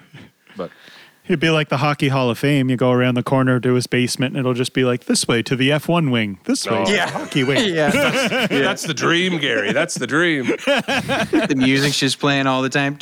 But 1.30 1.34
He'd 1.34 1.40
be 1.42 1.52
like 1.52 1.70
the 1.70 1.78
Hockey 1.78 2.08
Hall 2.08 2.32
of 2.32 2.40
Fame. 2.40 2.72
You 2.72 2.76
go 2.76 2.90
around 2.92 3.14
the 3.14 3.22
corner 3.22 3.60
to 3.60 3.74
his 3.76 3.86
basement, 3.86 4.36
and 4.36 4.40
it'll 4.40 4.56
just 4.56 4.74
be 4.74 4.84
like 4.84 5.06
this 5.06 5.28
way 5.28 5.44
to 5.44 5.56
the 5.56 5.70
F1 5.70 6.10
wing, 6.10 6.40
this 6.46 6.66
way 6.66 6.80
Oh. 6.80 6.86
to 6.86 6.92
Yeah. 6.92 7.06
the 7.06 7.12
hockey 7.20 7.44
wing. 7.44 7.70
yeah, 7.76 8.48
that's 8.48 8.82
the 8.82 8.96
dream, 8.96 9.38
Gary. 9.38 9.72
That's 9.72 9.94
the 9.94 10.08
dream. 10.08 10.46
the 10.66 11.54
music's 11.56 12.00
just 12.00 12.20
playing 12.20 12.48
all 12.48 12.64
the 12.64 12.70
time. 12.70 12.98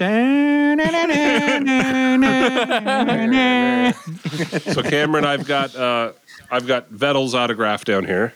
So 4.73 4.81
Cameron, 4.83 5.25
I've 5.25 5.45
got 5.45 5.75
uh, 5.75 6.11
I've 6.51 6.67
got 6.67 6.89
Vettel's 6.91 7.33
autograph 7.33 7.85
down 7.85 8.05
here. 8.05 8.33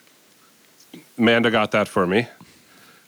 Amanda 1.18 1.52
got 1.52 1.72
that 1.72 1.88
for 1.90 2.08
me. 2.08 2.28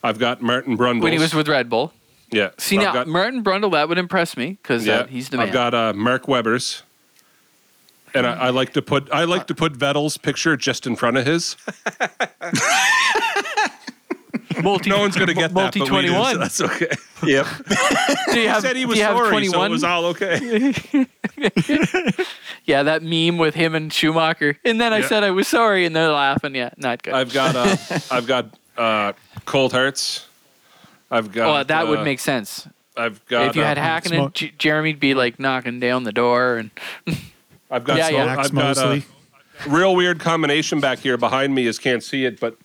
I've 0.03 0.19
got 0.19 0.41
Martin 0.41 0.77
Brundle. 0.77 1.03
when 1.03 1.13
he 1.13 1.19
was 1.19 1.33
with 1.33 1.47
Red 1.47 1.69
Bull. 1.69 1.93
Yeah. 2.33 2.49
See 2.57 2.77
I've 2.77 2.83
now, 2.83 2.93
got- 2.93 3.07
Martin 3.07 3.43
Brundle, 3.43 3.71
that 3.73 3.89
would 3.89 3.97
impress 3.97 4.37
me 4.37 4.57
because 4.61 4.85
yeah. 4.85 5.07
he's 5.07 5.29
the 5.29 5.37
man. 5.37 5.47
I've 5.47 5.53
got 5.53 5.73
uh, 5.73 5.93
Mark 5.93 6.27
Webber's. 6.27 6.83
And 8.15 8.27
I, 8.27 8.33
I 8.33 8.49
like 8.51 8.73
to 8.73 8.81
put 8.83 9.09
I 9.11 9.23
like 9.23 9.47
to 9.47 9.55
put 9.55 9.73
Vettel's 9.73 10.17
picture 10.17 10.55
just 10.55 10.85
in 10.85 10.95
front 10.95 11.17
of 11.17 11.25
his. 11.25 11.55
multi, 14.61 14.89
No 14.89 14.99
one's 14.99 15.15
gonna 15.17 15.33
get 15.33 15.49
that. 15.49 15.53
multi 15.53 15.79
but 15.79 15.91
we 15.91 16.01
do, 16.03 16.07
so 16.09 16.13
21. 16.13 16.39
that's 16.39 16.61
okay. 16.61 16.87
yep. 17.23 17.47
Do 18.31 18.39
you 18.39 18.49
have, 18.49 18.61
Said 18.61 18.75
he 18.75 18.85
was 18.85 18.95
do 18.95 18.99
you 19.01 19.05
have 19.07 19.17
sorry, 19.17 19.45
so 19.47 19.53
21? 19.53 19.65
it 19.65 19.69
was 19.71 19.83
all 19.83 20.05
okay. 20.05 20.75
yeah, 22.65 22.83
that 22.83 23.03
meme 23.03 23.37
with 23.37 23.55
him 23.55 23.75
and 23.75 23.91
Schumacher. 23.91 24.57
And 24.63 24.79
then 24.79 24.93
I 24.93 24.99
Yeah. 24.99 25.07
said 25.07 25.23
I 25.23 25.31
was 25.31 25.47
sorry, 25.47 25.85
and 25.85 25.95
they're 25.95 26.11
laughing. 26.11 26.55
Yeah, 26.55 26.69
not 26.77 27.03
good. 27.03 27.13
I've 27.13 27.33
got 27.33 27.55
uh, 27.55 27.75
I've 28.11 28.27
got 28.27 28.57
uh, 28.77 29.13
Coulthard's. 29.45 30.27
I've 31.13 31.31
got. 31.31 31.47
oh, 31.47 31.63
that 31.63 31.87
would 31.87 31.99
uh, 31.99 32.03
make 32.03 32.19
sense. 32.19 32.67
I've 32.97 33.23
got. 33.27 33.49
if 33.49 33.55
you 33.55 33.61
had 33.61 33.77
uh, 33.77 33.81
Hackett 33.81 34.11
and 34.13 34.19
Smoke. 34.19 34.33
J- 34.33 34.53
Jeremy'd 34.57 34.99
be 34.99 35.13
like 35.13 35.39
knocking 35.39 35.79
down 35.79 36.03
the 36.03 36.11
door, 36.11 36.57
and 36.57 36.71
I've 37.71 37.83
got. 37.83 37.97
Yeah, 37.97 38.07
so- 38.07 38.15
yeah. 38.15 38.35
I've 38.39 38.53
got 38.53 38.77
uh, 38.79 38.99
a 39.65 39.69
real 39.69 39.95
weird 39.95 40.19
combination 40.19 40.79
back 40.79 40.97
here 40.99 41.15
behind 41.17 41.53
me. 41.53 41.67
Is 41.67 41.77
can't 41.77 42.03
see 42.03 42.25
it, 42.25 42.39
but 42.39 42.57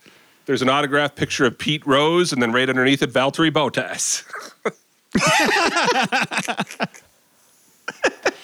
there's 0.46 0.62
an 0.62 0.70
autographed 0.70 1.14
picture 1.14 1.44
of 1.44 1.58
Pete 1.58 1.86
Rose, 1.86 2.32
and 2.32 2.40
then 2.40 2.52
right 2.52 2.68
underneath 2.68 3.02
it, 3.02 3.12
Valtteri 3.12 3.50
Bottas. 3.50 4.24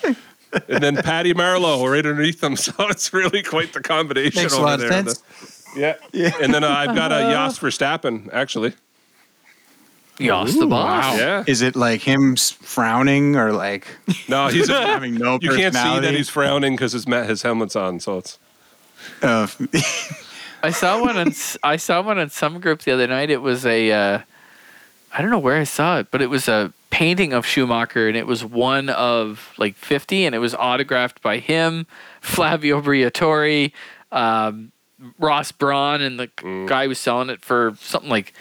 and 0.69 0.83
then 0.83 0.97
Patty 0.97 1.33
Marlowe 1.33 1.87
right 1.87 2.05
underneath 2.05 2.41
them. 2.41 2.57
So 2.65 2.73
it's 2.89 3.13
really 3.13 3.43
quite 3.43 3.73
the 3.73 3.81
combination. 3.81 4.43
Makes 4.43 4.53
a 4.53 4.57
over 4.57 4.65
lot 4.67 4.75
of 4.75 4.89
there. 4.89 5.05
sense. 5.05 5.65
Yeah. 5.77 5.97
yeah. 6.13 6.31
And 6.41 6.53
then 6.55 6.63
uh, 6.63 6.69
I've 6.69 6.95
got 6.95 7.11
a 7.11 7.31
Jos 7.33 7.59
Verstappen, 7.59 8.29
actually. 8.33 8.75
Jos 10.19 10.57
the 10.59 10.67
boss. 10.67 11.19
Yeah. 11.19 11.45
Is 11.47 11.61
it 11.63 11.75
like 11.77 12.01
him 12.03 12.33
s- 12.35 12.51
frowning 12.53 13.37
or 13.37 13.53
like 13.53 13.87
No, 14.29 14.49
he's 14.49 14.69
a, 14.69 14.75
having 14.87 15.15
no 15.15 15.39
you 15.41 15.51
can't 15.51 15.59
see 15.59 15.63
that 15.63 15.73
personality? 15.85 16.17
he's 16.17 16.29
frowning 16.29 16.75
because 16.77 16.93
his 16.93 17.07
ma- 17.09 17.25
his 17.25 17.43
helmet's 17.43 17.75
on. 17.77 18.01
So 18.01 18.19
it's 18.19 18.39
Uh, 19.23 19.47
I 20.63 20.71
saw 20.71 21.01
one 21.01 21.17
on 21.17 21.29
s- 21.39 21.59
I 21.63 21.77
saw 21.77 22.01
one 22.03 22.19
on 22.19 22.31
some 22.31 22.61
group 22.61 22.83
the 22.83 22.93
other 22.93 23.07
night. 23.07 23.31
It 23.31 23.43
was 23.43 23.67
a 23.67 23.91
uh, 23.93 24.19
I 25.17 25.21
don't 25.23 25.31
know 25.31 25.39
where 25.39 25.59
I 25.61 25.65
saw 25.65 25.99
it, 25.99 26.09
but 26.11 26.23
it 26.23 26.31
was 26.31 26.49
a 26.49 26.73
painting 26.91 27.33
of 27.33 27.45
Schumacher, 27.45 28.09
and 28.09 28.17
it 28.17 28.27
was 28.27 28.45
one 28.45 28.89
of 28.89 29.53
like 29.59 29.75
fifty, 29.77 30.25
and 30.25 30.35
it 30.35 30.39
was 30.39 30.55
autographed 30.55 31.23
by 31.23 31.39
him, 31.39 31.87
Flavio 32.21 32.81
Briatore, 32.81 33.73
um, 34.13 34.73
Ross 35.19 35.53
Brawn, 35.53 36.01
and 36.01 36.19
the 36.19 36.31
guy 36.69 36.87
was 36.87 36.99
selling 36.99 37.31
it 37.31 37.43
for 37.45 37.77
something 37.81 38.11
like 38.11 38.33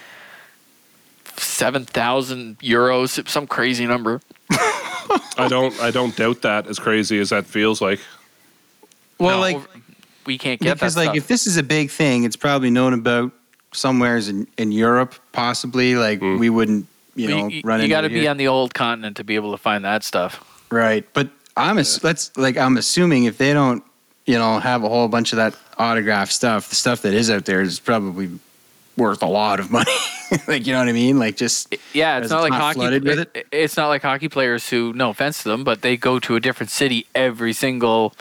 seven 1.44 1.86
thousand 1.86 2.60
euros, 2.60 3.28
some 3.28 3.48
crazy 3.48 3.86
number. 3.86 4.22
I 5.38 5.48
don't 5.50 5.78
I 5.80 5.92
don't 5.92 6.16
doubt 6.16 6.42
that 6.44 6.68
as 6.68 6.80
crazy 6.80 7.20
as 7.20 7.30
that 7.30 7.46
feels 7.46 7.82
like. 7.82 8.00
well, 9.20 9.38
No, 9.38 9.42
like 9.42 9.58
we 10.26 10.38
can't 10.38 10.60
get 10.60 10.76
because 10.76 10.96
that 10.96 11.00
like 11.02 11.08
stuff. 11.08 11.18
if 11.18 11.28
this 11.28 11.48
is 11.48 11.58
a 11.58 11.64
big 11.64 11.90
thing, 11.92 12.24
it's 12.24 12.36
probably 12.36 12.70
known 12.70 12.94
about 12.94 13.32
somewheres 13.74 14.30
in, 14.30 14.48
in 14.58 14.72
Europe, 14.72 15.16
possibly. 15.32 15.96
Like 15.96 16.20
Mm. 16.22 16.40
we 16.40 16.50
wouldn't, 16.50 16.88
you 17.16 17.28
But 17.28 17.36
know, 17.36 17.48
you, 17.48 17.62
run 17.64 17.82
you 17.82 17.88
got 17.90 18.02
to 18.02 18.10
be 18.10 18.28
on 18.28 18.38
the 18.38 18.48
old 18.48 18.74
continent 18.74 19.18
to 19.18 19.24
be 19.24 19.36
able 19.36 19.52
to 19.52 19.58
find 19.58 19.84
that 19.86 20.04
stuff. 20.04 20.44
right. 20.72 21.06
But 21.14 21.30
I'm 21.58 21.78
ass- 21.78 22.04
let's 22.04 22.32
like 22.38 22.58
I'm 22.58 22.78
assuming 22.78 23.26
if 23.26 23.38
they 23.38 23.54
don't, 23.54 23.84
you 24.26 24.38
know, 24.38 24.60
have 24.60 24.84
a 24.84 24.90
whole 24.90 25.08
bunch 25.08 25.34
of 25.34 25.38
that 25.38 25.56
autograph 25.78 26.32
stuff, 26.32 26.70
the 26.70 26.76
stuff 26.76 27.02
that 27.02 27.14
is 27.14 27.30
out 27.30 27.46
there 27.46 27.62
is 27.62 27.80
probably 27.80 28.30
worth 28.98 29.24
a 29.24 29.28
lot 29.28 29.60
of 29.60 29.72
money. 29.72 29.92
like 30.48 30.66
you 30.68 30.74
know 30.74 30.80
what 30.80 30.88
I 30.90 30.94
mean? 30.94 31.18
Like 31.20 31.36
just 31.38 31.74
Yeah, 31.94 32.18
it's 32.20 32.30
not 32.30 32.38
it's 32.38 32.44
like 32.44 32.52
not 32.52 32.62
hockey. 32.62 32.80
flooded 32.80 33.04
with 33.04 33.20
it- 33.36 33.48
It's 33.52 33.76
not 33.78 33.88
like 33.88 34.02
hockey 34.02 34.30
players 34.30 34.70
who, 34.70 34.94
no 34.94 35.10
offense 35.10 35.44
to 35.44 35.50
them, 35.50 35.64
but 35.64 35.82
they 35.82 35.98
go 35.98 36.20
to 36.20 36.36
a 36.36 36.40
different 36.40 36.70
city 36.72 37.06
every 37.16 37.54
single 37.54 38.14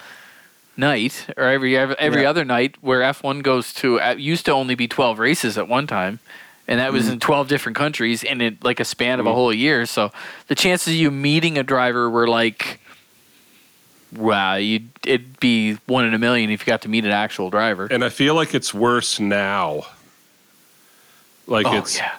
night 0.77 1.27
or 1.37 1.45
every 1.45 1.77
every, 1.77 1.97
every 1.99 2.23
Yeah. 2.23 2.31
other 2.31 2.45
night. 2.45 2.77
Where 2.81 3.03
F 3.03 3.23
one 3.23 3.41
goes 3.41 3.73
to 3.75 4.01
uh, 4.01 4.15
used 4.19 4.45
to 4.47 4.53
only 4.53 4.75
be 4.75 4.89
twelve 4.89 5.19
races 5.19 5.59
at 5.59 5.69
one 5.69 5.87
time, 5.87 6.19
and 6.67 6.81
that 6.81 6.87
Mm-hmm. 6.87 6.95
was 6.95 7.09
in 7.09 7.21
twelve 7.21 7.49
different 7.49 7.77
countries 7.77 8.23
in 8.23 8.41
it 8.41 8.65
like 8.65 8.81
a 8.81 8.85
span 8.87 9.21
of 9.21 9.27
a 9.27 9.35
whole 9.35 9.53
year. 9.53 9.85
So 9.87 10.11
the 10.49 10.55
chances 10.55 10.95
of 10.95 10.99
you 11.01 11.11
meeting 11.11 11.59
a 11.59 11.63
driver 11.63 12.09
were 12.09 12.27
like, 12.27 12.81
wow, 14.17 14.55
you 14.57 14.81
it'd 15.07 15.39
be 15.41 15.75
one 15.87 16.05
in 16.07 16.15
a 16.15 16.19
million 16.19 16.51
if 16.51 16.61
you 16.67 16.71
got 16.71 16.83
to 16.83 16.89
meet 16.89 17.05
an 17.05 17.11
actual 17.11 17.51
driver. 17.51 17.87
And 17.91 18.03
I 18.05 18.09
feel 18.09 18.35
like 18.35 18.55
it's 18.55 18.73
worse 18.75 19.21
now. 19.21 19.83
Like 21.53 21.67
oh 21.67 21.77
it's 21.79 21.97
yeah, 21.99 22.13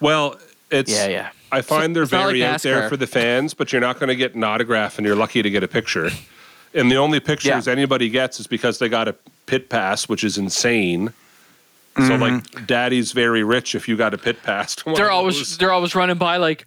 well, 0.00 0.38
it's 0.70 0.90
yeah, 0.90 1.06
yeah. 1.08 1.30
I 1.52 1.60
find 1.60 1.94
they're 1.94 2.02
it's 2.04 2.12
not 2.12 2.18
like 2.20 2.26
very 2.28 2.44
out 2.44 2.62
there 2.62 2.88
for 2.88 2.96
the 2.96 3.06
fans, 3.06 3.52
but 3.54 3.70
you're 3.72 3.80
not 3.82 3.98
going 4.00 4.08
to 4.08 4.16
get 4.16 4.34
an 4.34 4.42
autograph, 4.44 4.98
and 4.98 5.06
you're 5.06 5.16
lucky 5.16 5.42
to 5.42 5.50
get 5.50 5.62
a 5.62 5.68
picture. 5.68 6.10
And 6.74 6.90
the 6.90 6.96
only 6.96 7.20
pictures 7.20 7.66
Yeah. 7.66 7.72
anybody 7.72 8.08
gets 8.10 8.40
is 8.40 8.46
because 8.46 8.78
they 8.78 8.88
got 8.88 9.08
a 9.08 9.14
pit 9.46 9.68
pass, 9.70 10.08
which 10.08 10.22
is 10.24 10.36
insane. 10.38 11.12
So 11.96 12.02
Mm-hmm. 12.02 12.22
like, 12.22 12.66
Daddy's 12.66 13.12
very 13.12 13.42
rich 13.42 13.74
if 13.74 13.88
you 13.88 13.96
got 13.96 14.14
a 14.14 14.18
pit 14.18 14.42
pass. 14.42 14.76
They're 14.96 15.10
always 15.10 15.36
those. 15.36 15.58
they're 15.58 15.72
always 15.72 15.94
running 15.94 16.16
by 16.18 16.36
like 16.36 16.66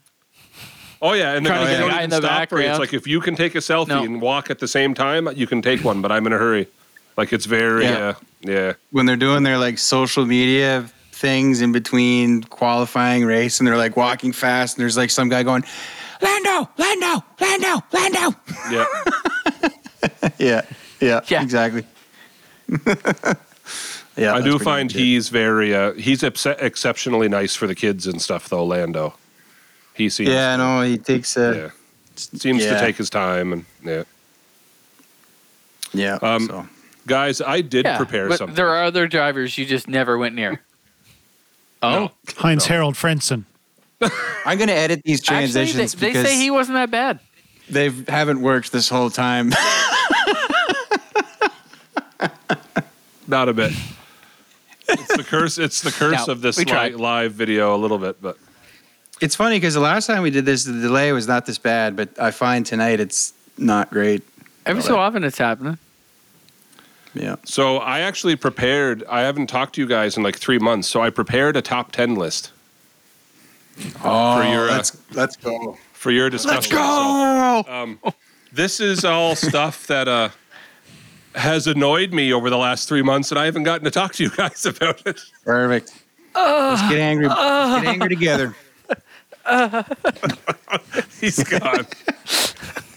Oh 1.02 1.14
yeah, 1.14 1.34
and 1.34 1.44
then 1.46 1.52
trying 1.54 1.66
to 1.66 1.72
get 1.72 1.80
don't 1.80 1.90
a 1.90 1.92
guy 1.92 1.98
even 2.00 2.04
in 2.06 2.10
the 2.22 2.28
stop 2.28 2.50
for. 2.50 2.60
It's 2.62 2.80
like 2.80 2.94
if 2.94 3.08
you 3.08 3.20
can 3.22 3.36
take 3.36 3.56
a 3.56 3.60
selfie 3.60 3.88
No. 3.88 4.04
and 4.04 4.22
walk 4.22 4.50
at 4.52 4.60
the 4.60 4.68
same 4.68 4.94
time, 4.94 5.28
you 5.36 5.48
can 5.48 5.62
take 5.62 5.84
one. 5.84 6.02
But 6.02 6.12
I'm 6.12 6.28
in 6.28 6.34
a 6.34 6.38
hurry. 6.38 6.68
Like 7.18 7.34
it's 7.34 7.46
very 7.46 7.86
Yeah. 7.86 7.98
uh, 8.10 8.14
yeah. 8.42 8.74
when 8.92 9.06
they're 9.08 9.16
doing 9.16 9.42
their 9.44 9.58
like 9.58 9.78
social 9.80 10.26
media 10.26 10.86
things 11.22 11.62
in 11.62 11.72
between 11.72 12.42
qualifying 12.44 13.24
race 13.24 13.60
and 13.60 13.68
they're 13.68 13.78
like 13.78 13.96
walking 13.96 14.34
fast 14.34 14.76
and 14.76 14.82
there's 14.82 14.98
like 14.98 15.12
some 15.12 15.30
guy 15.30 15.44
going 15.44 15.64
Lando, 16.22 16.70
Lando, 16.78 17.24
Lando, 17.40 17.84
Lando. 17.94 18.36
Yeah. 18.72 18.86
Yeah, 20.40 20.62
yeah, 21.00 21.22
Yeah. 21.30 21.44
exactly. 21.44 21.86
yeah, 24.18 24.34
I 24.34 24.42
do 24.42 24.58
find 24.60 24.90
legit. 24.90 25.02
he's 25.02 25.30
very 25.30 25.74
uh, 25.76 25.94
he's 25.94 26.24
ex- 26.24 26.46
exceptionally 26.46 27.30
nice 27.30 27.56
for 27.56 27.68
the 27.68 27.76
kids 27.76 28.08
and 28.08 28.22
stuff 28.22 28.50
though. 28.50 28.66
Lando, 28.66 29.14
he 29.94 30.10
seems 30.10 30.30
Yeah, 30.30 30.56
no, 30.58 30.82
he 30.82 30.98
takes 30.98 31.36
yeah 31.38 31.70
a 31.70 31.72
seems 32.16 32.64
to 32.64 32.80
take 32.80 32.98
his 32.98 33.10
time 33.10 33.54
and 33.54 33.66
yeah. 33.84 34.04
yeah. 35.94 36.16
Um, 36.22 36.48
so. 36.48 36.68
Guys, 37.08 37.42
I 37.42 37.62
did 37.62 37.86
yeah, 37.86 37.98
prepare 37.98 38.28
but 38.30 38.38
something. 38.38 38.56
there 38.56 38.70
are 38.70 38.84
other 38.84 39.08
drivers 39.08 39.58
you 39.58 39.66
just 39.66 39.88
never 39.88 40.18
went 40.18 40.36
near. 40.36 40.62
Oh, 41.82 41.90
No. 41.92 42.12
Heinz 42.38 42.66
Harald 42.66 42.96
Frentzen. 42.96 43.46
I'm 44.46 44.58
gonna 44.58 44.72
edit 44.72 45.02
these 45.04 45.20
actually, 45.22 45.48
they, 45.48 45.72
transitions 45.72 45.94
they 45.96 46.14
say 46.14 46.36
he 46.36 46.50
wasn't 46.52 46.76
that 46.76 46.90
bad. 46.92 47.20
they 47.70 47.90
haven't 48.08 48.42
worked 48.42 48.72
this 48.72 48.90
whole 48.90 49.10
time. 49.12 49.52
Not 53.28 53.48
a 53.50 53.54
bit. 53.54 53.72
It's 54.90 55.08
the 55.08 55.18
the 55.18 55.24
curse. 55.24 55.58
It's 55.58 55.82
the 55.82 55.92
curse 55.92 56.28
No, 56.28 56.34
of 56.34 56.42
this 56.42 56.58
li- 56.58 56.90
live 56.92 57.34
video 57.34 57.76
a 57.76 57.78
little 57.78 57.98
bit, 57.98 58.22
but 58.22 58.38
It's 59.22 59.36
funny 59.36 59.56
because 59.58 59.74
the 59.76 59.80
last 59.80 60.08
time 60.08 60.22
we 60.24 60.32
did 60.32 60.46
this, 60.46 60.64
the 60.66 60.74
delay 60.74 61.12
was 61.14 61.28
not 61.28 61.46
this 61.46 61.58
bad, 61.58 61.96
but 61.96 62.10
I 62.20 62.32
find 62.32 62.66
tonight 62.66 63.00
it's 63.00 63.34
not 63.58 63.90
great. 63.92 64.24
Every 64.66 64.82
so 64.82 64.98
often 64.98 65.24
it's 65.24 65.38
happening. 65.38 65.78
Yeah. 67.14 67.36
so 67.44 67.78
I 67.78 68.00
actually 68.00 68.36
prepared. 68.38 69.04
I 69.10 69.22
haven't 69.22 69.48
talked 69.48 69.76
to 69.76 69.82
you 69.82 69.88
guys 69.88 70.16
in 70.18 70.24
like 70.24 70.38
three 70.38 70.60
months, 70.60 70.88
so 70.88 71.02
I 71.02 71.10
prepared 71.10 71.58
a 71.58 71.62
top 71.62 71.92
ten 71.92 72.16
list 72.16 72.52
Oh, 74.04 74.38
For 74.38 74.44
your, 74.48 74.70
uh, 74.70 74.74
let's 74.78 74.98
let's 75.14 75.36
go. 75.38 75.78
for 75.94 76.12
your 76.12 76.30
discussion. 76.30 76.72
So, 76.72 77.64
um, 77.68 78.00
this 78.54 78.80
is 78.80 79.04
all 79.06 79.36
stuff 79.36 79.88
that 79.88 80.08
uh, 80.08 80.30
has 81.36 81.68
annoyed 81.68 82.12
me 82.14 82.32
over 82.34 82.50
the 82.50 82.58
last 82.58 82.88
three 82.90 83.02
months, 83.02 83.32
and 83.32 83.40
I 83.40 83.46
haven't 83.46 83.64
gotten 83.64 83.86
to 83.86 83.92
talk 83.92 84.14
to 84.16 84.24
you 84.24 84.30
guys 84.30 84.66
about 84.68 85.02
it. 85.08 85.20
Perfect. 85.46 85.94
let's 86.36 86.82
get 86.90 87.00
angry. 87.00 87.28
let's 87.28 87.84
get 87.84 87.92
angry 87.92 88.10
together. 88.10 88.56
He's 91.20 91.44
gone. 91.44 91.88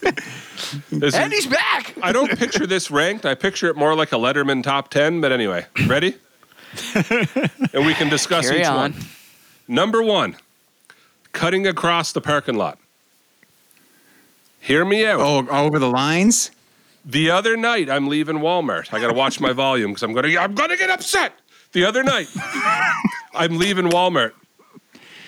This 0.91 1.15
is- 1.15 1.15
And 1.15 1.33
he's 1.33 1.47
back. 1.47 1.95
I 2.03 2.13
don't 2.13 2.37
picture 2.39 2.67
this 2.67 2.91
ranked. 2.91 3.27
I 3.27 3.35
picture 3.35 3.69
it 3.69 3.77
more 3.77 3.95
like 3.95 4.13
a 4.13 4.17
Letterman 4.17 4.63
top 4.63 4.89
10. 4.91 5.21
But 5.21 5.33
anyway, 5.33 5.67
ready? 5.87 6.17
and 6.95 7.87
we 7.87 7.95
can 7.95 8.09
discuss 8.09 8.47
Carry 8.49 8.61
each 8.61 8.67
on. 8.67 8.77
one. 8.77 8.95
Number 9.69 10.03
one, 10.03 10.37
cutting 11.33 11.67
across 11.67 12.13
the 12.13 12.21
parking 12.21 12.57
lot. 12.57 12.79
Hear 14.61 14.85
me 14.85 15.05
out. 15.07 15.21
Oh, 15.21 15.47
over 15.49 15.79
the 15.79 15.89
lines. 15.91 16.51
The 17.05 17.31
other 17.31 17.57
night, 17.57 17.91
I'm 17.91 18.09
leaving 18.09 18.39
Walmart. 18.39 18.93
I 18.95 19.01
got 19.01 19.09
to 19.09 19.15
watch 19.15 19.39
my 19.41 19.53
volume 19.65 19.91
because 19.91 20.03
I'm 20.03 20.13
gonna 20.15 20.37
I'm 20.39 20.55
gonna 20.55 20.77
get 20.77 20.91
upset. 20.91 21.35
The 21.73 21.85
other 21.85 22.03
night, 22.03 22.29
I'm 23.35 23.59
leaving 23.59 23.87
Walmart. 23.91 24.33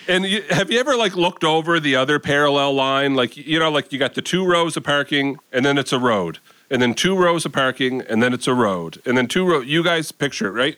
And 0.07 0.25
you, 0.25 0.41
have 0.49 0.71
you 0.71 0.79
ever 0.79 0.95
like 0.95 1.15
looked 1.15 1.43
over 1.43 1.79
the 1.79 1.95
other 1.95 2.19
parallel 2.19 2.73
line? 2.73 3.15
Like 3.15 3.35
you 3.35 3.59
know, 3.59 3.69
like 3.69 3.91
you 3.91 3.99
got 3.99 4.13
the 4.13 4.21
two 4.21 4.45
rows 4.45 4.77
of 4.77 4.83
parking, 4.83 5.37
and 5.51 5.65
then 5.65 5.77
it's 5.77 5.91
a 5.91 5.99
road, 5.99 6.39
and 6.69 6.81
then 6.81 6.93
two 6.93 7.17
rows 7.17 7.45
of 7.45 7.51
parking, 7.51 8.01
and 8.01 8.23
then 8.23 8.33
it's 8.33 8.47
a 8.47 8.53
road, 8.53 9.01
and 9.05 9.17
then 9.17 9.27
two 9.27 9.45
row. 9.45 9.59
You 9.59 9.83
guys 9.83 10.11
picture 10.11 10.47
it, 10.47 10.51
right? 10.51 10.77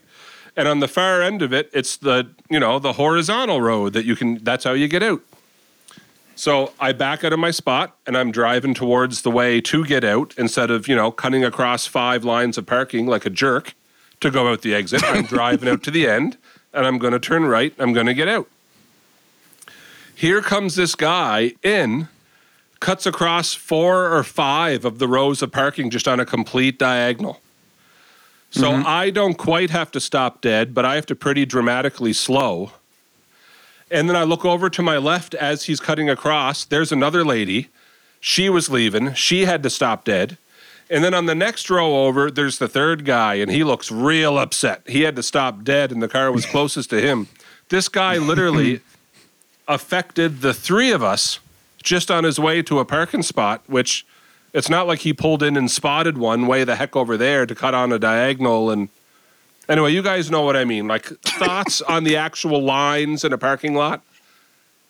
And 0.56 0.68
on 0.68 0.80
the 0.80 0.88
far 0.88 1.22
end 1.22 1.42
of 1.42 1.54
it, 1.54 1.70
it's 1.74 1.98
the 1.98 2.30
you 2.50 2.60
know 2.60 2.80
the 2.80 2.94
horizontal 2.94 3.62
road 3.62 3.94
that 3.94 4.06
you 4.06 4.16
can. 4.16 4.44
That's 4.44 4.64
how 4.64 4.74
you 4.74 4.88
get 4.88 5.04
out. 5.04 5.22
So 6.40 6.72
I 6.80 6.94
back 6.94 7.26
out 7.26 7.34
of 7.34 7.40
my 7.40 7.52
spot 7.52 7.98
and 8.08 8.18
I'm 8.18 8.32
driving 8.32 8.74
towards 8.74 9.24
the 9.24 9.30
way 9.30 9.60
to 9.60 9.84
get 9.84 10.06
out 10.06 10.34
instead 10.38 10.72
of, 10.72 10.88
you 10.88 10.96
know, 10.96 11.12
cutting 11.12 11.44
across 11.44 11.86
five 11.86 12.24
lines 12.24 12.58
of 12.58 12.66
parking 12.66 13.08
like 13.08 13.26
a 13.26 13.30
jerk 13.30 13.74
to 14.22 14.32
go 14.32 14.50
out 14.50 14.62
the 14.62 14.74
exit. 14.74 15.04
I'm 15.04 15.26
driving 15.26 15.68
out 15.68 15.84
to 15.84 15.92
the 15.92 16.08
end 16.08 16.38
and 16.74 16.86
I'm 16.86 16.98
going 16.98 17.12
to 17.12 17.20
turn 17.20 17.44
right. 17.44 17.74
I'm 17.78 17.92
going 17.92 18.06
to 18.06 18.14
get 18.14 18.30
out. 18.30 18.48
Here 20.20 20.42
comes 20.42 20.76
this 20.76 20.96
guy 20.96 21.54
in, 21.64 22.10
cuts 22.82 23.06
across 23.06 23.54
four 23.54 24.14
or 24.14 24.22
five 24.26 24.84
of 24.84 25.00
the 25.00 25.08
rows 25.08 25.42
of 25.42 25.54
parking 25.54 25.90
just 25.90 26.10
on 26.10 26.20
a 26.20 26.26
complete 26.26 26.78
diagonal. 26.78 27.40
So 28.52 28.70
mm-hmm. 28.70 28.84
I 28.86 29.12
don't 29.12 29.36
quite 29.36 29.70
have 29.70 29.92
to 29.92 30.02
stop 30.02 30.42
dead, 30.42 30.74
but 30.74 30.84
I 30.84 30.96
have 30.96 31.06
to 31.06 31.16
pretty 31.16 31.46
dramatically 31.46 32.12
slow. 32.12 32.74
And 33.90 34.10
then 34.10 34.18
I 34.18 34.24
look 34.24 34.44
over 34.44 34.70
to 34.70 34.82
my 34.82 34.98
left 34.98 35.36
as 35.36 35.64
he's 35.64 35.80
cutting 35.80 36.10
across. 36.10 36.66
There's 36.66 36.92
another 36.92 37.24
lady. 37.24 37.70
She 38.20 38.50
was 38.50 38.70
leaving. 38.70 39.14
She 39.14 39.46
had 39.46 39.64
to 39.64 39.70
stop 39.70 40.04
dead. 40.04 40.38
And 40.90 41.02
then 41.02 41.14
on 41.14 41.28
the 41.28 41.36
next 41.36 41.70
row 41.70 42.08
over, 42.08 42.30
there's 42.30 42.58
the 42.58 42.68
third 42.68 43.06
guy, 43.06 43.36
and 43.36 43.50
he 43.50 43.64
looks 43.64 43.90
real 43.90 44.38
upset. 44.38 44.82
He 44.86 45.04
had 45.04 45.16
to 45.16 45.24
stop 45.24 45.64
dead, 45.64 45.94
and 45.94 46.04
the 46.04 46.10
car 46.10 46.30
was 46.30 46.46
closest 46.56 46.90
to 46.90 47.00
him. 47.00 47.30
This 47.70 47.88
guy 47.88 48.18
literally 48.18 48.82
affected 49.70 50.42
the 50.42 50.54
three 50.54 50.92
of 50.92 51.02
us 51.02 51.40
just 51.82 52.12
on 52.12 52.26
his 52.26 52.38
way 52.38 52.62
to 52.64 52.80
a 52.80 52.86
parking 52.86 53.24
spot, 53.24 53.62
which 53.68 54.06
it's 54.52 54.70
not 54.70 54.88
like 54.88 55.00
he 55.00 55.14
pulled 55.14 55.42
in 55.42 55.56
and 55.56 55.72
spotted 55.72 56.18
one 56.18 56.48
way 56.48 56.66
the 56.66 56.76
heck 56.76 56.96
over 56.96 57.16
there 57.16 57.46
to 57.46 57.56
cut 57.56 57.74
on 57.74 57.94
a 57.94 58.00
diagonal 58.00 58.70
and 58.70 58.90
Anyway, 59.70 59.94
you 59.94 60.02
guys 60.02 60.32
know 60.32 60.42
what 60.42 60.58
I 60.58 60.66
mean. 60.66 60.88
Like 60.88 61.06
thoughts 61.22 61.80
on 61.82 62.04
the 62.04 62.16
actual 62.18 62.62
lines 62.64 63.24
in 63.24 63.32
a 63.32 63.38
parking 63.38 63.76
lot? 63.76 64.02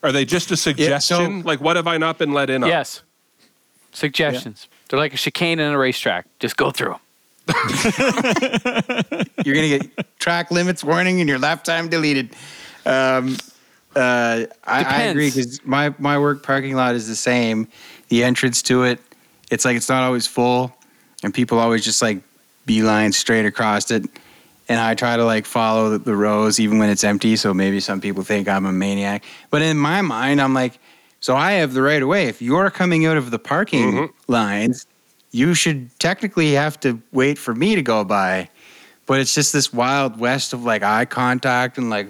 Are 0.02 0.14
they 0.14 0.24
just 0.24 0.50
a 0.52 0.58
suggestion? 0.58 1.42
like, 1.42 1.60
what 1.60 1.76
have 1.76 1.86
I 1.86 1.98
not 1.98 2.18
been 2.18 2.32
let 2.32 2.50
in 2.50 2.64
on? 2.64 2.70
Yes. 2.70 3.02
Suggestions. 3.92 4.70
They're 4.88 4.98
like 4.98 5.14
a 5.14 5.18
chicane 5.18 5.60
in 5.60 5.74
a 5.74 5.78
racetrack. 5.78 6.28
Just 6.40 6.56
go 6.56 6.72
through 6.72 6.92
them. 6.92 7.00
You're 9.44 9.56
gonna 9.56 9.68
get 9.68 10.20
track 10.20 10.52
limits 10.52 10.84
warning 10.84 11.20
and 11.20 11.28
your 11.28 11.40
lap 11.40 11.64
time 11.64 11.90
deleted. 11.90 12.30
Um, 12.86 13.36
uh, 14.00 14.46
I, 14.64 14.84
I 14.84 15.02
agree 15.04 15.30
because 15.30 15.64
my 15.66 15.94
my 16.00 16.18
work 16.18 16.42
parking 16.44 16.76
lot 16.76 16.96
is 16.96 17.08
the 17.08 17.16
same. 17.16 17.68
The 18.08 18.24
entrance 18.24 18.62
to 18.64 18.84
it, 18.84 19.00
it's 19.52 19.66
like 19.66 19.76
it's 19.76 19.90
not 19.90 20.04
always 20.04 20.26
full, 20.26 20.74
and 21.24 21.34
people 21.34 21.60
always 21.60 21.84
just 21.84 22.02
like 22.02 22.22
beeline 22.66 23.12
straight 23.12 23.46
across 23.46 23.92
it. 23.92 24.06
And 24.70 24.80
I 24.80 24.94
try 24.94 25.18
to 25.18 25.26
like 25.26 25.46
follow 25.46 25.90
the, 25.90 25.98
the 25.98 26.16
rows 26.16 26.60
even 26.60 26.78
when 26.78 26.90
it's 26.90 27.04
empty. 27.04 27.36
So 27.36 27.54
maybe 27.54 27.80
some 27.80 28.00
people 28.00 28.24
think 28.24 28.48
I'm 28.48 28.66
a 28.66 28.72
maniac, 28.72 29.26
but 29.50 29.62
in 29.62 29.78
my 29.78 30.02
mind, 30.02 30.40
I'm 30.40 30.54
like, 30.54 30.80
so 31.20 31.36
I 31.36 31.54
have 31.54 31.74
the 31.74 31.82
right 31.82 32.02
of 32.02 32.08
way. 32.08 32.28
If 32.28 32.42
you're 32.42 32.70
coming 32.70 33.06
out 33.06 33.18
of 33.18 33.32
the 33.32 33.40
parking 33.40 34.12
lines, 34.28 34.86
you 35.32 35.54
should 35.54 35.90
technically 36.00 36.54
have 36.54 36.80
to 36.82 37.02
wait 37.12 37.38
for 37.38 37.54
me 37.54 37.76
to 37.76 37.82
go 37.82 38.04
by. 38.04 38.50
But 39.06 39.20
it's 39.20 39.34
just 39.34 39.52
this 39.52 39.74
wild 39.74 40.20
west 40.20 40.54
of 40.54 40.64
like 40.64 40.84
eye 40.84 41.06
contact 41.06 41.78
and 41.78 41.90
like, 41.90 42.08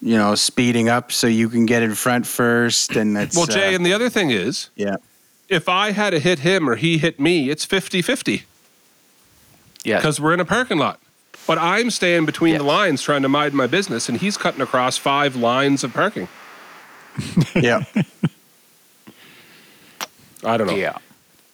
you 0.00 0.16
know, 0.16 0.34
speeding 0.34 0.88
up 0.88 1.10
so 1.12 1.26
you 1.26 1.48
can 1.48 1.66
get 1.66 1.82
in 1.82 1.94
front 1.94 2.26
first. 2.26 2.96
And 2.96 3.16
that's. 3.16 3.36
Well, 3.36 3.46
Jay, 3.46 3.72
uh, 3.72 3.76
and 3.76 3.84
the 3.86 3.92
other 3.92 4.08
thing 4.10 4.30
is, 4.30 4.70
yeah, 4.76 4.96
if 5.48 5.68
I 5.68 5.92
had 5.92 6.10
to 6.10 6.18
hit 6.18 6.40
him 6.40 6.68
or 6.68 6.76
he 6.76 6.98
hit 6.98 7.18
me, 7.20 7.50
it's 7.50 7.64
50 7.64 8.02
50 8.02 8.42
Yes. 9.84 10.00
because 10.02 10.20
we're 10.20 10.34
in 10.34 10.40
a 10.40 10.44
parking 10.44 10.78
lot. 10.78 11.00
But 11.46 11.58
I'm 11.58 11.90
staying 11.90 12.26
between 12.26 12.52
Yes. 12.54 12.60
the 12.62 12.66
lines 12.66 13.02
trying 13.02 13.22
to 13.22 13.28
mind 13.28 13.54
my 13.54 13.68
business, 13.68 14.08
and 14.08 14.18
he's 14.18 14.36
cutting 14.36 14.60
across 14.60 14.96
five 14.98 15.36
lines 15.36 15.84
of 15.84 15.92
parking. 15.92 16.26
yeah. 17.54 17.84
I 20.44 20.56
don't 20.56 20.66
know. 20.66 20.74
Yeah. 20.74 20.98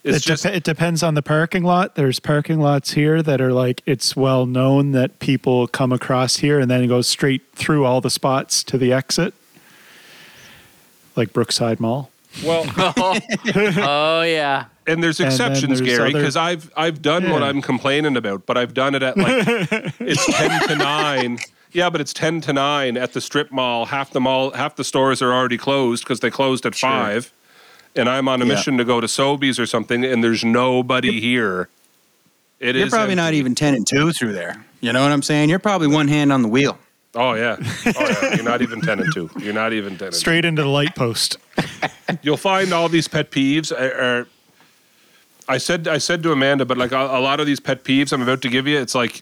It's 0.03 0.17
it, 0.17 0.23
just 0.23 0.43
dep- 0.43 0.53
it 0.55 0.63
depends 0.63 1.01
on 1.01 1.13
the 1.13 1.21
parking 1.21 1.63
lot. 1.63 1.95
There's 1.95 2.19
parking 2.19 2.59
lots 2.59 2.91
here 2.91 3.21
that 3.23 3.39
are 3.39 3.53
like 3.53 3.81
it's 3.85 4.15
well 4.15 4.45
known 4.45 4.91
that 4.91 5.19
people 5.19 5.67
come 5.67 5.91
across 5.93 6.37
here 6.37 6.59
and 6.59 6.69
then 6.69 6.87
go 6.87 7.01
straight 7.01 7.41
through 7.53 7.85
all 7.85 8.01
the 8.01 8.09
spots 8.09 8.63
to 8.65 8.77
the 8.77 8.91
exit, 8.91 9.33
like 11.15 11.31
Brookside 11.33 11.79
Mall. 11.79 12.09
well, 12.43 12.65
oh, 12.77 13.19
oh 13.77 14.21
yeah. 14.23 14.65
and 14.87 15.03
there's 15.03 15.19
And 15.19 15.27
exceptions, 15.27 15.79
there's 15.79 15.81
Gary, 15.81 16.09
other- 16.09 16.19
because 16.19 16.35
I've 16.35 16.71
I've 16.75 17.01
done 17.01 17.29
what 17.29 17.43
I'm 17.43 17.61
complaining 17.61 18.17
about, 18.17 18.45
but 18.45 18.57
I've 18.57 18.73
done 18.73 18.95
it 18.95 19.03
at 19.03 19.17
like 19.17 19.45
it's 19.99 20.25
ten 20.35 20.67
to 20.67 20.75
nine. 20.75 21.39
Yeah, 21.71 21.89
but 21.89 22.01
it's 22.01 22.13
ten 22.13 22.41
to 22.41 22.53
nine 22.53 22.97
at 22.97 23.13
the 23.13 23.21
strip 23.21 23.51
mall. 23.51 23.85
Half 23.85 24.11
the 24.11 24.19
mall, 24.21 24.51
half 24.51 24.75
the 24.75 24.83
stores 24.83 25.21
are 25.21 25.31
already 25.33 25.57
closed 25.57 26.03
because 26.03 26.19
they 26.19 26.29
closed 26.29 26.65
at 26.65 26.75
five. 26.75 27.31
And 27.95 28.09
I'm 28.09 28.27
on 28.27 28.41
a 28.41 28.45
Yeah. 28.45 28.53
mission 28.55 28.77
to 28.77 28.83
go 28.83 28.99
to 28.99 29.07
Sobeys 29.07 29.59
or 29.59 29.65
something, 29.65 30.03
and 30.03 30.23
there's 30.23 30.43
nobody 30.43 31.19
here. 31.19 31.69
It 32.59 32.75
You're 32.75 32.87
is 32.87 32.91
probably 32.93 33.15
not 33.15 33.33
even 33.33 33.55
10 33.55 33.75
and 33.75 33.85
2 33.87 34.11
through 34.13 34.33
there. 34.33 34.63
You 34.81 34.93
know 34.93 35.01
what 35.03 35.11
I'm 35.11 35.21
saying? 35.21 35.49
You're 35.49 35.59
probably 35.59 35.87
one 35.87 36.07
hand 36.07 36.31
on 36.33 36.41
the 36.41 36.47
wheel. 36.47 36.77
Oh 37.15 37.35
yeah, 37.35 37.57
oh 37.59 37.93
yeah. 37.95 38.35
You're 38.35 38.43
not 38.43 38.63
even 38.63 38.81
ten 38.81 38.99
and 38.99 39.13
two. 39.13 39.29
You're 39.37 39.53
not 39.53 39.71
even 39.71 39.97
ten. 39.99 40.07
And 40.07 40.13
two. 40.13 40.19
Straight 40.19 40.45
into 40.45 40.63
the 40.63 40.67
light 40.67 40.95
post. 40.95 41.37
You'll 42.23 42.37
find 42.37 42.73
all 42.73 42.89
these 42.89 43.07
pet 43.07 43.29
peeves 43.29 43.71
are. 43.71 44.01
are 44.01 44.27
I 45.47 45.59
said 45.59 45.87
I 45.87 45.99
said 45.99 46.23
to 46.23 46.31
Amanda, 46.31 46.65
but 46.65 46.75
like 46.79 46.91
a, 46.91 46.97
a 46.97 47.21
lot 47.21 47.39
of 47.39 47.45
these 47.45 47.59
pet 47.59 47.83
peeves 47.83 48.11
I'm 48.13 48.23
about 48.23 48.41
to 48.41 48.49
give 48.49 48.65
you, 48.65 48.79
it's 48.79 48.95
like 48.95 49.21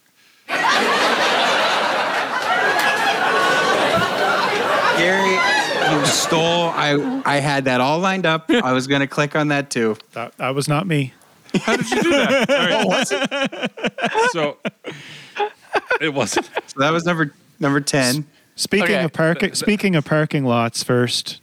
Gary, 4.98 5.32
you 5.32 6.01
stole. 6.12 6.70
I 6.70 7.22
I 7.26 7.38
had 7.38 7.66
that 7.66 7.82
all 7.82 8.00
lined 8.00 8.26
up. 8.26 8.50
I 8.50 8.74
was 8.74 8.88
gonna 8.88 9.08
click 9.08 9.36
on 9.36 9.48
that 9.50 9.70
too. 9.70 9.98
That, 10.14 10.36
that 10.38 10.54
was 10.56 10.68
not 10.68 10.86
me. 10.88 11.14
How 11.62 11.76
did 11.76 11.90
you 11.92 12.02
do 12.02 12.10
that? 12.12 12.50
All 12.50 12.90
right. 12.90 14.30
So 14.32 14.58
it 16.00 16.14
wasn't. 16.14 16.46
So 16.68 16.80
that 16.80 16.92
was 16.92 17.04
number 17.06 17.34
number 17.60 17.82
ten. 17.82 18.26
Speaking 18.56 18.84
Okay. 18.96 19.04
of 19.04 19.12
parking, 19.14 19.54
speaking 19.56 19.96
of 19.96 20.06
parking 20.06 20.46
lots, 20.46 20.84
first, 20.84 21.42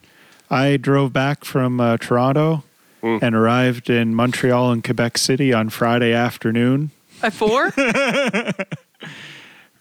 I 0.50 0.76
drove 0.78 1.12
back 1.12 1.44
from 1.44 1.80
uh, 1.80 1.96
Toronto 1.98 2.64
Hmm. 3.02 3.18
and 3.22 3.32
arrived 3.34 3.90
in 3.90 4.12
Montreal 4.14 4.72
and 4.72 4.82
Quebec 4.82 5.18
City 5.18 5.52
on 5.52 5.68
Friday 5.70 6.12
afternoon. 6.12 6.90
At 7.22 7.32
four? 7.32 7.72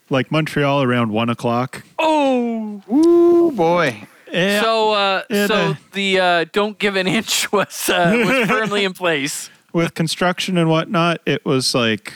Like 0.10 0.32
Montreal 0.32 0.84
around 0.84 1.12
one 1.12 1.30
o'clock. 1.30 1.84
oh. 2.00 2.82
Ooh 2.90 3.52
boy. 3.52 4.08
Yeah. 4.32 4.62
So 4.62 4.92
uh 4.94 5.24
It, 5.30 5.48
so 5.48 5.56
uh, 5.56 5.76
the 5.94 6.20
uh 6.20 6.46
don't 6.52 6.78
give 6.78 6.96
an 6.96 7.08
inch 7.08 7.52
was 7.52 7.90
uh, 7.90 8.14
was 8.26 8.48
firmly 8.48 8.84
in 8.86 8.94
place. 8.94 9.50
with 9.74 9.94
construction 9.94 10.58
and 10.58 10.70
whatnot, 10.70 11.22
it 11.26 11.46
was 11.46 11.74
like 11.76 12.14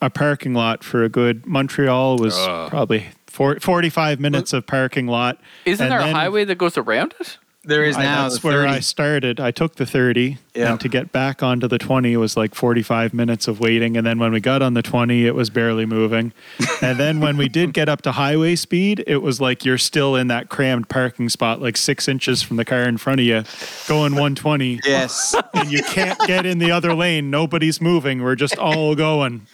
a 0.00 0.08
parking 0.10 0.54
lot 0.54 0.82
for 0.84 1.04
a 1.04 1.08
good 1.08 1.46
Montreal 1.46 2.16
was 2.18 2.34
Ugh. 2.36 2.70
probably 2.70 3.08
for, 3.26 3.60
45 3.60 4.18
minutes 4.20 4.52
of 4.52 4.66
parking 4.66 5.06
lot. 5.06 5.38
Isn't 5.64 5.84
And 5.84 5.92
there 5.92 6.00
then 6.00 6.08
a 6.14 6.18
highway 6.18 6.44
that 6.44 6.56
goes 6.58 6.76
around 6.78 7.14
it? 7.20 7.38
There 7.62 7.84
is 7.84 7.94
I- 7.94 8.04
now. 8.04 8.22
that's 8.28 8.42
where 8.42 8.62
30. 8.62 8.68
I 8.72 8.80
started. 8.80 9.38
I 9.38 9.50
took 9.50 9.74
the 9.76 9.84
30, 9.84 10.38
Yeah. 10.54 10.70
and 10.72 10.80
to 10.80 10.88
get 10.88 11.12
back 11.12 11.42
onto 11.42 11.68
the 11.68 11.76
20 11.76 12.16
was 12.16 12.34
like 12.34 12.54
45 12.54 13.12
minutes 13.12 13.48
of 13.48 13.60
waiting. 13.60 13.98
And 13.98 14.06
then 14.06 14.18
when 14.18 14.32
we 14.32 14.40
got 14.40 14.62
on 14.62 14.72
the 14.72 14.80
20, 14.80 15.26
it 15.26 15.34
was 15.34 15.50
barely 15.50 15.84
moving. 15.84 16.32
and 16.82 16.98
then 16.98 17.20
when 17.20 17.36
we 17.36 17.50
did 17.50 17.74
get 17.74 17.86
up 17.86 18.00
to 18.02 18.12
highway 18.12 18.56
speed, 18.56 19.04
it 19.06 19.18
was 19.18 19.42
like 19.42 19.66
you're 19.66 19.76
still 19.76 20.16
in 20.16 20.28
that 20.28 20.48
crammed 20.48 20.88
parking 20.88 21.28
spot, 21.28 21.60
like 21.60 21.76
six 21.76 22.08
inches 22.08 22.40
from 22.42 22.56
the 22.56 22.64
car 22.64 22.84
in 22.84 22.96
front 22.96 23.20
of 23.20 23.26
you, 23.26 23.44
going 23.86 24.12
120. 24.14 24.80
Yes. 24.86 25.34
and 25.54 25.70
you 25.70 25.82
can't 25.82 26.18
get 26.26 26.46
in 26.46 26.60
the 26.60 26.70
other 26.70 26.94
lane. 26.94 27.28
Nobody's 27.30 27.78
moving. 27.78 28.22
We're 28.22 28.36
just 28.36 28.56
all 28.56 28.94
going. 28.94 29.46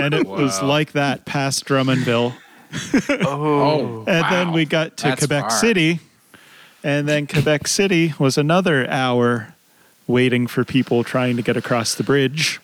And 0.00 0.12
it 0.12 0.26
was 0.26 0.60
like 0.60 0.90
that 0.92 1.24
past 1.24 1.66
Drummondville. 1.66 2.34
oh. 3.24 4.04
And 4.08 4.24
then 4.32 4.52
we 4.52 4.64
got 4.64 4.96
to 4.98 5.04
That's 5.04 5.20
Quebec 5.20 5.42
far. 5.42 5.50
City. 5.50 6.00
And 6.84 7.08
then 7.08 7.26
Quebec 7.26 7.66
City 7.66 8.14
was 8.18 8.38
another 8.38 8.88
hour 8.88 9.54
waiting 10.06 10.46
for 10.46 10.64
people 10.64 11.04
trying 11.04 11.36
to 11.36 11.42
get 11.42 11.56
across 11.56 11.94
the 11.94 12.02
bridge. 12.04 12.60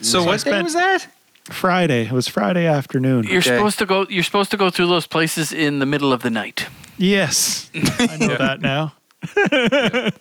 So 0.00 0.22
I 0.22 0.26
what 0.26 0.44
day 0.44 0.62
was 0.62 0.74
that? 0.74 1.08
Friday. 1.50 2.06
It 2.06 2.12
was 2.12 2.28
Friday 2.28 2.66
afternoon. 2.66 3.24
You're 3.24 3.38
Okay. 3.38 3.56
supposed 3.56 3.78
to 3.78 3.86
go. 3.86 4.06
You're 4.08 4.22
supposed 4.22 4.50
to 4.52 4.56
go 4.56 4.70
through 4.70 4.86
those 4.86 5.06
places 5.06 5.52
in 5.52 5.80
the 5.80 5.86
middle 5.86 6.12
of 6.12 6.22
the 6.22 6.30
night. 6.30 6.66
Yes. 6.98 7.70
I 7.74 8.16
know 8.18 8.36
that 8.36 8.60
now. 8.60 8.92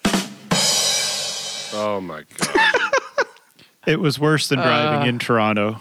Oh 1.73 1.99
my 2.01 2.23
god! 2.38 2.82
It 3.86 3.99
was 4.01 4.17
worse 4.19 4.47
than 4.49 4.59
driving 4.59 5.01
Uh, 5.03 5.05
in 5.11 5.19
Toronto. 5.19 5.80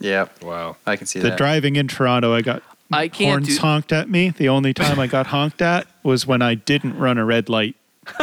Yeah. 0.00 0.26
Wow. 0.42 0.76
I 0.86 0.96
can 0.96 1.06
see 1.06 1.18
The 1.20 1.24
that. 1.24 1.30
The 1.32 1.36
driving 1.36 1.76
in 1.76 1.86
Toronto, 1.88 2.34
I 2.34 2.42
got 2.42 2.62
I 2.92 3.08
can't 3.08 3.30
horns 3.44 3.56
do. 3.56 3.60
honked 3.62 3.92
at 3.92 4.08
me. 4.08 4.30
The 4.30 4.48
only 4.48 4.72
time 4.82 4.98
I 4.98 5.06
got 5.06 5.26
honked 5.28 5.60
at 5.62 5.86
was 6.02 6.26
when 6.26 6.42
I 6.42 6.54
didn't 6.54 6.98
run 6.98 7.18
a 7.18 7.24
red 7.24 7.48
light. 7.48 7.76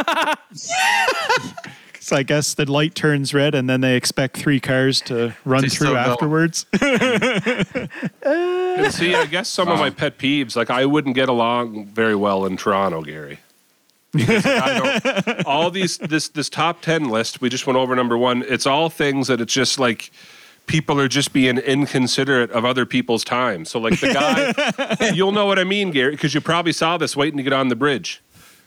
so 2.00 2.16
I 2.16 2.22
guess 2.22 2.54
the 2.54 2.70
light 2.70 2.94
turns 2.94 3.34
red, 3.34 3.54
and 3.54 3.68
then 3.68 3.80
they 3.82 3.96
expect 3.96 4.36
three 4.36 4.60
cars 4.60 5.00
to 5.02 5.34
run 5.44 5.62
To 5.64 5.70
through 5.70 5.88
go. 5.92 5.96
afterwards. 5.96 6.66
And 8.76 8.92
see, 8.92 9.14
I 9.14 9.26
guess 9.26 9.48
some 9.48 9.68
of 9.68 9.78
my 9.78 9.88
pet 9.90 10.18
peeves, 10.18 10.56
like 10.56 10.68
I 10.68 10.84
wouldn't 10.84 11.14
get 11.14 11.28
along 11.28 11.86
very 11.86 12.16
well 12.16 12.44
in 12.44 12.56
Toronto, 12.56 13.02
Gary. 13.02 13.38
Because 14.12 14.44
I 14.44 14.78
don't, 15.22 15.46
all 15.46 15.70
these 15.70 15.98
this 15.98 16.28
this 16.28 16.48
top 16.48 16.82
ten 16.82 17.08
list, 17.08 17.40
we 17.40 17.48
just 17.48 17.68
went 17.68 17.76
over 17.76 17.94
number 17.94 18.18
one. 18.18 18.42
It's 18.48 18.66
all 18.66 18.90
things 18.90 19.28
that 19.28 19.40
it's 19.40 19.52
just 19.54 19.78
like 19.78 20.10
people 20.66 20.98
are 21.00 21.08
just 21.08 21.32
being 21.32 21.58
inconsiderate 21.58 22.50
of 22.50 22.64
other 22.64 22.86
people's 22.86 23.24
time. 23.24 23.64
So 23.64 23.78
like 23.78 24.00
the 24.00 24.12
guy, 24.12 25.10
you'll 25.14 25.32
know 25.32 25.46
what 25.46 25.58
I 25.58 25.64
mean, 25.64 25.90
Gary, 25.90 26.12
because 26.12 26.34
you 26.34 26.40
probably 26.40 26.72
saw 26.72 26.96
this 26.96 27.16
waiting 27.16 27.36
to 27.36 27.42
get 27.42 27.52
on 27.52 27.68
the 27.68 27.76
bridge. 27.76 28.22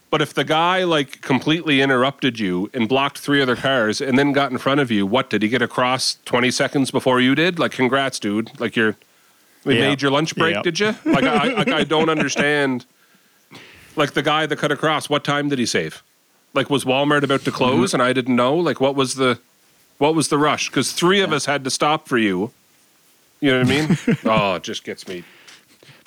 But 0.10 0.22
if 0.22 0.34
the 0.34 0.46
guy 0.46 0.84
like 0.84 1.22
completely 1.22 1.82
interrupted 1.82 2.40
you 2.40 2.70
and 2.74 2.88
blocked 2.88 3.18
three 3.18 3.42
other 3.42 3.56
cars 3.58 4.00
and 4.00 4.18
then 4.18 4.32
got 4.32 4.52
in 4.52 4.58
front 4.58 4.80
of 4.80 4.90
you, 4.90 5.06
what 5.06 5.30
did 5.30 5.42
he 5.42 5.50
get 5.50 5.62
across 5.62 6.18
20 6.26 6.50
seconds 6.52 6.92
before 6.92 7.20
you 7.20 7.36
did? 7.36 7.60
Like, 7.60 7.72
congrats, 7.74 8.20
dude. 8.20 8.58
Like 8.60 8.76
you're 8.76 8.96
we 9.66 9.76
Yeah. 9.76 9.90
made 9.90 10.02
your 10.02 10.12
lunch 10.12 10.34
break, 10.36 10.56
Yeah. 10.56 10.62
did 10.62 10.80
you? 10.80 10.96
Like 11.04 11.26
I, 11.26 11.48
like 11.54 11.68
I 11.68 11.84
don't 11.96 12.10
understand. 12.10 12.86
Like 13.98 14.14
the 14.14 14.22
guy 14.24 14.46
that 14.46 14.56
cut 14.58 14.72
across, 14.72 15.10
what 15.10 15.24
time 15.26 15.50
did 15.50 15.60
he 15.60 15.66
save? 15.66 16.04
Like 16.54 16.70
was 16.70 16.86
Walmart 16.86 17.24
about 17.24 17.42
to 17.42 17.52
close 17.52 17.90
mm-hmm. 17.90 17.98
and 17.98 18.04
I 18.04 18.14
didn't 18.14 18.36
know? 18.36 18.56
Like 18.56 18.80
what 18.80 18.96
was 18.96 19.16
the 19.16 19.40
what 19.98 20.16
was 20.16 20.28
the 20.30 20.38
rush? 20.38 20.70
Because 20.70 20.92
three 20.92 21.22
of 21.22 21.32
us 21.34 21.46
had 21.46 21.64
to 21.64 21.70
stop 21.70 22.08
for 22.08 22.18
you. 22.18 22.52
You 23.40 23.52
know 23.52 23.60
what 23.60 23.68
I 23.68 23.88
mean? 23.88 23.98
oh, 24.26 24.56
it 24.56 24.64
just 24.64 24.84
gets 24.84 25.08
me. 25.08 25.24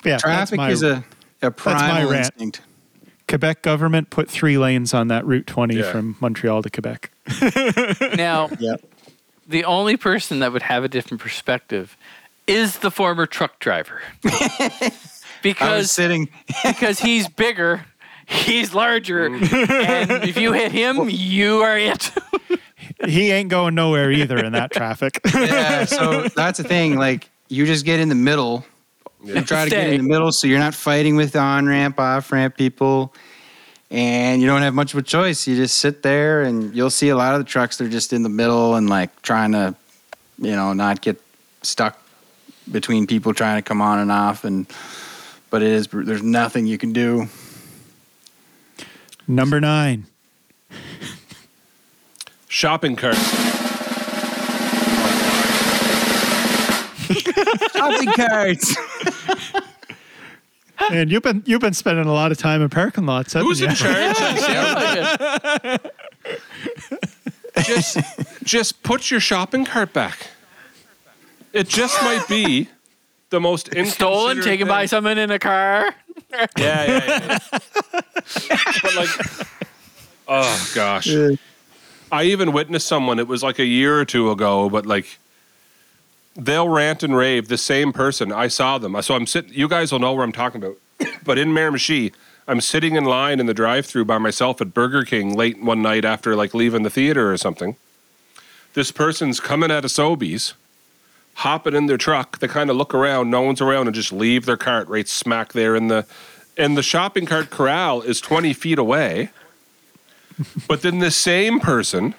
yeah, 0.03 0.17
Traffic 0.17 0.57
my, 0.57 0.69
is 0.71 0.83
a, 0.83 1.03
a 1.41 1.45
my 1.45 1.49
primal 1.49 2.11
rant. 2.11 2.25
instinct. 2.27 2.61
Quebec 3.27 3.61
government 3.61 4.09
put 4.09 4.29
three 4.29 4.57
lanes 4.57 4.93
on 4.93 5.07
that 5.07 5.25
Route 5.25 5.47
20 5.47 5.75
Yeah. 5.77 5.91
from 5.91 6.17
Montreal 6.19 6.61
to 6.63 6.69
Quebec. 6.69 7.11
Now, 8.17 8.49
Yep. 8.59 8.81
the 9.47 9.63
only 9.63 9.95
person 9.95 10.39
that 10.39 10.51
would 10.51 10.63
have 10.63 10.83
a 10.83 10.89
different 10.89 11.21
perspective 11.21 11.95
is 12.47 12.79
the 12.79 12.91
former 12.91 13.25
truck 13.25 13.59
driver, 13.59 14.01
because 15.41 15.91
sitting. 15.91 16.27
because 16.65 16.99
he's 16.99 17.29
bigger, 17.29 17.85
he's 18.27 18.73
larger, 18.73 19.25
and 19.27 19.37
if 20.23 20.35
you 20.37 20.51
hit 20.51 20.71
him, 20.73 21.07
you 21.09 21.61
are 21.61 21.77
it. 21.77 22.11
He 23.05 23.31
ain't 23.31 23.49
going 23.49 23.75
nowhere 23.75 24.11
either 24.11 24.37
in 24.37 24.53
that 24.53 24.71
traffic. 24.71 25.19
Yeah. 25.33 25.85
So 25.85 26.27
that's 26.35 26.57
the 26.57 26.63
thing. 26.63 26.95
Like 26.97 27.29
you 27.47 27.65
just 27.65 27.85
get 27.85 27.99
in 27.99 28.09
the 28.09 28.15
middle. 28.15 28.65
You 29.23 29.41
try 29.41 29.65
to 29.65 29.69
get 29.69 29.89
in 29.89 30.01
the 30.01 30.07
middle, 30.07 30.31
so 30.31 30.47
you're 30.47 30.59
not 30.59 30.73
fighting 30.73 31.15
with 31.15 31.35
on 31.35 31.67
ramp, 31.67 31.99
off 31.99 32.31
ramp 32.31 32.57
people, 32.57 33.13
and 33.91 34.41
you 34.41 34.47
don't 34.47 34.61
have 34.61 34.73
much 34.73 34.93
of 34.93 34.99
a 34.99 35.03
choice. 35.03 35.47
You 35.47 35.55
just 35.55 35.77
sit 35.77 36.01
there, 36.01 36.41
and 36.41 36.75
you'll 36.75 36.89
see 36.89 37.09
a 37.09 37.15
lot 37.15 37.35
of 37.35 37.39
the 37.39 37.45
trucks. 37.45 37.77
They're 37.77 37.87
just 37.87 38.13
in 38.13 38.23
the 38.23 38.29
middle 38.29 38.75
and 38.75 38.89
like 38.89 39.21
trying 39.21 39.51
to, 39.51 39.75
you 40.39 40.55
know, 40.55 40.73
not 40.73 41.01
get 41.01 41.21
stuck 41.61 42.01
between 42.71 43.05
people 43.05 43.33
trying 43.33 43.57
to 43.57 43.61
come 43.61 43.81
on 43.81 43.99
and 43.99 44.11
off. 44.11 44.43
And 44.43 44.65
but 45.49 45.61
it 45.61 45.69
is 45.69 45.87
there's 45.87 46.23
nothing 46.23 46.65
you 46.65 46.77
can 46.77 46.93
do. 46.93 47.27
Number 49.27 49.59
nine. 49.59 50.05
Shopping 52.51 52.97
cart. 52.97 53.15
Shopping 57.73 58.11
carts. 58.13 58.75
And 60.89 61.09
you've 61.09 61.23
been 61.23 61.43
you've 61.45 61.61
been 61.61 61.73
spending 61.73 62.07
a 62.07 62.13
lot 62.13 62.33
of 62.33 62.37
time 62.37 62.61
in 62.61 62.67
parking 62.69 63.05
lots, 63.05 63.31
haven't 63.33 63.47
Who's 63.47 63.61
you? 63.61 63.67
in 63.67 63.75
charge? 63.75 64.17
Sounds 64.17 64.41
like 64.75 65.81
it. 65.85 65.93
just 67.63 67.97
just 68.43 68.83
put 68.83 69.09
your 69.09 69.21
shopping 69.21 69.63
cart 69.63 69.93
back. 69.93 70.27
It 71.53 71.69
just 71.69 72.01
might 72.03 72.27
be 72.27 72.67
the 73.29 73.39
most 73.39 73.67
Stolen, 73.67 73.85
inconsiderate 73.85 74.43
taken 74.43 74.67
by 74.67 74.81
thing. 74.81 74.87
someone 74.89 75.17
in 75.17 75.31
a 75.31 75.39
car. 75.39 75.95
Yeah, 76.33 76.47
yeah, 76.57 76.85
yeah. 76.85 77.39
yeah. 78.49 78.57
but 78.81 78.95
like, 78.95 79.09
oh 80.27 80.71
gosh, 80.75 81.07
I 82.11 82.23
even 82.23 82.51
witnessed 82.51 82.87
someone. 82.87 83.19
It 83.19 83.27
was 83.27 83.41
like 83.41 83.59
a 83.59 83.65
year 83.65 83.99
or 83.99 84.05
two 84.05 84.31
ago, 84.31 84.69
but 84.69 84.85
like, 84.85 85.19
they'll 86.35 86.67
rant 86.67 87.03
and 87.03 87.15
rave. 87.15 87.47
The 87.47 87.57
same 87.57 87.93
person. 87.93 88.31
I 88.31 88.47
saw 88.47 88.77
them. 88.77 88.99
So 89.01 89.15
I'm 89.15 89.25
sitting. 89.25 89.53
You 89.53 89.67
guys 89.67 89.91
will 89.91 89.99
know 89.99 90.13
where 90.13 90.23
I'm 90.23 90.31
talking 90.31 90.63
about. 90.63 90.77
but 91.23 91.37
in 91.37 91.49
Miramichi, 91.49 92.13
I'm 92.47 92.61
sitting 92.61 92.95
in 92.95 93.05
line 93.05 93.39
in 93.39 93.45
the 93.45 93.53
drive-through 93.53 94.05
by 94.05 94.17
myself 94.17 94.61
at 94.61 94.73
Burger 94.73 95.05
King 95.05 95.35
late 95.35 95.61
one 95.61 95.81
night 95.81 96.03
after 96.03 96.35
like 96.35 96.53
leaving 96.53 96.83
the 96.83 96.89
theater 96.89 97.31
or 97.31 97.37
something. 97.37 97.75
This 98.73 98.91
person's 98.91 99.39
coming 99.39 99.71
out 99.71 99.85
of 99.85 99.91
Sobeys. 99.91 100.53
Hopping 101.35 101.75
in 101.75 101.85
their 101.85 101.97
truck, 101.97 102.39
they 102.39 102.47
kind 102.47 102.69
of 102.69 102.75
look 102.75 102.93
around, 102.93 103.29
no 103.31 103.41
one's 103.41 103.61
around, 103.61 103.87
and 103.87 103.95
just 103.95 104.11
leave 104.11 104.45
their 104.45 104.57
cart 104.57 104.87
right 104.89 105.07
smack 105.07 105.53
there 105.53 105.77
in 105.77 105.87
the 105.87 106.05
and 106.57 106.77
the 106.77 106.83
shopping 106.83 107.25
cart 107.25 107.49
corral 107.49 108.01
is 108.01 108.19
20 108.19 108.53
feet 108.53 108.77
away. 108.77 109.29
But 110.67 110.81
then 110.81 110.99
the 110.99 111.11
same 111.11 111.59
person 111.59 112.15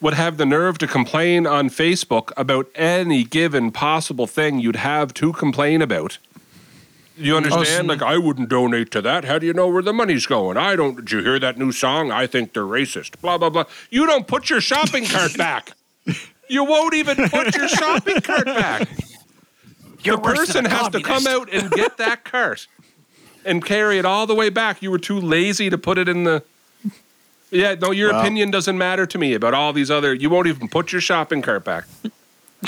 would 0.00 0.14
have 0.14 0.36
the 0.38 0.46
nerve 0.46 0.78
to 0.78 0.86
complain 0.86 1.46
on 1.46 1.68
Facebook 1.68 2.32
about 2.36 2.68
any 2.74 3.22
given 3.22 3.70
possible 3.70 4.26
thing 4.26 4.58
you'd 4.58 4.76
have 4.76 5.12
to 5.14 5.32
complain 5.32 5.82
about. 5.82 6.18
You 7.16 7.36
understand? 7.36 7.88
like, 7.88 8.00
I 8.00 8.16
wouldn't 8.16 8.48
donate 8.48 8.90
to 8.92 9.02
that. 9.02 9.26
How 9.26 9.38
do 9.38 9.46
you 9.46 9.52
know 9.52 9.68
where 9.68 9.82
the 9.82 9.92
money's 9.92 10.24
going? 10.24 10.56
I 10.56 10.74
don't. 10.74 10.96
Did 10.96 11.12
you 11.12 11.22
hear 11.22 11.38
that 11.38 11.58
new 11.58 11.70
song? 11.70 12.10
I 12.10 12.26
think 12.26 12.54
they're 12.54 12.62
racist. 12.62 13.20
Blah, 13.20 13.36
blah, 13.36 13.50
blah. 13.50 13.64
You 13.90 14.06
don't 14.06 14.26
put 14.26 14.48
your 14.48 14.62
shopping 14.62 15.04
cart 15.04 15.36
back. 15.36 15.72
You 16.48 16.64
won't 16.64 16.94
even 16.94 17.28
put 17.28 17.54
your 17.54 17.68
shopping 17.68 18.20
cart 18.22 18.46
back 18.46 18.88
You're 20.02 20.16
the 20.16 20.22
person 20.22 20.64
has 20.64 20.88
to 20.90 21.02
come 21.02 21.26
out 21.26 21.52
and 21.52 21.70
get 21.70 21.98
that 21.98 22.24
cart 22.24 22.66
and 23.44 23.64
carry 23.64 23.98
it 23.98 24.04
all 24.04 24.26
the 24.26 24.34
way 24.34 24.48
back. 24.48 24.82
You 24.82 24.90
were 24.90 24.98
too 24.98 25.20
lazy 25.20 25.70
to 25.70 25.78
put 25.78 25.98
it 25.98 26.08
in 26.08 26.24
the. 26.24 26.42
Yeah, 27.50 27.74
no, 27.74 27.90
your 27.90 28.12
Well- 28.12 28.20
opinion 28.20 28.50
doesn't 28.50 28.78
matter 28.78 29.06
to 29.06 29.18
me 29.18 29.34
about 29.34 29.54
all 29.54 29.72
these 29.72 29.90
other. 29.90 30.14
You 30.14 30.30
won't 30.30 30.46
even 30.46 30.68
put 30.68 30.92
your 30.92 31.00
shopping 31.00 31.42
cart 31.42 31.64
back. 31.64 31.84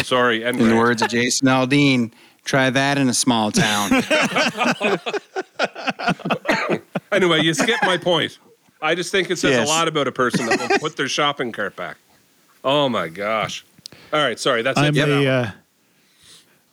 Sorry, 0.02 0.42
and 0.42 0.58
In 0.60 0.68
the 0.70 0.76
words 0.76 1.02
of 1.02 1.08
Jason 1.08 1.48
Aldean, 1.48 2.10
try 2.44 2.70
that 2.70 2.98
in 2.98 3.08
a 3.08 3.14
small 3.14 3.52
town. 3.52 3.90
anyway, 7.12 7.42
you 7.42 7.54
skip 7.54 7.76
my 7.82 7.96
point. 7.98 8.38
I 8.80 8.94
just 8.94 9.12
think 9.12 9.30
it 9.30 9.38
says 9.38 9.52
Yes. 9.52 9.68
a 9.68 9.70
lot 9.70 9.86
about 9.88 10.08
a 10.08 10.12
person 10.12 10.46
that 10.46 10.58
will 10.58 10.78
put 10.78 10.96
their 10.96 11.08
shopping 11.08 11.52
cart 11.52 11.76
back. 11.76 11.96
Oh 12.64 12.88
my 12.88 13.08
gosh! 13.08 13.64
All 14.12 14.20
right, 14.22 14.38
sorry, 14.38 14.62
that's 14.62 14.78
I'm 14.78 14.96
it. 14.96 15.00
for 15.00 15.06
the 15.06 15.28
uh, 15.28 15.50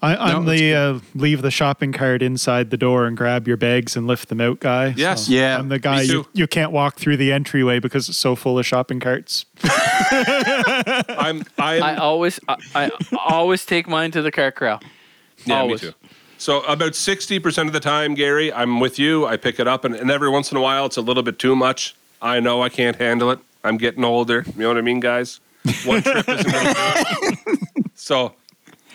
I, 0.01 0.15
I'm 0.15 0.45
No, 0.45 0.51
the 0.55 0.73
uh, 0.73 0.99
leave 1.13 1.41
the 1.41 1.51
shopping 1.51 1.91
cart 1.91 2.21
inside 2.21 2.69
the 2.69 2.77
door 2.77 3.05
and 3.05 3.17
grab 3.17 3.47
your 3.47 3.57
bags 3.57 3.97
and 3.97 4.07
lift 4.07 4.29
them 4.29 4.39
out 4.39 4.59
guy. 4.61 4.93
Yes. 4.95 5.27
So 5.27 5.33
Yeah, 5.33 5.57
I'm 5.57 5.67
the 5.67 5.79
guy 5.79 6.03
you, 6.03 6.25
you 6.33 6.47
can't 6.47 6.71
walk 6.71 6.97
through 6.97 7.17
the 7.17 7.33
entryway 7.33 7.79
because 7.79 8.07
it's 8.07 8.17
so 8.17 8.35
full 8.35 8.57
of 8.57 8.65
shopping 8.65 8.99
carts. 8.99 9.45
I'm. 9.63 11.43
I'm. 11.57 11.83
I 11.83 11.97
always, 11.97 12.39
I, 12.47 12.57
I 12.75 12.91
always 13.27 13.65
take 13.65 13.87
mine 13.87 14.11
to 14.11 14.21
the 14.21 14.31
car 14.31 14.51
corral. 14.51 14.81
yeah, 15.45 15.59
always. 15.59 15.83
me 15.83 15.89
too. 15.89 15.95
So 16.37 16.61
about 16.61 16.93
60% 16.93 17.67
of 17.67 17.73
the 17.73 17.81
time, 17.81 18.15
Gary, 18.15 18.53
I'm 18.53 18.79
with 18.79 18.97
you. 18.97 19.25
I 19.25 19.35
pick 19.35 19.59
it 19.59 19.67
up, 19.67 19.83
and, 19.83 19.93
and 19.93 20.09
every 20.09 20.29
once 20.29 20.51
in 20.51 20.57
a 20.57 20.61
while, 20.61 20.85
it's 20.85 20.95
a 20.95 21.01
little 21.01 21.21
bit 21.21 21.37
too 21.37 21.53
much. 21.53 21.95
I 22.21 22.39
know 22.39 22.61
I 22.61 22.69
can't 22.69 22.95
handle 22.95 23.29
it. 23.31 23.39
I'm 23.65 23.75
getting 23.75 24.05
older. 24.05 24.45
You 24.55 24.61
know 24.61 24.69
what 24.69 24.77
I 24.77 24.81
mean, 24.81 25.01
guys? 25.01 25.41
One 25.83 26.01
trip 26.01 26.29
isn't 26.29 26.49
going 26.49 26.65
to 26.65 27.05
do 27.21 27.51
it. 27.51 27.59
So 27.95 28.33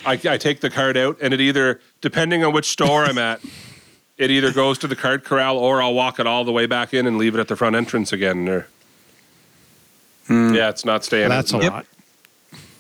I, 0.07 0.13
I 0.13 0.37
take 0.39 0.61
the 0.61 0.71
card 0.71 0.97
out, 0.97 1.19
and 1.21 1.33
it 1.35 1.41
either, 1.41 1.81
depending 2.01 2.45
on 2.45 2.53
which 2.53 2.67
store 2.71 3.05
I'm 3.05 3.19
at, 3.19 3.41
it 4.19 4.31
either 4.31 4.53
goes 4.53 4.79
to 4.79 4.87
the 4.87 4.97
card 4.97 5.25
corral 5.25 5.59
or 5.59 5.83
I'll 5.83 5.95
walk 5.95 6.21
it 6.21 6.27
all 6.27 6.45
the 6.45 6.53
way 6.53 6.67
back 6.67 6.95
in 6.95 7.07
and 7.07 7.19
leave 7.19 7.35
it 7.35 7.41
at 7.41 7.49
the 7.49 7.57
front 7.57 7.75
entrance 7.77 8.13
again. 8.13 8.49
Or, 8.49 8.67
Yeah, 10.29 10.69
it's 10.71 10.85
not 10.85 11.05
staying. 11.05 11.29
That's 11.29 11.53
a 11.53 11.59
Yep. 11.59 11.73
lot. 11.73 11.87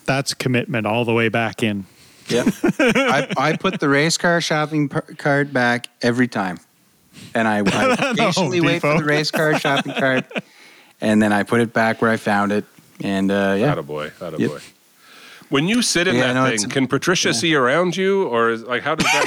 That's 0.07 0.35
commitment 0.35 0.87
all 0.87 1.05
the 1.05 1.13
way 1.15 1.29
back 1.29 1.63
in. 1.63 1.87
Yep. 2.29 2.47
I, 2.79 3.29
I 3.37 3.57
put 3.57 3.81
the 3.81 3.89
race 3.89 4.17
car 4.17 4.41
shopping 4.41 4.89
par- 4.89 5.05
cart 5.19 5.53
back 5.53 5.87
every 6.03 6.29
time. 6.29 6.59
And 7.35 7.47
I, 7.49 7.61
I 7.61 8.15
patiently 8.17 8.61
wait 8.61 8.81
for 8.81 8.97
the 8.99 9.05
race 9.05 9.31
car 9.31 9.59
shopping 9.59 9.93
cart. 9.95 10.25
And 11.01 11.23
then 11.23 11.33
I 11.33 11.43
put 11.43 11.61
it 11.61 11.73
back 11.73 12.01
where 12.03 12.11
I 12.11 12.17
found 12.17 12.53
it. 12.53 12.65
And 13.03 13.31
uh, 13.31 13.57
yeah. 13.59 13.75
Attaboy, 13.75 14.11
attaboy. 14.13 14.39
Yep. 14.39 14.63
When 15.51 15.69
you 15.69 15.83
sit 15.83 16.09
in 16.09 16.17
Yeah, 16.17 16.33
that 16.33 16.51
no, 16.51 16.57
thing, 16.57 16.69
can 16.71 16.87
Patricia 16.89 17.33
see 17.35 17.55
around 17.55 17.97
you, 17.97 18.25
or 18.29 18.51
is 18.51 18.63
like 18.65 18.83
how 18.83 18.95
does 18.95 19.07
that? 19.07 19.25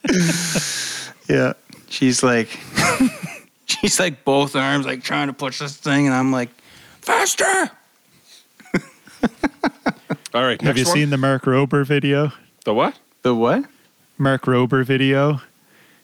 Yeah. 1.28 1.52
She's 1.88 2.22
like, 2.24 2.48
she's 3.66 4.00
like 4.00 4.24
both 4.24 4.56
arms, 4.56 4.84
like 4.84 5.02
trying 5.04 5.28
to 5.28 5.32
push 5.32 5.60
this 5.60 5.76
thing. 5.76 6.06
And 6.06 6.14
I'm 6.14 6.32
like, 6.32 6.48
faster. 7.02 7.70
All 10.34 10.42
right, 10.44 10.60
Have 10.62 10.78
you 10.78 10.84
one? 10.84 10.94
seen 10.94 11.10
the 11.10 11.16
Mark 11.16 11.42
Rober 11.44 11.84
video? 11.86 12.32
the 12.64 12.72
what? 12.74 12.98
The 13.22 13.34
what? 13.34 13.64
Mark 14.18 14.42
Rober 14.42 14.84
video. 14.84 15.40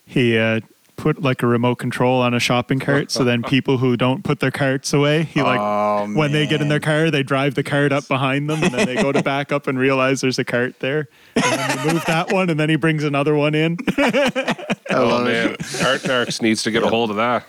He 0.04 0.36
uh, 0.38 0.60
put 0.96 1.22
like 1.22 1.42
a 1.42 1.46
remote 1.46 1.76
control 1.76 2.20
on 2.22 2.34
a 2.34 2.40
shopping 2.40 2.78
cart, 2.80 3.10
so 3.10 3.22
then 3.24 3.42
people 3.44 3.78
who 3.78 3.96
don't 3.96 4.24
put 4.24 4.40
their 4.40 4.50
carts 4.50 4.92
away, 4.92 5.24
he 5.24 5.42
like 5.42 5.60
Oh, 5.60 6.06
when 6.14 6.32
they 6.32 6.46
get 6.46 6.60
in 6.62 6.68
their 6.68 6.80
car, 6.80 7.10
they 7.10 7.22
drive 7.22 7.54
the 7.54 7.62
cart 7.62 7.92
up 7.92 8.08
behind 8.08 8.48
them, 8.50 8.62
and 8.62 8.72
then 8.74 8.86
they 8.86 8.96
go 8.96 9.12
to 9.12 9.22
back 9.24 9.52
up 9.52 9.66
and 9.66 9.78
realize 9.78 10.20
there's 10.20 10.38
a 10.38 10.44
cart 10.44 10.80
there, 10.80 11.08
and 11.34 11.44
then 11.44 11.76
they 11.86 11.92
move 11.92 12.04
that 12.06 12.32
one, 12.32 12.50
and 12.50 12.58
then 12.58 12.68
he 12.68 12.76
brings 12.76 13.04
another 13.04 13.34
one 13.34 13.54
in. 13.54 13.76
I 13.98 14.64
Oh 14.90 15.06
love 15.08 15.26
it. 15.26 15.30
man, 15.32 15.48
Cart 15.80 16.00
Narcs 16.02 16.40
needs 16.40 16.62
to 16.62 16.70
get 16.70 16.82
a 16.82 16.88
hold 16.88 17.10
of 17.10 17.16
that. 17.16 17.46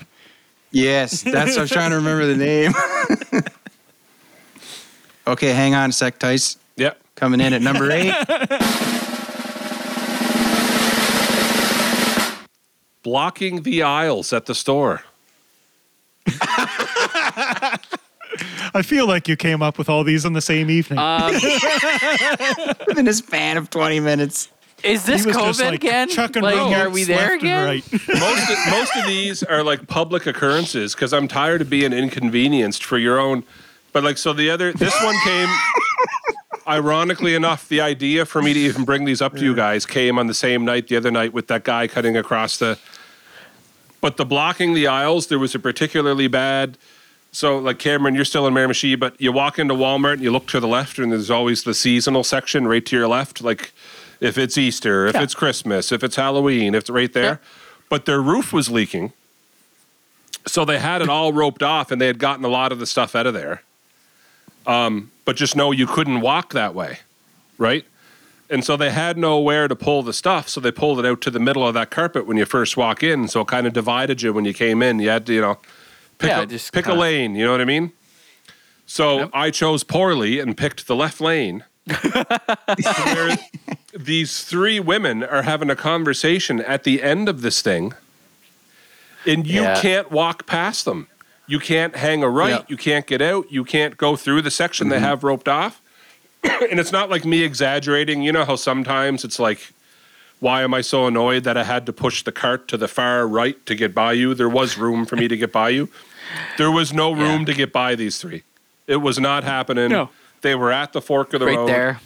Yes, 0.71 1.21
that's 1.21 1.57
I 1.57 1.61
was 1.61 1.69
trying 1.71 1.91
to 1.91 1.95
remember 1.97 2.25
the 2.25 2.35
name. 2.35 2.73
okay, 5.25 5.51
hang 5.53 5.73
on 5.75 5.89
a 5.89 5.93
sec, 5.93 6.19
Tice. 6.19 6.57
Yep. 6.75 6.99
Coming 7.15 7.39
in 7.41 7.53
at 7.53 7.61
number 7.61 7.89
eight. 7.91 8.13
Blocking 13.07 13.61
the 13.61 13.83
aisles 13.83 14.33
at 14.33 14.47
the 14.47 14.53
store. 14.53 15.03
I 16.27 17.79
feel 18.83 19.07
like 19.07 19.29
you 19.29 19.37
came 19.37 19.61
up 19.61 19.77
with 19.77 19.87
all 19.87 20.03
these 20.03 20.25
on 20.25 20.33
the 20.33 20.41
same 20.41 20.69
evening. 20.69 20.99
Um, 20.99 21.33
in 22.97 23.07
a 23.07 23.13
span 23.13 23.55
of 23.55 23.69
20 23.69 24.01
minutes. 24.01 24.49
is 24.83 25.05
this 25.05 25.25
COVID 25.25 25.57
like, 25.57 25.75
again? 25.75 26.09
chucking 26.09 26.43
Like, 26.43 26.57
roads 26.57 26.75
are 26.75 26.89
we 26.89 27.05
there 27.05 27.33
again? 27.35 27.65
right. 27.65 27.91
Most 27.93 28.51
of, 28.51 28.57
most 28.71 28.97
of 28.97 29.05
these 29.07 29.41
are 29.41 29.63
like 29.63 29.87
public 29.87 30.25
occurrences 30.27 30.93
because 30.93 31.13
I'm 31.13 31.29
tired 31.29 31.61
of 31.61 31.69
being 31.69 31.93
inconvenienced 31.93 32.83
for 32.83 32.97
your 32.97 33.21
own. 33.21 33.45
But 33.93 34.03
like, 34.03 34.17
so 34.17 34.33
the 34.33 34.49
other, 34.49 34.73
this 34.73 35.01
one 35.01 35.15
came. 35.23 35.47
Ironically 36.67 37.35
enough, 37.35 37.69
the 37.69 37.79
idea 37.79 38.25
for 38.25 38.41
me 38.41 38.51
to 38.53 38.59
even 38.59 38.83
bring 38.83 39.05
these 39.05 39.21
up 39.21 39.33
to 39.37 39.45
you 39.45 39.55
guys 39.55 39.85
came 39.85 40.19
on 40.19 40.27
the 40.27 40.33
same 40.33 40.65
night 40.65 40.89
the 40.89 40.97
other 40.97 41.09
night 41.09 41.31
with 41.31 41.47
that 41.47 41.63
guy 41.63 41.87
cutting 41.87 42.17
across 42.17 42.57
the. 42.57 42.77
But 44.01 44.17
the 44.17 44.25
blocking 44.25 44.73
the 44.73 44.87
aisles, 44.87 45.27
there 45.27 45.39
was 45.39 45.55
a 45.55 45.59
particularly 45.59 46.27
bad. 46.27 46.77
So, 47.31 47.57
like 47.57 47.77
Cameron, 47.79 48.15
you're 48.15 48.25
still 48.25 48.47
in 48.47 48.53
Miramichi, 48.53 48.97
but 48.99 49.19
you 49.19 49.31
walk 49.31 49.59
into 49.59 49.73
Walmart 49.73 50.13
and 50.13 50.21
you 50.23 50.31
look 50.31 50.47
to 50.47 50.59
the 50.59 50.67
left, 50.67 50.97
and 50.97 51.11
there's 51.11 51.29
always 51.29 51.63
the 51.63 51.73
seasonal 51.73 52.23
section 52.23 52.67
right 52.67 52.85
to 52.85 52.95
your 52.95 53.07
left. 53.07 53.41
Like, 53.41 53.73
if 54.19 54.37
it's 54.37 54.57
Easter, 54.57 55.05
if 55.07 55.15
Yeah. 55.15 55.23
it's 55.23 55.35
Christmas, 55.35 55.91
if 55.91 56.03
it's 56.03 56.15
Halloween, 56.15 56.73
if 56.73 56.81
it's 56.81 56.89
right 56.89 57.11
there. 57.11 57.23
Yeah. 57.23 57.37
But 57.89 58.05
their 58.05 58.21
roof 58.21 58.51
was 58.53 58.69
leaking. 58.69 59.13
So 60.47 60.63
they 60.65 60.79
had 60.79 61.01
it 61.01 61.09
all 61.09 61.33
roped 61.33 61.61
off 61.61 61.91
and 61.91 61.99
they 62.01 62.07
had 62.07 62.19
gotten 62.19 62.43
a 62.45 62.47
lot 62.47 62.71
of 62.71 62.79
the 62.79 62.85
stuff 62.85 63.15
out 63.15 63.27
of 63.27 63.33
there. 63.33 63.61
Um, 64.65 65.11
but 65.25 65.35
just 65.35 65.55
know 65.55 65.71
you 65.71 65.85
couldn't 65.87 66.21
walk 66.21 66.53
that 66.53 66.73
way, 66.73 66.99
right? 67.57 67.85
And 68.49 68.63
so 68.63 68.77
they 68.77 68.91
had 68.91 69.17
nowhere 69.17 69.67
to 69.67 69.75
pull 69.75 70.03
the 70.03 70.13
stuff, 70.13 70.47
so 70.47 70.61
they 70.61 70.71
pulled 70.71 70.99
it 70.99 71.05
out 71.05 71.19
to 71.21 71.31
the 71.31 71.39
middle 71.39 71.67
of 71.67 71.73
that 71.73 71.89
carpet 71.91 72.25
when 72.25 72.37
you 72.37 72.45
first 72.45 72.77
walk 72.77 73.03
in. 73.03 73.27
So 73.27 73.41
it 73.41 73.47
kind 73.47 73.67
of 73.67 73.73
divided 73.73 74.21
you 74.21 74.31
when 74.31 74.45
you 74.45 74.53
came 74.53 74.81
in. 74.81 74.99
You 74.99 75.09
had 75.09 75.25
to, 75.25 75.33
you 75.33 75.41
know, 75.41 75.59
pick, 76.17 76.29
Yeah, 76.29 76.43
a, 76.43 76.47
pick 76.47 76.71
kinda- 76.85 76.93
lane. 76.93 77.35
You 77.35 77.45
know 77.45 77.51
what 77.51 77.61
I 77.61 77.65
mean? 77.65 77.91
So 78.85 79.19
Yep. 79.19 79.29
I 79.33 79.51
chose 79.51 79.83
poorly 79.83 80.39
and 80.39 80.55
picked 80.55 80.87
the 80.87 80.95
left 80.95 81.19
lane. 81.19 81.65
these 83.97 84.43
three 84.43 84.79
women 84.79 85.23
are 85.23 85.41
having 85.41 85.69
a 85.69 85.75
conversation 85.75 86.61
at 86.61 86.83
the 86.83 87.01
end 87.01 87.27
of 87.29 87.41
this 87.41 87.61
thing, 87.61 87.93
and 89.25 89.45
you 89.45 89.61
Yeah. 89.61 89.81
can't 89.81 90.11
walk 90.11 90.45
past 90.45 90.85
them. 90.85 91.07
You 91.47 91.59
can't 91.59 91.95
hang 91.95 92.23
a 92.23 92.29
right. 92.29 92.49
Yeah. 92.51 92.63
You 92.67 92.77
can't 92.77 93.05
get 93.07 93.21
out. 93.21 93.51
You 93.51 93.63
can't 93.63 93.97
go 93.97 94.15
through 94.15 94.41
the 94.41 94.51
section 94.51 94.89
they 94.89 94.97
mm-hmm. 94.97 95.05
have 95.05 95.23
roped 95.23 95.47
off. 95.47 95.81
and 96.71 96.79
it's 96.79 96.91
not 96.91 97.09
like 97.09 97.25
me 97.25 97.43
exaggerating. 97.43 98.21
You 98.21 98.31
know 98.31 98.45
how 98.45 98.55
sometimes 98.55 99.23
it's 99.23 99.39
like, 99.39 99.71
why 100.39 100.61
am 100.63 100.73
I 100.73 100.81
so 100.81 101.07
annoyed 101.07 101.43
that 101.45 101.57
I 101.57 101.63
had 101.63 101.85
to 101.87 101.93
push 101.93 102.23
the 102.23 102.31
cart 102.31 102.67
to 102.69 102.77
the 102.77 102.87
far 102.87 103.27
right 103.27 103.63
to 103.65 103.75
get 103.75 103.93
by 103.95 104.13
you? 104.13 104.33
There 104.33 104.49
was 104.49 104.77
room 104.77 105.05
for 105.05 105.15
me 105.15 105.27
to 105.27 105.37
get 105.37 105.51
by 105.51 105.69
you. 105.69 105.89
There 106.57 106.71
was 106.71 106.93
no 106.93 107.11
room 107.11 107.39
Yeah. 107.41 107.45
to 107.45 107.53
get 107.53 107.73
by 107.73 107.95
these 107.95 108.17
three. 108.19 108.43
It 108.85 108.97
was 108.97 109.19
not 109.19 109.43
happening. 109.43 109.89
No. 109.89 110.09
They 110.41 110.55
were 110.55 110.71
at 110.71 110.93
the 110.93 111.01
fork 111.01 111.33
of 111.33 111.39
the 111.39 111.47
Right 111.47 111.57
road. 111.57 111.67
there. 111.69 111.99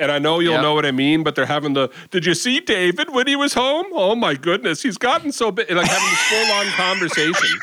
And 0.00 0.12
I 0.12 0.18
know 0.18 0.38
you'll 0.40 0.54
Yep. 0.54 0.62
know 0.62 0.74
what 0.74 0.86
I 0.86 0.90
mean, 0.92 1.22
but 1.24 1.34
they're 1.34 1.46
having 1.46 1.74
the. 1.74 1.88
Did 2.10 2.24
you 2.26 2.34
see 2.34 2.60
David 2.60 3.10
when 3.12 3.26
he 3.26 3.34
was 3.36 3.54
home? 3.54 3.86
Oh 3.92 4.14
my 4.14 4.34
goodness, 4.34 4.82
he's 4.82 4.96
gotten 4.98 5.32
so 5.32 5.50
big. 5.50 5.70
Like 5.70 5.86
having 5.86 6.08
this 6.08 6.20
full 6.28 6.52
on 6.56 6.66
conversation. 6.72 7.58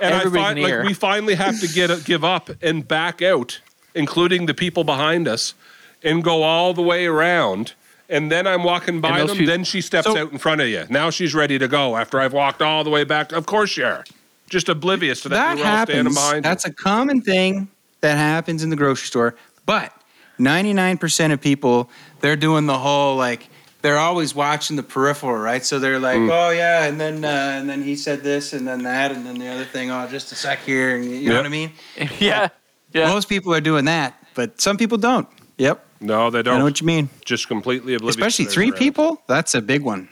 And 0.00 0.14
Everybody 0.14 0.40
I 0.40 0.44
find 0.46 0.60
like 0.62 0.86
we 0.88 0.94
finally 0.94 1.34
have 1.36 1.60
to 1.60 1.68
get 1.68 2.04
give 2.04 2.24
up 2.24 2.50
and 2.62 2.86
back 2.86 3.22
out, 3.22 3.60
including 3.94 4.46
the 4.46 4.54
people 4.54 4.84
behind 4.84 5.28
us, 5.28 5.54
and 6.02 6.22
go 6.22 6.42
all 6.42 6.74
the 6.74 6.82
way 6.82 7.06
around. 7.06 7.72
And 8.08 8.30
then 8.30 8.46
I'm 8.46 8.62
walking 8.64 9.00
by 9.00 9.24
them. 9.24 9.36
peop- 9.36 9.46
then 9.46 9.64
she 9.64 9.80
steps 9.80 10.06
So- 10.06 10.16
out 10.18 10.30
in 10.32 10.38
front 10.38 10.60
of 10.60 10.68
you. 10.68 10.84
Now 10.90 11.08
she's 11.10 11.34
ready 11.34 11.58
to 11.58 11.66
go 11.68 11.96
after 11.96 12.20
I've 12.20 12.34
walked 12.34 12.60
all 12.60 12.84
the 12.84 12.90
way 12.90 13.04
back. 13.04 13.32
Of 13.32 13.46
course 13.46 13.76
you 13.78 13.86
are. 13.86 14.04
Just 14.50 14.68
oblivious 14.68 15.22
to 15.22 15.30
that. 15.30 15.36
That 15.36 15.58
you 15.58 15.64
were 15.64 15.70
all 15.70 15.76
standing 15.86 15.96
happens. 15.96 16.14
behind. 16.16 16.44
That's 16.44 16.64
a 16.66 16.72
common 16.72 17.22
thing 17.22 17.68
that 18.02 18.18
happens 18.18 18.62
in 18.62 18.68
the 18.68 18.76
grocery 18.76 19.06
store. 19.06 19.34
But 19.64 19.90
99% 20.38 21.32
of 21.32 21.40
people, 21.40 21.88
they're 22.20 22.36
doing 22.36 22.66
the 22.66 22.78
whole 22.78 23.16
like 23.16 23.48
they're 23.80 23.98
always 23.98 24.34
watching 24.34 24.76
the 24.76 24.82
peripheral, 24.82 25.36
right? 25.36 25.64
So 25.64 25.78
they're 25.78 25.98
like, 25.98 26.18
oh 26.18 26.50
yeah, 26.50 26.84
and 26.84 27.00
then 27.00 27.24
uh, 27.24 27.28
and 27.58 27.68
then 27.68 27.82
he 27.82 27.96
said 27.96 28.22
this, 28.22 28.52
and 28.52 28.66
then 28.68 28.82
that, 28.82 29.12
and 29.12 29.24
then 29.26 29.38
the 29.38 29.48
other 29.48 29.64
thing. 29.64 29.90
Oh, 29.90 30.06
just 30.08 30.30
a 30.32 30.34
sec 30.34 30.60
here, 30.60 30.96
and 30.96 31.04
you 31.04 31.28
know 31.28 31.34
Yep. 31.34 31.38
what 31.40 31.46
I 31.46 31.48
mean? 31.48 31.72
yeah. 32.18 32.48
Yeah. 32.94 33.08
Most 33.08 33.28
people 33.28 33.52
are 33.52 33.60
doing 33.60 33.84
that, 33.84 34.14
but 34.34 34.60
some 34.60 34.76
people 34.78 34.96
don't. 34.96 35.28
Yep. 35.58 35.84
No, 36.00 36.30
they 36.30 36.42
don't. 36.42 36.54
I 36.54 36.58
know 36.58 36.64
what 36.64 36.80
you 36.80 36.86
mean. 36.86 37.08
Just 37.24 37.48
completely 37.48 37.94
oblivious. 37.94 38.16
Especially 38.16 38.44
three 38.46 38.66
surroundings. 38.68 38.78
people. 38.78 39.22
That's 39.26 39.54
a 39.54 39.60
big 39.60 39.82
one. 39.82 40.08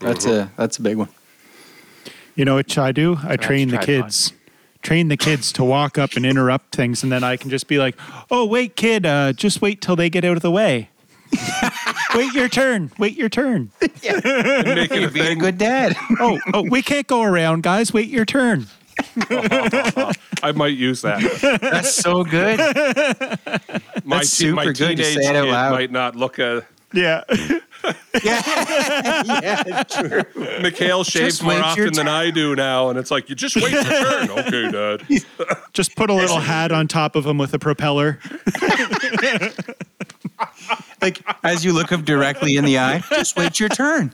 That's 0.00 0.26
a 0.26 0.50
that's 0.56 0.78
a 0.78 0.82
big 0.82 0.96
one. 0.96 1.08
You 2.34 2.44
know 2.44 2.56
what 2.56 2.76
I 2.76 2.92
do? 2.92 3.16
I 3.22 3.36
train 3.36 3.68
the 3.68 3.76
tripod. 3.78 4.04
kids. 4.04 4.32
Train 4.82 5.08
the 5.08 5.16
kids 5.16 5.52
to 5.52 5.64
walk 5.64 5.98
up 5.98 6.12
and 6.14 6.24
interrupt 6.26 6.74
things, 6.74 7.02
and 7.02 7.10
then 7.10 7.24
I 7.24 7.36
can 7.36 7.50
just 7.50 7.66
be 7.66 7.78
like, 7.78 7.96
"Oh, 8.30 8.44
wait, 8.44 8.76
kid, 8.76 9.06
uh, 9.06 9.32
just 9.32 9.62
wait 9.62 9.80
till 9.80 9.96
they 9.96 10.10
get 10.10 10.24
out 10.24 10.36
of 10.36 10.42
the 10.42 10.50
way. 10.50 10.90
wait 12.14 12.32
your 12.34 12.48
turn. 12.48 12.92
Wait 12.98 13.16
your 13.16 13.28
turn. 13.28 13.70
And 13.80 14.64
make 14.74 14.90
it 14.92 15.14
a 15.14 15.18
You're 15.18 15.32
a 15.32 15.34
good 15.34 15.58
dad. 15.58 15.96
Oh, 16.20 16.38
oh, 16.54 16.62
we 16.70 16.82
can't 16.82 17.06
go 17.06 17.22
around, 17.22 17.62
guys. 17.62 17.92
Wait 17.92 18.08
your 18.08 18.24
turn. 18.24 18.66
I 20.42 20.52
might 20.54 20.76
use 20.76 21.02
that. 21.02 21.58
That's 21.60 21.94
so 21.94 22.22
good. 22.24 22.58
My, 24.04 24.18
That's 24.18 24.36
te- 24.38 24.52
my 24.52 24.62
super 24.64 24.72
good 24.72 24.96
to 24.98 25.02
teenage 25.02 25.14
say 25.14 25.30
it 25.30 25.36
out 25.36 25.44
kid 25.44 25.50
loud. 25.50 25.72
might 25.72 25.90
not 25.90 26.14
look 26.16 26.38
a. 26.38 26.64
Yeah. 26.92 27.24
yeah, 28.24 29.22
yeah, 29.24 29.82
true. 29.84 30.22
Mikhail 30.60 31.02
shaves 31.04 31.42
more 31.42 31.50
wait 31.50 31.56
your 31.58 31.86
often 31.86 31.94
than 31.94 32.08
I 32.08 32.30
do 32.30 32.54
now, 32.54 32.88
and 32.88 32.98
it's 32.98 33.10
like 33.10 33.28
you 33.28 33.34
just 33.34 33.56
wait 33.56 33.72
your 33.72 33.82
turn. 33.82 34.30
Okay, 34.30 34.70
Dad. 34.70 35.02
just 35.72 35.96
put 35.96 36.08
a 36.10 36.14
little 36.14 36.38
hat 36.38 36.70
on 36.72 36.86
top 36.88 37.16
of 37.16 37.26
him 37.26 37.38
with 37.38 37.52
a 37.54 37.58
propeller. 37.58 38.18
Like 41.02 41.22
as 41.42 41.64
you 41.64 41.72
look 41.72 41.90
him 41.90 42.02
directly 42.02 42.56
in 42.56 42.64
the 42.64 42.78
eye, 42.78 43.02
just 43.10 43.36
wait 43.36 43.58
your 43.60 43.68
turn. 43.68 44.12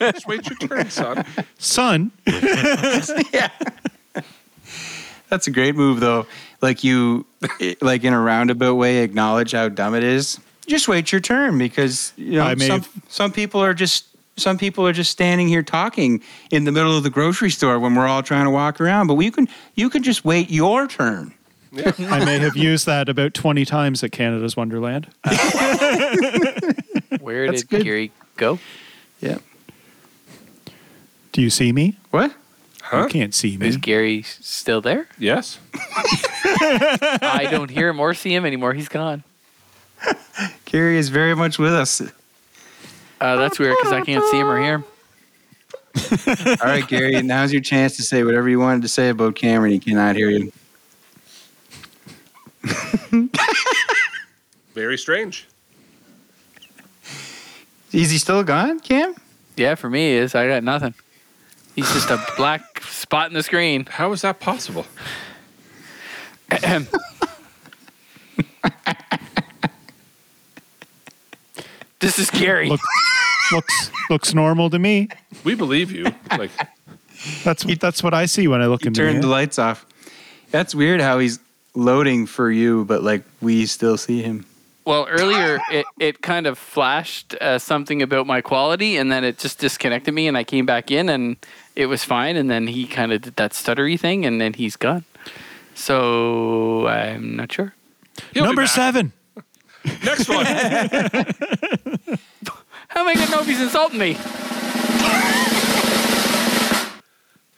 Just 0.00 0.26
wait 0.26 0.48
your 0.48 0.58
turn, 0.68 0.90
son. 0.90 1.24
Son, 1.58 2.12
yeah. 3.32 3.50
That's 5.28 5.46
a 5.46 5.50
great 5.50 5.74
move 5.74 6.00
though. 6.00 6.26
Like 6.60 6.84
you 6.84 7.26
like 7.80 8.04
in 8.04 8.12
a 8.12 8.20
roundabout 8.20 8.74
way 8.74 8.98
acknowledge 8.98 9.52
how 9.52 9.68
dumb 9.68 9.94
it 9.94 10.04
is 10.04 10.40
just 10.66 10.88
wait 10.88 11.12
your 11.12 11.20
turn 11.20 11.58
because 11.58 12.12
you 12.16 12.32
know 12.32 12.42
I 12.44 12.54
may 12.54 12.66
some 12.66 12.80
have- 12.80 12.92
some 13.08 13.32
people 13.32 13.62
are 13.62 13.74
just 13.74 14.06
some 14.36 14.58
people 14.58 14.86
are 14.86 14.92
just 14.92 15.10
standing 15.10 15.48
here 15.48 15.62
talking 15.62 16.22
in 16.50 16.64
the 16.64 16.72
middle 16.72 16.94
of 16.96 17.02
the 17.02 17.10
grocery 17.10 17.50
store 17.50 17.78
when 17.78 17.94
we're 17.94 18.06
all 18.06 18.22
trying 18.22 18.44
to 18.44 18.50
walk 18.50 18.80
around. 18.80 19.06
But 19.06 19.14
we 19.14 19.30
can 19.30 19.48
you 19.74 19.88
can 19.88 20.02
just 20.02 20.24
wait 20.24 20.50
your 20.50 20.86
turn. 20.86 21.32
I 21.74 22.24
may 22.24 22.38
have 22.38 22.56
used 22.56 22.86
that 22.86 23.08
about 23.08 23.34
20 23.34 23.66
times 23.66 24.02
at 24.02 24.10
Canada's 24.10 24.56
Wonderland. 24.56 25.08
Where 27.20 27.46
That's 27.46 27.62
did 27.62 27.68
good. 27.68 27.84
Gary 27.84 28.12
go? 28.36 28.58
Yeah. 29.20 29.38
Do 31.32 31.42
you 31.42 31.50
see 31.50 31.72
me? 31.72 31.96
What? 32.10 32.32
Huh? 32.88 33.02
You 33.02 33.08
can't 33.08 33.34
see 33.34 33.56
me. 33.56 33.66
Is 33.66 33.76
Gary 33.76 34.22
still 34.22 34.80
there? 34.80 35.08
Yes. 35.18 35.58
I 35.74 37.48
don't 37.50 37.68
hear 37.68 37.88
him 37.88 37.98
or 37.98 38.14
see 38.14 38.32
him 38.32 38.46
anymore. 38.46 38.74
He's 38.74 38.88
gone. 38.88 39.24
Gary 40.66 40.96
is 40.96 41.08
very 41.08 41.34
much 41.34 41.58
with 41.58 41.72
us. 41.72 42.00
Uh, 43.20 43.36
that's 43.36 43.58
weird 43.58 43.76
because 43.78 43.92
I 43.92 44.02
can't 44.02 44.24
see 44.26 44.38
him 44.38 44.46
or 44.46 44.60
hear 44.60 44.74
him. 44.76 44.84
All 46.62 46.68
right, 46.68 46.86
Gary, 46.86 47.20
now's 47.22 47.52
your 47.52 47.62
chance 47.62 47.96
to 47.96 48.04
say 48.04 48.22
whatever 48.22 48.48
you 48.48 48.60
wanted 48.60 48.82
to 48.82 48.88
say 48.88 49.08
about 49.08 49.34
Cameron. 49.34 49.72
He 49.72 49.80
cannot 49.80 50.14
hear 50.14 50.30
you. 50.30 50.52
Very 54.74 54.98
strange. 54.98 55.48
Is 57.92 58.10
he 58.10 58.18
still 58.18 58.44
gone, 58.44 58.78
Cam? 58.78 59.16
Yeah, 59.56 59.74
for 59.74 59.90
me, 59.90 60.10
he 60.10 60.16
is 60.18 60.36
I 60.36 60.46
got 60.46 60.62
nothing. 60.62 60.94
He's 61.76 61.92
just 61.92 62.10
a 62.10 62.18
black 62.36 62.82
spot 62.82 63.28
in 63.28 63.34
the 63.34 63.42
screen. 63.42 63.86
How 63.86 64.10
is 64.12 64.22
that 64.22 64.40
possible? 64.40 64.86
This 71.98 72.18
is 72.18 72.30
Gary. 72.30 72.68
Look, 72.68 72.80
looks 73.52 73.90
looks 74.10 74.34
normal 74.34 74.70
to 74.70 74.78
me. 74.78 75.08
We 75.44 75.54
believe 75.54 75.90
you. 75.90 76.06
Like 76.30 76.50
That's 77.42 77.64
that's 77.78 78.02
what 78.02 78.12
I 78.14 78.26
see 78.26 78.48
when 78.48 78.60
I 78.60 78.66
look 78.66 78.82
He 78.82 78.88
in 78.88 78.92
the 78.92 78.98
turned 79.00 79.22
the 79.22 79.28
lights 79.28 79.58
off. 79.58 79.86
That's 80.50 80.74
weird 80.74 81.00
how 81.00 81.18
he's 81.18 81.40
loading 81.74 82.26
for 82.26 82.50
you, 82.50 82.84
but 82.84 83.02
like 83.02 83.22
we 83.40 83.66
still 83.66 83.96
see 83.96 84.22
him. 84.22 84.44
Well, 84.86 85.06
earlier 85.10 85.58
it, 85.70 85.84
it 85.98 86.22
kind 86.22 86.46
of 86.46 86.56
flashed 86.58 87.34
uh, 87.40 87.58
something 87.58 88.02
about 88.02 88.26
my 88.26 88.40
quality, 88.40 88.96
and 88.96 89.10
then 89.10 89.24
it 89.24 89.36
just 89.36 89.58
disconnected 89.58 90.14
me, 90.14 90.28
and 90.28 90.36
I 90.38 90.44
came 90.44 90.64
back 90.64 90.92
in, 90.92 91.08
and 91.08 91.36
it 91.74 91.86
was 91.86 92.04
fine. 92.04 92.36
And 92.36 92.48
then 92.48 92.68
he 92.68 92.86
kind 92.86 93.12
of 93.12 93.20
did 93.22 93.34
that 93.34 93.50
stuttery 93.50 93.98
thing, 93.98 94.24
and 94.24 94.40
then 94.40 94.52
he's 94.54 94.76
gone. 94.76 95.04
So 95.74 96.86
I'm 96.86 97.34
not 97.34 97.50
sure. 97.52 97.74
he'll 98.32 98.44
be 98.44 98.46
Number 98.46 98.62
back. 98.62 98.70
seven. 98.70 99.12
Next 100.04 100.28
one. 100.28 100.46
How 102.88 103.00
am 103.00 103.08
I 103.08 103.14
gonna 103.14 103.30
know 103.30 103.40
if 103.40 103.46
he's 103.46 103.60
insulting 103.60 103.98
me? 103.98 104.16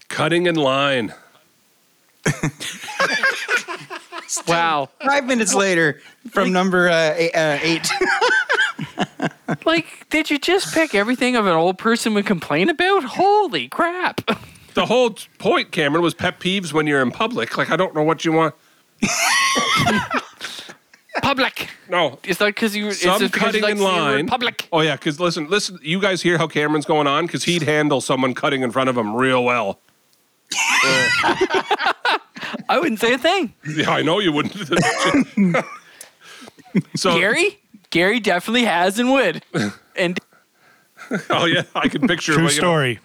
Cutting 0.08 0.46
in 0.46 0.54
line. 0.56 1.12
Wow. 4.46 4.88
Five 5.04 5.26
minutes 5.26 5.54
later, 5.54 6.00
from 6.30 6.52
number 6.52 6.88
uh, 6.88 7.14
eight, 7.16 7.34
uh, 7.34 7.58
eight. 7.62 7.88
Like, 9.64 10.06
did 10.10 10.30
you 10.30 10.38
just 10.38 10.74
pick 10.74 10.94
everything 10.94 11.34
of 11.34 11.46
an 11.46 11.54
old 11.54 11.78
person 11.78 12.12
would 12.14 12.26
complain 12.26 12.68
about? 12.68 13.02
Holy 13.02 13.68
crap! 13.68 14.20
The 14.74 14.86
whole 14.86 15.16
point, 15.38 15.72
Cameron, 15.72 16.02
was 16.02 16.14
pet 16.14 16.38
peeves 16.38 16.72
when 16.72 16.86
you're 16.86 17.00
in 17.00 17.10
public. 17.10 17.56
Like 17.56 17.70
I 17.70 17.76
don't 17.76 17.94
know 17.94 18.02
what 18.02 18.24
you 18.24 18.32
want. 18.32 18.54
Public. 21.22 21.68
No. 21.88 22.18
Is 22.24 22.38
that 22.38 22.46
because 22.46 22.76
you? 22.76 22.88
is 22.88 23.00
Some 23.00 23.22
it 23.22 23.32
because 23.32 23.54
you 23.54 23.60
cutting 23.60 23.62
like 23.62 23.72
in 23.72 23.78
saying 23.78 23.92
line. 23.92 24.26
Public. 24.26 24.68
Oh 24.72 24.80
yeah, 24.80 24.94
because 24.94 25.18
listen, 25.18 25.48
listen. 25.48 25.78
You 25.82 26.00
guys 26.00 26.22
hear 26.22 26.38
how 26.38 26.46
Cameron's 26.46 26.86
going 26.86 27.06
on? 27.06 27.26
Because 27.26 27.44
he'd 27.44 27.62
handle 27.62 28.00
someone 28.00 28.34
cutting 28.34 28.62
in 28.62 28.70
front 28.70 28.88
of 28.88 28.96
him 28.96 29.14
real 29.14 29.42
well. 29.42 29.80
I 32.68 32.78
wouldn't 32.80 33.00
say 33.00 33.12
a 33.14 33.18
thing. 33.18 33.52
Yeah, 33.66 33.90
I 33.90 34.02
know 34.02 34.18
you 34.18 34.32
wouldn't. 34.32 34.54
so 36.94 37.18
Gary. 37.18 37.58
Gary 37.90 38.20
definitely 38.20 38.64
has 38.64 38.98
and 38.98 39.10
would. 39.12 39.42
And 39.96 40.20
Oh 41.28 41.44
yeah, 41.46 41.62
I 41.74 41.88
can 41.88 42.06
picture. 42.06 42.34
True 42.34 42.44
what, 42.44 42.54
you 42.54 42.60
know. 42.60 42.66
story. 42.68 43.00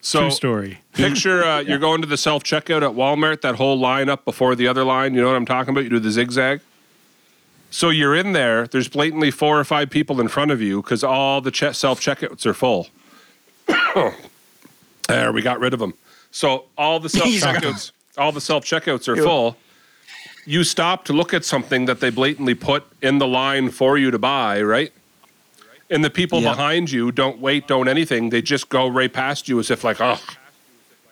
So 0.00 0.20
True 0.20 0.30
story. 0.30 0.78
picture 0.92 1.42
uh, 1.42 1.58
you're 1.60 1.78
going 1.78 2.00
to 2.00 2.06
the 2.06 2.16
self 2.16 2.44
checkout 2.44 2.82
at 2.82 2.94
Walmart. 2.94 3.40
That 3.40 3.56
whole 3.56 3.76
line 3.78 4.08
up 4.08 4.24
before 4.24 4.54
the 4.54 4.68
other 4.68 4.84
line. 4.84 5.14
You 5.14 5.20
know 5.20 5.26
what 5.26 5.36
I'm 5.36 5.46
talking 5.46 5.70
about? 5.70 5.82
You 5.82 5.90
do 5.90 5.98
the 5.98 6.12
zigzag. 6.12 6.60
So 7.70 7.88
you're 7.88 8.14
in 8.14 8.32
there. 8.34 8.66
There's 8.68 8.86
blatantly 8.88 9.30
four 9.32 9.58
or 9.58 9.64
five 9.64 9.90
people 9.90 10.20
in 10.20 10.28
front 10.28 10.52
of 10.52 10.60
you 10.62 10.80
because 10.82 11.02
all 11.02 11.40
the 11.40 11.50
che- 11.50 11.72
self 11.72 12.00
checkouts 12.00 12.46
are 12.46 12.54
full. 12.54 12.88
there, 15.08 15.32
we 15.32 15.42
got 15.42 15.58
rid 15.58 15.72
of 15.74 15.80
them. 15.80 15.94
So 16.30 16.66
all 16.78 17.00
the 17.00 17.08
self 17.08 17.28
checkouts, 17.28 17.92
all 18.16 18.32
the 18.32 18.40
self 18.40 18.64
checkouts 18.64 19.08
are 19.08 19.16
full. 19.16 19.56
You 20.46 20.64
stop 20.64 21.04
to 21.06 21.12
look 21.12 21.34
at 21.34 21.44
something 21.44 21.84
that 21.86 22.00
they 22.00 22.10
blatantly 22.10 22.54
put 22.54 22.84
in 23.02 23.18
the 23.18 23.26
line 23.26 23.70
for 23.70 23.98
you 23.98 24.10
to 24.10 24.18
buy, 24.18 24.62
right? 24.62 24.92
And 25.90 26.04
the 26.04 26.10
people 26.10 26.40
Yeah. 26.40 26.50
behind 26.52 26.90
you 26.90 27.12
don't 27.12 27.40
wait, 27.40 27.66
don't 27.68 27.88
anything. 27.88 28.30
They 28.30 28.42
just 28.42 28.68
go 28.68 28.88
right 28.88 29.12
past 29.12 29.48
you 29.48 29.58
as 29.58 29.70
if 29.70 29.84
like, 29.84 30.00
oh. 30.00 30.18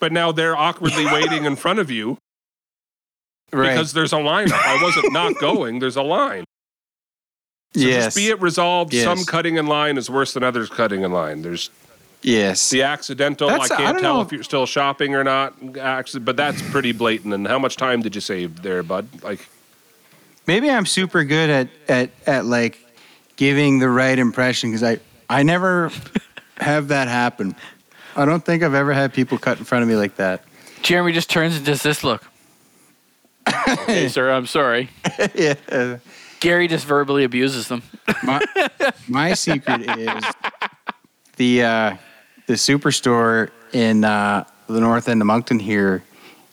But 0.00 0.12
now 0.12 0.30
they're 0.32 0.56
awkwardly 0.56 1.04
waiting 1.12 1.44
in 1.44 1.56
front 1.56 1.78
of 1.78 1.90
you 1.90 2.16
Right. 3.52 3.70
because 3.70 3.92
there's 3.92 4.12
a 4.12 4.18
line. 4.18 4.52
I 4.52 4.78
wasn't 4.82 5.12
not 5.12 5.34
going. 5.40 5.78
There's 5.80 5.96
a 5.96 6.02
line. 6.02 6.44
So 7.74 7.80
yes. 7.80 8.04
just 8.06 8.16
be 8.16 8.28
it 8.28 8.40
resolved. 8.40 8.94
Yes. 8.94 9.04
Some 9.04 9.24
cutting 9.24 9.56
in 9.56 9.66
line 9.66 9.98
is 9.98 10.08
worse 10.08 10.32
than 10.32 10.42
others 10.42 10.70
cutting 10.70 11.02
in 11.02 11.12
line. 11.12 11.42
There's 11.42 11.70
yes. 12.22 12.70
the 12.70 12.82
accidental. 12.82 13.48
That's- 13.48 13.70
I 13.70 13.74
I 13.74 13.78
can't 13.78 13.94
don't 13.96 14.02
tell 14.02 14.14
know. 14.16 14.20
if 14.22 14.32
you're 14.32 14.42
still 14.42 14.66
shopping 14.66 15.14
or 15.14 15.24
not. 15.24 15.58
acci- 15.60 16.24
But 16.24 16.36
that's 16.36 16.60
pretty 16.70 16.92
blatant. 16.92 17.34
And 17.34 17.46
how 17.46 17.58
much 17.58 17.76
time 17.76 18.02
did 18.02 18.14
you 18.14 18.20
save 18.20 18.62
there, 18.62 18.82
bud? 18.82 19.08
Like, 19.22 19.46
Maybe 20.46 20.70
I'm 20.70 20.86
super 20.86 21.24
good 21.24 21.50
at 21.50 21.68
at 21.88 22.10
at 22.26 22.44
like 22.46 22.78
giving 23.36 23.78
the 23.80 23.88
right 23.90 24.18
impression 24.18 24.70
because 24.70 24.82
I 24.82 24.98
I 25.28 25.42
never 25.42 25.90
have 26.58 26.88
that 26.88 27.06
happen. 27.08 27.54
I 28.16 28.24
don't 28.24 28.42
think 28.44 28.62
I've 28.62 28.72
ever 28.74 28.92
had 28.94 29.12
people 29.12 29.36
cut 29.36 29.58
in 29.58 29.64
front 29.64 29.82
of 29.82 29.88
me 29.90 29.94
like 29.96 30.16
that. 30.16 30.42
Jeremy 30.82 31.12
just 31.12 31.28
turns 31.28 31.54
and 31.56 31.66
does 31.66 31.82
this 31.82 32.02
look. 32.02 32.24
okay, 33.68 34.08
sir, 34.08 34.30
I'm 34.30 34.46
sorry. 34.46 34.88
yeah. 35.34 35.98
Gary 36.40 36.66
just 36.68 36.86
verbally 36.86 37.24
abuses 37.24 37.68
them. 37.68 37.82
My, 38.22 38.40
my 39.08 39.34
secret 39.34 39.82
is 39.98 40.24
the 41.36 41.62
uh, 41.62 41.96
the 42.48 42.54
superstore 42.54 43.50
in 43.72 44.02
uh, 44.02 44.42
the 44.66 44.80
north 44.80 45.08
end 45.08 45.20
of 45.20 45.26
Moncton 45.26 45.60
here. 45.60 46.02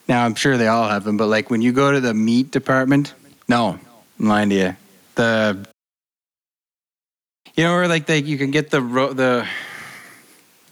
Now 0.08 0.24
I'm 0.24 0.36
sure 0.36 0.56
they 0.56 0.68
all 0.68 0.88
have 0.88 1.02
them, 1.02 1.16
but 1.16 1.26
like 1.26 1.50
when 1.50 1.62
you 1.62 1.72
go 1.72 1.90
to 1.90 2.00
the 2.00 2.14
meat 2.14 2.52
department, 2.52 3.14
no, 3.48 3.80
I'm 4.20 4.28
lying 4.28 4.50
to 4.50 4.54
you. 4.54 4.76
The 5.16 5.66
you 7.56 7.64
know 7.64 7.74
where 7.74 7.88
like 7.88 8.06
they, 8.06 8.18
you 8.18 8.36
can 8.36 8.50
get 8.50 8.70
the 8.70 8.82
ro- 8.82 9.14
the 9.14 9.48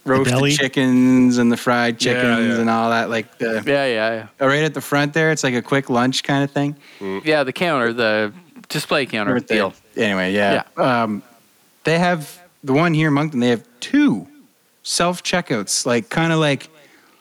roasted 0.05 0.35
deli? 0.35 0.51
chickens 0.51 1.39
and 1.39 1.51
the 1.51 1.57
fried 1.57 1.99
chickens 1.99 2.55
yeah. 2.55 2.61
and 2.61 2.69
all 2.69 2.91
that. 2.91 3.09
Like 3.09 3.39
the 3.39 3.63
Yeah, 3.65 3.85
yeah, 3.87 4.27
right 4.39 4.63
at 4.63 4.75
the 4.75 4.81
front 4.81 5.13
there, 5.13 5.31
it's 5.31 5.43
like 5.43 5.55
a 5.55 5.63
quick 5.63 5.89
lunch 5.89 6.23
kind 6.23 6.43
of 6.43 6.51
thing. 6.51 6.75
yeah. 7.01 7.19
Yeah, 7.23 7.43
the 7.43 7.53
counter, 7.53 7.91
the 7.91 8.31
display 8.69 9.07
counter 9.07 9.33
Right 9.33 9.47
deal. 9.47 9.73
Anyway, 9.97 10.33
yeah. 10.33 10.63
Um, 10.77 11.23
they 11.83 11.97
have 11.97 12.39
the 12.63 12.73
one 12.73 12.93
here 12.93 13.07
in 13.07 13.15
Moncton. 13.15 13.39
They 13.39 13.49
have 13.49 13.65
two 13.79 14.27
self 14.85 15.23
checkouts, 15.23 15.85
like 15.85 16.09
kind 16.09 16.31
of 16.31 16.39
like 16.39 16.69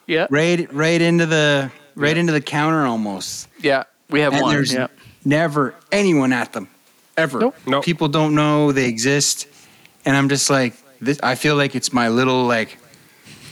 Yeah, 0.07 0.27
right, 0.31 0.71
right 0.73 1.01
into 1.01 1.25
the 1.27 1.71
right 1.97 2.17
into 2.17 2.33
the 2.33 2.41
counter 2.41 2.85
almost. 2.87 3.49
yeah. 3.61 3.85
We 4.11 4.21
have 4.21 4.35
And 4.35 4.43
one. 4.43 4.55
there's 4.55 4.73
Yeah. 4.73 4.89
never 5.25 5.75
anyone 5.91 6.33
at 6.33 6.53
them, 6.53 6.69
ever. 7.17 7.41
Nope. 7.41 7.57
Nope. 7.67 7.85
People 7.85 8.09
don't 8.09 8.35
know 8.35 8.71
they 8.71 8.87
exist, 8.87 9.47
and 10.05 10.15
I'm 10.17 10.29
just 10.29 10.51
like, 10.51 10.75
this. 11.01 11.19
I 11.23 11.35
feel 11.37 11.57
like 11.57 11.75
it's 11.75 11.91
my 11.93 12.09
little 12.09 12.45
like, 12.45 12.79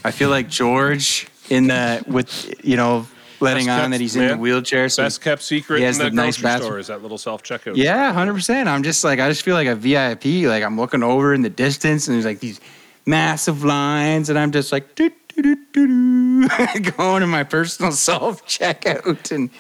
I 0.05 0.11
feel 0.11 0.29
like 0.29 0.49
George 0.51 1.27
in 1.49 1.69
the 1.69 2.05
with 2.07 2.55
you 2.63 2.77
know 2.77 3.07
letting 3.41 3.67
Best 3.67 3.71
on 3.77 3.81
kept, 3.85 3.91
that 3.93 4.01
he's 4.01 4.15
in 4.15 4.23
the 4.23 4.29
man. 4.29 4.39
wheelchair. 4.41 4.89
So 4.91 5.03
best 5.05 5.21
kept 5.23 5.43
secret 5.43 5.79
He 5.79 5.83
in 5.85 5.89
has 5.89 5.99
the, 5.99 6.05
the 6.05 6.11
nice 6.11 6.37
grocery 6.37 6.43
bathroom. 6.43 6.67
store 6.69 6.79
is 6.79 6.87
that 6.89 7.03
little 7.03 7.19
self 7.19 7.43
checkout. 7.43 7.77
Yeah, 7.77 8.13
hundred 8.13 8.35
percent. 8.35 8.69
I'm 8.69 8.83
just 8.83 9.03
like 9.05 9.19
I 9.21 9.29
just 9.31 9.43
feel 9.43 9.55
like 9.55 9.69
a 9.69 9.75
VIP. 9.75 10.47
Like 10.47 10.63
I'm 10.63 10.77
looking 10.77 11.03
over 11.03 11.33
in 11.35 11.41
the 11.43 11.51
distance, 11.51 12.07
and 12.09 12.15
there's 12.15 12.27
like 12.27 12.41
these 12.41 12.61
massive 13.07 13.65
lines, 13.65 14.29
and 14.31 14.39
I'm 14.39 14.53
just 14.53 14.73
like 14.73 14.95
doo, 14.95 15.11
doo, 15.35 15.43
doo, 15.43 15.57
doo, 15.73 16.49
doo, 16.49 16.81
going 16.97 17.21
to 17.21 17.27
my 17.27 17.45
personal 17.45 17.93
self 18.09 18.47
checkout, 18.47 19.31
and 19.33 19.51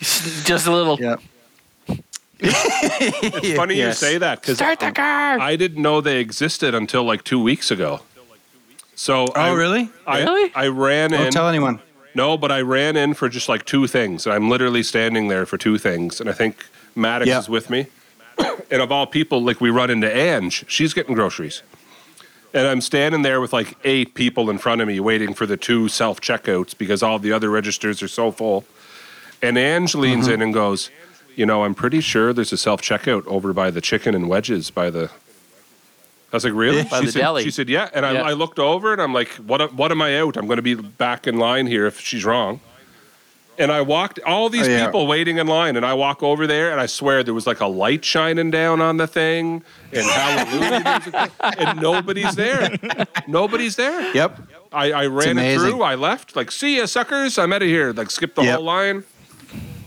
Just 0.44 0.66
a 0.66 0.72
little. 0.72 0.98
yep. 1.00 1.20
It's 2.44 3.56
funny 3.56 3.76
Yes. 3.76 4.02
you 4.02 4.08
say 4.08 4.18
that 4.18 4.40
because 4.40 4.56
Start 4.56 4.80
the 4.80 4.86
um, 4.86 4.94
car. 4.94 5.38
I 5.38 5.54
didn't 5.56 5.80
know 5.80 6.00
they 6.00 6.18
existed 6.18 6.74
until 6.74 7.04
like 7.04 7.22
two 7.24 7.40
weeks 7.40 7.70
ago. 7.70 8.00
So 8.96 9.26
Oh, 9.28 9.40
I, 9.40 9.52
really? 9.52 9.90
I, 10.06 10.22
Really? 10.22 10.52
I 10.54 10.66
ran 10.68 11.10
Don't 11.10 11.26
in. 11.26 11.30
tell 11.32 11.48
anyone. 11.48 11.80
No, 12.14 12.36
but 12.36 12.50
I 12.52 12.60
ran 12.60 12.96
in 12.96 13.14
for 13.14 13.28
just 13.28 13.48
like 13.48 13.64
two 13.64 13.86
things. 13.86 14.26
And 14.26 14.34
I'm 14.34 14.50
literally 14.50 14.82
standing 14.82 15.28
there 15.28 15.46
for 15.46 15.56
two 15.56 15.78
things. 15.78 16.20
And 16.20 16.28
I 16.28 16.32
think 16.32 16.66
Maddox 16.94 17.28
Yeah. 17.28 17.38
is 17.38 17.48
with 17.48 17.70
me. 17.70 17.86
and 18.70 18.82
of 18.82 18.90
all 18.92 19.06
people, 19.06 19.40
like 19.42 19.60
we 19.60 19.70
run 19.70 19.88
into 19.88 20.12
Ange, 20.14 20.64
she's 20.68 20.92
getting 20.94 21.14
groceries. 21.14 21.62
And 22.54 22.66
I'm 22.66 22.80
standing 22.80 23.22
there 23.22 23.40
with 23.40 23.52
like 23.52 23.76
eight 23.84 24.14
people 24.14 24.50
in 24.50 24.58
front 24.58 24.80
of 24.80 24.88
me 24.88 25.00
waiting 25.00 25.32
for 25.32 25.46
the 25.46 25.56
two 25.56 25.88
self 25.88 26.20
checkouts 26.20 26.76
because 26.76 27.02
all 27.02 27.18
the 27.18 27.32
other 27.32 27.50
registers 27.50 28.02
are 28.02 28.08
so 28.08 28.30
full. 28.30 28.64
And 29.40 29.56
Ange 29.56 29.94
leans 29.94 30.26
mm-hmm. 30.26 30.34
in 30.34 30.42
and 30.42 30.54
goes, 30.54 30.90
You 31.34 31.46
know, 31.46 31.64
I'm 31.64 31.74
pretty 31.74 32.00
sure 32.00 32.32
there's 32.32 32.52
a 32.52 32.58
self 32.58 32.82
checkout 32.82 33.26
over 33.26 33.52
by 33.52 33.70
the 33.70 33.80
chicken 33.80 34.14
and 34.14 34.28
wedges 34.28 34.70
by 34.70 34.90
the. 34.90 35.10
I 36.32 36.36
was 36.36 36.44
like, 36.44 36.52
Really? 36.52 36.82
By 36.84 37.00
she, 37.00 37.06
the 37.06 37.12
said, 37.12 37.20
deli. 37.20 37.44
she 37.44 37.50
said, 37.50 37.68
Yeah. 37.70 37.88
And 37.94 38.04
I, 38.04 38.12
Yeah. 38.12 38.22
I 38.22 38.32
looked 38.32 38.58
over 38.58 38.92
and 38.92 39.00
I'm 39.00 39.14
like, 39.14 39.28
what, 39.36 39.72
what 39.72 39.90
am 39.90 40.02
I 40.02 40.18
out? 40.18 40.36
I'm 40.36 40.46
going 40.46 40.56
to 40.56 40.62
be 40.62 40.74
back 40.74 41.26
in 41.26 41.38
line 41.38 41.66
here 41.66 41.86
if 41.86 42.00
she's 42.00 42.24
wrong. 42.24 42.60
And 43.58 43.70
I 43.70 43.82
walked 43.82 44.18
all 44.20 44.48
these 44.48 44.66
Oh, 44.66 44.70
yeah. 44.70 44.86
people 44.86 45.06
waiting 45.06 45.36
in 45.36 45.46
line, 45.46 45.76
and 45.76 45.84
I 45.84 45.92
walk 45.94 46.22
over 46.22 46.46
there, 46.46 46.72
and 46.72 46.80
I 46.80 46.86
swear 46.86 47.22
there 47.22 47.34
was 47.34 47.46
like 47.46 47.60
a 47.60 47.66
light 47.66 48.02
shining 48.04 48.50
down 48.50 48.80
on 48.80 48.96
the 48.96 49.06
thing, 49.06 49.62
and 49.92 50.06
hallelujah 50.06 51.30
and 51.58 51.80
nobody's 51.80 52.34
there. 52.34 52.70
Nobody's 53.28 53.76
there. 53.76 54.14
Yep. 54.14 54.40
I, 54.72 54.92
I 54.92 55.06
ran 55.06 55.36
it 55.38 55.58
through. 55.58 55.82
I 55.82 55.96
left. 55.96 56.34
Like, 56.34 56.50
see 56.50 56.78
ya, 56.78 56.86
suckers. 56.86 57.36
I'm 57.38 57.52
out 57.52 57.60
of 57.62 57.68
here. 57.68 57.92
Like, 57.92 58.10
skip 58.10 58.34
the 58.34 58.42
Yep. 58.42 58.54
whole 58.56 58.64
line. 58.64 59.04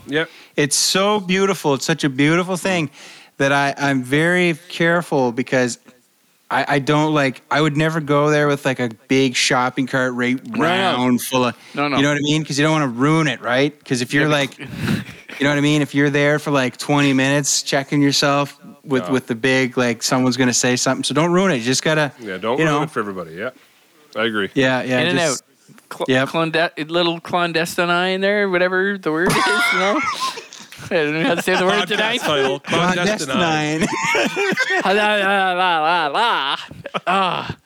Yep. 0.08 0.30
It's 0.56 0.76
so 0.78 1.20
beautiful. 1.20 1.74
It's 1.74 1.86
such 1.86 2.04
a 2.04 2.10
beautiful 2.10 2.58
thing 2.58 2.92
that 3.38 3.52
I, 3.52 3.74
I'm 3.78 4.04
very 4.04 4.54
careful 4.70 5.32
because 5.32 5.80
I, 6.52 6.66
I 6.76 6.80
don't 6.80 7.14
like 7.14 7.42
I 7.50 7.60
would 7.60 7.76
never 7.76 8.00
go 8.00 8.30
there 8.30 8.48
with 8.48 8.66
like 8.66 8.80
a 8.80 8.90
big 9.08 9.36
shopping 9.36 9.88
cart 9.88 10.14
right 10.14 10.44
no. 10.48 10.62
round 10.62 11.22
full 11.22 11.46
of 11.46 11.58
No, 11.74 11.88
no. 11.88 11.98
you 11.98 12.04
know 12.04 12.10
what 12.10 12.18
I 12.18 12.22
mean? 12.22 12.42
Because 12.44 12.60
you 12.60 12.64
don't 12.64 12.72
want 12.72 12.84
to 12.84 13.00
ruin 13.00 13.28
it, 13.28 13.42
right? 13.42 13.78
Because 13.78 14.02
if 14.02 14.14
you're 14.14 14.26
Yeah, 14.28 14.30
like 14.30 14.60
you 14.60 14.66
know 15.42 15.50
what 15.50 15.58
I 15.58 15.62
mean? 15.62 15.82
If 15.82 15.96
you're 15.96 16.10
there 16.12 16.38
for 16.40 16.52
like 16.52 16.78
20 16.78 17.14
minutes 17.14 17.64
checking 17.64 18.02
yourself 18.02 18.60
with 18.84 19.08
No. 19.08 19.14
with 19.14 19.28
the 19.28 19.36
big 19.36 19.78
like 19.78 20.04
someone's 20.04 20.38
gonna 20.38 20.54
say 20.54 20.76
something, 20.76 21.04
so 21.04 21.14
don't 21.16 21.32
ruin 21.32 21.52
it. 21.52 21.56
You 21.58 21.64
just 21.64 21.84
gotta 21.84 22.12
Yeah. 22.20 22.38
Don't 22.38 22.60
you 22.60 22.66
ruin 22.66 22.78
know. 22.78 22.84
it 22.84 22.92
for 22.92 23.00
everybody. 23.00 23.34
Yeah. 23.34 23.50
I 24.16 24.26
agree. 24.26 24.50
Yeah, 24.54 24.84
yeah. 24.84 25.00
in 25.02 25.08
and 25.08 25.20
just- 25.20 25.42
out. 25.44 25.50
Cl- 25.92 26.06
Yep. 26.08 26.30
clonde- 26.30 26.90
little 26.92 27.20
clandestine 27.20 28.22
there, 28.22 28.50
whatever 28.50 28.98
the 28.98 29.12
word 29.12 29.30
is, 29.30 29.36
you 29.74 29.80
know. 29.80 30.00
I 30.92 30.96
don't 30.96 31.14
know 31.14 31.24
how 31.24 31.36
to 31.36 31.42
say 31.42 31.56
the 31.58 31.66
word 31.66 31.74
Podcast 31.74 31.88
tonight. 31.88 32.22
title. 32.22 32.60
Clandestine. 32.60 33.88
la 34.86 34.92
la 34.92 35.54
la 35.54 35.80
la 35.80 36.08
la. 36.08 36.58
Ah, 37.08 37.58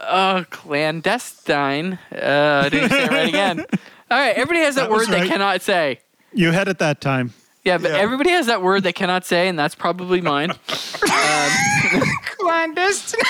oh, 0.00 0.44
clandestine. 0.50 1.98
Uh, 2.12 2.62
I 2.64 2.68
didn't 2.68 2.90
say 2.90 3.04
it 3.04 3.10
right 3.10 3.28
again. 3.28 3.60
All 4.10 4.18
right, 4.18 4.34
everybody 4.36 4.60
has 4.60 4.74
that, 4.76 4.82
That 4.82 4.90
word 4.90 4.98
was 4.98 5.08
they 5.08 5.20
right. 5.20 5.28
cannot 5.30 5.62
say. 5.62 6.00
You 6.32 6.50
had 6.52 6.68
it 6.68 6.78
that 6.78 7.00
time. 7.00 7.32
Yeah, 7.64 7.78
but 7.78 7.90
Yeah. 7.92 7.96
everybody 7.98 8.30
has 8.30 8.46
that 8.46 8.60
word 8.62 8.82
they 8.82 8.92
cannot 8.92 9.24
say, 9.24 9.48
and 9.48 9.58
that's 9.58 9.74
probably 9.74 10.20
mine. 10.20 10.52
Um, 11.04 12.02
clandestine. 12.38 13.20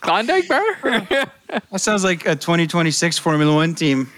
Klondike 0.00 0.48
bar. 0.48 0.62
That 0.82 1.30
sounds 1.76 2.02
like 2.02 2.26
a 2.26 2.34
2026 2.34 3.18
Formula 3.18 3.54
One 3.54 3.74
team. 3.74 4.10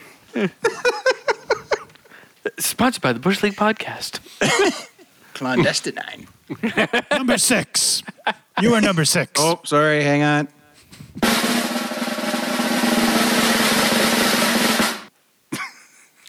Sponsored 2.58 3.02
by 3.02 3.12
the 3.12 3.20
Bush 3.20 3.42
League 3.42 3.56
Podcast. 3.56 4.20
Clandestine. 5.34 6.26
Number 7.10 7.38
six. 7.38 8.02
You 8.60 8.74
are 8.74 8.80
number 8.80 9.04
six. 9.04 9.32
Oh, 9.40 9.60
sorry. 9.64 10.02
Hang 10.04 10.22
on. 10.22 10.48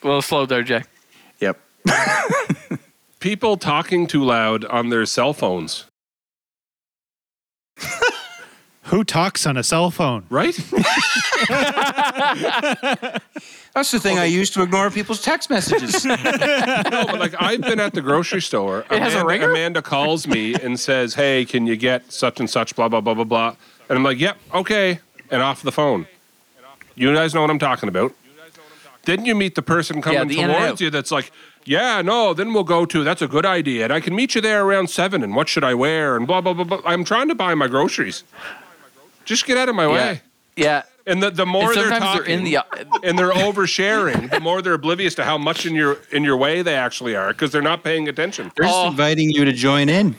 A 0.05 0.07
little 0.07 0.22
slow 0.22 0.45
there, 0.45 0.63
Jay. 0.63 0.84
Yep. 1.39 1.59
People 3.20 3.57
talking 3.57 4.07
too 4.07 4.24
loud 4.24 4.63
on 4.66 4.89
their 4.89 5.05
cell 5.05 5.34
phones. 5.34 5.86
Who 8.86 9.04
talks 9.04 9.48
on 9.48 9.58
a 9.58 9.64
cell 9.64 9.90
phone? 9.90 10.26
Right? 10.30 10.56
That's 13.74 13.92
the 13.92 14.00
thing 14.00 14.20
I 14.20 14.26
use 14.26 14.50
to 14.52 14.62
ignore 14.62 14.90
people's 14.92 15.22
text 15.22 15.50
messages. 15.50 16.06
No, 16.16 17.06
but 17.08 17.20
like 17.20 17.34
I've 17.40 17.62
been 17.62 17.80
at 17.80 17.94
the 17.94 18.02
grocery 18.02 18.42
store. 18.42 18.86
It 18.92 19.02
has 19.02 19.14
a 19.16 19.22
Amanda, 19.22 19.28
ringer? 19.28 19.50
Amanda 19.52 19.82
calls 19.82 20.28
me 20.28 20.54
and 20.54 20.80
says, 20.80 21.16
"Hey, 21.16 21.46
can 21.46 21.66
you 21.68 21.76
get 21.76 22.12
such 22.12 22.40
and 22.40 22.50
such?" 22.50 22.76
Blah 22.76 22.88
blah 22.90 23.02
blah 23.02 23.14
blah 23.16 23.24
blah. 23.24 23.56
And 23.90 23.98
I'm 23.98 24.04
like, 24.04 24.20
"Yep, 24.20 24.38
okay," 24.54 25.00
and 25.32 25.42
off 25.42 25.62
the 25.64 25.72
phone. 25.72 26.08
You 26.96 27.14
guys 27.14 27.34
know 27.34 27.42
what 27.42 27.50
I'm 27.50 27.60
talking 27.60 27.90
about. 27.90 28.14
Then 29.04 29.26
you 29.26 29.36
meet 29.36 29.56
the 29.56 29.62
person 29.62 30.02
coming 30.02 30.28
the 30.28 30.38
in 30.40 30.44
and 30.46 30.54
out. 30.54 30.66
towards 30.68 30.82
you 30.82 30.90
that's 30.90 31.12
like, 31.12 31.32
"Yeah, 31.66 32.02
no." 32.02 32.34
Then 32.34 32.54
we'll 32.54 32.64
go 32.64 32.86
to. 32.86 33.04
That's 33.04 33.22
a 33.22 33.28
good 33.28 33.46
idea, 33.46 33.86
and 33.86 33.94
I 33.94 34.00
can 34.00 34.16
meet 34.16 34.36
you 34.36 34.42
there 34.42 34.64
around 34.64 34.90
seven. 34.90 35.24
And 35.24 35.36
what 35.36 35.50
should 35.50 35.64
I 35.64 35.74
wear? 35.74 36.16
And 36.16 36.26
blah 36.28 36.42
blah 36.42 36.54
blah 36.54 36.64
blah. 36.66 36.82
I'm 36.86 37.04
trying 37.04 37.28
to 37.30 37.36
buy 37.36 37.56
my 37.56 37.68
groceries. 37.68 38.24
Just 39.26 39.46
get 39.46 39.58
out 39.58 39.70
of 39.70 39.76
my 39.76 39.88
way. 39.88 40.22
Yeah. 40.56 40.84
And 41.08 41.22
the, 41.22 41.30
the 41.30 41.46
more 41.46 41.72
And 41.72 41.76
they're 41.76 42.00
talking, 42.00 42.24
they're 42.24 42.32
in 42.38 42.44
the. 42.44 42.58
Uh, 42.58 42.64
and 43.04 43.18
they're 43.20 43.32
oversharing, 43.32 44.32
the 44.32 44.40
more 44.40 44.62
they're 44.62 44.74
oblivious 44.74 45.14
to 45.16 45.24
how 45.24 45.38
much 45.38 45.66
in 45.66 45.76
your 45.76 46.00
in 46.12 46.24
your 46.24 46.36
way 46.38 46.62
they 46.64 46.76
actually 46.76 47.16
are 47.16 47.30
because 47.30 47.52
they're 47.52 47.62
not 47.62 47.84
paying 47.84 48.08
attention. 48.08 48.52
They're 48.56 48.66
just 48.66 48.76
Oh. 48.78 48.88
inviting 48.88 49.30
you 49.30 49.46
to 49.46 49.52
join 49.52 49.90
in. 49.90 50.16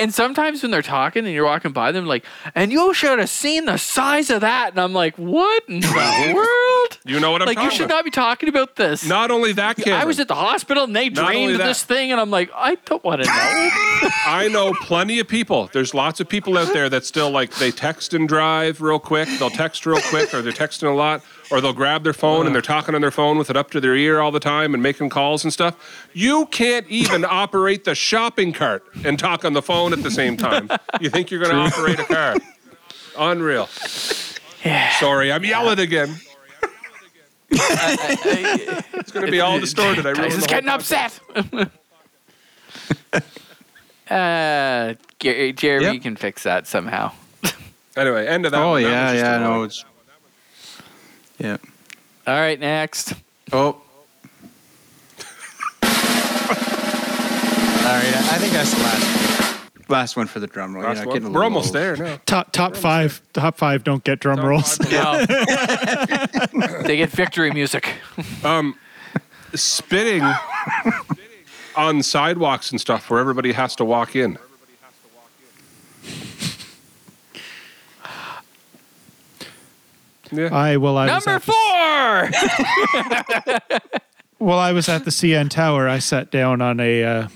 And 0.00 0.14
sometimes 0.14 0.62
when 0.62 0.70
they're 0.70 0.80
talking 0.82 1.26
and 1.26 1.34
you're 1.34 1.44
walking 1.44 1.72
by 1.72 1.92
them, 1.92 2.06
like, 2.06 2.24
and 2.54 2.72
you 2.72 2.94
should 2.94 3.18
have 3.18 3.28
seen 3.28 3.66
the 3.66 3.76
size 3.76 4.30
of 4.30 4.40
that. 4.40 4.70
And 4.70 4.80
I'm 4.80 4.94
like, 4.94 5.14
what 5.16 5.62
in 5.68 5.80
the 5.80 6.32
world? 6.34 6.98
You 7.04 7.20
know 7.20 7.30
what 7.32 7.42
I'm 7.42 7.46
talking 7.46 7.58
about. 7.58 7.62
like, 7.62 7.64
you 7.64 7.70
should 7.70 7.84
about. 7.84 7.96
not 7.96 8.04
be 8.04 8.10
talking 8.10 8.48
about 8.48 8.76
this. 8.76 9.06
Not 9.06 9.30
only 9.30 9.52
that, 9.52 9.76
Cameron, 9.76 10.00
I 10.00 10.04
was 10.06 10.18
at 10.18 10.28
the 10.28 10.34
hospital 10.34 10.84
and 10.84 10.96
they 10.96 11.10
drained 11.10 11.60
this 11.60 11.84
thing, 11.84 12.12
and 12.12 12.20
I'm 12.20 12.30
like, 12.30 12.50
I 12.54 12.76
don't 12.86 13.04
want 13.04 13.22
to 13.22 13.28
know. 13.28 13.32
I 14.26 14.48
know 14.50 14.72
plenty 14.72 15.20
of 15.20 15.28
people. 15.28 15.68
There's 15.72 15.92
lots 15.92 16.18
of 16.20 16.28
people 16.28 16.56
out 16.56 16.72
there 16.72 16.88
that 16.88 17.04
still 17.04 17.30
like 17.30 17.54
they 17.56 17.70
text 17.70 18.14
and 18.14 18.26
drive 18.26 18.80
real 18.80 18.98
quick. 18.98 19.28
They'll 19.38 19.50
text 19.50 19.84
real 19.84 20.00
quick, 20.08 20.32
or 20.32 20.40
they're 20.40 20.52
texting 20.52 20.90
a 20.90 20.94
lot, 20.94 21.22
or 21.50 21.60
they'll 21.60 21.72
grab 21.72 22.04
their 22.04 22.12
phone 22.12 22.46
and 22.46 22.54
they're 22.54 22.62
talking 22.62 22.94
on 22.94 23.00
their 23.00 23.10
phone 23.10 23.36
with 23.38 23.50
it 23.50 23.56
up 23.56 23.70
to 23.70 23.80
their 23.80 23.96
ear 23.96 24.20
all 24.20 24.30
the 24.30 24.40
time 24.40 24.72
and 24.74 24.82
making 24.82 25.08
calls 25.10 25.42
and 25.44 25.52
stuff. 25.52 26.08
You 26.12 26.46
can't 26.46 26.86
even 26.88 27.24
operate 27.28 27.84
the 27.84 27.94
shopping 27.94 28.52
cart 28.52 28.84
and 29.04 29.18
talk 29.18 29.44
on 29.44 29.52
the 29.52 29.62
phone 29.62 29.92
at 29.92 30.02
the 30.02 30.10
same 30.10 30.36
time. 30.36 30.70
You 31.00 31.10
think 31.10 31.30
you're 31.30 31.42
going 31.42 31.54
to 31.54 31.76
operate 31.76 31.98
a 31.98 32.04
car? 32.04 32.36
Unreal. 33.18 33.66
Sorry, 34.98 35.32
I'm 35.32 35.44
yelling 35.44 35.78
again. 35.80 36.14
It's 37.52 39.10
going 39.12 39.26
to 39.26 39.32
be 39.32 39.40
all 39.40 39.58
distorted. 39.58 40.06
I 40.06 40.12
Guys 40.12 40.18
ruined 40.18 40.34
is 40.34 40.46
the 40.46 40.54
whole 40.54 40.60
getting 40.60 40.68
upset. 40.68 41.20
uh, 44.10 44.94
Gary, 45.18 45.52
Jeremy 45.52 45.94
Yep. 45.94 46.02
can 46.02 46.16
fix 46.16 46.42
that 46.44 46.66
somehow. 46.68 47.10
Anyway, 47.96 48.26
end 48.26 48.46
of 48.46 48.52
that. 48.52 48.60
Oh 48.62 48.70
one. 48.70 48.82
That 48.84 48.88
yeah, 48.88 49.02
was 49.04 49.12
just 49.14 49.24
yeah, 49.24 49.36
annoying. 49.36 49.58
no, 49.58 49.62
it's 49.64 49.84
yeah. 51.40 51.56
All 52.26 52.34
right, 52.34 52.60
next. 52.60 53.14
Oh. 53.52 53.58
All 57.82 57.96
right, 57.96 58.14
I 58.14 58.38
think 58.38 58.52
that's 58.52 58.72
the 58.74 58.80
last 58.82 59.02
one. 59.02 59.86
Last 59.88 60.16
one 60.16 60.26
for 60.28 60.38
the 60.38 60.46
drum 60.46 60.74
roll. 60.74 60.84
Last 60.84 60.98
You're 60.98 61.06
not 61.06 61.12
getting 61.14 61.28
a 61.28 61.30
We're 61.32 61.40
little 61.40 61.58
almost 61.58 61.66
old. 61.68 61.74
there 61.74 61.96
now. 61.96 62.20
Top 62.26 62.52
top 62.52 62.76
five. 62.76 63.20
Top 63.32 63.56
five 63.58 63.82
don't 63.82 64.04
get 64.04 64.20
drum 64.20 64.38
rolls. 64.38 64.78
No. 64.88 65.24
they 66.84 66.96
get 66.98 67.10
victory 67.10 67.50
music. 67.50 67.94
Um, 68.44 68.76
spitting 69.54 70.22
on 71.74 72.04
sidewalks 72.04 72.70
and 72.70 72.80
stuff 72.80 73.10
where 73.10 73.18
everybody 73.18 73.50
has 73.52 73.74
to 73.76 73.84
walk 73.84 74.14
in. 74.14 74.38
Yeah. 80.32 80.48
I 80.54 80.76
well 80.76 80.96
I 80.96 81.12
was 81.14 81.26
Number 81.26 81.36
at 81.36 81.42
the- 81.42 81.52
four. 83.70 83.80
Well, 84.42 84.58
I 84.58 84.72
was 84.72 84.88
at 84.88 85.04
the 85.04 85.10
CN 85.10 85.50
Tower. 85.50 85.86
I 85.86 85.98
sat 85.98 86.30
down 86.30 86.62
on 86.62 86.80
a 86.80 87.04
uh, 87.04 87.28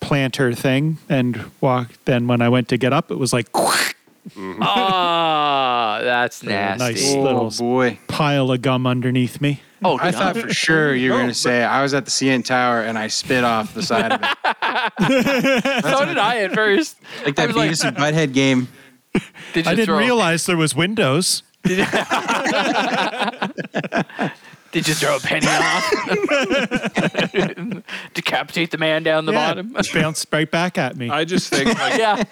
planter 0.00 0.54
thing 0.54 0.96
and 1.06 1.50
walked. 1.60 2.02
Then 2.06 2.26
when 2.26 2.40
I 2.40 2.48
went 2.48 2.68
to 2.68 2.78
get 2.78 2.94
up, 2.94 3.10
it 3.10 3.18
was 3.18 3.34
like 3.34 3.48
Ah, 4.62 6.00
that's 6.02 6.42
nice. 6.42 6.78
nasty. 6.78 7.18
Oh 7.18 7.22
Little- 7.22 7.50
boy! 7.50 7.98
pile 8.08 8.50
of 8.50 8.62
gum 8.62 8.86
underneath 8.86 9.40
me. 9.42 9.60
Oh, 9.84 9.98
I 10.00 10.10
thought 10.12 10.36
for 10.38 10.48
sure 10.54 10.94
you 10.94 11.10
were 11.10 11.16
No, 11.16 11.22
going 11.24 11.28
to 11.30 11.34
say 11.34 11.64
I 11.64 11.82
was 11.82 11.92
at 11.92 12.04
the 12.04 12.10
CN 12.10 12.44
Tower 12.44 12.80
and 12.82 12.96
I 12.96 13.08
spit 13.08 13.42
off 13.44 13.74
the 13.74 13.82
side 13.82 14.12
of 14.12 14.22
it, 14.22 15.82
so 15.84 16.04
did 16.06 16.16
I 16.18 16.38
at 16.44 16.52
first. 16.52 16.96
like 17.26 17.34
that 17.36 17.48
was 17.48 17.56
like, 17.56 17.70
and 17.84 17.96
Butthead 17.96 18.32
game. 18.32 18.68
Did 19.52 19.66
you 19.66 19.70
I 19.72 19.74
didn't 19.74 19.86
throw, 19.86 19.98
realize 19.98 20.46
there 20.46 20.56
was 20.56 20.74
windows. 20.76 21.42
Did 24.72 24.88
you 24.88 24.94
throw 24.94 25.16
a 25.16 25.20
penny 25.20 25.46
off? 25.48 25.84
Decapitate 28.14 28.70
the 28.70 28.78
man 28.78 29.02
down 29.02 29.26
the 29.26 29.32
Yeah, 29.32 29.48
bottom. 29.48 29.76
it 29.76 29.90
bounced 29.92 30.26
right 30.32 30.50
back 30.50 30.78
at 30.78 30.96
me. 30.96 31.10
I 31.10 31.24
just 31.24 31.50
think 31.50 31.78
like 31.78 31.98
yeah. 31.98 32.22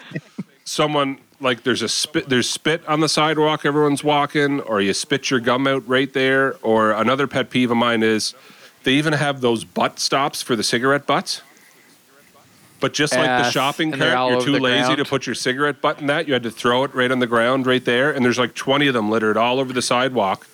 someone 0.64 1.18
like 1.38 1.62
there's 1.64 1.82
a 1.82 1.88
spit 1.88 2.28
there's 2.30 2.48
spit 2.48 2.86
on 2.88 3.00
the 3.00 3.08
sidewalk 3.08 3.64
everyone's 3.66 4.02
walking 4.04 4.60
or 4.62 4.80
you 4.80 4.92
spit 4.94 5.30
your 5.30 5.40
gum 5.40 5.66
out 5.66 5.86
right 5.86 6.12
there 6.12 6.56
or 6.62 6.92
another 6.92 7.26
pet 7.26 7.50
peeve 7.50 7.70
of 7.70 7.76
mine 7.76 8.02
is 8.02 8.34
they 8.84 8.92
even 8.92 9.12
have 9.14 9.40
those 9.42 9.64
butt 9.64 9.98
stops 9.98 10.40
for 10.42 10.56
the 10.56 10.62
cigarette 10.62 11.06
butts 11.06 11.42
But 12.80 12.94
just 12.94 13.14
like 13.14 13.26
the 13.26 13.50
shopping 13.50 13.92
and 13.92 14.00
they're 14.00 14.14
cart, 14.14 14.28
you're 14.30 14.36
over 14.38 14.46
too 14.46 14.52
the 14.52 14.60
lazy 14.60 14.88
to 14.88 14.94
ground. 14.96 15.08
put 15.08 15.26
your 15.26 15.34
cigarette 15.34 15.80
butt 15.82 16.00
in 16.00 16.06
that. 16.06 16.26
You 16.26 16.32
had 16.32 16.42
to 16.44 16.50
throw 16.50 16.84
it 16.84 16.94
right 16.94 17.10
on 17.12 17.18
the 17.18 17.26
ground 17.26 17.66
right 17.66 17.84
there. 17.84 18.10
And 18.10 18.24
there's 18.24 18.38
like 18.38 18.54
20 18.54 18.86
of 18.88 18.94
them 18.94 19.10
littered 19.10 19.36
all 19.36 19.60
over 19.60 19.72
the 19.72 19.82
sidewalk. 19.82 20.46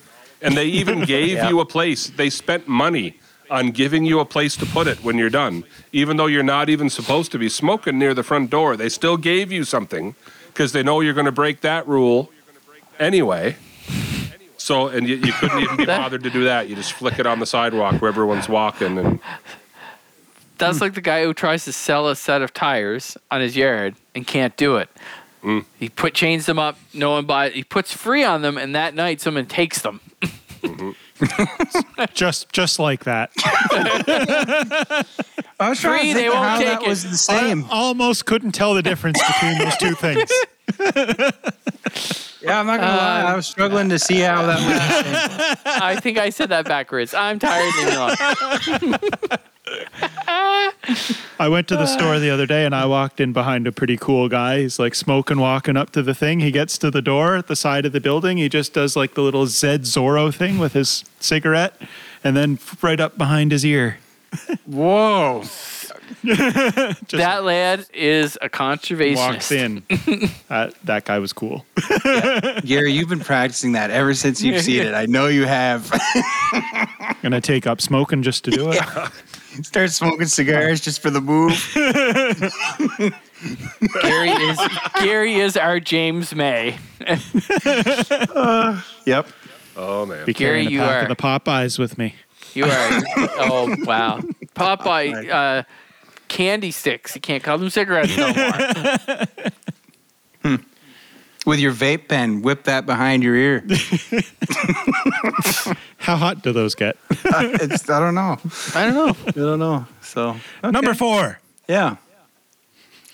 And 0.43 0.57
they 0.57 0.66
even 0.66 1.05
gave 1.05 1.29
Yeah. 1.37 1.49
you 1.49 1.61
a 1.61 1.64
place. 1.64 2.09
They 2.09 2.29
spent 2.31 2.66
money 2.66 3.18
on 3.49 3.70
giving 3.70 4.05
you 4.05 4.18
a 4.18 4.24
place 4.24 4.57
to 4.57 4.66
put 4.66 4.89
it 4.89 5.05
when 5.05 5.16
you're 5.16 5.31
done. 5.31 5.62
Even 5.93 6.16
though 6.16 6.27
you're 6.27 6.43
not 6.43 6.68
even 6.68 6.91
supposed 6.91 7.31
to 7.31 7.39
be 7.39 7.49
smoking 7.49 7.97
near 7.99 8.12
the 8.12 8.24
front 8.24 8.51
door, 8.51 8.77
they 8.77 8.89
still 8.89 9.16
gave 9.16 9.53
you 9.53 9.62
something 9.62 10.16
because 10.49 10.72
they 10.72 10.83
know 10.83 11.01
you're 11.01 11.14
going 11.14 11.27
to 11.27 11.33
break 11.33 11.61
that 11.61 11.87
rule 11.87 12.31
anyway. 12.99 13.55
So, 14.59 14.89
and 14.89 15.09
you, 15.09 15.16
you 15.16 15.33
couldn't 15.35 15.61
even 15.61 15.77
be 15.77 15.85
bothered 15.87 16.24
to 16.24 16.31
do 16.31 16.43
that. 16.45 16.68
You 16.68 16.74
just 16.74 16.93
flick 16.95 17.20
it 17.20 17.27
on 17.27 17.39
the 17.39 17.47
sidewalk 17.47 18.03
where 18.03 18.09
everyone's 18.09 18.49
walking. 18.49 18.99
And 18.99 19.20
That's 20.59 20.81
like 20.81 20.95
the 20.95 21.01
guy 21.01 21.25
who 21.25 21.35
tries 21.35 21.65
to 21.65 21.73
sell 21.73 22.09
a 22.09 22.17
set 22.17 22.43
of 22.43 22.53
tires 22.55 23.17
on 23.31 23.41
his 23.41 23.57
yard 23.57 23.95
and 24.15 24.27
can't 24.27 24.57
do 24.57 24.77
it. 24.77 24.89
Mm. 25.43 25.65
He 25.79 25.89
put 25.89 26.15
chains 26.15 26.47
them 26.47 26.59
up, 26.59 26.79
no 26.93 27.11
one 27.13 27.27
buys. 27.27 27.53
He 27.53 27.63
puts 27.63 27.93
free 27.93 28.25
on 28.25 28.43
them, 28.43 28.59
and 28.59 28.75
that 28.75 28.95
night 28.95 29.21
someone 29.21 29.47
takes 29.47 29.83
them. 29.83 30.01
Mm-hmm. 30.63 30.91
Just 32.15 32.53
just 32.53 32.79
like 32.79 33.05
that. 33.05 33.31
I 35.59 35.69
was 35.71 35.81
trying 35.81 36.01
Free, 36.01 36.09
to 36.09 36.15
they 36.15 36.21
think 36.25 36.29
of 36.29 36.35
won't 36.35 36.47
how 36.49 36.59
take 36.59 36.67
that 36.67 36.83
it. 36.83 36.89
was 36.89 37.03
the 37.11 37.17
same. 37.17 37.65
I 37.65 37.69
almost 37.71 38.27
couldn't 38.27 38.53
tell 38.53 38.75
the 38.75 38.83
difference 38.83 39.19
between 39.27 39.59
those 39.59 39.77
two 39.79 39.95
things. 39.95 40.31
Yeah, 42.43 42.61
I'm 42.61 42.67
not 42.67 42.81
gonna 42.81 42.97
lie. 42.97 43.23
I 43.23 43.35
was 43.35 43.47
struggling 43.47 43.89
to 43.89 43.99
see 43.99 44.21
how 44.21 44.47
that 44.47 44.57
was 44.57 44.67
the 44.67 45.57
same. 45.57 45.83
I 45.83 45.97
think 45.97 46.17
I 46.19 46.31
said 46.31 46.51
that 46.51 46.64
backwards. 46.64 47.12
I'm 47.12 47.39
tired. 47.41 47.75
Leave 47.77 47.89
me 47.89 47.97
alone. 47.97 48.14
I 51.39 51.49
went 51.49 51.67
to 51.69 51.77
the 51.77 51.87
store 51.87 52.19
the 52.21 52.31
other 52.31 52.47
day 52.47 52.64
and 52.64 52.75
I 52.75 52.87
walked 52.87 53.21
in 53.21 53.33
behind 53.33 53.67
a 53.67 53.73
pretty 53.73 53.97
cool 53.97 54.29
guy. 54.29 54.61
He's 54.61 54.79
like 54.79 54.95
smoking, 54.95 55.41
walking 55.41 55.77
up 55.77 55.91
to 55.91 56.03
the 56.03 56.14
thing. 56.14 56.39
He 56.41 56.53
gets 56.53 56.79
to 56.79 56.91
the 56.91 57.03
door 57.03 57.35
at 57.37 57.49
the 57.49 57.57
side 57.57 57.85
of 57.85 57.93
the 57.93 58.01
building. 58.01 58.39
He 58.39 58.49
just 58.49 58.73
does 58.73 58.95
like 58.95 59.14
the 59.14 59.23
little 59.23 59.47
Zed 59.47 59.83
Zorro 59.83 60.33
thing 60.33 60.59
with 60.59 60.75
his 60.75 61.05
cigarette 61.19 61.81
and 62.23 62.37
then 62.37 62.61
right 62.81 63.01
up 63.01 63.19
behind 63.19 63.51
his 63.51 63.64
ear. 63.64 63.99
Whoa. 64.66 65.43
That 66.22 67.41
lad 67.45 67.87
is 67.93 68.39
a 68.41 68.49
conservationist. 68.49 69.16
walks 69.16 69.51
in. 69.53 69.82
Uh, 70.51 70.70
that 70.84 71.05
guy 71.05 71.18
was 71.18 71.32
cool. 71.32 71.64
Gary, 72.64 72.93
you've 72.93 73.09
been 73.09 73.20
practicing 73.20 73.72
that 73.72 73.91
ever 73.91 74.14
since 74.14 74.41
you've 74.43 74.61
seen 74.62 74.82
it. 74.82 74.95
I 74.95 75.07
know 75.07 75.26
you 75.26 75.47
have. 75.47 75.91
Gonna 77.22 77.41
take 77.41 77.66
up 77.66 77.80
smoking 77.80 78.22
just 78.22 78.45
to 78.45 78.51
do 78.51 78.70
it. 78.72 78.80
Start 79.64 79.91
smoking 79.91 80.26
cigars 80.26 80.80
just 80.80 81.01
for 81.01 81.11
the 81.11 81.20
move. 81.20 81.53
Gary 84.03 84.30
is 84.30 84.59
Gary 85.03 85.34
is 85.37 85.57
our 85.57 85.80
James 85.80 86.34
May. 86.34 86.76
Yep. 89.07 89.28
oh, 89.76 90.07
man. 90.07 90.24
Be 90.26 90.32
Gary, 90.32 90.64
carrying 90.64 90.70
you 90.70 90.82
are- 90.82 91.09
the 91.09 91.16
Popeyes 91.16 91.78
with 91.78 91.99
me. 91.99 92.14
You 92.57 92.65
are. 92.65 92.71
oh 93.39 93.75
wow, 93.85 94.21
Popeye 94.55 95.31
uh, 95.31 95.63
candy 96.29 96.71
sticks. 96.71 97.15
You 97.15 97.21
can't 97.21 97.43
call 97.43 97.59
them 97.59 97.69
cigarettes 97.71 98.17
no 98.17 98.33
more. 100.43 100.59
With 101.45 101.61
your 101.61 101.73
vape 101.73 102.09
pen, 102.09 102.43
whip 102.43 102.65
that 102.65 102.87
behind 102.87 103.23
your 103.23 103.37
ear. 103.37 103.65
How 105.99 106.17
hot 106.17 106.43
do 106.43 106.53
those 106.53 106.75
get? 106.75 106.97
it's, 107.11 107.89
I 107.89 108.01
don't 108.01 108.17
know. 108.17 108.37
I 108.75 108.85
don't 108.87 108.95
know. 108.95 109.17
I 109.29 109.31
don't 109.31 109.59
know. 109.61 109.87
So 110.01 110.35
Number 110.65 110.93
four. 110.95 111.39
yeah, 111.69 111.97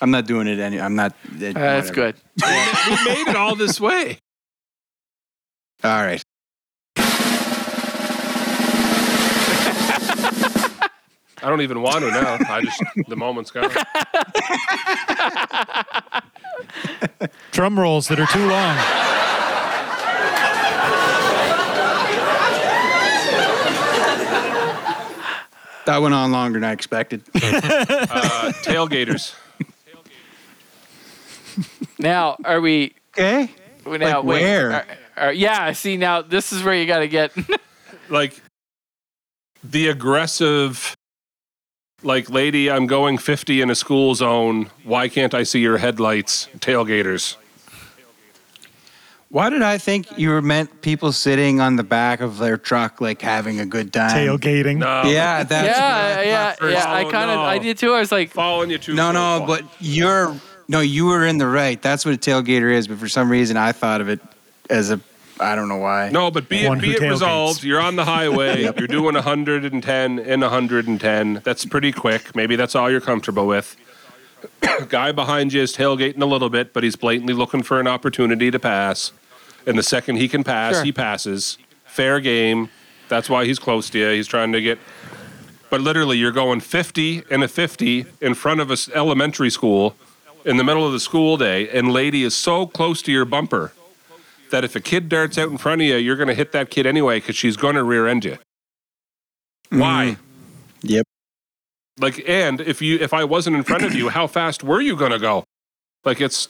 I'm 0.01 0.11
not 0.11 0.27
doing 0.27 0.47
it 0.47 0.59
any. 0.61 0.81
I'm 0.81 0.95
not. 0.95 1.13
Uh, 1.13 1.47
Uh, 1.49 1.53
that's 1.53 1.91
good. 1.91 2.15
we 2.43 3.05
made 3.05 3.29
it 3.29 3.37
all 3.37 3.55
this 3.55 3.79
way. 3.79 4.19
All 5.85 6.03
right. 6.03 6.23
I 11.43 11.49
don't 11.49 11.61
even 11.63 11.83
want 11.83 12.01
to 12.01 12.11
now. 12.11 12.39
I 12.49 12.63
just 12.63 12.83
the 13.09 13.17
moment's 13.17 13.51
gone. 13.51 13.71
Drum 17.51 17.79
rolls 17.79 18.09
that 18.09 18.21
are 18.21 18.27
too 18.27 18.47
long. 18.49 18.77
That 25.85 25.99
went 26.01 26.15
on 26.15 26.31
longer 26.31 26.61
than 26.61 26.69
I 26.69 26.73
expected. 26.73 27.23
Uh, 27.35 28.53
tailgaters. 28.63 29.35
Now, 31.99 32.37
are 32.45 32.61
we? 32.61 32.95
Okay. 33.17 33.49
Now, 33.87 33.93
Like 34.19 34.25
wait, 34.25 34.43
where? 34.43 34.73
are- 34.73 34.87
are- 35.17 35.33
yeah. 35.33 35.71
See, 35.73 35.97
now 35.97 36.21
this 36.23 36.53
is 36.53 36.65
where 36.65 36.75
you 36.75 36.87
got 36.87 37.01
to 37.01 37.09
get. 37.09 37.33
Like 38.09 38.41
the 39.63 39.89
aggressive 39.89 40.97
like 42.03 42.31
lady, 42.31 42.71
I'm 42.71 42.87
going 42.87 43.19
50 43.19 43.61
in 43.61 43.71
a 43.71 43.75
school 43.75 44.15
zone. 44.15 44.71
Why 44.85 45.09
can't 45.09 45.35
I 45.35 45.43
see 45.43 45.61
your 45.61 45.79
headlights? 45.79 46.49
Tailgaters. 46.59 47.37
Why 49.29 49.49
did 49.49 49.63
I 49.63 49.79
think 49.79 50.19
you 50.19 50.29
were 50.29 50.43
meant 50.43 50.83
people 50.83 51.11
sitting 51.11 51.59
on 51.59 51.77
the 51.77 51.83
back 51.83 52.21
of 52.21 52.37
their 52.37 52.59
truck, 52.59 53.01
like 53.01 53.23
having 53.23 53.61
a 53.61 53.65
good 53.67 53.91
time? 53.91 54.11
Tailgating. 54.11 54.77
No. 54.77 55.05
Yeah, 55.05 55.43
that's 55.43 55.69
what 55.69 55.77
yeah, 55.77 56.21
yeah, 56.21 56.69
yeah. 56.71 56.85
I 56.93 57.05
Oh, 57.05 57.11
kind 57.11 57.31
of, 57.31 57.37
no. 57.37 57.43
I 57.43 57.57
did 57.57 57.79
too. 57.79 57.95
I 57.95 58.01
was 58.01 58.13
like, 58.13 58.29
Following 58.31 58.69
you 58.69 58.77
too. 58.77 58.95
No, 58.95 59.11
no, 59.11 59.45
close. 59.47 59.61
but 59.63 59.71
you're 59.81 60.37
no, 60.69 60.81
you 60.81 61.07
were 61.07 61.25
in 61.27 61.39
the 61.39 61.47
right. 61.47 61.81
That's 61.81 62.05
what 62.05 62.15
a 62.15 62.19
tailgater 62.19 62.71
is. 62.73 62.89
But 62.89 62.99
for 62.99 63.09
some 63.09 63.31
reason, 63.31 63.57
I 63.57 63.73
thought 63.73 64.01
of 64.03 64.09
it 64.11 64.21
as 64.69 64.91
a. 64.91 65.01
I 65.41 65.55
don't 65.57 65.69
know 65.69 65.79
why. 65.79 66.11
No, 66.11 66.31
but 66.31 66.49
be 66.49 66.67
One 66.69 66.79
it, 66.79 66.83
be 66.83 66.91
it 66.93 67.01
tailgates. 67.01 67.11
resolved. 67.11 67.65
You're 67.65 67.81
on 67.81 67.97
the 67.97 68.05
highway. 68.05 68.63
You're 68.79 68.87
doing 68.87 69.15
110 69.15 70.19
in 70.19 70.41
110. 70.41 71.41
That's 71.45 71.65
pretty 71.65 71.91
quick. 71.93 72.37
Maybe 72.37 72.55
that's 72.57 72.75
all 72.75 72.91
you're 72.91 73.01
comfortable 73.01 73.47
with. 73.47 73.77
Guy 74.89 75.13
behind 75.13 75.53
you 75.53 75.63
is 75.63 75.75
tailgating 75.75 76.21
a 76.23 76.27
little 76.27 76.51
bit, 76.51 76.73
but 76.73 76.83
he's 76.85 76.97
blatantly 76.97 77.35
looking 77.35 77.63
for 77.63 77.81
an 77.81 77.87
opportunity 77.87 78.51
to 78.51 78.59
pass. 78.59 79.13
And 79.67 79.79
the 79.79 79.83
second 79.83 80.17
he 80.17 80.29
can 80.29 80.45
pass, 80.45 80.77
Sure. 80.77 80.85
he 80.85 80.93
passes. 80.93 81.59
Fair 81.85 82.21
game. 82.21 82.71
That's 83.09 83.29
why 83.31 83.45
he's 83.45 83.59
close 83.59 83.91
to 83.91 83.99
you. 83.99 84.09
He's 84.11 84.27
trying 84.27 84.53
to 84.53 84.61
get. 84.61 84.79
But 85.71 85.81
literally, 85.81 86.19
you're 86.19 86.33
going 86.33 86.61
50 86.61 87.23
and 87.31 87.43
a 87.43 87.49
50 87.49 88.07
in 88.21 88.35
front 88.35 88.61
of 88.61 88.71
a 88.71 88.75
s- 88.75 88.89
elementary 88.95 89.51
school 89.51 89.97
in 90.45 90.57
the 90.57 90.65
middle 90.65 90.87
of 90.87 90.93
the 90.93 91.01
school 91.01 91.37
day, 91.37 91.69
and 91.69 91.93
lady 91.93 92.23
is 92.25 92.35
so 92.35 92.67
close 92.67 93.01
to 93.03 93.13
your 93.13 93.25
bumper 93.25 93.73
that 94.53 94.63
if 94.63 94.77
a 94.77 94.81
kid 94.81 95.09
darts 95.09 95.37
out 95.37 95.51
in 95.51 95.59
front 95.59 95.81
of 95.81 95.87
you, 95.89 95.97
you're 95.97 96.17
going 96.17 96.29
to 96.29 96.35
hit 96.35 96.53
that 96.53 96.71
kid 96.71 96.87
anyway 96.87 97.19
because 97.19 97.35
she's 97.35 97.57
going 97.57 97.75
to 97.75 97.83
rear 97.83 98.07
end 98.07 98.25
you. 98.25 98.39
Why? 99.71 100.17
Mm-hmm. 100.17 100.87
Yep. 100.89 101.07
Like, 101.99 102.29
and 102.29 102.61
if 102.61 102.81
you 102.81 102.99
if 103.01 103.13
I 103.13 103.25
wasn't 103.25 103.57
in 103.57 103.65
front 103.65 103.85
of 103.85 103.95
you, 103.95 104.09
how 104.09 104.27
fast 104.27 104.63
were 104.63 104.81
you 104.81 104.97
going 104.97 105.11
to 105.11 105.19
go? 105.19 105.45
Like, 106.05 106.21
it's 106.21 106.49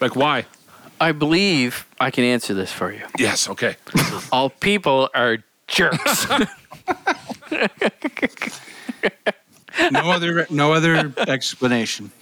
like 0.00 0.16
why? 0.16 0.46
I 1.00 1.12
believe 1.12 1.86
I 2.00 2.10
can 2.10 2.24
answer 2.24 2.54
this 2.54 2.72
for 2.72 2.92
you. 2.92 3.02
Yes. 3.18 3.48
Okay. 3.48 3.76
All 4.32 4.50
people 4.50 5.10
are 5.14 5.38
jerks. 5.66 6.26
No 9.90 10.10
other, 10.10 10.46
no 10.50 10.74
other 10.74 11.14
explanation. 11.16 12.12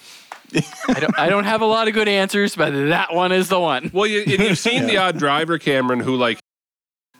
I 0.88 1.00
don't, 1.00 1.18
I 1.18 1.28
don't 1.28 1.44
have 1.44 1.60
a 1.60 1.66
lot 1.66 1.88
of 1.88 1.94
good 1.94 2.08
answers, 2.08 2.56
but 2.56 2.70
that 2.88 3.14
one 3.14 3.32
is 3.32 3.48
the 3.48 3.60
one. 3.60 3.90
Well, 3.92 4.06
you, 4.06 4.20
and 4.22 4.38
you've 4.40 4.58
seen 4.58 4.86
the 4.86 4.96
odd 4.96 5.18
driver, 5.18 5.58
Cameron, 5.58 6.00
who 6.00 6.16
like 6.16 6.38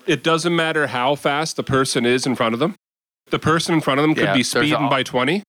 it 0.07 0.23
doesn't 0.23 0.55
matter 0.57 0.87
how 0.89 1.15
fast 1.15 1.57
the 1.57 1.63
person 1.63 2.05
is 2.07 2.27
in 2.27 2.35
front 2.35 2.55
of 2.55 2.59
them. 2.59 2.75
The 3.31 3.39
person 3.39 3.75
in 3.75 3.81
front 3.81 4.01
of 4.01 4.03
them 4.05 4.15
could 4.15 4.25
Yeah, 4.25 4.35
be 4.35 4.43
speeding 4.43 4.89
by 4.89 5.03
twenty. 5.03 5.43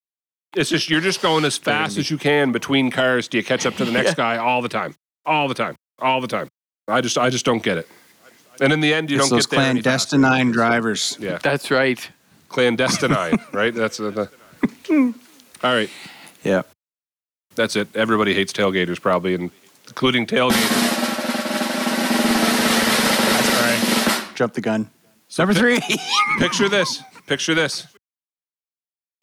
It's 0.55 0.69
just 0.69 0.89
you're 0.89 1.01
just 1.01 1.21
going 1.21 1.45
as 1.45 1.57
fast 1.57 1.97
as 1.97 2.11
you 2.11 2.17
can 2.17 2.51
between 2.51 2.91
cars 2.91 3.27
Do 3.29 3.37
you 3.37 3.43
catch 3.43 3.65
up 3.65 3.75
to 3.77 3.85
the 3.85 3.91
next 3.91 4.09
Yeah. 4.17 4.35
guy 4.35 4.37
all 4.37 4.61
the 4.61 4.69
time, 4.69 4.95
all 5.25 5.47
the 5.47 5.53
time, 5.55 5.75
all 5.99 6.19
the 6.21 6.27
time. 6.27 6.49
I 6.87 7.01
just 7.01 7.17
I 7.17 7.29
just 7.29 7.45
don't 7.45 7.63
get 7.63 7.77
it. 7.77 7.87
And 8.59 8.71
in 8.73 8.81
the 8.81 8.93
end, 8.93 9.09
you 9.09 9.17
it's 9.17 9.29
don't 9.29 9.37
those 9.37 9.47
get 9.47 9.57
there 9.57 9.69
any 9.69 9.81
faster. 9.81 10.17
clandestine 10.17 10.51
drivers. 10.51 11.17
Yeah, 11.19 11.39
That's 11.41 11.71
right. 11.71 12.07
clandestine, 12.49 13.39
right? 13.53 13.73
That's 13.73 13.99
uh, 13.99 14.11
the. 14.11 14.29
All 15.63 15.73
right, 15.75 15.89
Yeah. 16.43 16.63
That's 17.55 17.75
it. 17.75 17.87
Everybody 17.95 18.33
hates 18.33 18.53
tailgaters, 18.53 18.99
probably, 19.01 19.33
and 19.35 19.51
including 19.87 20.25
tailgaters. 20.25 20.99
Jump 24.35 24.53
the 24.53 24.61
gun. 24.61 24.89
Number 25.37 25.53
three. 25.53 25.79
Picture 26.39 26.67
this. 26.67 27.01
Picture 27.27 27.53
this. 27.53 27.87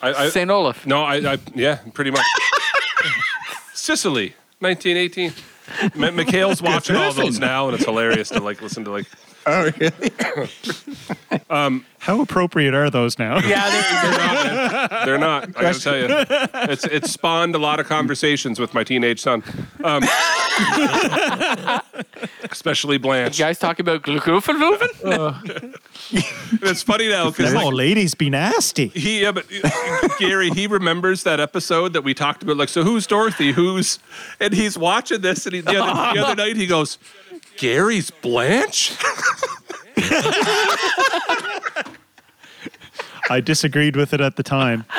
I, 0.00 0.12
I 0.14 0.28
St. 0.28 0.48
Olaf. 0.48 0.86
no, 0.86 1.02
I, 1.02 1.16
I 1.16 1.38
yeah, 1.54 1.80
pretty 1.92 2.12
much. 2.12 2.24
Sicily, 3.74 4.34
1918. 4.60 5.32
M- 6.02 6.14
Mikhail's 6.16 6.62
watching 6.62 6.94
all 6.96 7.12
Griffin. 7.12 7.24
those 7.24 7.40
now, 7.40 7.66
and 7.66 7.74
it's 7.74 7.84
hilarious 7.84 8.28
to 8.30 8.40
like 8.40 8.62
listen 8.62 8.84
to 8.84 8.90
like. 8.92 9.06
Oh, 9.50 9.70
really? 9.80 10.10
How 12.00 12.20
appropriate 12.20 12.74
are 12.74 12.90
those 12.90 13.18
now? 13.18 13.38
Yeah, 13.40 13.68
they're, 13.70 15.04
They're 15.06 15.18
not. 15.18 15.48
I 15.56 15.62
gotta 15.62 15.80
tell 15.80 15.96
you, 15.98 16.06
it's 16.70 16.84
it's 16.84 17.10
spawned 17.10 17.54
a 17.54 17.58
lot 17.58 17.80
of 17.80 17.86
conversations 17.86 18.60
with 18.60 18.72
my 18.72 18.84
teenage 18.84 19.20
son, 19.20 19.42
um, 19.84 20.02
especially 22.50 22.98
Blanche. 22.98 23.38
you 23.38 23.44
guys 23.44 23.58
talking 23.58 23.84
about 23.84 24.02
glucophiluvin? 24.02 25.74
It's 26.62 26.82
funny 26.82 27.08
now 27.08 27.28
because 27.30 27.52
Oh, 27.54 27.68
ladies, 27.68 28.14
be 28.14 28.30
nasty. 28.30 28.88
he, 28.88 29.20
yeah, 29.22 29.32
but 29.32 29.44
uh, 29.62 30.08
Gary, 30.18 30.48
he 30.50 30.66
remembers 30.66 31.22
that 31.24 31.40
episode 31.40 31.92
that 31.92 32.02
we 32.02 32.14
talked 32.14 32.42
about. 32.42 32.56
Like, 32.56 32.68
so 32.70 32.82
who's 32.82 33.06
Dorothy? 33.06 33.52
Who's? 33.52 33.98
And 34.40 34.54
he's 34.54 34.78
watching 34.78 35.20
this, 35.20 35.44
and 35.46 35.54
he, 35.54 35.60
the, 35.60 35.82
other, 35.82 36.14
the 36.18 36.24
other 36.24 36.34
night 36.36 36.56
he 36.56 36.66
goes, 36.66 36.98
"Gary's 37.58 38.10
Blanche." 38.10 38.92
I 43.30 43.40
disagreed 43.42 43.94
with 43.94 44.14
it 44.14 44.20
at 44.22 44.36
the 44.36 44.42
time. 44.42 44.86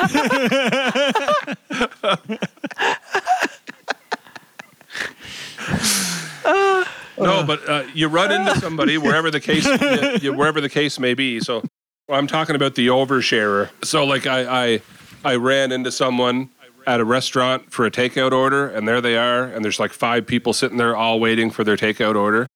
No, 7.18 7.44
but 7.46 7.68
uh, 7.68 7.82
you 7.94 8.08
run 8.08 8.32
into 8.32 8.58
somebody 8.58 8.96
wherever 8.96 9.30
the 9.30 9.40
case, 9.40 9.66
you, 10.22 10.30
you- 10.30 10.32
wherever 10.32 10.60
the 10.60 10.68
case 10.70 10.98
may 10.98 11.14
be. 11.14 11.40
So 11.40 11.62
I'm 12.08 12.26
talking 12.26 12.56
about 12.56 12.74
the 12.76 12.86
oversharer. 12.88 13.68
So 13.84 14.04
like 14.04 14.26
I, 14.26 14.64
I, 14.74 14.80
I 15.24 15.34
ran 15.36 15.70
into 15.70 15.92
someone 15.92 16.48
at 16.86 17.00
a 17.00 17.04
restaurant 17.04 17.72
for 17.72 17.86
a 17.86 17.90
takeout 17.90 18.32
order, 18.32 18.68
and 18.68 18.86
there 18.88 19.00
they 19.00 19.16
are, 19.16 19.44
and 19.44 19.64
there's 19.64 19.78
like 19.80 19.92
five 19.92 20.26
people 20.26 20.52
sitting 20.52 20.76
there 20.78 20.96
all 20.96 21.20
waiting 21.20 21.50
for 21.50 21.64
their 21.64 21.76
takeout 21.76 22.16
order, 22.16 22.46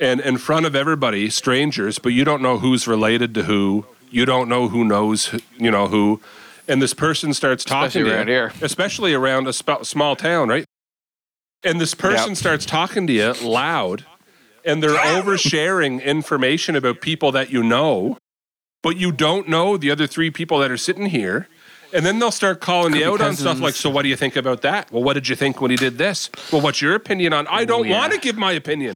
and 0.00 0.20
in 0.20 0.38
front 0.38 0.66
of 0.66 0.74
everybody, 0.74 1.28
strangers, 1.30 1.98
but 1.98 2.10
you 2.10 2.24
don't 2.24 2.42
know 2.42 2.58
who's 2.58 2.86
related 2.88 3.34
to 3.34 3.44
who. 3.44 3.86
You 4.10 4.26
don't 4.26 4.48
know 4.48 4.68
who 4.68 4.84
knows, 4.84 5.34
you 5.58 5.70
know 5.70 5.86
who. 5.88 6.20
And 6.68 6.80
this 6.82 6.92
person 6.94 7.32
starts 7.34 7.64
talking 7.64 7.86
Especially 8.02 8.10
to 8.10 8.16
around 8.16 8.28
you, 8.28 8.34
here. 8.34 8.52
especially 8.62 9.14
around 9.14 9.46
a 9.48 9.52
sp- 9.56 9.84
small 9.84 10.16
town, 10.16 10.48
right? 10.48 10.64
And 11.64 11.80
this 11.80 11.94
person 11.94 12.30
Yep. 12.30 12.36
starts 12.38 12.66
talking 12.66 13.06
to 13.06 13.12
you 13.12 13.32
loud, 13.42 14.04
and 14.64 14.82
they're 14.82 14.90
oversharing 15.22 16.02
information 16.04 16.76
about 16.76 17.00
people 17.00 17.32
that 17.32 17.50
you 17.50 17.62
know, 17.62 18.16
but 18.82 18.96
you 18.96 19.12
don't 19.12 19.48
know 19.48 19.76
the 19.76 19.90
other 19.90 20.06
three 20.06 20.30
people 20.30 20.58
that 20.58 20.70
are 20.70 20.76
sitting 20.76 21.06
here. 21.06 21.48
And 21.92 22.06
then 22.06 22.18
they'll 22.18 22.30
start 22.30 22.60
calling 22.60 22.94
you 22.94 23.10
out 23.10 23.20
on 23.20 23.36
stuff 23.36 23.60
like, 23.60 23.74
"So 23.74 23.90
what 23.90 24.02
do 24.02 24.08
you 24.08 24.16
think 24.16 24.36
about 24.36 24.62
that? 24.62 24.90
Well, 24.90 25.02
what 25.02 25.14
did 25.14 25.28
you 25.28 25.36
think 25.36 25.60
when 25.60 25.70
he 25.70 25.76
did 25.76 25.98
this? 25.98 26.30
Well, 26.50 26.62
what's 26.62 26.80
your 26.80 26.94
opinion 26.94 27.32
on? 27.32 27.46
I 27.48 27.64
don't 27.64 27.86
yeah. 27.86 27.98
want 27.98 28.12
to 28.12 28.18
give 28.18 28.36
my 28.36 28.52
opinion. 28.52 28.94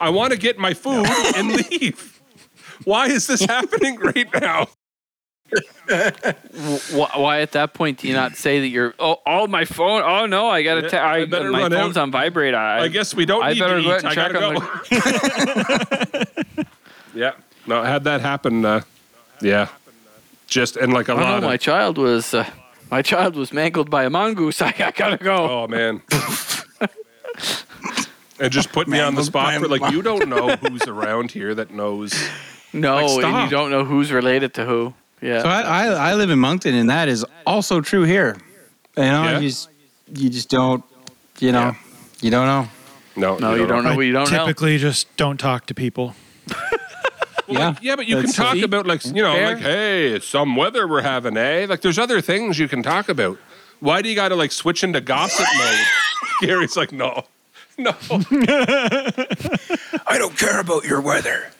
I 0.00 0.10
want 0.10 0.32
to 0.32 0.38
get 0.38 0.58
my 0.58 0.74
food 0.74 1.06
and 1.36 1.52
leave. 1.52 2.20
Why 2.84 3.06
is 3.06 3.26
this 3.26 3.40
happening 3.40 3.98
right 3.98 4.28
now? 4.40 4.68
why, 6.92 7.40
at 7.40 7.52
that 7.52 7.74
point 7.74 7.98
do 7.98 8.08
you 8.08 8.14
not 8.14 8.34
say 8.34 8.60
that 8.60 8.68
you're? 8.68 8.94
Oh, 8.98 9.18
oh 9.26 9.46
my 9.46 9.64
phone. 9.64 10.02
Oh 10.02 10.26
no, 10.26 10.48
I 10.48 10.62
gotta. 10.62 10.88
Ta- 10.88 10.96
I, 10.96 11.18
I 11.18 11.24
better 11.26 11.50
my 11.50 11.68
phone's 11.68 11.96
out. 11.96 12.04
on 12.04 12.10
vibrate. 12.10 12.54
I, 12.54 12.80
I 12.80 12.88
guess 12.88 13.14
we 13.14 13.26
don't 13.26 13.44
I 13.44 13.52
need 13.52 13.60
better 13.60 13.76
to 13.76 13.82
go 13.82 13.96
eat. 13.96 14.04
and 14.04 14.14
check 14.14 14.34
on 14.34 14.54
go. 14.54 16.24
yeah, 17.14 17.32
no, 17.66 17.82
I 17.82 17.88
had 17.88 18.04
that 18.04 18.20
happen. 18.20 18.64
Uh, 18.64 18.82
yeah, 19.40 19.68
just 20.46 20.76
and 20.76 20.92
like 20.92 21.08
a 21.08 21.12
Oh 21.12 21.16
lot 21.16 21.40
no, 21.42 21.48
my 21.48 21.56
child 21.56 21.98
was. 21.98 22.34
Uh, 22.34 22.48
my 22.90 23.02
child 23.02 23.34
was 23.34 23.52
mangled 23.52 23.90
by 23.90 24.04
a 24.04 24.10
mongoose. 24.10 24.60
I, 24.62 24.74
I 24.78 24.90
gotta 24.94 25.16
go. 25.16 25.48
Oh 25.62 25.66
man. 25.68 26.02
and 28.40 28.52
just 28.52 28.72
put 28.72 28.88
me 28.88 29.00
on 29.00 29.14
the 29.14 29.24
spot 29.24 29.46
by 29.46 29.58
for 29.58 29.64
a 29.66 29.68
like 29.68 29.92
you 29.92 30.02
don't 30.02 30.28
know 30.28 30.50
who's 30.56 30.82
around 30.86 31.30
here 31.30 31.54
that 31.54 31.70
knows. 31.72 32.14
no, 32.72 33.04
like, 33.06 33.24
and 33.24 33.44
you 33.44 33.50
don't 33.50 33.70
know 33.70 33.84
who's 33.84 34.12
related 34.12 34.54
to 34.54 34.64
who. 34.64 34.94
Yeah. 35.20 35.42
So 35.42 35.48
I, 35.48 35.60
I, 35.62 35.86
I 36.10 36.14
live 36.14 36.30
in 36.30 36.38
Moncton, 36.38 36.74
and 36.74 36.90
that 36.90 37.08
is 37.08 37.24
also 37.46 37.80
true 37.80 38.02
here. 38.02 38.36
You 38.96 39.04
know, 39.04 39.22
Yeah? 39.24 39.38
you 39.38 39.48
just 39.48 39.70
you 40.14 40.28
just 40.28 40.50
don't, 40.50 40.84
you 41.38 41.50
know, 41.52 41.60
Yeah. 41.60 41.74
you 42.20 42.30
don't 42.30 42.46
know. 42.46 42.68
No, 43.16 43.38
no, 43.38 43.54
you 43.54 43.66
don't 43.66 43.84
know 43.84 43.90
I 43.90 43.96
what 43.96 44.02
you 44.06 44.12
don't 44.12 44.30
know. 44.30 44.38
typically 44.44 44.76
just 44.78 45.16
don't 45.16 45.38
talk 45.38 45.66
to 45.66 45.74
people. 45.74 46.14
Well, 47.46 47.58
Yeah. 47.58 47.68
like, 47.68 47.82
yeah, 47.82 47.96
but 47.96 48.06
you 48.06 48.20
can 48.20 48.32
talk 48.32 48.54
See? 48.54 48.62
about 48.62 48.86
like 48.86 49.04
you 49.04 49.22
know, 49.22 49.32
Fair. 49.34 49.46
like 49.54 49.58
hey, 49.58 50.08
it's 50.08 50.26
some 50.26 50.56
weather 50.56 50.86
we're 50.88 51.02
having, 51.02 51.36
eh? 51.36 51.66
Like 51.68 51.80
there's 51.82 51.98
other 51.98 52.20
things 52.20 52.58
you 52.58 52.68
can 52.68 52.82
talk 52.82 53.08
about. 53.08 53.38
Why 53.80 54.00
do 54.02 54.08
you 54.08 54.14
got 54.14 54.28
to 54.28 54.36
like 54.36 54.52
switch 54.52 54.82
into 54.84 55.00
gossip 55.00 55.46
mode? 55.58 55.78
Gary's 56.40 56.76
like, 56.76 56.92
no, 56.92 57.24
no. 57.78 57.92
I 60.06 60.16
don't 60.18 60.36
care 60.38 60.60
about 60.60 60.84
your 60.84 61.00
weather. 61.00 61.50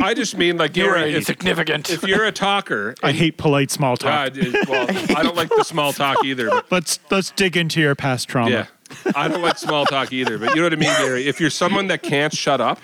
I 0.00 0.14
just 0.14 0.36
mean 0.36 0.56
like 0.56 0.76
You're 0.76 0.94
Gary, 0.94 1.10
if, 1.12 1.16
insignificant. 1.18 1.90
if 1.90 2.02
you're 2.02 2.24
a 2.24 2.32
talker, 2.32 2.94
I 3.02 3.10
and- 3.10 3.18
hate 3.18 3.36
polite 3.36 3.70
small 3.70 3.96
talk. 3.96 4.34
God, 4.34 4.36
it- 4.38 4.68
well, 4.68 4.86
I 5.16 5.22
don't 5.22 5.36
like 5.36 5.48
the 5.48 5.62
small 5.64 5.92
talk 5.92 6.24
either. 6.24 6.48
But 6.50 6.70
Let's 6.72 6.98
let's 7.10 7.30
dig 7.30 7.56
into 7.56 7.80
your 7.80 7.94
past 7.94 8.28
trauma. 8.28 8.50
Yeah. 8.50 8.66
I 9.14 9.28
don't 9.28 9.42
like 9.42 9.58
small 9.58 9.84
talk 9.86 10.12
either, 10.12 10.38
but 10.38 10.50
you 10.50 10.56
know 10.56 10.62
what 10.64 10.72
I 10.72 10.76
mean, 10.76 10.92
Gary? 10.98 11.26
If 11.26 11.40
you're 11.40 11.50
someone 11.50 11.88
that 11.88 12.02
can't 12.02 12.32
shut 12.34 12.60
up, 12.60 12.80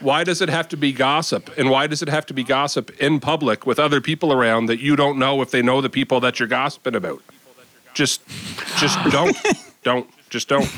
why 0.00 0.24
does 0.24 0.40
it 0.40 0.48
have 0.48 0.68
to 0.68 0.76
be 0.76 0.92
gossip? 0.92 1.50
And 1.58 1.70
why 1.70 1.86
does 1.86 2.02
it 2.02 2.08
have 2.08 2.26
to 2.26 2.34
be 2.34 2.44
gossip 2.44 2.90
in 3.00 3.20
public 3.20 3.66
with 3.66 3.78
other 3.78 4.00
people 4.00 4.32
around 4.32 4.66
that 4.66 4.78
you 4.80 4.96
don't 4.96 5.18
know 5.18 5.42
if 5.42 5.50
they 5.50 5.62
know 5.62 5.80
the 5.80 5.90
people 5.90 6.20
that 6.20 6.38
you're 6.38 6.48
gossiping 6.48 6.94
about? 6.94 7.22
Just 7.94 8.20
just 8.78 8.98
don't. 9.10 9.36
don't. 9.82 10.08
Just 10.30 10.48
don't. 10.48 10.68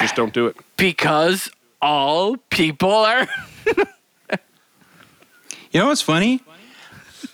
Just 0.00 0.14
don't 0.16 0.32
do 0.32 0.46
it. 0.46 0.56
because 0.76 1.50
all 1.82 2.36
people 2.50 2.92
are. 2.92 3.26
You 5.70 5.80
know 5.80 5.88
what's 5.88 6.00
funny? 6.00 6.40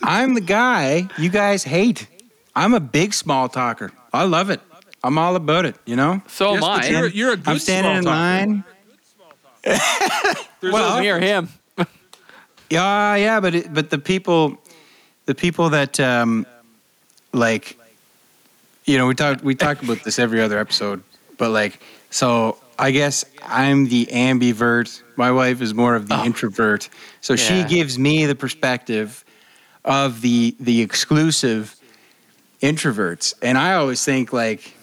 I'm 0.03 0.35
the 0.35 0.41
guy 0.41 1.09
you 1.19 1.29
guys 1.31 1.63
hate. 1.63 2.09
I'm 2.57 2.75
a 2.75 2.81
big 2.81 3.15
small 3.15 3.49
talker. 3.49 3.93
I 4.13 4.25
love 4.25 4.51
it. 4.51 4.61
I'm 5.05 5.19
all 5.19 5.37
about 5.37 5.67
it. 5.67 5.77
You 5.87 5.95
know. 5.95 6.21
So 6.27 6.55
Yes, 6.55 6.65
am 6.65 6.69
I. 6.71 6.87
you're, 6.89 7.07
you're 7.09 7.33
a 7.33 7.37
good 7.37 7.49
I'm 7.49 7.59
standing 7.61 7.97
in 7.99 8.03
small 8.03 8.13
talker. 8.13 8.65
line. 9.67 10.37
There's 10.65 10.73
well, 10.73 11.01
me 11.01 11.11
or 11.11 11.21
him. 11.21 11.49
Yeah, 12.71 13.15
yeah, 13.17 13.41
but 13.41 13.55
it, 13.55 13.75
but 13.75 13.91
the 13.91 13.99
people, 13.99 14.59
the 15.27 15.35
people 15.35 15.69
that 15.71 16.01
um, 16.01 16.47
like, 17.33 17.79
you 18.87 18.97
know, 18.97 19.07
we 19.07 19.15
talk 19.15 19.45
we 19.45 19.55
talk 19.55 19.83
about 19.83 20.03
this 20.03 20.19
every 20.19 20.41
other 20.41 20.59
episode, 20.59 21.03
but 21.37 21.51
like, 21.51 21.79
so 22.09 22.57
I 22.79 22.91
guess 22.91 23.27
I'm 23.43 23.87
the 23.89 24.07
ambivert. 24.07 25.03
My 25.15 25.31
wife 25.31 25.61
is 25.61 25.75
more 25.75 25.95
of 25.95 26.09
the 26.09 26.25
introvert, 26.25 26.89
so 27.21 27.37
she 27.37 27.65
gives 27.65 27.99
me 27.99 28.25
the 28.25 28.35
perspective 28.35 29.25
of 29.85 30.23
the 30.23 30.57
the 30.59 30.81
exclusive 30.81 31.77
introverts, 32.63 33.35
and 33.43 33.59
I 33.59 33.75
always 33.75 34.03
think 34.03 34.33
like 34.33 34.75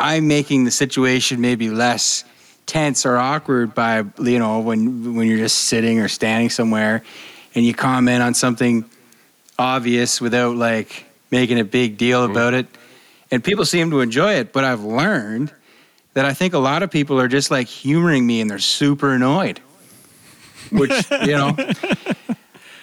I'm 0.00 0.26
making 0.26 0.64
the 0.64 0.72
situation 0.72 1.40
maybe 1.40 1.70
less 1.70 2.24
tense 2.70 3.04
or 3.04 3.16
awkward 3.16 3.74
by 3.74 4.04
you 4.20 4.38
know 4.38 4.60
when 4.60 5.16
when 5.16 5.26
you're 5.26 5.38
just 5.38 5.64
sitting 5.64 5.98
or 5.98 6.06
standing 6.06 6.48
somewhere 6.48 7.02
and 7.52 7.66
you 7.66 7.74
comment 7.74 8.22
on 8.22 8.32
something 8.32 8.88
obvious 9.58 10.20
without 10.20 10.54
like 10.54 11.04
making 11.32 11.58
a 11.58 11.64
big 11.64 11.98
deal 11.98 12.22
mm-hmm. 12.22 12.30
about 12.30 12.54
it. 12.54 12.66
And 13.32 13.42
people 13.42 13.64
seem 13.64 13.90
to 13.90 14.00
enjoy 14.00 14.34
it 14.34 14.52
but 14.52 14.62
I've 14.62 14.84
learned 14.84 15.52
that 16.14 16.24
I 16.24 16.32
think 16.32 16.54
a 16.54 16.58
lot 16.58 16.84
of 16.84 16.92
people 16.92 17.18
are 17.18 17.26
just 17.26 17.50
like 17.50 17.66
humoring 17.66 18.24
me 18.24 18.40
and 18.40 18.48
they're 18.48 18.60
super 18.60 19.14
annoyed 19.14 19.58
which 20.70 21.10
you 21.26 21.32
know 21.32 21.56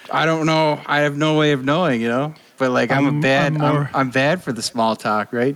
I 0.09 0.25
don't 0.25 0.45
know. 0.45 0.81
I 0.85 0.99
have 0.99 1.17
no 1.17 1.37
way 1.37 1.53
of 1.53 1.63
knowing 1.63 2.01
you 2.01 2.09
know? 2.09 2.35
But 2.57 2.71
like 2.71 2.91
I'm, 2.91 3.05
I'm- 3.05 3.19
a 3.19 3.21
bad 3.21 3.53
I'm 3.55 3.61
I'm, 3.61 3.87
I'm 3.93 4.09
bad 4.09 4.43
for 4.43 4.51
the 4.51 4.61
small 4.61 4.97
talk 4.97 5.31
right 5.31 5.55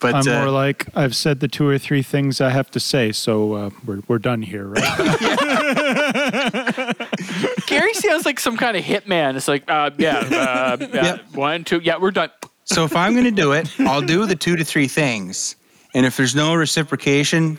but 0.00 0.14
I'm 0.14 0.28
uh, 0.28 0.40
more 0.40 0.50
like 0.50 0.86
I've 0.94 1.16
said 1.16 1.40
the 1.40 1.48
two 1.48 1.66
or 1.66 1.78
three 1.78 2.02
things 2.02 2.40
I 2.40 2.50
have 2.50 2.70
to 2.72 2.80
say, 2.80 3.12
so 3.12 3.52
uh, 3.54 3.70
we're 3.84 4.00
we're 4.08 4.18
done 4.18 4.42
here, 4.42 4.66
right? 4.66 4.82
Gary 7.66 7.94
sounds 7.94 8.26
like 8.26 8.40
some 8.40 8.56
kind 8.56 8.76
of 8.76 8.84
hitman. 8.84 9.36
It's 9.36 9.48
like, 9.48 9.64
uh, 9.70 9.90
yeah, 9.98 10.18
uh, 10.18 10.76
yeah, 10.80 11.04
Yep. 11.04 11.20
one, 11.34 11.64
two, 11.64 11.80
yeah, 11.80 11.96
we're 11.98 12.10
done. 12.10 12.30
So 12.64 12.84
if 12.84 12.96
I'm 12.96 13.12
going 13.12 13.24
to 13.24 13.30
do 13.30 13.52
it, 13.52 13.68
I'll 13.80 14.02
do 14.02 14.26
the 14.26 14.34
two 14.36 14.56
to 14.56 14.64
three 14.64 14.88
things. 14.88 15.56
And 15.94 16.04
if 16.04 16.16
there's 16.16 16.34
no 16.34 16.54
reciprocation, 16.54 17.58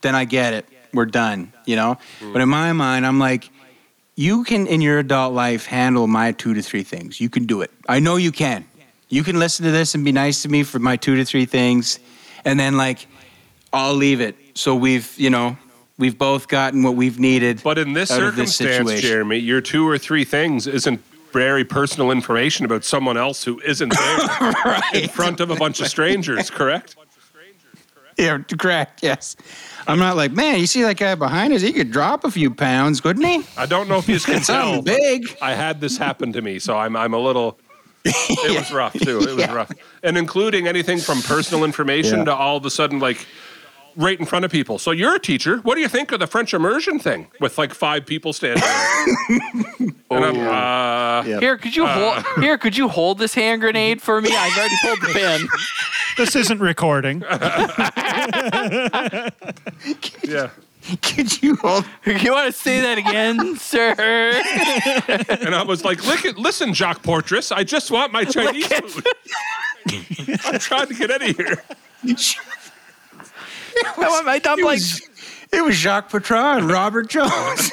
then 0.00 0.14
I 0.14 0.24
get 0.24 0.54
it. 0.54 0.66
We're 0.94 1.04
done, 1.06 1.52
you 1.66 1.76
know? 1.76 1.98
But 2.32 2.40
in 2.40 2.48
my 2.48 2.72
mind, 2.72 3.06
I'm 3.06 3.18
like, 3.18 3.50
you 4.14 4.44
can, 4.44 4.66
in 4.66 4.80
your 4.80 4.98
adult 4.98 5.34
life, 5.34 5.66
handle 5.66 6.06
my 6.06 6.32
two 6.32 6.54
to 6.54 6.62
three 6.62 6.84
things. 6.84 7.20
You 7.20 7.28
can 7.28 7.44
do 7.44 7.60
it. 7.60 7.70
I 7.86 8.00
know 8.00 8.16
you 8.16 8.32
can. 8.32 8.64
You 9.08 9.22
can 9.22 9.38
listen 9.38 9.64
to 9.64 9.70
this 9.70 9.94
and 9.94 10.04
be 10.04 10.12
nice 10.12 10.42
to 10.42 10.48
me 10.48 10.62
for 10.62 10.78
my 10.78 10.96
two 10.96 11.16
to 11.16 11.24
three 11.24 11.44
things. 11.44 11.98
And 12.44 12.58
then, 12.58 12.76
like, 12.76 13.06
I'll 13.72 13.94
leave 13.94 14.20
it. 14.20 14.36
So 14.54 14.74
we've, 14.74 15.12
you 15.18 15.30
know, 15.30 15.56
we've 15.98 16.18
both 16.18 16.48
gotten 16.48 16.82
what 16.82 16.94
we've 16.94 17.18
needed. 17.18 17.62
But 17.62 17.78
in 17.78 17.92
this 17.92 18.10
of 18.10 18.36
this 18.36 18.56
circumstance. 18.56 19.02
Jeremy, 19.02 19.38
your 19.38 19.60
two 19.60 19.88
or 19.88 19.98
three 19.98 20.24
things 20.24 20.66
isn't 20.66 21.00
very 21.32 21.64
personal 21.64 22.10
information 22.10 22.64
about 22.64 22.84
someone 22.84 23.16
else 23.16 23.44
who 23.44 23.60
isn't 23.60 23.92
there 23.92 24.80
in 24.94 25.08
front 25.08 25.40
of 25.40 25.50
a 25.50 25.56
bunch 25.56 25.80
of 25.80 25.88
strangers, 25.88 26.50
correct? 26.50 26.96
Yeah, 28.16 28.38
correct. 28.38 29.02
Yes. 29.02 29.36
I'm 29.86 29.98
not 29.98 30.16
like, 30.16 30.32
man, 30.32 30.58
you 30.58 30.66
see 30.66 30.82
that 30.82 30.96
guy 30.96 31.14
behind 31.14 31.52
us? 31.52 31.60
He 31.60 31.72
could 31.72 31.90
drop 31.92 32.24
a 32.24 32.30
few 32.30 32.50
pounds, 32.50 33.00
couldn't 33.00 33.24
he? 33.24 33.44
I 33.56 33.66
don't 33.66 33.88
know 33.88 33.98
if 33.98 34.08
you 34.08 34.18
can 34.18 34.40
tell. 34.42 34.80
Big. 34.82 35.36
I 35.42 35.54
had 35.54 35.80
this 35.80 35.98
happen 35.98 36.32
to 36.32 36.42
me, 36.42 36.58
so 36.58 36.76
I'm 36.76 36.96
I'm 36.96 37.14
a 37.14 37.18
little. 37.18 37.58
It 38.06 38.58
was 38.58 38.72
rough 38.72 38.92
too. 38.94 39.18
It 39.20 39.26
was 39.26 39.36
Yeah. 39.36 39.52
rough, 39.54 39.70
and 40.02 40.16
including 40.18 40.66
anything 40.68 40.98
from 40.98 41.20
personal 41.22 41.64
information 41.64 42.18
Yeah. 42.20 42.24
to 42.26 42.34
all 42.34 42.56
of 42.56 42.64
a 42.64 42.70
sudden 42.70 42.98
like 42.98 43.26
right 43.98 44.20
in 44.20 44.26
front 44.26 44.44
of 44.44 44.50
people. 44.50 44.78
So 44.78 44.90
you're 44.90 45.14
a 45.14 45.18
teacher. 45.18 45.56
What 45.62 45.74
do 45.74 45.80
you 45.80 45.88
think 45.88 46.12
of 46.12 46.20
the 46.20 46.26
French 46.26 46.52
immersion 46.52 46.98
thing 46.98 47.28
with 47.40 47.56
like 47.56 47.72
five 47.72 48.04
people 48.04 48.34
standing 48.34 48.62
there? 48.62 49.40
and 50.10 50.24
I'm, 50.24 50.38
uh, 50.38 51.22
Yep. 51.26 51.40
Here, 51.40 51.56
could 51.56 51.74
you 51.74 51.86
hold? 51.86 52.22
Here, 52.40 52.58
could 52.58 52.76
you 52.76 52.88
hold 52.88 53.16
this 53.18 53.32
hand 53.34 53.62
grenade 53.62 54.02
for 54.02 54.20
me? 54.20 54.28
I've 54.36 54.56
already 54.58 54.74
pulled 54.82 55.00
the 55.00 55.06
pin. 55.14 55.48
This 56.18 56.36
isn't 56.36 56.58
recording. 56.60 57.22
yeah. 60.22 60.50
Could 61.02 61.42
you 61.42 61.56
hold? 61.56 61.84
You 62.06 62.32
want 62.32 62.46
to 62.46 62.52
say 62.58 62.80
that 62.80 62.98
again, 62.98 63.56
sir? 63.58 63.94
And 65.42 65.54
I 65.54 65.62
was 65.64 65.84
like, 65.84 66.04
Lick 66.06 66.36
listen, 66.38 66.72
Jacques 66.74 67.02
Portress, 67.02 67.50
I 67.50 67.64
just 67.64 67.90
want 67.90 68.12
my 68.12 68.24
Chinese 68.24 68.66
food. 68.66 69.04
I'm 70.44 70.58
trying 70.58 70.86
to 70.88 70.94
get 70.94 71.10
out 71.10 71.28
of 71.28 71.36
here. 71.36 71.62
I 73.96 74.08
want 74.08 74.26
my 74.26 74.36
It 74.36 74.42
dumplings. 74.42 75.00
was, 75.00 75.10
it 75.52 75.64
was 75.64 75.74
Jacques 75.76 76.10
Patron 76.10 76.58
and 76.58 76.70
Robert 76.70 77.08
Jones. 77.08 77.70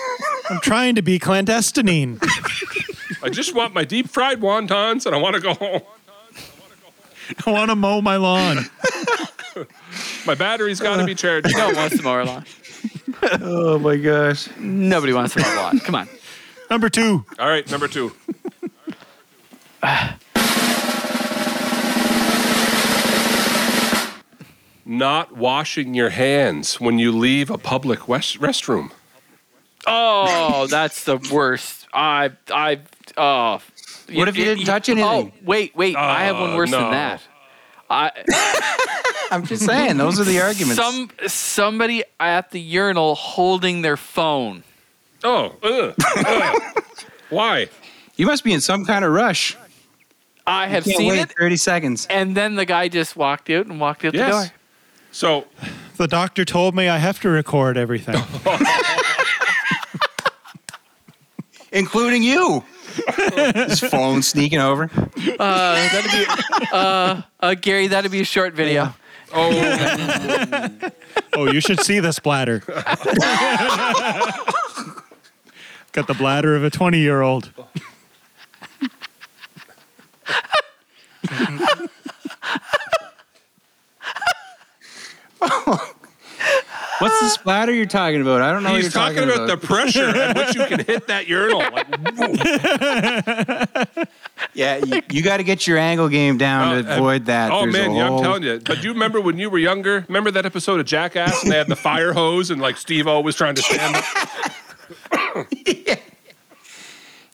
I'm 0.50 0.60
trying 0.62 0.96
to 0.96 1.02
be 1.02 1.20
clandestine. 1.20 2.20
I 3.22 3.30
just 3.30 3.54
want 3.56 3.74
my 3.74 3.84
deep 3.86 4.10
fried 4.10 4.42
wontons 4.42 5.06
and 5.06 5.16
I 5.16 5.18
want 5.20 5.36
to 5.36 5.42
go 5.42 5.54
home. 5.54 5.82
I 7.46 7.52
want 7.52 7.70
to 7.70 7.76
mow 7.76 8.02
my 8.02 8.18
lawn. 8.18 8.66
My 10.26 10.36
battery's 10.36 10.80
got 10.80 10.98
to 10.98 11.06
be 11.06 11.16
charged. 11.16 11.48
No 11.56 11.68
one 11.68 11.76
wants 11.76 11.98
to 11.98 12.04
mow 12.04 12.10
our 12.12 12.26
lawn. 12.26 12.46
Oh 13.42 13.80
my 13.80 13.98
gosh. 13.98 14.50
Nobody 14.60 15.14
wants 15.14 15.34
to 15.34 15.42
mow 15.42 15.48
our 15.48 15.56
lawn. 15.56 15.80
Come 15.80 15.96
on. 15.96 16.08
Number 16.70 16.90
two. 16.90 17.26
All 17.40 17.48
right, 17.48 17.70
number 17.70 17.88
two. 17.88 18.12
Not 24.86 25.36
washing 25.38 25.94
your 25.94 26.10
hands 26.10 26.80
when 26.80 27.00
you 27.00 27.12
leave 27.12 27.50
a 27.50 27.58
public 27.58 28.08
west- 28.08 28.40
restroom. 28.40 28.92
Oh, 29.88 30.68
that's 30.68 31.04
the 31.04 31.18
worst. 31.32 31.88
I, 31.94 32.32
I, 32.50 32.82
oh. 33.18 33.62
What 34.12 34.28
if 34.28 34.38
you 34.38 34.46
didn't 34.46 34.66
touch 34.66 34.90
oh, 34.90 34.92
anything? 34.94 35.32
Oh, 35.36 35.46
wait, 35.46 35.76
wait. 35.76 35.96
I 35.96 36.26
have 36.26 36.38
one 36.38 36.52
uh, 36.52 36.56
worse 36.56 36.72
no. 36.72 36.80
than 36.82 36.92
that. 36.92 37.22
I 37.90 38.12
I'm 39.34 39.46
just 39.46 39.66
saying, 39.66 39.98
those 39.98 40.20
are 40.20 40.24
the 40.24 40.40
arguments. 40.42 40.76
some 40.76 41.10
somebody 41.28 42.04
at 42.20 42.52
the 42.52 42.60
urinal 42.62 43.16
holding 43.16 43.82
their 43.82 43.98
phone. 43.98 44.64
Oh, 45.24 45.56
ugh, 45.64 45.96
ugh. 46.26 46.62
why? 47.30 47.68
you 48.16 48.26
must 48.28 48.44
be 48.44 48.54
in 48.54 48.62
some 48.62 48.86
kind 48.86 49.04
of 49.04 49.12
rush. 49.12 49.58
I 50.46 50.68
have 50.68 50.84
Can't 50.84 50.98
seen 50.98 51.10
wait 51.10 51.20
it, 51.22 51.34
30 51.40 51.56
seconds. 51.58 52.06
and 52.10 52.36
then 52.38 52.56
the 52.56 52.66
guy 52.66 52.90
just 52.90 53.16
walked 53.16 53.50
out 53.50 53.66
and 53.66 53.80
walked 53.80 54.04
out 54.06 54.14
Yes. 54.14 54.26
the 54.28 54.32
door. 54.32 54.54
So, 55.12 55.48
The 55.98 56.08
doctor 56.08 56.44
told 56.46 56.76
me 56.76 56.88
I 56.90 56.98
have 56.98 57.20
to 57.22 57.30
record 57.30 57.78
everything. 57.78 58.16
Including 61.72 62.22
you. 62.24 62.64
His 63.56 63.80
phone 63.80 64.22
sneaking 64.22 64.60
over. 64.60 64.84
Uh, 64.94 65.76
that'd 65.76 66.12
be, 66.12 66.26
uh, 66.72 67.22
uh, 67.40 67.54
Gary. 67.56 67.88
That'd 67.88 68.12
be 68.12 68.22
a 68.22 68.26
short 68.26 68.54
video. 68.54 68.94
Oh, 69.34 70.80
Oh, 71.36 71.52
you 71.52 71.60
should 71.62 71.80
see 71.82 72.00
this 72.00 72.20
bladder. 72.20 72.60
Got 75.92 76.08
the 76.08 76.16
bladder 76.18 76.56
of 76.56 76.64
a 76.64 76.70
20 76.70 77.00
year 77.00 77.22
old. 77.22 77.52
What's 87.00 87.20
the 87.22 87.30
splatter 87.40 87.74
you're 87.74 87.86
talking 87.86 88.22
about? 88.22 88.42
I 88.42 88.52
don't 88.52 88.64
know 88.64 88.76
he's 88.76 88.96
what 88.96 89.14
you're 89.14 89.26
talking 89.26 89.36
about, 89.36 89.48
the 89.48 89.68
pressure 89.68 90.10
at 90.10 90.38
which 90.38 90.56
you 90.56 90.66
can 90.66 90.86
hit 90.86 91.08
that 91.08 91.28
urinal. 91.28 91.64
Like, 91.74 91.88
Yeah, 94.54 94.78
you, 94.78 95.02
you 95.10 95.24
got 95.24 95.38
to 95.38 95.44
get 95.44 95.66
your 95.66 95.78
angle 95.78 96.10
game 96.10 96.38
down 96.38 96.78
Oh, 96.78 96.82
to 96.82 96.96
avoid 96.96 97.26
that. 97.26 97.52
Oh 97.52 97.62
There's 97.64 97.76
a 97.76 97.78
man, 97.78 97.96
yeah, 97.96 98.10
I'm 98.10 98.22
telling 98.22 98.44
you. 98.44 98.60
But 98.64 98.82
do 98.82 98.88
you 98.88 98.94
remember 98.94 99.22
when 99.22 99.38
you 99.38 99.50
were 99.50 99.58
younger? 99.58 100.06
Remember 100.08 100.32
that 100.32 100.46
episode 100.46 100.80
of 100.80 100.86
Jackass 100.86 101.44
and 101.44 101.52
they 101.52 101.58
had 101.58 101.68
the 101.68 101.76
fire 101.76 102.14
hose 102.14 102.52
and 102.52 102.62
like 102.62 102.78
Steve-O 102.78 103.22
was 103.22 103.36
trying 103.36 103.56
to 103.56 103.62
stand 103.62 103.96
up? 105.16 105.48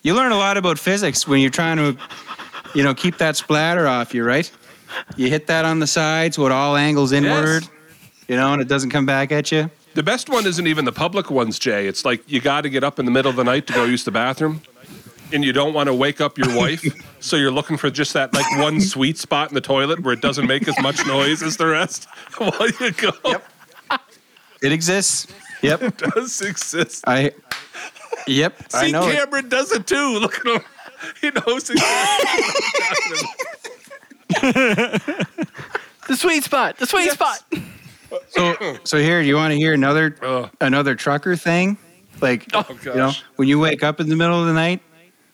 You 0.02 0.16
learn 0.16 0.32
a 0.32 0.38
lot 0.38 0.58
about 0.58 0.80
physics 0.80 1.28
when 1.28 1.42
you're 1.42 1.50
trying 1.50 1.78
to, 1.78 1.98
you 2.74 2.84
know, 2.84 2.94
keep 2.94 3.18
that 3.18 3.36
splatter 3.36 3.88
off 3.88 4.14
you, 4.14 4.24
right? 4.24 4.50
You 5.18 5.30
hit 5.30 5.48
that 5.48 5.66
on 5.66 5.80
the 5.80 5.88
sides, 5.88 6.38
so 6.38 6.46
it 6.46 6.52
all 6.52 6.76
angles 6.78 7.12
inward, 7.12 7.68
you 8.30 8.36
know, 8.36 8.54
and 8.54 8.62
it 8.62 8.68
doesn't 8.68 8.92
come 8.92 9.06
back 9.06 9.32
at 9.32 9.52
you. 9.52 9.70
The 9.96 10.04
best 10.04 10.30
one 10.30 10.46
isn't 10.46 10.68
even 10.68 10.86
the 10.86 10.92
public 10.92 11.32
ones, 11.32 11.58
Jay. 11.58 11.88
It's 11.88 12.06
like 12.06 12.24
you 12.32 12.40
got 12.40 12.62
to 12.62 12.70
get 12.70 12.84
up 12.84 13.00
in 13.00 13.06
the 13.06 13.12
middle 13.12 13.30
of 13.30 13.36
the 13.36 13.44
night 13.44 13.66
to 13.68 13.74
go 13.74 13.84
use 13.86 14.04
the 14.06 14.12
bathroom, 14.12 14.62
and 15.34 15.44
you 15.44 15.52
don't 15.52 15.74
want 15.74 15.88
to 15.88 15.96
wake 15.96 16.22
up 16.22 16.38
your 16.38 16.56
wife, 16.56 16.86
so 17.20 17.36
you're 17.36 17.52
looking 17.52 17.76
for 17.76 17.90
just 17.90 18.14
that 18.14 18.34
like 18.34 18.46
one 18.60 18.80
sweet 18.80 19.18
spot 19.18 19.50
in 19.50 19.56
the 19.56 19.62
toilet 19.62 20.02
where 20.02 20.14
it 20.14 20.22
doesn't 20.22 20.46
make 20.46 20.68
as 20.68 20.80
much 20.80 21.06
noise 21.08 21.42
as 21.42 21.58
the 21.58 21.66
rest 21.66 22.08
while 22.38 22.70
you 22.80 22.92
go. 22.92 23.12
It 24.62 24.72
exists. 24.72 25.28
Yep. 25.62 25.82
It 25.82 25.98
does 25.98 26.40
exist. 26.42 27.04
I. 27.08 27.32
Yep. 28.28 28.62
I 28.74 28.86
See, 28.86 28.92
know. 28.92 29.08
it. 29.08 29.16
Cameron 29.16 29.50
does 29.50 29.72
it 29.72 29.88
too. 29.88 30.20
Look 30.20 30.46
at 30.46 30.62
him. 30.62 30.62
He 31.20 31.32
knows 31.32 31.70
exactly. 31.70 33.30
The 36.10 36.16
sweet 36.16 36.44
spot. 36.44 36.78
The 36.78 36.86
sweet 36.86 37.12
spot. 37.12 37.44
So, 38.30 38.78
so 38.84 38.98
here, 38.98 39.22
you 39.22 39.36
want 39.36 39.52
to 39.52 39.58
hear 39.58 39.74
another 39.74 40.16
Ugh. 40.22 40.50
another 40.62 40.96
trucker 40.96 41.36
thing? 41.36 41.78
Like, 42.22 42.48
Oh, 42.54 42.66
you 42.84 42.90
know, 42.92 43.08
gosh. 43.08 43.24
when 43.38 43.48
you 43.48 43.60
wake 43.60 43.84
up 43.84 44.00
in 44.00 44.10
the 44.10 44.16
middle 44.16 44.40
of 44.40 44.48
the 44.48 44.54
night 44.54 44.82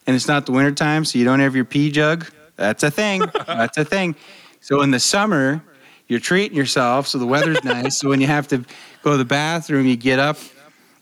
and 0.08 0.16
it's 0.16 0.28
not 0.28 0.46
the 0.46 0.52
winter 0.52 0.72
time, 0.72 1.04
so 1.06 1.18
you 1.18 1.26
don't 1.26 1.40
have 1.40 1.56
your 1.56 1.66
pee 1.66 1.90
jug. 1.92 2.26
That's 2.58 2.84
a 2.84 2.92
thing. 2.92 3.24
That's 3.48 3.78
a 3.78 3.86
thing. 3.86 4.16
So 4.62 4.82
in 4.82 4.92
the 4.92 5.00
summer, 5.00 5.62
you're 6.08 6.20
treating 6.20 6.56
yourself, 6.58 7.08
so 7.08 7.18
the 7.18 7.26
weather's 7.26 7.64
nice. 7.64 7.98
So 8.00 8.10
when 8.10 8.22
you 8.22 8.28
have 8.28 8.48
to 8.50 8.64
go 9.04 9.12
to 9.12 9.18
the 9.18 9.26
bathroom, 9.26 9.86
you 9.88 9.96
get 9.96 10.20
up 10.20 10.38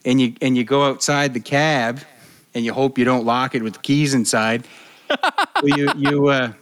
and 0.05 0.19
you 0.21 0.33
and 0.41 0.55
you 0.57 0.63
go 0.63 0.83
outside 0.85 1.33
the 1.33 1.39
cab, 1.39 1.99
and 2.53 2.63
you 2.65 2.73
hope 2.73 2.97
you 2.97 3.05
don't 3.05 3.25
lock 3.25 3.55
it 3.55 3.61
with 3.63 3.73
the 3.73 3.79
keys 3.79 4.13
inside. 4.13 4.65
Well, 5.09 5.77
you 5.77 5.89
you 5.97 6.27
uh, 6.27 6.53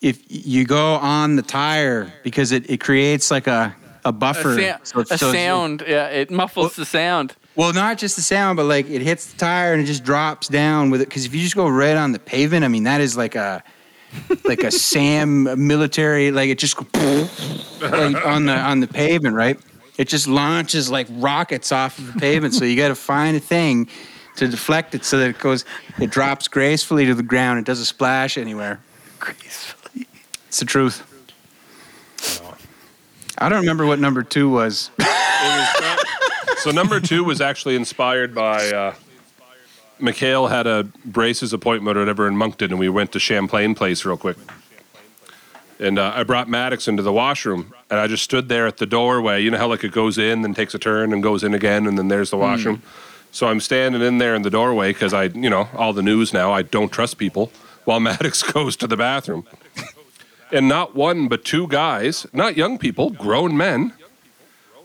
if 0.00 0.22
you 0.28 0.64
go 0.64 0.94
on 0.96 1.36
the 1.36 1.42
tire 1.42 2.12
because 2.22 2.52
it, 2.52 2.68
it 2.70 2.80
creates 2.80 3.30
like 3.30 3.46
a 3.46 3.74
a 4.04 4.12
buffer. 4.12 4.58
A, 4.58 4.72
sa- 4.72 4.78
So- 4.82 5.00
a 5.00 5.18
so- 5.18 5.32
sound. 5.32 5.82
Yeah, 5.86 6.08
it 6.08 6.30
muffles 6.30 6.76
the 6.76 6.84
sound. 6.84 7.34
Well, 7.56 7.72
not 7.72 7.98
just 7.98 8.16
the 8.16 8.22
sound, 8.22 8.56
but 8.56 8.64
like 8.64 8.88
it 8.88 9.02
hits 9.02 9.26
the 9.32 9.36
tire 9.38 9.72
and 9.72 9.82
it 9.82 9.86
just 9.86 10.04
drops 10.04 10.48
down 10.48 10.90
with 10.90 11.00
it. 11.02 11.08
Because 11.08 11.24
if 11.26 11.34
you 11.34 11.40
just 11.42 11.56
go 11.56 11.68
right 11.68 11.96
on 11.96 12.12
the 12.12 12.18
pavement, 12.18 12.64
I 12.64 12.68
mean, 12.68 12.84
that 12.84 13.00
is 13.00 13.16
like 13.16 13.34
a 13.34 13.62
like 14.44 14.62
a 14.62 14.70
Sam 14.90 15.66
military. 15.66 16.30
Like 16.30 16.48
it 16.48 16.58
just 16.58 16.76
like 16.78 18.24
on 18.24 18.46
the 18.46 18.56
on 18.56 18.80
the 18.80 18.86
pavement, 18.86 19.34
right? 19.34 19.58
It 19.98 20.08
just 20.08 20.26
launches 20.28 20.90
like 20.90 21.08
rockets 21.10 21.72
off 21.72 21.98
of 21.98 22.14
the 22.14 22.20
pavement. 22.20 22.54
So 22.54 22.64
you 22.64 22.76
got 22.76 22.88
to 22.88 22.94
find 22.94 23.36
a 23.36 23.40
thing 23.40 23.88
to 24.36 24.48
deflect 24.48 24.94
it 24.94 25.04
so 25.04 25.18
that 25.18 25.28
it 25.30 25.38
goes, 25.38 25.66
it 26.00 26.08
drops 26.10 26.48
gracefully 26.48 27.04
to 27.04 27.14
the 27.14 27.22
ground. 27.22 27.58
It 27.58 27.66
doesn't 27.66 27.84
splash 27.84 28.38
anywhere. 28.38 28.80
Gracefully. 29.18 30.06
It's 30.48 30.60
the 30.60 30.64
truth. 30.64 31.02
I 33.40 33.48
don't 33.48 33.60
remember 33.60 33.86
what 33.86 33.98
number 33.98 34.22
two 34.22 34.48
was. 34.48 34.90
So 36.60 36.70
number 36.70 37.00
two 37.00 37.24
was 37.24 37.40
actually 37.40 37.74
inspired 37.74 38.34
by 38.34 38.70
uh, 38.70 38.94
Mikhail 39.98 40.48
had 40.48 40.66
a 40.66 40.84
braces 41.06 41.54
appointment 41.54 41.96
or 41.96 42.00
whatever 42.00 42.28
in 42.28 42.36
Moncton, 42.36 42.70
and 42.72 42.78
we 42.78 42.90
went 42.90 43.12
to 43.12 43.18
Champlain 43.18 43.74
Place 43.74 44.04
real 44.04 44.18
quick. 44.18 44.36
And 45.78 45.98
uh, 45.98 46.12
I 46.14 46.22
brought 46.22 46.50
Maddox 46.50 46.86
into 46.86 47.02
the 47.02 47.14
washroom, 47.14 47.72
and 47.90 47.98
I 47.98 48.06
just 48.06 48.24
stood 48.24 48.50
there 48.50 48.66
at 48.66 48.76
the 48.76 48.84
doorway. 48.84 49.42
You 49.42 49.50
know 49.50 49.56
how 49.56 49.68
like 49.68 49.84
it 49.84 49.92
goes 49.92 50.18
in, 50.18 50.42
then 50.42 50.52
takes 50.52 50.74
a 50.74 50.78
turn, 50.78 51.14
and 51.14 51.22
goes 51.22 51.42
in 51.42 51.54
again, 51.54 51.86
and 51.86 51.96
then 51.96 52.08
there's 52.08 52.28
the 52.28 52.36
washroom. 52.36 52.82
So 53.32 53.46
I'm 53.46 53.60
standing 53.60 54.02
in 54.02 54.18
there 54.18 54.34
in 54.34 54.42
the 54.42 54.50
doorway 54.50 54.92
because 54.92 55.14
I, 55.14 55.24
you 55.24 55.48
know, 55.48 55.70
all 55.74 55.94
the 55.94 56.02
news 56.02 56.34
now. 56.34 56.52
I 56.52 56.60
don't 56.60 56.92
trust 56.92 57.16
people 57.16 57.50
while 57.86 58.00
Maddox 58.08 58.42
goes 58.42 58.76
to 58.76 58.86
the 58.86 58.98
bathroom. 58.98 59.46
And 60.52 60.68
not 60.68 60.96
one, 60.96 61.28
but 61.28 61.44
two 61.44 61.68
guys, 61.68 62.26
not 62.32 62.56
young 62.56 62.78
people, 62.78 63.10
grown 63.10 63.56
men, 63.56 63.92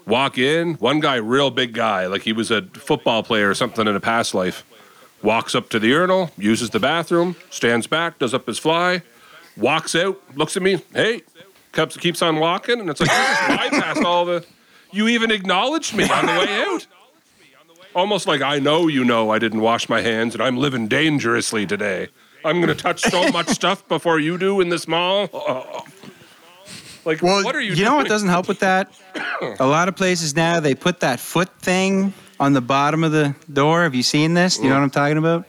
walk 0.06 0.38
in. 0.38 0.76
One 0.76 1.00
guy, 1.00 1.16
real 1.16 1.50
big 1.50 1.74
guy, 1.74 2.06
like 2.06 2.22
he 2.22 2.34
was 2.34 2.52
a 2.52 2.62
football 2.62 3.24
player 3.24 3.50
or 3.50 3.56
something 3.56 3.88
in 3.88 3.96
a 3.96 4.00
past 4.00 4.36
life, 4.36 4.64
walks 5.24 5.56
up 5.56 5.70
to 5.70 5.80
the 5.80 5.88
urinal, 5.88 6.32
uses 6.38 6.70
the 6.70 6.80
bathroom, 6.80 7.36
stands 7.50 7.88
back, 7.88 8.20
does 8.20 8.34
up 8.34 8.46
his 8.46 8.60
fly, 8.60 9.02
walks 9.58 9.96
out, 9.96 10.22
looks 10.36 10.56
at 10.56 10.64
me, 10.64 10.82
hey, 10.94 11.24
keeps 11.74 11.98
keeps 11.98 12.22
on 12.22 12.38
walking, 12.38 12.80
and 12.80 12.90
it's 12.90 13.02
like 13.02 13.72
you 13.72 13.80
just 13.80 14.04
all 14.04 14.26
the. 14.26 14.46
You 14.92 15.10
even 15.10 15.30
acknowledged 15.30 15.94
me 15.94 16.10
on 16.10 16.26
the 16.26 16.32
way 16.32 16.64
out. 16.64 16.88
Almost 17.94 18.28
like 18.28 18.42
I 18.42 18.60
know 18.60 18.88
you 18.88 19.04
know 19.04 19.30
I 19.30 19.40
didn't 19.40 19.62
wash 19.62 19.90
my 19.90 20.02
hands 20.02 20.36
and 20.36 20.44
I'm 20.44 20.58
living 20.58 20.88
dangerously 20.88 21.66
today. 21.66 22.10
I'm 22.46 22.62
going 22.62 22.68
to 22.68 22.76
touch 22.76 23.02
so 23.02 23.30
much 23.32 23.48
stuff 23.50 23.88
before 23.88 24.20
you 24.20 24.38
do 24.38 24.62
in 24.62 24.70
this 24.70 24.88
mall. 24.88 25.30
Oh. 25.34 25.86
Like, 27.04 27.22
Well, 27.22 27.44
what 27.44 27.56
are 27.56 27.62
you? 27.62 27.74
you 27.74 27.84
know 27.84 27.96
what 27.96 28.08
doesn't 28.08 28.30
help 28.30 28.48
with 28.48 28.60
that? 28.60 28.92
A 29.60 29.66
lot 29.68 29.88
of 29.88 29.96
places 29.96 30.36
now 30.36 30.60
they 30.60 30.76
put 30.76 31.02
that 31.02 31.20
foot 31.20 31.50
thing 31.60 32.14
on 32.40 32.54
the 32.54 32.62
bottom 32.62 33.04
of 33.04 33.12
the 33.12 33.36
door. 33.52 33.84
Have 33.84 33.96
you 33.96 34.04
seen 34.04 34.34
this? 34.34 34.58
Do 34.58 34.64
you 34.64 34.70
know 34.70 34.76
what 34.76 34.84
I'm 34.84 34.90
talking 34.90 35.18
about? 35.18 35.46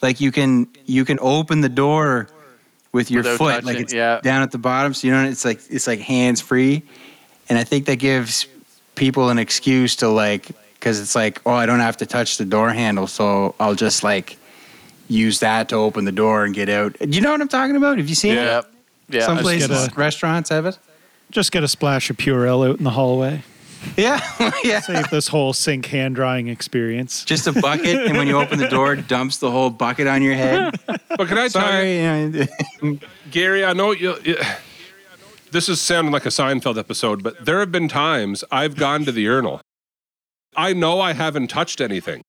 Like 0.00 0.20
you 0.20 0.30
can 0.30 0.68
you 0.86 1.04
can 1.04 1.18
open 1.20 1.60
the 1.60 1.68
door 1.68 2.28
with 2.92 3.10
your 3.10 3.22
Without 3.22 3.38
foot, 3.38 3.50
touching 3.54 3.66
like 3.66 3.78
it's 3.78 3.92
yeah. 3.92 4.20
down 4.20 4.42
at 4.42 4.52
the 4.52 4.58
bottom. 4.58 4.94
So 4.94 5.06
you 5.08 5.12
know 5.12 5.24
it's 5.24 5.44
like 5.44 5.60
it's 5.68 5.86
like 5.88 5.98
hands 5.98 6.40
free, 6.40 6.84
and 7.48 7.58
I 7.58 7.64
think 7.64 7.86
that 7.86 7.96
gives 7.96 8.46
people 8.94 9.28
an 9.28 9.38
excuse 9.38 9.96
to 9.96 10.08
like 10.08 10.48
because 10.74 11.00
it's 11.00 11.16
like 11.16 11.40
oh 11.44 11.52
I 11.52 11.66
don't 11.66 11.80
have 11.80 11.96
to 11.98 12.06
touch 12.06 12.38
the 12.38 12.44
door 12.44 12.70
handle, 12.70 13.08
so 13.08 13.56
I'll 13.58 13.74
just 13.74 14.04
like 14.04 14.37
use 15.08 15.40
that 15.40 15.68
to 15.70 15.76
open 15.76 16.04
the 16.04 16.12
door 16.12 16.44
and 16.44 16.54
get 16.54 16.68
out. 16.68 16.96
Do 16.98 17.08
you 17.08 17.20
know 17.20 17.32
what 17.32 17.40
I'm 17.40 17.48
talking 17.48 17.76
about? 17.76 17.98
Have 17.98 18.08
you 18.08 18.14
seen 18.14 18.32
it? 18.32 18.36
Yeah. 18.36 18.44
Yep. 18.44 18.72
Yeah. 19.10 19.26
Some 19.26 19.38
places, 19.38 19.88
a- 19.88 19.90
restaurants 19.94 20.50
have 20.50 20.66
it. 20.66 20.78
Just 21.30 21.52
get 21.52 21.62
a 21.64 21.68
splash 21.68 22.10
of 22.10 22.16
Purell 22.16 22.68
out 22.68 22.78
in 22.78 22.84
the 22.84 22.90
hallway. 22.90 23.42
Yeah, 23.96 24.20
yeah. 24.64 24.80
Save 24.80 25.08
this 25.10 25.28
whole 25.28 25.52
sink 25.52 25.86
hand 25.86 26.16
drying 26.16 26.48
experience. 26.48 27.24
Just 27.24 27.46
a 27.46 27.52
bucket, 27.52 28.06
and 28.08 28.16
when 28.18 28.26
you 28.26 28.36
open 28.36 28.58
the 28.58 28.68
door, 28.68 28.94
it 28.94 29.06
dumps 29.06 29.38
the 29.38 29.50
whole 29.50 29.70
bucket 29.70 30.06
on 30.08 30.20
your 30.20 30.34
head. 30.34 30.74
But 30.86 31.28
can 31.28 31.38
I 31.38 31.48
tell 31.48 31.84
you, 31.84 32.44
Sorry. 32.44 32.98
Gary, 33.30 33.64
I 33.64 33.72
know 33.74 33.92
you. 33.92 34.16
you 34.24 34.36
this 35.50 35.68
is 35.68 35.80
sounding 35.80 36.12
like 36.12 36.26
a 36.26 36.30
Seinfeld 36.30 36.76
episode, 36.76 37.22
but 37.22 37.44
there 37.44 37.60
have 37.60 37.70
been 37.72 37.88
times 37.88 38.42
I've 38.50 38.76
gone 38.76 39.04
to 39.04 39.12
the 39.12 39.22
urinal. 39.22 39.60
I 40.56 40.72
know 40.72 41.00
I 41.00 41.12
haven't 41.12 41.48
touched 41.48 41.80
anything. 41.80 42.22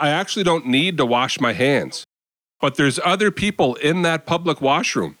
I 0.00 0.08
actually 0.08 0.44
don't 0.44 0.66
need 0.66 0.96
to 0.96 1.06
wash 1.06 1.38
my 1.40 1.52
hands, 1.52 2.04
but 2.60 2.76
there's 2.76 2.98
other 3.04 3.30
people 3.30 3.74
in 3.76 4.02
that 4.02 4.24
public 4.24 4.60
washroom. 4.60 5.18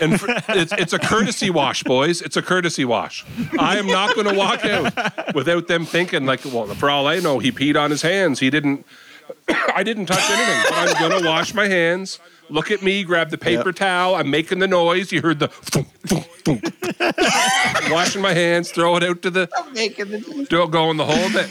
And 0.00 0.18
for, 0.18 0.28
it's, 0.48 0.72
it's 0.72 0.92
a 0.92 0.98
courtesy 0.98 1.50
wash, 1.50 1.82
boys. 1.82 2.22
It's 2.22 2.36
a 2.36 2.42
courtesy 2.42 2.84
wash. 2.84 3.26
I 3.58 3.78
am 3.78 3.86
not 3.86 4.14
going 4.14 4.26
to 4.28 4.34
walk 4.34 4.64
out 4.64 5.34
without 5.34 5.68
them 5.68 5.84
thinking, 5.84 6.24
like, 6.24 6.44
well, 6.46 6.66
for 6.68 6.88
all 6.88 7.06
I 7.06 7.18
know, 7.18 7.38
he 7.38 7.52
peed 7.52 7.80
on 7.80 7.90
his 7.90 8.02
hands. 8.02 8.40
He 8.40 8.48
didn't, 8.48 8.86
I 9.74 9.82
didn't 9.82 10.06
touch 10.06 10.30
anything, 10.30 10.62
but 10.68 10.78
I'm 10.78 11.08
going 11.08 11.22
to 11.22 11.28
wash 11.28 11.52
my 11.52 11.68
hands. 11.68 12.18
Look 12.48 12.70
at 12.70 12.82
me, 12.82 13.04
grab 13.04 13.30
the 13.30 13.38
paper 13.38 13.72
towel. 13.72 14.14
I'm 14.14 14.30
making 14.30 14.58
the 14.58 14.68
noise. 14.68 15.12
You 15.12 15.22
heard 15.22 15.38
the 15.38 15.48
thunk, 15.48 15.88
thunk, 16.06 16.26
thunk. 16.44 17.90
washing 17.90 18.20
my 18.20 18.32
hands, 18.34 18.70
throw 18.70 18.96
it 18.96 19.02
out 19.02 19.22
to 19.22 19.30
the, 19.30 19.48
I'm 19.56 19.72
making 19.72 20.10
the 20.10 20.18
noise. 20.20 20.48
going 20.70 20.96
the 20.96 21.06
whole 21.06 21.30
bit. 21.30 21.50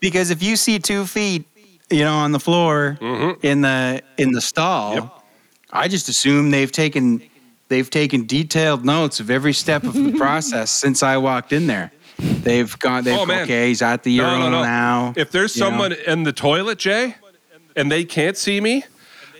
because 0.00 0.30
if 0.30 0.42
you 0.42 0.56
see 0.56 0.78
two 0.78 1.04
feet, 1.06 1.46
you 1.92 2.04
know, 2.04 2.14
on 2.14 2.32
the 2.32 2.40
floor 2.40 2.98
mm-hmm. 3.00 3.44
in 3.46 3.60
the 3.60 4.02
in 4.18 4.32
the 4.32 4.40
stall, 4.40 4.94
Yep. 4.94 5.08
I 5.72 5.88
just 5.88 6.08
assume 6.08 6.50
they've 6.50 6.72
taken 6.72 7.22
they've 7.68 7.88
taken 7.88 8.26
detailed 8.26 8.84
notes 8.84 9.20
of 9.20 9.30
every 9.30 9.52
step 9.52 9.84
of 9.84 9.94
the 9.94 10.12
process 10.18 10.70
since 10.70 11.02
I 11.02 11.16
walked 11.18 11.52
in 11.52 11.66
there. 11.66 11.92
They've 12.18 12.76
gone. 12.78 13.04
They've 13.04 13.18
Oh, 13.18 13.26
man. 13.26 13.44
okay. 13.44 13.68
He's 13.68 13.82
at 13.82 14.02
the 14.02 14.12
urinal 14.12 14.50
no, 14.50 14.58
no. 14.58 14.62
now. 14.62 15.12
If 15.16 15.30
there's 15.30 15.56
you 15.56 15.60
know. 15.62 15.70
someone 15.70 15.92
in 15.92 16.24
the 16.24 16.32
toilet, 16.32 16.78
Jay, 16.78 17.16
and 17.74 17.90
they 17.90 18.04
can't 18.04 18.36
see 18.36 18.60
me, 18.60 18.84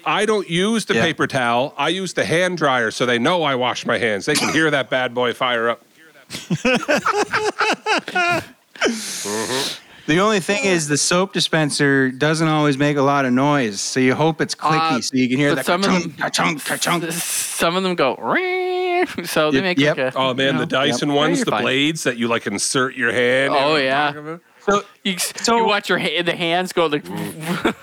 I 0.06 0.24
don't 0.26 0.48
use 0.48 0.86
the 0.86 0.94
Yeah. 0.94 1.02
paper 1.02 1.26
towel. 1.26 1.74
I 1.76 1.90
use 1.90 2.14
the 2.14 2.24
hand 2.24 2.58
dryer 2.58 2.90
so 2.90 3.04
they 3.06 3.18
know 3.18 3.42
I 3.42 3.54
wash 3.54 3.84
my 3.86 3.98
hands. 3.98 4.26
They 4.26 4.34
can 4.34 4.52
hear 4.52 4.70
that 4.70 4.90
bad 4.90 5.14
boy 5.14 5.32
fire 5.34 5.68
up. 5.70 5.84
Mm-hmm. 8.82 9.81
The 10.06 10.18
only 10.18 10.40
thing 10.40 10.64
is 10.64 10.88
the 10.88 10.96
soap 10.98 11.32
dispenser 11.32 12.10
doesn't 12.10 12.48
always 12.48 12.76
make 12.76 12.96
a 12.96 13.02
lot 13.02 13.24
of 13.24 13.32
noise, 13.32 13.80
so 13.80 14.00
you 14.00 14.14
hope 14.14 14.40
it's 14.40 14.54
clicky 14.54 14.98
Uh, 14.98 15.00
so 15.00 15.16
you 15.16 15.28
can 15.28 15.38
hear 15.38 15.50
but 15.50 15.56
that 15.56 15.66
some 15.66 15.82
of 15.84 15.90
ka-chunk, 15.90 16.02
them- 16.04 16.12
ka-chunk, 16.18 16.64
ka-chunk. 16.64 17.12
Some 17.12 17.76
of 17.76 17.82
them 17.84 17.94
go, 17.94 18.16
"Ring," 18.16 19.06
so 19.24 19.50
they 19.50 19.58
Yep, 19.58 19.64
make 19.64 19.78
yep. 19.78 19.96
like 19.98 20.14
a. 20.14 20.18
Oh 20.18 20.34
man, 20.34 20.46
you 20.46 20.52
the 20.52 20.58
know, 20.58 20.64
Dyson 20.86 21.08
Yep. 21.10 21.16
ones, 21.16 21.38
You're 21.38 21.44
the 21.46 21.50
fine. 21.52 21.62
blades 21.62 22.02
that 22.04 22.16
you 22.16 22.26
like 22.28 22.46
insert 22.46 22.96
your 22.96 23.12
hand. 23.12 23.52
you 23.54 23.60
know 23.60 23.66
Oh, 23.66 23.70
what 23.72 23.78
I'm 23.80 23.84
yeah. 23.84 24.06
talking 24.06 24.20
about? 24.20 24.40
So 24.66 24.82
You, 25.04 25.18
So- 25.18 25.56
you 25.56 25.64
watch 25.64 25.88
your 25.88 25.98
ha- 25.98 26.22
the 26.22 26.34
hands 26.36 26.72
go 26.72 26.86
like. 26.86 27.04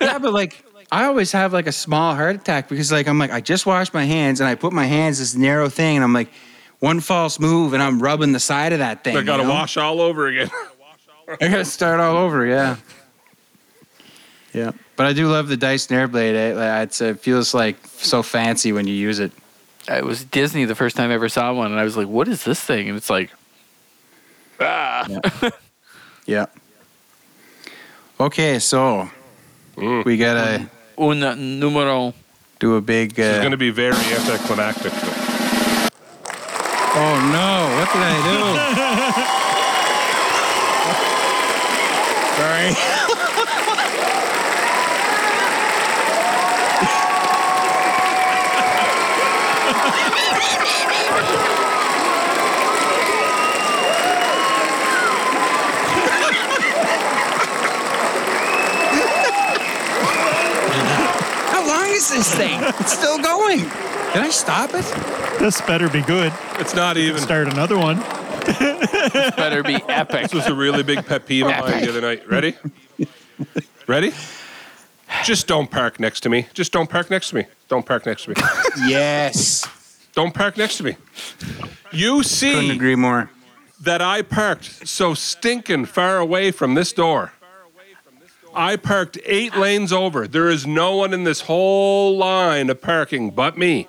yeah, 0.00 0.18
but 0.18 0.32
like 0.32 0.62
I 0.92 1.04
always 1.04 1.32
have 1.32 1.52
like 1.52 1.66
a 1.66 1.72
small 1.72 2.14
heart 2.14 2.36
attack 2.36 2.68
because 2.68 2.90
like 2.92 3.06
I'm 3.08 3.18
like 3.18 3.30
I 3.32 3.40
just 3.40 3.64
washed 3.64 3.94
my 3.94 4.04
hands 4.04 4.40
and 4.40 4.48
I 4.48 4.54
put 4.56 4.72
my 4.72 4.84
hands 4.86 5.18
this 5.20 5.34
narrow 5.34 5.68
thing 5.68 5.96
and 5.96 6.04
I'm 6.04 6.12
like 6.12 6.28
one 6.80 7.00
false 7.00 7.38
move 7.38 7.74
and 7.74 7.82
I'm 7.82 8.00
rubbing 8.02 8.32
the 8.32 8.40
side 8.40 8.72
of 8.72 8.78
that 8.78 9.04
thing. 9.04 9.14
They 9.14 9.22
got 9.22 9.36
to 9.36 9.42
you 9.42 9.48
know? 9.48 9.54
wash 9.54 9.76
all 9.76 10.00
over 10.00 10.26
again. 10.28 10.50
I 11.40 11.48
gotta 11.48 11.64
start 11.64 12.00
all 12.00 12.16
over. 12.16 12.46
Yeah. 12.46 12.76
Yeah, 14.52 14.72
but 14.96 15.06
I 15.06 15.12
do 15.12 15.28
love 15.28 15.46
the 15.46 15.56
Dyson 15.56 15.96
Airblade. 15.96 16.34
It, 16.34 16.56
it's, 16.82 17.00
it 17.00 17.20
feels 17.20 17.54
like 17.54 17.76
so 17.86 18.20
fancy 18.22 18.72
when 18.72 18.84
you 18.88 18.94
use 18.94 19.20
it. 19.20 19.30
it 19.88 20.04
was 20.04 20.24
Disney 20.24 20.64
the 20.64 20.74
first 20.74 20.96
time 20.96 21.10
I 21.10 21.14
ever 21.14 21.28
saw 21.28 21.52
one, 21.54 21.70
and 21.70 21.78
I 21.80 21.84
was 21.84 21.96
like, 21.96 22.08
"What 22.08 22.26
is 22.26 22.42
this 22.42 22.60
thing?" 22.60 22.88
And 22.88 22.96
it's 22.96 23.08
like, 23.10 23.30
ah, 24.58 25.06
Yeah. 26.26 26.46
Okay, 28.20 28.58
so 28.58 29.08
Mm. 29.76 30.04
we 30.04 30.16
gotta 30.18 30.68
un 30.98 31.20
numero. 31.60 32.12
do 32.58 32.74
a 32.76 32.80
big. 32.82 33.12
It's 33.18 33.38
Uh, 33.38 33.40
going 33.40 33.52
to 33.52 33.56
be 33.56 33.70
very 33.70 33.94
anticlimactic. 33.96 34.92
oh 36.92 37.16
no! 37.32 37.78
What 37.78 37.88
did 37.94 38.02
I 38.02 38.16
do? 38.26 39.46
Sorry. 42.74 43.00
How 61.50 61.66
long 61.66 61.88
is 61.90 62.08
this 62.10 62.34
thing? 62.34 62.60
It's 62.80 62.92
still 62.92 63.18
going. 63.18 63.60
Did 63.60 64.22
I 64.22 64.30
stop 64.30 64.70
it? 64.74 64.84
This 65.38 65.60
better 65.60 65.88
be 65.88 66.02
good. 66.02 66.32
It's 66.58 66.74
not 66.74 66.96
even. 66.96 67.20
Start 67.20 67.48
another 67.52 67.78
one. 67.78 68.02
Better 69.36 69.62
be 69.62 69.76
epic. 69.88 70.22
This 70.22 70.34
was 70.34 70.46
a 70.46 70.54
really 70.54 70.82
big 70.82 71.04
pet 71.06 71.26
peeve 71.26 71.46
of 71.46 71.52
mine 71.52 71.82
the 71.82 71.88
other 71.88 72.00
night. 72.00 72.28
Ready? 72.28 72.54
Ready? 73.86 74.12
Just 75.24 75.46
don't 75.46 75.70
park 75.70 75.98
next 75.98 76.20
to 76.20 76.28
me. 76.28 76.46
Just 76.54 76.72
don't 76.72 76.88
park 76.88 77.10
next 77.10 77.30
to 77.30 77.36
me. 77.36 77.44
Don't 77.68 77.84
park 77.84 78.06
next 78.06 78.24
to 78.24 78.30
me. 78.30 78.36
Yes. 78.86 79.66
Don't 80.14 80.32
park 80.34 80.56
next 80.56 80.76
to 80.78 80.84
me. 80.84 80.96
You 81.92 82.22
see 82.22 82.50
Couldn't 82.52 82.70
see 82.70 82.76
agree 82.76 82.94
more. 82.96 83.30
that 83.80 84.00
I 84.02 84.22
parked 84.22 84.86
so 84.88 85.14
stinking 85.14 85.86
far 85.86 86.18
away 86.18 86.50
from 86.52 86.74
this 86.74 86.92
door. 86.92 87.32
I 88.54 88.76
parked 88.76 89.18
eight 89.26 89.56
lanes 89.56 89.92
over. 89.92 90.26
There 90.26 90.48
is 90.48 90.66
no 90.66 90.96
one 90.96 91.12
in 91.14 91.22
this 91.24 91.42
whole 91.42 92.16
line 92.16 92.68
of 92.70 92.80
parking 92.80 93.30
but 93.30 93.56
me. 93.56 93.88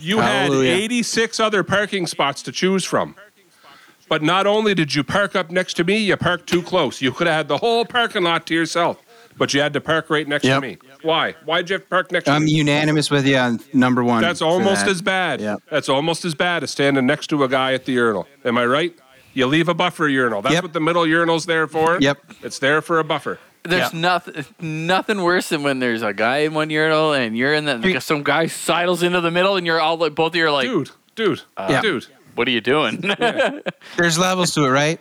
You 0.00 0.18
had 0.18 0.50
86 0.50 1.40
other 1.40 1.62
parking 1.62 2.06
spots 2.06 2.42
to 2.42 2.52
choose 2.52 2.84
from. 2.84 3.14
But 4.08 4.22
not 4.22 4.46
only 4.46 4.74
did 4.74 4.94
you 4.94 5.04
park 5.04 5.36
up 5.36 5.50
next 5.50 5.74
to 5.74 5.84
me, 5.84 5.98
you 5.98 6.16
parked 6.16 6.48
too 6.48 6.62
close. 6.62 7.02
You 7.02 7.12
could 7.12 7.26
have 7.26 7.36
had 7.36 7.48
the 7.48 7.58
whole 7.58 7.84
parking 7.84 8.22
lot 8.22 8.46
to 8.46 8.54
yourself, 8.54 8.96
but 9.36 9.52
you 9.52 9.60
had 9.60 9.74
to 9.74 9.82
park 9.82 10.08
right 10.08 10.26
next 10.26 10.44
Yep. 10.44 10.62
to 10.62 10.66
me. 10.66 10.78
Why? 11.02 11.34
Why 11.44 11.58
did 11.58 11.68
you 11.70 11.74
have 11.74 11.82
to 11.82 11.88
park 11.88 12.10
next 12.10 12.24
to 12.24 12.30
me? 12.30 12.36
I'm 12.36 12.44
me? 12.46 12.52
unanimous 12.52 13.10
with 13.10 13.26
you 13.26 13.36
on 13.36 13.60
number 13.74 14.02
one. 14.02 14.22
That's 14.22 14.38
for 14.40 14.46
almost 14.46 14.86
that. 14.86 14.90
as 14.92 15.02
bad. 15.02 15.40
Yep. 15.42 15.62
That's 15.70 15.88
almost 15.90 16.24
as 16.24 16.34
bad 16.34 16.62
as 16.62 16.70
standing 16.70 17.04
next 17.04 17.26
to 17.28 17.44
a 17.44 17.48
guy 17.48 17.74
at 17.74 17.84
the 17.84 17.92
urinal. 17.92 18.26
Am 18.46 18.56
I 18.56 18.64
right? 18.64 18.94
You 19.34 19.46
leave 19.46 19.68
a 19.68 19.74
buffer 19.74 20.08
urinal. 20.08 20.40
That's 20.40 20.54
Yep. 20.54 20.62
what 20.64 20.72
the 20.72 20.80
middle 20.80 21.06
urinal's 21.06 21.44
there 21.44 21.66
for. 21.68 21.98
Yep. 22.00 22.18
It's 22.42 22.58
there 22.58 22.80
for 22.80 22.98
a 22.98 23.04
buffer. 23.04 23.38
There's 23.68 23.92
nothing 23.92 24.44
nothing 24.60 25.22
worse 25.22 25.48
than 25.50 25.62
when 25.62 25.78
there's 25.78 26.02
a 26.02 26.12
guy 26.12 26.38
in 26.38 26.54
one 26.54 26.70
urinal 26.70 27.12
and 27.12 27.36
you're 27.36 27.54
in 27.54 27.64
the 27.64 27.78
like, 27.78 28.02
some 28.02 28.22
guy 28.22 28.46
sidles 28.46 29.02
into 29.02 29.20
the 29.20 29.30
middle 29.30 29.56
and 29.56 29.66
you're 29.66 29.80
all 29.80 29.96
like 29.96 30.14
both 30.14 30.32
of 30.32 30.36
you 30.36 30.46
are 30.46 30.50
like, 30.50 30.66
Dude, 30.66 30.90
dude, 31.14 31.42
uh, 31.56 31.68
Yeah. 31.70 31.82
dude. 31.82 32.06
what 32.34 32.48
are 32.48 32.50
you 32.50 32.60
doing? 32.60 33.00
There's 33.96 34.18
levels 34.18 34.54
to 34.54 34.64
it, 34.64 34.70
right? 34.70 35.00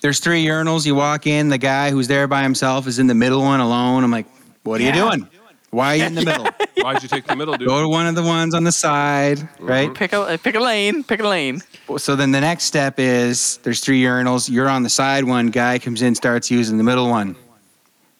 There's 0.00 0.18
three 0.18 0.44
urinals. 0.44 0.86
You 0.86 0.94
walk 0.94 1.26
in, 1.26 1.48
the 1.48 1.58
guy 1.58 1.90
who's 1.90 2.08
there 2.08 2.26
by 2.26 2.42
himself 2.42 2.86
is 2.86 2.98
in 2.98 3.06
the 3.06 3.14
middle 3.14 3.42
one 3.42 3.60
alone. 3.60 4.02
I'm 4.02 4.10
like, 4.10 4.26
what 4.62 4.80
are 4.80 4.84
you 4.84 4.92
doing? 4.92 5.28
Why 5.70 5.94
are 5.94 5.96
you 5.96 6.04
in 6.04 6.14
the 6.14 6.24
middle? 6.24 6.48
Why'd 6.82 7.02
you 7.02 7.08
take 7.08 7.26
the 7.26 7.36
middle, 7.36 7.56
dude? 7.56 7.68
Go 7.68 7.80
to 7.80 7.88
one 7.88 8.06
of 8.06 8.16
the 8.16 8.22
ones 8.22 8.54
on 8.54 8.64
the 8.64 8.72
side, 8.72 9.38
uh-huh. 9.38 9.64
right? 9.64 9.94
pick 9.94 10.12
a 10.12 10.38
pick 10.42 10.56
a 10.56 10.60
lane, 10.60 11.04
pick 11.04 11.20
a 11.20 11.28
lane. 11.28 11.62
So 11.96 12.16
then 12.16 12.32
the 12.32 12.40
next 12.40 12.64
step 12.64 12.98
is 12.98 13.58
there's 13.58 13.80
three 13.80 14.02
urinals. 14.02 14.50
You're 14.50 14.68
on 14.68 14.82
the 14.82 14.90
side 14.90 15.24
one. 15.24 15.50
Guy 15.50 15.78
comes 15.78 16.02
in, 16.02 16.14
starts 16.14 16.50
using 16.50 16.76
the 16.76 16.82
middle 16.82 17.08
one. 17.08 17.36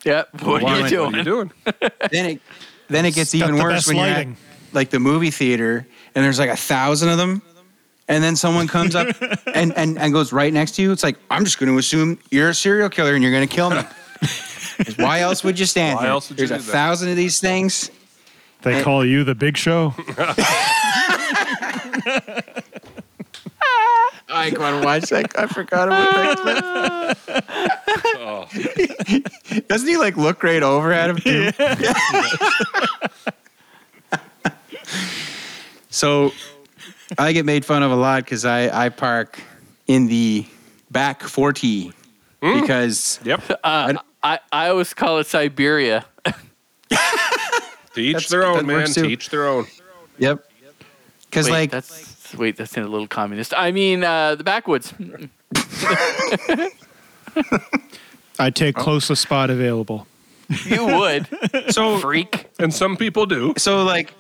Yep. 0.05 0.29
What 0.43 0.63
Why- 0.63 0.81
are 0.81 0.81
you 0.83 0.89
doing? 0.89 1.13
What 1.13 1.21
are 1.21 1.25
doing? 1.25 1.53
you 1.67 1.73
doing? 1.73 1.91
Then 2.11 2.27
it 2.27 2.41
then 2.89 3.05
it 3.07 3.15
gets 3.15 3.33
Got 3.33 3.39
even 3.43 3.57
the 3.57 3.63
worse 3.63 3.73
best 3.75 3.89
when 3.89 3.97
you're 3.97 4.07
at, 4.07 4.27
like 4.73 4.91
the 4.91 4.99
movie 5.01 5.31
theater 5.31 5.87
and 6.15 6.25
there's 6.25 6.39
like 6.39 6.51
a 6.51 6.57
thousand 6.57 7.09
of 7.11 7.19
them, 7.19 7.41
and 8.09 8.23
then 8.25 8.35
someone 8.37 8.67
comes 8.67 8.95
up 8.97 9.07
and, 9.55 9.73
and, 9.77 9.97
and 9.99 10.13
goes 10.13 10.33
right 10.33 10.53
next 10.53 10.73
to 10.73 10.83
you, 10.83 10.91
it's 10.91 11.05
like, 11.05 11.17
I'm 11.31 11.45
just 11.45 11.59
going 11.61 11.71
to 11.71 11.79
assume 11.79 12.19
you're 12.33 12.49
a 12.49 12.55
serial 12.55 12.89
killer 12.89 13.15
and 13.15 13.23
you're 13.23 13.31
going 13.33 13.47
to 13.47 13.55
kill 13.55 13.71
me. 13.71 13.83
Why 14.97 15.21
else 15.21 15.45
would 15.45 15.59
you 15.61 15.67
stand 15.67 15.97
Why 15.97 16.03
here? 16.03 16.11
else 16.11 16.29
would 16.31 16.41
you 16.41 16.49
there's 16.49 16.61
a 16.63 16.65
that? 16.67 16.73
thousand 16.73 17.11
of 17.11 17.17
these 17.17 17.39
things. 17.39 17.91
They 18.63 18.83
call 18.83 19.07
you 19.07 19.23
the 19.23 19.35
big 19.37 19.57
show. 19.57 19.95
I 24.29 24.53
want 24.57 24.81
to 24.81 24.85
watch 24.85 25.11
that. 25.11 25.33
I 25.39 25.47
forgot 25.47 25.89
about 25.89 26.45
that 27.27 27.80
clip. 27.99 29.69
Doesn't 29.69 29.89
he 29.89 29.97
like 29.97 30.17
look 30.17 30.43
right 30.43 30.63
over 30.63 30.93
at 30.93 31.11
him 31.11 31.17
too? 31.19 31.51
so 35.91 36.33
I 37.19 37.33
get 37.33 37.45
made 37.45 37.65
fun 37.65 37.83
of 37.83 37.91
a 37.91 37.97
lot 37.97 38.25
because 38.25 38.45
I, 38.45 38.87
I 38.87 38.89
park 38.89 39.41
in 39.87 40.07
the 40.07 40.47
back 40.91 41.23
40 41.23 41.93
because 42.41 43.21
Yep. 43.25 43.43
Uh, 43.65 43.95
I, 44.23 44.39
I 44.53 44.69
always 44.69 44.95
call 44.95 45.19
it 45.19 45.27
Siberia. 45.27 46.05
To 47.95 48.01
each 48.01 48.29
their 48.29 48.47
own, 48.47 48.59
that 48.59 48.67
man. 48.67 48.77
works 48.77 48.95
To 48.95 49.03
too. 49.03 49.09
each 49.09 49.31
their 49.31 49.49
own. 49.49 49.67
yep 50.17 50.45
because 51.25 51.51
like 51.51 51.71
that's 51.73 52.35
wait, 52.37 52.57
that's 52.57 52.77
in 52.77 52.85
a 52.85 52.89
little 52.89 53.09
communist. 53.09 53.53
I 53.57 53.73
mean, 53.73 54.05
uh, 54.05 54.35
the 54.37 54.45
backwoods. 54.45 54.93
I 58.39 58.51
take 58.51 58.79
oh. 58.79 58.83
closest 58.83 59.23
spot 59.23 59.51
available. 59.51 60.07
You 60.65 60.85
would, 60.87 61.29
so 61.69 61.99
freak. 61.99 62.51
And 62.59 62.75
some 62.75 62.97
people 62.97 63.27
do. 63.27 63.55
so 63.57 63.85
like 63.85 64.13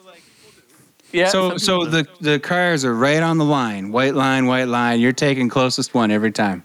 Yeah. 1.12 1.28
so 1.28 1.56
so 1.56 1.80
people 1.80 1.90
do. 1.90 2.02
the 2.02 2.32
the 2.32 2.38
cars 2.38 2.84
are 2.84 2.94
right 2.94 3.22
on 3.22 3.38
the 3.38 3.44
line 3.44 3.90
white 3.90 4.14
line 4.14 4.46
white 4.46 4.68
line 4.68 5.00
you're 5.00 5.12
taking 5.12 5.48
closest 5.48 5.92
one 5.92 6.12
every 6.12 6.30
time 6.30 6.62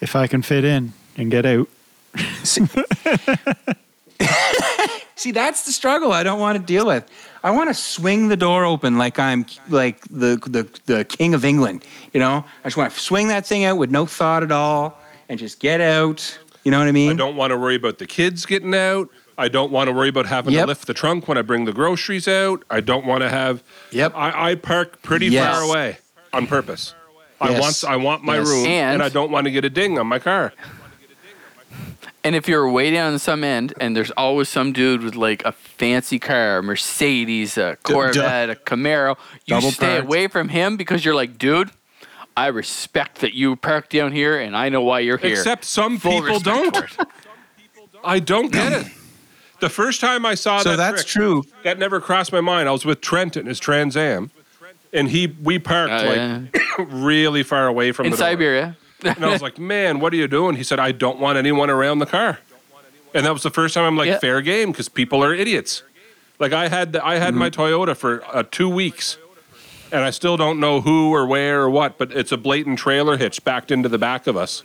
If 0.00 0.16
I 0.16 0.26
can 0.26 0.42
fit 0.42 0.64
in 0.64 0.92
and 1.16 1.30
get 1.30 1.46
out. 1.46 1.68
See, 2.42 2.66
See, 5.16 5.30
that's 5.30 5.64
the 5.64 5.72
struggle 5.72 6.12
I 6.12 6.22
don't 6.22 6.40
want 6.40 6.58
to 6.58 6.64
deal 6.64 6.86
with. 6.86 7.08
I 7.42 7.50
want 7.52 7.70
to 7.70 7.74
swing 7.74 8.28
the 8.28 8.36
door 8.36 8.64
open 8.64 8.98
like 8.98 9.18
I'm 9.18 9.46
like 9.68 10.00
the, 10.08 10.36
the 10.46 10.68
the 10.86 11.04
king 11.04 11.34
of 11.34 11.44
England. 11.44 11.84
You 12.12 12.20
know, 12.20 12.44
I 12.62 12.64
just 12.64 12.76
want 12.76 12.92
to 12.92 12.98
swing 12.98 13.28
that 13.28 13.46
thing 13.46 13.64
out 13.64 13.76
with 13.78 13.90
no 13.90 14.06
thought 14.06 14.42
at 14.42 14.50
all 14.50 14.98
and 15.28 15.38
just 15.38 15.60
get 15.60 15.80
out. 15.80 16.38
You 16.64 16.70
know 16.70 16.78
what 16.78 16.88
I 16.88 16.92
mean? 16.92 17.10
I 17.12 17.14
don't 17.14 17.36
want 17.36 17.50
to 17.50 17.58
worry 17.58 17.74
about 17.76 17.98
the 17.98 18.06
kids 18.06 18.46
getting 18.46 18.74
out. 18.74 19.08
I 19.36 19.48
don't 19.48 19.72
want 19.72 19.88
to 19.88 19.92
worry 19.92 20.08
about 20.08 20.26
having 20.26 20.54
Yep. 20.54 20.62
to 20.62 20.66
lift 20.68 20.86
the 20.86 20.94
trunk 20.94 21.26
when 21.28 21.36
I 21.36 21.42
bring 21.42 21.64
the 21.64 21.72
groceries 21.72 22.28
out. 22.28 22.62
I 22.70 22.80
don't 22.80 23.04
want 23.04 23.22
to 23.22 23.28
have. 23.28 23.62
Yep. 23.90 24.12
I, 24.14 24.50
I 24.50 24.54
park 24.54 25.02
pretty 25.02 25.26
Yes. 25.26 25.54
far 25.54 25.62
away 25.68 25.98
on 26.32 26.46
purpose. 26.46 26.94
I 27.40 27.50
Yes. 27.50 27.60
want 27.82 27.92
I 27.92 27.96
want 27.96 28.22
my 28.22 28.36
Yes. 28.38 28.48
room, 28.48 28.66
And- 28.66 28.94
and 28.94 29.02
I 29.02 29.08
don't 29.08 29.30
want 29.30 29.44
to 29.46 29.50
get 29.50 29.64
a 29.64 29.70
ding 29.70 29.98
on 29.98 30.06
my 30.06 30.18
car. 30.20 30.52
And 32.22 32.34
if 32.34 32.48
you're 32.48 32.70
way 32.70 32.90
down 32.90 33.18
some 33.18 33.44
end, 33.44 33.74
and 33.78 33.94
there's 33.94 34.10
always 34.12 34.48
some 34.48 34.72
dude 34.72 35.02
with 35.02 35.14
like 35.14 35.44
a 35.44 35.52
fancy 35.52 36.18
car, 36.18 36.58
a 36.58 36.62
Mercedes, 36.62 37.58
a 37.58 37.76
Corvette, 37.82 38.48
a 38.48 38.54
Camaro, 38.54 39.16
you 39.44 39.56
Double 39.56 39.70
stay 39.72 39.86
parked. 39.96 40.04
away 40.06 40.26
from 40.28 40.48
him 40.48 40.78
because 40.78 41.04
you're 41.04 41.14
like, 41.14 41.36
dude, 41.36 41.70
I 42.36 42.48
respect 42.48 43.20
that 43.20 43.34
you 43.34 43.54
parked 43.56 43.90
down 43.90 44.12
here, 44.12 44.38
and 44.40 44.56
I 44.56 44.68
know 44.68 44.80
why 44.80 45.00
you're 45.00 45.18
here. 45.18 45.32
Except 45.32 45.64
some 45.64 45.98
Full 45.98 46.20
people 46.20 46.40
don't. 46.40 46.76
I 48.02 48.18
don't 48.18 48.52
get 48.52 48.72
it. 48.72 48.92
The 49.60 49.68
first 49.70 50.00
time 50.00 50.26
I 50.26 50.34
saw 50.34 50.58
so 50.58 50.70
that, 50.70 50.76
that's 50.76 51.04
trick, 51.04 51.12
true. 51.22 51.44
That 51.62 51.78
never 51.78 52.00
crossed 52.00 52.32
my 52.32 52.40
mind. 52.40 52.68
I 52.68 52.72
was 52.72 52.84
with 52.84 53.00
Trent 53.00 53.36
in 53.36 53.46
his 53.46 53.58
Trans 53.60 53.96
Am, 53.96 54.30
and 54.92 55.08
he 55.08 55.28
we 55.42 55.58
parked 55.58 55.92
Oh, 55.92 56.06
like 56.06 56.16
yeah. 56.16 56.42
really 56.88 57.42
far 57.42 57.66
away 57.68 57.92
from 57.92 58.06
In 58.06 58.10
the 58.12 58.16
door. 58.18 58.26
Siberia. 58.26 58.76
And 59.04 59.24
I 59.24 59.30
was 59.30 59.42
like, 59.42 59.58
"Man, 59.58 60.00
what 60.00 60.12
are 60.12 60.16
you 60.16 60.26
doing?" 60.28 60.56
He 60.56 60.64
said, 60.64 60.78
"I 60.80 60.90
don't 60.92 61.18
want 61.20 61.38
anyone 61.38 61.70
around 61.70 62.00
the 62.00 62.06
car." 62.06 62.40
And 63.14 63.24
that 63.24 63.32
was 63.32 63.42
the 63.44 63.50
first 63.50 63.74
time 63.74 63.84
I'm 63.84 63.96
like, 63.96 64.08
Yeah. 64.08 64.18
"Fair 64.18 64.40
game," 64.42 64.72
because 64.72 64.88
people 64.88 65.22
are 65.22 65.32
idiots. 65.32 65.82
Like 66.40 66.52
I 66.52 66.68
had 66.68 66.92
the, 66.94 67.06
I 67.06 67.16
had 67.16 67.32
my 67.34 67.48
Toyota 67.48 67.96
for 67.96 68.24
uh, 68.34 68.42
two 68.50 68.68
weeks, 68.68 69.18
and 69.94 70.02
I 70.04 70.10
still 70.10 70.36
don't 70.36 70.58
know 70.60 70.80
who 70.80 71.12
or 71.14 71.24
where 71.26 71.62
or 71.62 71.70
what, 71.70 71.96
but 71.98 72.10
it's 72.12 72.32
a 72.32 72.36
blatant 72.36 72.78
trailer 72.78 73.16
hitch 73.16 73.44
backed 73.44 73.70
into 73.70 73.88
the 73.88 73.98
back 73.98 74.26
of 74.26 74.36
us. 74.36 74.62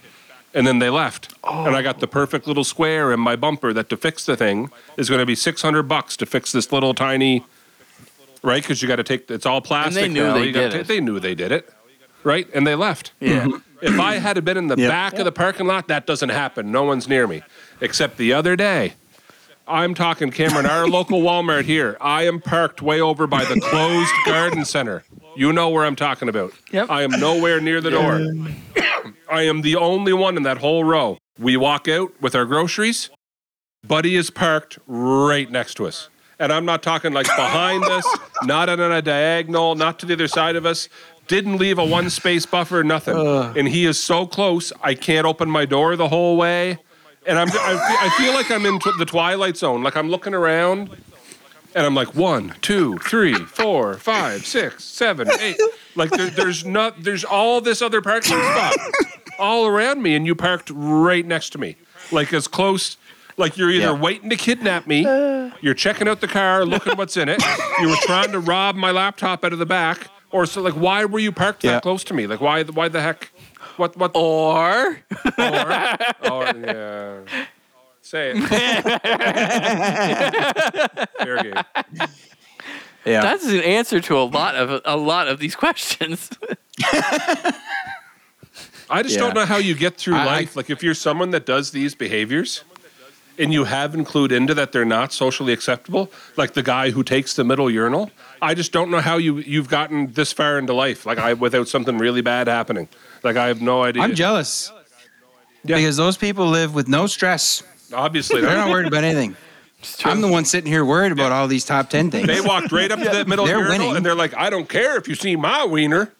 And 0.53 0.65
then 0.65 0.79
they 0.79 0.89
left, 0.89 1.31
and 1.43 1.75
I 1.75 1.83
got 1.83 1.99
the 1.99 2.07
perfect 2.07 2.47
little 2.47 2.63
square 2.63 3.13
in 3.13 3.19
my 3.19 3.35
bumper 3.35 3.71
that 3.73 3.87
to 3.89 3.97
fix 3.97 4.25
the 4.25 4.35
thing 4.35 4.71
is 4.97 5.07
going 5.07 5.19
to 5.19 5.25
be 5.25 5.35
six 5.35 5.61
hundred 5.61 5.83
bucks 5.83 6.17
to 6.17 6.25
fix 6.25 6.51
this 6.51 6.71
little 6.71 6.95
tiny, 6.95 7.45
right? 8.41 8.63
Because 8.63 8.81
you 8.81 8.87
got 8.87 8.95
to 8.95 9.03
take 9.03 9.29
it's 9.29 9.45
all 9.45 9.61
plastic. 9.61 10.11
knew 10.11 10.23
now. 10.23 10.33
they 10.33 10.51
did 10.51 10.71
ta- 10.71 10.77
it. 10.79 10.87
They 10.87 10.99
knew 10.99 11.19
they 11.19 11.35
did 11.35 11.51
it, 11.51 11.69
right? 12.23 12.47
And 12.53 12.65
they 12.65 12.73
left. 12.73 13.11
Yeah. 13.19 13.45
Mm-hmm. 13.45 13.57
If 13.85 13.99
I 13.99 14.15
had 14.15 14.43
been 14.43 14.57
in 14.57 14.67
the 14.67 14.75
Yep. 14.75 14.89
back 14.89 15.13
of 15.19 15.25
the 15.25 15.31
parking 15.31 15.67
lot, 15.67 15.87
that 15.87 16.05
doesn't 16.07 16.29
happen. 16.29 16.71
No 16.71 16.83
one's 16.83 17.07
near 17.07 17.27
me. 17.27 17.43
Except 17.79 18.17
the 18.17 18.33
other 18.33 18.55
day, 18.57 18.93
I'm 19.67 19.93
talking 19.93 20.31
Cameron, 20.31 20.65
our 20.65 20.87
local 20.97 21.21
Walmart 21.21 21.65
here. 21.65 21.95
I 22.01 22.23
am 22.23 22.41
parked 22.41 22.81
way 22.81 22.99
over 22.99 23.27
by 23.27 23.45
the 23.45 23.61
closed 23.61 24.11
garden 24.25 24.65
center. 24.65 25.03
You 25.35 25.53
know 25.53 25.69
where 25.69 25.85
I'm 25.85 25.95
talking 25.95 26.29
about. 26.29 26.53
Yep. 26.71 26.89
I 26.89 27.03
am 27.03 27.11
nowhere 27.11 27.61
near 27.61 27.81
the 27.81 27.91
door. 27.91 28.15
I 29.31 29.43
am 29.43 29.61
the 29.61 29.75
only 29.75 30.13
one 30.13 30.37
in 30.37 30.43
that 30.43 30.57
whole 30.57 30.83
row. 30.83 31.17
We 31.37 31.55
walk 31.57 31.87
out 31.87 32.11
with 32.21 32.35
our 32.35 32.45
groceries. 32.45 33.09
Buddy 33.87 34.15
is 34.15 34.29
parked 34.29 34.79
right 34.87 35.49
next 35.49 35.75
to 35.75 35.87
us. 35.87 36.09
And 36.39 36.51
I'm 36.51 36.65
not 36.65 36.81
talking 36.83 37.13
like 37.13 37.27
behind 37.27 37.83
us, 37.85 38.05
not 38.43 38.69
on 38.69 38.79
a 38.79 39.01
diagonal, 39.01 39.75
not 39.75 39.99
to 39.99 40.05
the 40.05 40.13
other 40.13 40.27
side 40.27 40.55
of 40.55 40.65
us. 40.65 40.89
Didn't 41.27 41.57
leave 41.57 41.77
a 41.77 41.85
one 41.85 42.09
space 42.09 42.45
buffer, 42.45 42.83
nothing. 42.83 43.15
and 43.17 43.67
he 43.67 43.85
is 43.85 44.01
so 44.01 44.25
close, 44.25 44.73
I 44.81 44.95
can't 44.95 45.27
open 45.27 45.49
my 45.49 45.65
door 45.65 45.95
the 45.95 46.07
whole 46.07 46.37
way. 46.37 46.79
And 47.27 47.37
I'm, 47.37 47.49
I, 47.49 47.51
feel, 47.51 47.61
I 47.61 48.15
feel 48.17 48.33
like 48.33 48.49
I'm 48.49 48.65
in 48.65 48.79
tw- 48.79 48.97
the 48.97 49.05
twilight 49.05 49.57
zone. 49.57 49.83
Like 49.83 49.95
I'm 49.95 50.09
looking 50.09 50.33
around 50.33 50.89
and 51.75 51.85
I'm 51.85 51.95
like 51.95 52.15
one, 52.15 52.55
two, 52.61 52.97
three, 52.99 53.33
four, 53.33 53.95
five, 53.95 54.45
six, 54.45 54.83
seven, 54.83 55.29
eight. 55.39 55.59
Like 55.95 56.09
there, 56.11 56.29
there's 56.29 56.65
not, 56.65 57.03
there's 57.03 57.23
all 57.23 57.61
this 57.61 57.81
other 57.81 58.01
parking 58.01 58.37
spot 58.37 58.73
all 59.37 59.65
around 59.67 60.01
me, 60.01 60.15
and 60.15 60.25
you 60.25 60.35
parked 60.35 60.71
right 60.73 61.25
next 61.25 61.49
to 61.51 61.57
me, 61.57 61.75
like 62.11 62.33
as 62.33 62.47
close. 62.47 62.97
Like 63.37 63.57
you're 63.57 63.69
either 63.71 63.85
Yeah. 63.85 63.91
waiting 63.99 64.29
to 64.31 64.35
kidnap 64.35 64.85
me, 64.85 65.01
you're 65.61 65.73
checking 65.73 66.07
out 66.09 66.19
the 66.19 66.27
car, 66.27 66.65
looking 66.65 66.97
what's 66.97 67.15
in 67.15 67.29
it. 67.29 67.41
You 67.79 67.87
were 67.89 67.95
trying 68.01 68.31
to 68.33 68.39
rob 68.39 68.75
my 68.75 68.91
laptop 68.91 69.45
out 69.45 69.53
of 69.53 69.59
the 69.59 69.65
back, 69.65 70.07
or 70.31 70.45
so. 70.45 70.61
Like, 70.61 70.73
why 70.73 71.05
were 71.05 71.19
you 71.19 71.31
parked 71.31 71.63
Yeah. 71.63 71.71
that 71.73 71.83
close 71.83 72.03
to 72.05 72.13
me? 72.13 72.27
Like, 72.27 72.41
why? 72.41 72.63
Why 72.63 72.89
the 72.89 73.01
heck? 73.01 73.31
What? 73.77 73.95
What? 73.95 74.11
Or 74.13 74.97
Or, 75.37 75.71
or 76.31 76.43
yeah. 76.57 77.19
Say 78.01 78.31
it. 78.35 78.49
Fair 81.19 81.43
game. 81.43 81.53
Yeah. 83.05 83.21
that's 83.21 83.45
an 83.45 83.59
answer 83.61 83.99
to 84.01 84.17
a 84.17 84.23
lot 84.23 84.55
of 84.55 84.81
a 84.85 84.97
lot 84.97 85.27
of 85.27 85.39
these 85.39 85.55
questions. 85.55 86.29
I 88.89 89.03
just 89.03 89.15
Yeah. 89.15 89.21
don't 89.21 89.35
know 89.35 89.45
how 89.45 89.57
you 89.57 89.75
get 89.75 89.97
through 89.97 90.15
I- 90.15 90.21
I- 90.21 90.25
life. 90.25 90.55
like 90.55 90.69
if 90.69 90.81
you're 90.83 90.93
someone 90.95 91.31
that 91.31 91.45
does 91.45 91.71
these 91.71 91.93
behaviors 91.95 92.63
and 93.37 93.53
you 93.53 93.63
have 93.65 93.93
include 93.95 94.31
into 94.31 94.53
that 94.55 94.71
they're 94.71 94.85
not 94.85 95.13
socially 95.13 95.53
acceptable, 95.53 96.11
like 96.35 96.53
the 96.53 96.63
guy 96.63 96.89
who 96.89 97.03
takes 97.03 97.35
the 97.35 97.43
middle 97.43 97.69
urinal, 97.69 98.09
I 98.41 98.53
just 98.55 98.71
don't 98.71 98.89
know 98.89 98.99
how 99.01 99.17
you 99.17 99.37
you've 99.37 99.69
gotten 99.69 100.11
this 100.13 100.33
far 100.33 100.57
into 100.57 100.73
life. 100.73 101.05
Like 101.05 101.19
I 101.19 101.33
without 101.33 101.67
something 101.67 101.97
really 101.99 102.21
bad 102.21 102.47
happening. 102.47 102.89
Like 103.23 103.35
I 103.37 103.47
have 103.47 103.61
no 103.61 103.83
idea. 103.83 104.01
I'm 104.03 104.15
jealous 104.15 104.71
Yeah. 105.63 105.75
because 105.77 105.97
those 105.97 106.17
people 106.17 106.47
live 106.47 106.73
with 106.73 106.87
no 106.87 107.05
stress. 107.07 107.61
Obviously, 107.93 108.41
They're 108.41 108.49
they're 108.49 108.57
not 108.59 108.69
worried 108.69 108.87
about 108.87 109.03
anything. 109.03 109.35
I'm 110.05 110.19
the 110.21 110.27
one 110.27 110.43
sitting 110.45 110.69
here 110.71 110.83
worried 110.83 111.11
about 111.13 111.31
all 111.31 111.47
these 111.47 111.63
top 111.63 111.89
10 111.89 112.11
things. 112.11 112.27
they 112.27 112.41
walked 112.41 112.71
right 112.71 112.91
up 112.91 112.99
to 112.99 113.05
that 113.05 113.27
middle 113.29 113.45
They're 113.47 113.59
urinal 113.59 113.77
winning. 113.79 113.95
and 113.97 114.05
they're 114.05 114.13
like, 114.15 114.35
I 114.35 114.49
don't 114.49 114.67
care 114.67 114.97
if 114.97 115.07
you 115.07 115.15
see 115.15 115.35
my 115.37 115.65
wiener. 115.65 116.11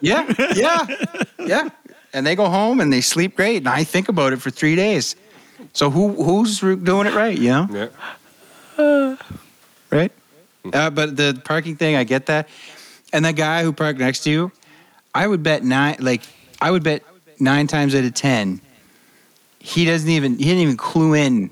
Yeah, 0.00 0.32
yeah, 0.54 0.86
yeah. 1.38 1.68
And 2.12 2.26
they 2.26 2.34
go 2.36 2.48
home 2.48 2.80
and 2.80 2.92
they 2.92 3.00
sleep 3.00 3.36
great. 3.36 3.58
And 3.58 3.68
I 3.68 3.84
think 3.84 4.08
about 4.08 4.32
it 4.32 4.40
for 4.40 4.50
three 4.50 4.76
days. 4.76 5.14
So 5.72 5.90
who 5.90 6.22
who's 6.22 6.60
doing 6.60 7.06
it 7.06 7.14
right? 7.14 7.36
You 7.38 7.48
know, 7.50 7.90
Yeah. 8.78 9.16
right? 9.90 10.12
Uh, 10.72 10.90
but 10.90 11.16
the 11.16 11.40
parking 11.44 11.76
thing, 11.76 11.96
I 11.96 12.04
get 12.04 12.26
that. 12.26 12.48
And 13.12 13.24
that 13.24 13.36
guy 13.36 13.62
who 13.62 13.72
parked 13.72 13.98
next 13.98 14.20
to 14.20 14.30
you, 14.30 14.52
I 15.14 15.26
would 15.26 15.42
bet 15.42 15.62
nine. 15.64 15.96
Like 16.00 16.22
I 16.60 16.70
would 16.70 16.82
bet 16.82 17.02
nine 17.38 17.66
times 17.66 17.94
out 17.94 18.04
of 18.04 18.14
ten, 18.14 18.60
he 19.64 19.84
doesn't 19.86 20.10
even 20.10 20.36
he 20.38 20.44
didn't 20.44 20.58
even 20.60 20.76
clue 20.76 21.14
in 21.14 21.50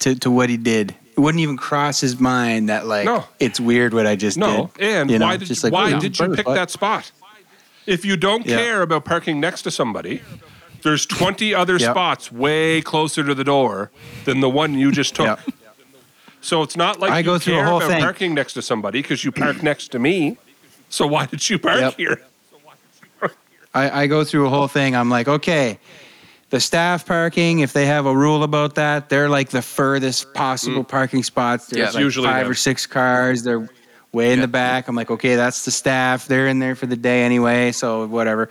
to, 0.00 0.14
to 0.16 0.30
what 0.30 0.50
he 0.50 0.56
did. 0.58 0.94
It 1.16 1.20
wouldn't 1.20 1.40
even 1.40 1.56
cross 1.56 2.00
his 2.00 2.20
mind 2.20 2.68
that 2.68 2.86
like 2.86 3.06
No. 3.06 3.24
it's 3.40 3.58
weird 3.58 3.94
what 3.94 4.06
I 4.06 4.16
just 4.16 4.36
did. 4.36 4.40
No, 4.40 4.70
did. 4.76 4.84
and 4.84 5.10
You 5.10 5.18
know, 5.18 5.26
why 5.26 5.36
did 5.38 5.48
just 5.48 5.62
you, 5.62 5.70
like, 5.70 5.72
why 5.72 5.92
oh, 5.94 6.00
did 6.00 6.18
you 6.18 6.28
pick 6.28 6.44
that 6.46 6.70
spot? 6.70 7.10
If 7.86 8.04
you 8.04 8.16
don't 8.16 8.44
Yeah. 8.46 8.56
care 8.56 8.82
about 8.82 9.04
parking 9.06 9.40
next 9.40 9.62
to 9.62 9.70
somebody, 9.70 10.20
there's 10.82 11.06
20 11.06 11.54
other 11.54 11.78
Yep. 11.78 11.90
spots 11.92 12.30
way 12.32 12.82
closer 12.82 13.22
to 13.24 13.34
the 13.34 13.44
door 13.44 13.90
than 14.24 14.40
the 14.40 14.48
one 14.50 14.74
you 14.74 14.90
just 14.92 15.14
took. 15.14 15.26
Yep. 15.26 15.40
So 16.42 16.62
it's 16.62 16.76
not 16.76 17.00
like 17.00 17.12
I 17.12 17.18
you 17.20 17.24
go 17.24 17.38
through 17.38 17.54
a 17.54 17.56
care 17.58 17.64
whole 17.66 17.76
about 17.78 17.88
thing. 17.88 18.02
parking 18.02 18.34
next 18.34 18.52
to 18.54 18.62
somebody 18.62 19.00
because 19.00 19.24
you 19.24 19.32
park 19.32 19.62
next 19.62 19.88
to 19.92 19.98
me. 19.98 20.36
So 20.90 21.06
why 21.06 21.24
did 21.26 21.48
you 21.48 21.58
park 21.58 21.80
Yep. 21.80 21.96
here? 21.96 22.20
I, 23.72 24.02
I 24.02 24.06
go 24.06 24.22
through 24.24 24.46
a 24.46 24.50
whole 24.50 24.68
thing. 24.68 24.94
I'm 24.94 25.10
like, 25.10 25.26
okay, 25.26 25.78
the 26.54 26.60
staff 26.60 27.04
parking, 27.04 27.58
if 27.58 27.72
they 27.72 27.84
have 27.84 28.06
a 28.06 28.16
rule 28.16 28.44
about 28.44 28.76
that, 28.76 29.08
they're 29.08 29.28
like 29.28 29.48
the 29.48 29.60
furthest 29.60 30.32
possible 30.34 30.84
parking 30.84 31.24
spots. 31.24 31.66
There's 31.66 31.78
Yeah. 31.80 31.86
like 31.86 31.94
Mm. 31.96 32.00
Usually 32.00 32.28
five 32.28 32.44
them. 32.44 32.52
or 32.52 32.54
six 32.54 32.86
cars. 32.86 33.42
They're 33.42 33.68
way 34.12 34.32
in 34.32 34.40
the 34.40 34.46
back. 34.46 34.86
I'm 34.86 34.94
like, 34.94 35.10
okay, 35.10 35.34
that's 35.34 35.64
the 35.64 35.72
staff. 35.72 36.28
They're 36.28 36.46
in 36.46 36.60
there 36.60 36.76
for 36.76 36.86
the 36.86 36.94
day 36.94 37.24
anyway, 37.24 37.72
so 37.72 38.06
whatever. 38.06 38.50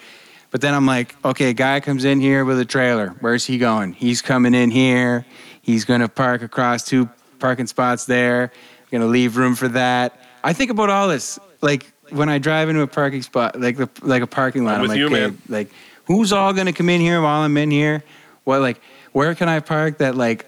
But 0.52 0.60
then 0.60 0.74
I'm 0.74 0.86
like, 0.86 1.16
okay, 1.24 1.52
a 1.52 1.54
guy 1.54 1.80
comes 1.80 2.04
in 2.04 2.20
here 2.20 2.44
with 2.44 2.60
a 2.60 2.66
trailer. 2.66 3.16
Where's 3.22 3.46
he 3.46 3.58
going? 3.58 3.94
He's 3.94 4.22
coming 4.22 4.54
in 4.54 4.70
here. 4.70 5.26
He's 5.62 5.86
gonna 5.86 6.10
park 6.10 6.42
across 6.42 6.84
two 6.84 7.08
parking 7.40 7.68
spots 7.68 8.04
there. 8.04 8.52
Gonna 8.92 9.06
leave 9.08 9.38
room 9.38 9.56
for 9.56 9.70
that. 9.70 10.22
I 10.44 10.52
think 10.52 10.72
about 10.72 10.90
all 10.90 11.08
this. 11.08 11.40
Like 11.62 11.94
when 12.10 12.28
I 12.28 12.38
drive 12.38 12.68
into 12.68 12.82
a 12.82 12.88
parking 12.88 13.22
spot, 13.22 13.58
like 13.58 13.78
the 13.78 13.88
like 14.02 14.22
a 14.22 14.28
parking 14.28 14.66
lot. 14.66 14.72
I'm 14.72 14.76
I'm, 14.76 14.82
with 14.82 14.90
like, 14.92 15.00
you, 15.00 15.06
okay, 15.06 15.20
man. 15.28 15.38
like 15.48 15.72
who's 16.06 16.32
all 16.34 16.54
gonna 16.54 16.74
come 16.74 16.90
in 16.90 17.02
here 17.02 17.22
while 17.22 17.42
I'm 17.42 17.56
in 17.58 17.72
here? 17.72 18.04
What 18.44 18.62
like 18.62 18.82
where 19.12 19.34
can 19.36 19.48
I 19.50 19.60
park 19.60 20.00
that 20.00 20.16
like 20.16 20.46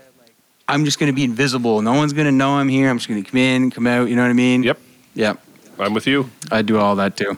I'm 0.67 0.83
just 0.85 0.99
gonna 0.99 1.13
be 1.13 1.23
invisible. 1.23 1.81
No 1.81 1.93
one's 1.93 2.13
gonna 2.13 2.31
know 2.31 2.51
I'm 2.55 2.69
here. 2.69 2.89
I'm 2.89 2.97
just 2.97 3.07
gonna 3.07 3.23
come 3.23 3.37
in, 3.39 3.69
come 3.71 3.87
out. 3.87 4.09
You 4.09 4.15
know 4.15 4.23
what 4.23 4.29
I 4.29 4.33
mean? 4.33 4.63
Yep. 4.63 4.79
Yep. 5.13 5.39
I'm 5.79 5.93
with 5.93 6.07
you. 6.07 6.29
I 6.51 6.61
do 6.61 6.77
all 6.79 6.95
that 6.97 7.17
too. 7.17 7.37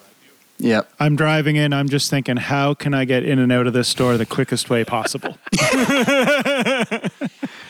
Yep. 0.60 0.90
I'm 1.00 1.16
driving 1.16 1.56
in. 1.56 1.72
I'm 1.72 1.88
just 1.88 2.10
thinking, 2.10 2.38
how 2.38 2.74
can 2.74 2.94
I 2.96 3.06
get 3.06 3.24
in 3.24 3.38
and 3.38 3.52
out 3.52 3.68
of 3.68 3.74
this 3.74 3.88
store 3.88 4.18
the 4.18 4.26
quickest 4.26 4.70
way 4.70 4.84
possible? 4.84 5.38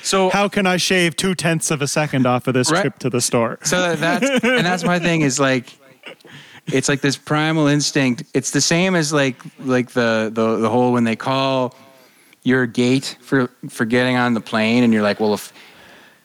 So 0.03 0.29
How 0.29 0.47
can 0.47 0.65
I 0.65 0.77
shave 0.77 1.17
two 1.17 1.35
tenths 1.35 1.69
of 1.69 1.81
a 1.81 1.87
second 1.87 2.25
off 2.25 2.47
of 2.47 2.53
this 2.53 2.71
Right. 2.71 2.79
trip 2.79 2.99
to 2.99 3.09
the 3.09 3.19
store? 3.19 3.59
So 3.63 3.93
that's 3.95 4.25
and 4.41 4.65
that's 4.65 4.85
my 4.85 4.99
thing 4.99 5.19
is 5.21 5.37
like 5.37 5.65
it's 6.67 6.89
like 6.89 7.01
this 7.01 7.17
primal 7.17 7.67
instinct. 7.67 8.23
It's 8.33 8.51
the 8.51 8.61
same 8.61 8.95
as 8.95 9.13
like 9.13 9.37
like 9.59 9.91
the 9.91 10.29
the, 10.33 10.57
the 10.57 10.69
whole 10.69 10.93
when 10.93 11.03
they 11.03 11.15
call 11.15 11.75
your 12.43 12.65
gate 12.65 13.17
for 13.21 13.49
for 13.69 13.85
getting 13.85 14.15
on 14.15 14.33
the 14.33 14.41
plane 14.41 14.83
and 14.83 14.93
you're 14.93 15.03
like, 15.03 15.19
well 15.19 15.33
if 15.33 15.53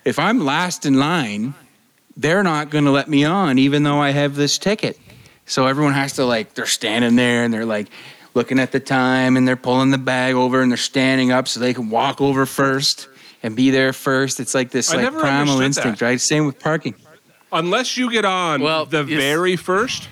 if 0.04 0.18
I'm 0.18 0.44
last 0.44 0.84
in 0.84 0.98
line, 0.98 1.54
they're 2.16 2.42
not 2.42 2.70
going 2.70 2.84
to 2.84 2.90
let 2.90 3.08
me 3.08 3.24
on 3.24 3.58
even 3.58 3.82
though 3.82 4.00
I 4.00 4.10
have 4.10 4.34
this 4.34 4.58
ticket. 4.58 4.98
So 5.46 5.66
everyone 5.66 5.92
has 5.94 6.14
to 6.14 6.24
like 6.24 6.54
they're 6.54 6.66
standing 6.66 7.16
there 7.16 7.44
and 7.44 7.52
they're 7.52 7.66
like 7.66 7.88
looking 8.34 8.58
at 8.58 8.72
the 8.72 8.80
time 8.80 9.36
and 9.36 9.46
they're 9.46 9.56
pulling 9.56 9.90
the 9.90 9.98
bag 9.98 10.34
over 10.34 10.60
and 10.60 10.70
they're 10.70 10.78
standing 10.78 11.30
up 11.30 11.46
so 11.48 11.60
they 11.60 11.74
can 11.74 11.90
walk 11.90 12.20
over 12.20 12.46
first 12.46 13.08
and 13.42 13.54
be 13.56 13.70
there 13.70 13.92
first. 13.92 14.40
It's 14.40 14.54
like 14.54 14.70
this 14.70 14.92
I 14.92 15.02
like 15.02 15.12
primal 15.18 15.60
instinct, 15.60 15.98
that. 15.98 16.04
right? 16.04 16.20
Same 16.20 16.46
with 16.46 16.58
parking. 16.58 16.94
Unless 17.52 17.96
you 17.98 18.10
get 18.10 18.24
on 18.24 18.62
Well, 18.62 18.86
the 18.86 19.04
very 19.04 19.56
first, 19.56 20.08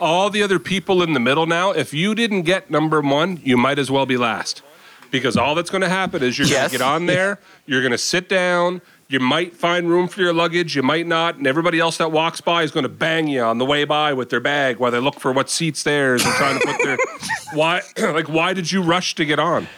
all 0.00 0.30
the 0.30 0.42
other 0.42 0.58
people 0.58 1.02
in 1.02 1.12
the 1.12 1.20
middle 1.20 1.46
now, 1.46 1.70
if 1.72 1.92
you 1.94 2.14
didn't 2.14 2.42
get 2.42 2.70
number 2.70 3.00
one, 3.00 3.40
you 3.42 3.56
might 3.56 3.78
as 3.78 3.90
well 3.90 4.06
be 4.06 4.16
last. 4.16 4.62
Because 5.10 5.36
all 5.36 5.54
that's 5.54 5.70
going 5.70 5.82
to 5.82 5.88
happen 5.88 6.22
is 6.22 6.38
you're 6.38 6.48
Yes. 6.48 6.56
going 6.58 6.70
to 6.70 6.78
get 6.78 6.82
on 6.84 7.06
there, 7.06 7.38
you're 7.66 7.80
going 7.80 7.92
to 7.92 7.98
sit 7.98 8.28
down, 8.28 8.82
you 9.08 9.20
might 9.20 9.54
find 9.56 9.88
room 9.88 10.08
for 10.08 10.20
your 10.20 10.32
luggage, 10.32 10.74
you 10.74 10.82
might 10.82 11.06
not, 11.06 11.36
and 11.36 11.46
everybody 11.46 11.78
else 11.78 11.96
that 11.98 12.10
walks 12.10 12.40
by 12.40 12.64
is 12.64 12.72
going 12.72 12.82
to 12.82 12.88
bang 12.88 13.28
you 13.28 13.40
on 13.40 13.58
the 13.58 13.64
way 13.64 13.84
by 13.84 14.12
with 14.12 14.30
their 14.30 14.40
bag 14.40 14.78
while 14.78 14.90
they 14.90 14.98
look 14.98 15.20
for 15.20 15.32
what 15.32 15.48
seats 15.48 15.84
theirs 15.84 16.24
and 16.24 16.34
trying 16.34 16.58
to 16.58 16.66
put 16.66 16.82
their. 16.82 16.98
why? 17.54 17.82
Like, 17.98 18.28
why 18.28 18.52
did 18.52 18.72
you 18.72 18.82
rush 18.82 19.14
to 19.14 19.24
get 19.24 19.38
on? 19.38 19.68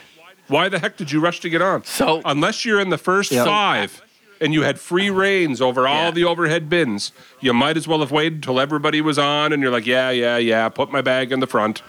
Why 0.47 0.71
the 0.71 0.79
heck 0.79 0.97
did 0.97 1.13
you 1.13 1.21
rush 1.21 1.41
to 1.41 1.51
get 1.51 1.61
on? 1.61 1.85
So- 1.85 2.23
unless 2.25 2.65
you're 2.65 2.81
in 2.81 2.89
the 2.89 2.99
first 2.99 3.33
five 3.33 4.03
and 4.41 4.53
you 4.55 4.63
had 4.63 4.79
free 4.81 5.11
reigns 5.11 5.61
over 5.61 5.87
all 5.89 6.05
Yeah. 6.07 6.11
the 6.13 6.25
overhead 6.25 6.69
bins, 6.69 7.13
you 7.41 7.53
might 7.53 7.77
as 7.77 7.87
well 7.89 8.01
have 8.01 8.11
waited 8.11 8.35
until 8.37 8.61
everybody 8.61 9.01
was 9.01 9.19
on 9.19 9.53
and 9.53 9.63
you're 9.63 9.73
like, 9.73 9.87
yeah, 9.87 10.11
yeah, 10.11 10.37
yeah, 10.39 10.69
put 10.69 10.91
my 10.93 11.01
bag 11.03 11.33
in 11.33 11.41
the 11.41 11.47
front. 11.47 11.83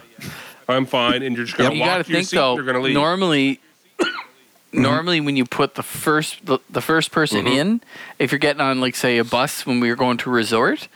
I'm 0.67 0.85
fine. 0.85 1.23
And 1.23 1.35
you're 1.35 1.45
just 1.45 1.57
going 1.57 1.71
to 1.71 1.75
you 1.75 1.81
walk 1.81 1.89
got 1.99 2.05
to 2.05 2.11
your 2.11 2.17
think 2.19 2.27
seat. 2.29 2.35
though. 2.37 2.55
you're 2.55 2.63
going 2.65 2.75
to 2.75 2.81
leave. 2.81 2.93
Normally, 2.93 3.59
normally 4.71 5.19
when 5.21 5.35
you 5.35 5.45
put 5.45 5.75
the 5.75 5.83
first 5.83 6.45
the, 6.45 6.59
the 6.69 6.81
first 6.81 7.11
person 7.11 7.45
Mm-hmm. 7.45 7.57
in, 7.57 7.81
if 8.19 8.31
you're 8.31 8.39
getting 8.39 8.61
on 8.61 8.79
like 8.81 8.95
say 8.95 9.17
a 9.17 9.23
bus 9.23 9.65
when 9.65 9.79
we 9.79 9.89
were 9.89 9.95
going 9.95 10.17
to 10.17 10.29
a 10.29 10.33
resort, 10.33 10.87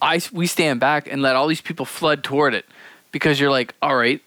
I 0.00 0.20
we 0.32 0.46
stand 0.46 0.80
back 0.80 1.06
and 1.10 1.20
let 1.22 1.36
all 1.36 1.46
these 1.48 1.60
people 1.60 1.84
flood 1.86 2.24
toward 2.24 2.54
it 2.54 2.64
because 3.12 3.38
you're 3.40 3.50
like, 3.50 3.74
all 3.82 3.96
right. 3.96 4.22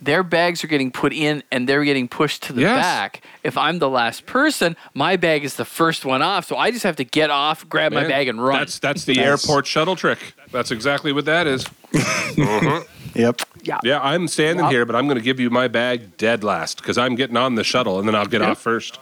Their 0.00 0.22
bags 0.22 0.62
are 0.62 0.68
getting 0.68 0.92
put 0.92 1.12
in 1.12 1.42
and 1.50 1.68
they're 1.68 1.82
getting 1.84 2.06
pushed 2.06 2.44
to 2.44 2.52
the 2.52 2.60
Yes. 2.62 2.76
back. 2.84 3.22
If 3.42 3.58
I'm 3.58 3.80
the 3.80 3.88
last 3.88 4.26
person, 4.26 4.76
my 4.94 5.16
bag 5.16 5.44
is 5.44 5.54
the 5.54 5.64
first 5.64 6.04
one 6.04 6.22
off. 6.22 6.46
So 6.46 6.56
I 6.56 6.70
just 6.70 6.84
have 6.84 6.96
to 6.96 7.04
get 7.04 7.30
off, 7.30 7.68
grab 7.68 7.92
my 7.92 8.06
bag, 8.06 8.28
and 8.28 8.40
run. 8.42 8.60
That's 8.60 8.78
that's 8.78 9.04
the 9.04 9.14
Nice. 9.14 9.24
airport 9.26 9.66
shuttle 9.66 9.96
trick. 9.96 10.34
That's 10.52 10.70
exactly 10.70 11.12
what 11.12 11.24
that 11.24 11.46
is. 11.46 11.64
Mhm. 11.92 12.84
Yep. 13.14 13.42
yeah. 13.62 13.78
Yeah, 13.82 14.00
I'm 14.00 14.28
standing 14.28 14.66
Yep. 14.66 14.72
here, 14.72 14.84
but 14.86 14.94
I'm 14.94 15.06
going 15.06 15.16
to 15.18 15.24
give 15.24 15.40
you 15.40 15.50
my 15.50 15.66
bag 15.66 16.16
dead 16.18 16.44
last 16.44 16.76
because 16.76 16.96
I'm 16.98 17.16
getting 17.16 17.36
on 17.36 17.56
the 17.56 17.64
shuttle 17.64 17.98
and 17.98 18.06
then 18.06 18.14
I'll 18.14 18.26
get 18.26 18.42
off 18.42 18.60
first. 18.60 19.00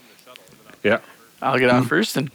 Yeah, 0.82 0.98
I'll 1.42 1.58
get 1.58 1.70
Mm. 1.70 1.80
off 1.82 1.88
first 1.88 2.16
and 2.16 2.30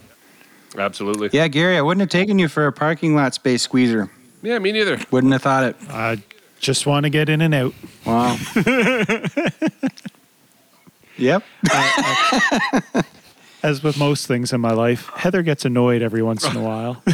absolutely. 0.77 1.29
Yeah, 1.33 1.47
Gary, 1.47 1.77
I 1.77 1.81
wouldn't 1.81 2.01
have 2.01 2.09
taken 2.09 2.37
you 2.37 2.47
for 2.49 2.67
a 2.67 2.71
parking 2.73 3.15
lot 3.15 3.33
space 3.33 3.63
squeezer. 3.63 4.11
Yeah, 4.43 4.59
me 4.59 4.71
neither. 4.71 4.99
Wouldn't 5.09 5.33
have 5.33 5.41
thought 5.41 5.63
it. 5.63 5.75
I 5.89 6.21
just 6.61 6.85
want 6.85 7.03
to 7.03 7.09
get 7.09 7.27
in 7.27 7.41
and 7.41 7.53
out. 7.53 7.73
Wow. 8.05 8.37
yep. 11.17 11.43
As 13.63 13.83
with 13.83 13.97
most 13.97 14.27
things 14.27 14.53
in 14.53 14.61
my 14.61 14.71
life, 14.71 15.09
Heather 15.15 15.43
gets 15.43 15.65
annoyed 15.65 16.01
every 16.01 16.23
once 16.23 16.45
in 16.45 16.55
a 16.55 16.61
while. 16.61 17.03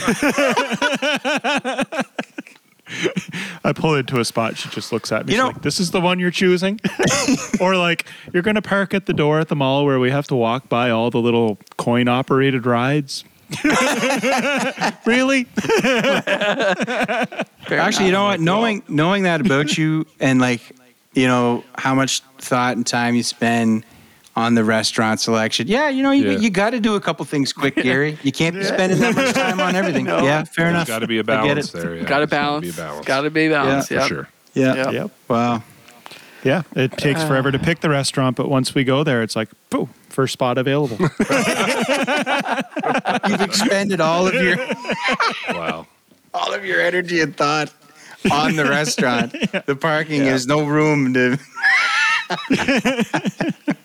I 3.66 3.74
pull 3.74 3.96
into 3.96 4.20
a 4.20 4.26
spot, 4.26 4.56
she 4.58 4.70
just 4.70 4.94
looks 4.94 5.12
at 5.12 5.26
me. 5.26 5.34
You 5.34 5.40
know- 5.40 5.48
like, 5.48 5.62
"This 5.62 5.78
is 5.80 5.92
the 5.92 6.00
one 6.00 6.20
you're 6.20 6.32
choosing," 6.32 6.80
or 7.60 7.76
like, 7.76 8.06
"You're 8.34 8.44
going 8.44 8.56
to 8.56 8.62
park 8.62 8.94
at 8.94 9.08
the 9.08 9.14
door 9.14 9.40
at 9.40 9.50
the 9.50 9.56
mall 9.58 9.86
where 9.86 10.00
we 10.00 10.10
have 10.10 10.26
to 10.28 10.36
walk 10.36 10.70
by 10.70 10.90
all 10.90 11.10
the 11.10 11.20
little 11.20 11.58
coin-operated 11.78 12.66
rides." 12.66 13.26
really? 15.06 15.48
Fair 17.68 17.80
Actually, 17.80 18.08
you 18.08 18.12
know 18.12 18.26
what? 18.26 18.40
Knowing 18.40 18.84
knowing 18.88 19.24
that 19.24 19.42
about 19.42 19.78
you 19.78 20.06
and 20.20 20.40
like, 20.40 20.62
you 21.14 21.28
know, 21.28 21.64
how 21.78 21.94
much 21.96 22.22
thought 22.38 22.76
and 22.78 22.86
time 22.86 23.16
you 23.16 23.24
spend 23.24 23.84
on 24.36 24.54
the 24.54 24.64
restaurant 24.64 25.20
selection. 25.20 25.68
Yeah, 25.68 25.90
you 25.90 26.04
know, 26.04 26.12
you, 26.12 26.32
Yeah. 26.32 26.38
you 26.38 26.50
got 26.52 26.70
to 26.70 26.80
do 26.80 26.94
a 26.96 27.02
couple 27.02 27.26
things 27.26 27.52
quick, 27.52 27.76
Gary. 27.76 28.20
You 28.22 28.32
can't 28.32 28.56
be 28.56 28.64
spending 28.64 29.00
that 29.00 29.16
much 29.16 29.34
time 29.34 29.60
on 29.60 29.76
everything. 29.82 30.06
Yeah, 30.06 30.44
fair 30.44 30.66
There's 30.66 30.70
enough. 30.76 30.88
got 30.88 31.00
to 31.00 31.08
be 31.08 31.18
a 31.18 31.22
I 31.22 31.24
get 31.24 31.28
balance 31.28 31.74
it. 31.74 31.78
there. 31.82 31.96
Yeah. 31.96 32.04
Got 32.04 32.20
to 32.20 32.26
There's 32.28 32.30
gotta. 32.30 32.62
Be 32.62 32.70
a 32.70 32.74
balance. 32.74 33.06
Got 33.08 33.22
to 33.22 33.30
be 33.32 33.50
balance. 33.50 33.88
for 33.88 34.02
sure. 34.02 34.30
Yeah. 34.54 34.76
Yeah. 34.76 34.90
Yep. 34.92 35.12
Wow. 35.28 35.64
Yeah. 36.44 36.62
It 36.76 36.92
takes 36.94 37.22
uh. 37.22 37.28
forever 37.28 37.52
to 37.52 37.58
pick 37.60 37.80
the 37.80 37.90
restaurant, 37.90 38.36
but 38.38 38.48
once 38.48 38.76
we 38.76 38.84
go 38.84 39.04
there, 39.04 39.24
it's 39.24 39.36
like, 39.36 39.50
"Boom, 39.72 39.90
first 40.10 40.34
spot 40.34 40.58
available." 40.60 40.98
You've 43.28 43.42
expended 43.42 44.00
all 44.02 44.28
of 44.28 44.34
your 44.36 44.58
Wow. 45.50 45.88
All 46.38 46.54
of 46.54 46.64
your 46.64 46.80
energy 46.80 47.20
and 47.22 47.36
thought 47.36 47.74
on 48.32 48.56
the 48.56 48.66
restaurant. 48.70 49.32
The 49.66 49.76
parking 49.76 50.22
is 50.22 50.46
no 50.46 50.64
room 50.66 51.16
to. 51.16 51.40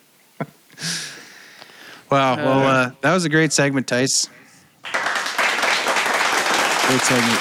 wow. 2.10 2.36
Well, 2.36 2.66
uh, 2.66 2.90
that 3.00 3.14
was 3.14 3.24
a 3.24 3.30
great 3.30 3.52
segment, 3.52 3.86
Tice. 3.86 4.28
Great 4.82 4.92
segment. 7.00 7.40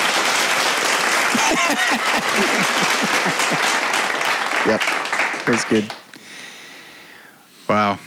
yep. 4.65 4.81
That's 5.45 5.65
good. 5.65 5.93
Wow. 7.67 7.99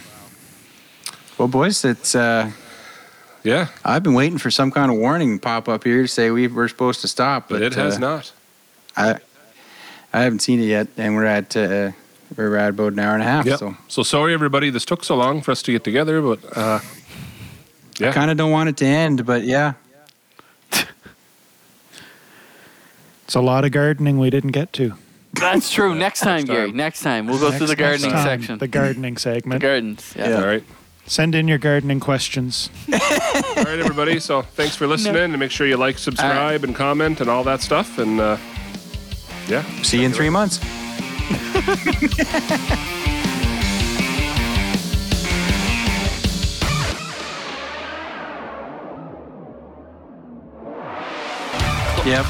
Well, 1.37 1.49
boys, 1.49 1.85
it's. 1.85 2.15
Uh, 2.15 2.49
Yeah, 3.45 3.67
I've 3.83 4.01
been 4.03 4.15
waiting 4.15 4.39
for 4.39 4.49
some 4.49 4.71
kind 4.71 4.91
of 4.91 4.97
warning 4.97 5.37
to 5.37 5.41
pop 5.41 5.69
up 5.69 5.83
here 5.83 6.01
to 6.01 6.07
say 6.07 6.31
we 6.31 6.47
were 6.47 6.67
supposed 6.67 7.01
to 7.01 7.07
stop, 7.07 7.47
but 7.47 7.61
it 7.61 7.75
has 7.75 7.97
uh, 7.97 7.99
not. 7.99 8.31
I 8.97 9.19
I 10.11 10.21
haven't 10.23 10.39
seen 10.39 10.59
it 10.59 10.65
yet, 10.65 10.87
and 10.97 11.15
we're 11.15 11.25
at 11.25 11.55
uh, 11.55 11.91
we're 12.35 12.55
at 12.57 12.69
about 12.69 12.93
an 12.93 12.99
hour 12.99 13.13
and 13.13 13.21
a 13.21 13.25
half. 13.25 13.45
Yep. 13.45 13.59
So 13.59 13.77
So 13.87 14.03
sorry, 14.03 14.33
everybody. 14.33 14.71
This 14.71 14.83
took 14.83 15.03
so 15.03 15.15
long 15.15 15.41
for 15.41 15.51
us 15.51 15.61
to 15.61 15.71
get 15.71 15.83
together, 15.83 16.21
but 16.21 16.39
uh, 16.57 16.79
yeah, 17.99 18.11
kind 18.11 18.31
of 18.31 18.37
don't 18.37 18.51
want 18.51 18.67
it 18.69 18.77
to 18.77 18.85
end, 18.85 19.25
but 19.27 19.43
yeah, 19.43 19.73
it's 23.25 23.35
a 23.35 23.41
lot 23.41 23.63
of 23.63 23.71
gardening 23.71 24.17
we 24.17 24.29
didn't 24.29 24.51
get 24.51 24.73
to. 24.73 24.93
That's 25.33 25.71
true. 25.71 25.93
Next 25.93 26.21
time, 26.21 26.45
Gary. 26.45 26.69
time. 26.69 26.77
Next 26.77 27.01
time. 27.01 27.27
We'll 27.27 27.39
go 27.39 27.51
through 27.51 27.67
the 27.67 27.75
gardening 27.75 28.11
time, 28.11 28.23
section. 28.23 28.57
The 28.57 28.67
gardening 28.67 29.15
The 29.15 29.19
segment. 29.19 29.61
gardens. 29.61 30.13
Yeah. 30.15 30.29
Yeah. 30.29 30.35
All 30.39 30.45
right. 30.47 30.63
Send 31.07 31.35
in 31.35 31.47
your 31.47 31.59
gardening 31.59 31.99
questions. 31.99 32.69
all 32.91 32.99
right, 32.99 33.79
everybody. 33.79 34.19
So 34.19 34.41
thanks 34.41 34.75
for 34.75 34.87
listening, 34.87 35.15
and 35.21 35.39
make 35.39 35.51
sure 35.51 35.67
you 35.67 35.77
like, 35.77 35.99
subscribe, 35.99 36.63
and 36.63 36.75
comment, 36.75 37.21
and 37.21 37.29
all 37.29 37.43
that 37.43 37.61
stuff. 37.61 37.99
And 37.99 38.19
uh, 38.19 38.37
yeah, 39.47 39.63
See 39.83 39.99
you 39.99 40.05
in 40.05 40.13
three 40.13 40.29
months. 40.29 40.59
Yeah, 52.05 52.21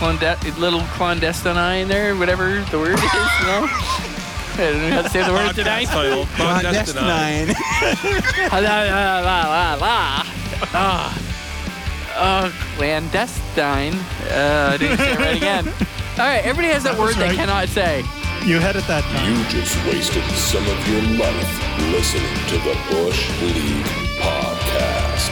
little 0.57 0.79
clandestine 0.93 1.57
eye 1.57 1.75
in 1.75 1.89
there, 1.89 2.15
whatever 2.15 2.61
the 2.71 2.79
word 2.79 2.93
is, 2.93 3.03
you 3.03 3.45
know? 3.45 4.11
I 4.57 4.71
don't 4.71 4.81
know 4.81 4.89
how 4.95 5.01
to 5.01 5.09
say 5.09 5.23
the 5.25 5.33
word 5.33 5.53
tonight. 5.55 5.85
Title, 5.85 6.25
Clandestine. 6.35 6.95
Clandestine. 6.95 7.55
La, 8.51 8.59
la, 8.59 9.19
la, 9.19 9.43
la, 9.45 9.73
la. 9.75 10.23
Ah. 10.73 11.21
Oh, 12.17 12.75
clandestine. 12.77 13.93
Uh, 14.31 14.71
I 14.73 14.77
didn't 14.77 14.97
say 14.97 15.11
it 15.13 15.19
right 15.19 15.35
again. 15.35 15.67
All 16.17 16.23
right, 16.25 16.45
everybody 16.45 16.69
has 16.73 16.83
that, 16.83 16.93
That 16.93 16.99
word 16.99 17.07
was 17.07 17.17
they 17.17 17.27
right. 17.27 17.35
cannot 17.35 17.67
say. 17.67 17.99
You 18.45 18.59
had 18.59 18.75
it 18.77 18.87
that 18.87 19.03
time. 19.03 19.27
You 19.27 19.43
just 19.49 19.75
wasted 19.85 20.23
some 20.39 20.63
of 20.63 20.87
your 20.87 21.01
life 21.19 21.51
listening 21.91 22.31
to 22.47 22.57
the 22.63 22.75
Bush 22.89 23.27
League 23.41 23.85
podcast. 24.23 25.31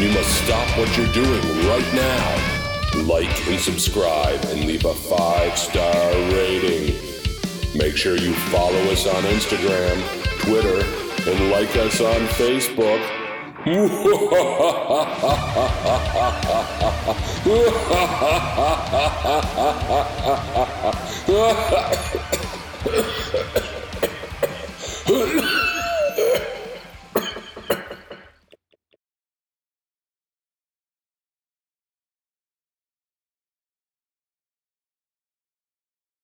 You 0.00 0.08
must 0.12 0.30
stop 0.44 0.66
what 0.78 0.88
you're 0.96 1.12
doing 1.12 1.42
right 1.68 1.92
now. 1.92 3.02
Like 3.04 3.28
and 3.48 3.60
subscribe 3.60 4.42
and 4.46 4.64
leave 4.64 4.86
a 4.86 4.94
five 4.94 5.58
star 5.58 6.12
rating. 6.32 6.95
Make 7.76 7.94
sure 7.94 8.16
you 8.16 8.32
follow 8.50 8.80
us 8.90 9.06
on 9.06 9.22
Instagram, 9.24 10.00
Twitter, 10.40 10.82
and 11.30 11.50
like 11.50 11.76
us 11.76 12.00
on 12.00 12.26
Facebook. 12.28 13.02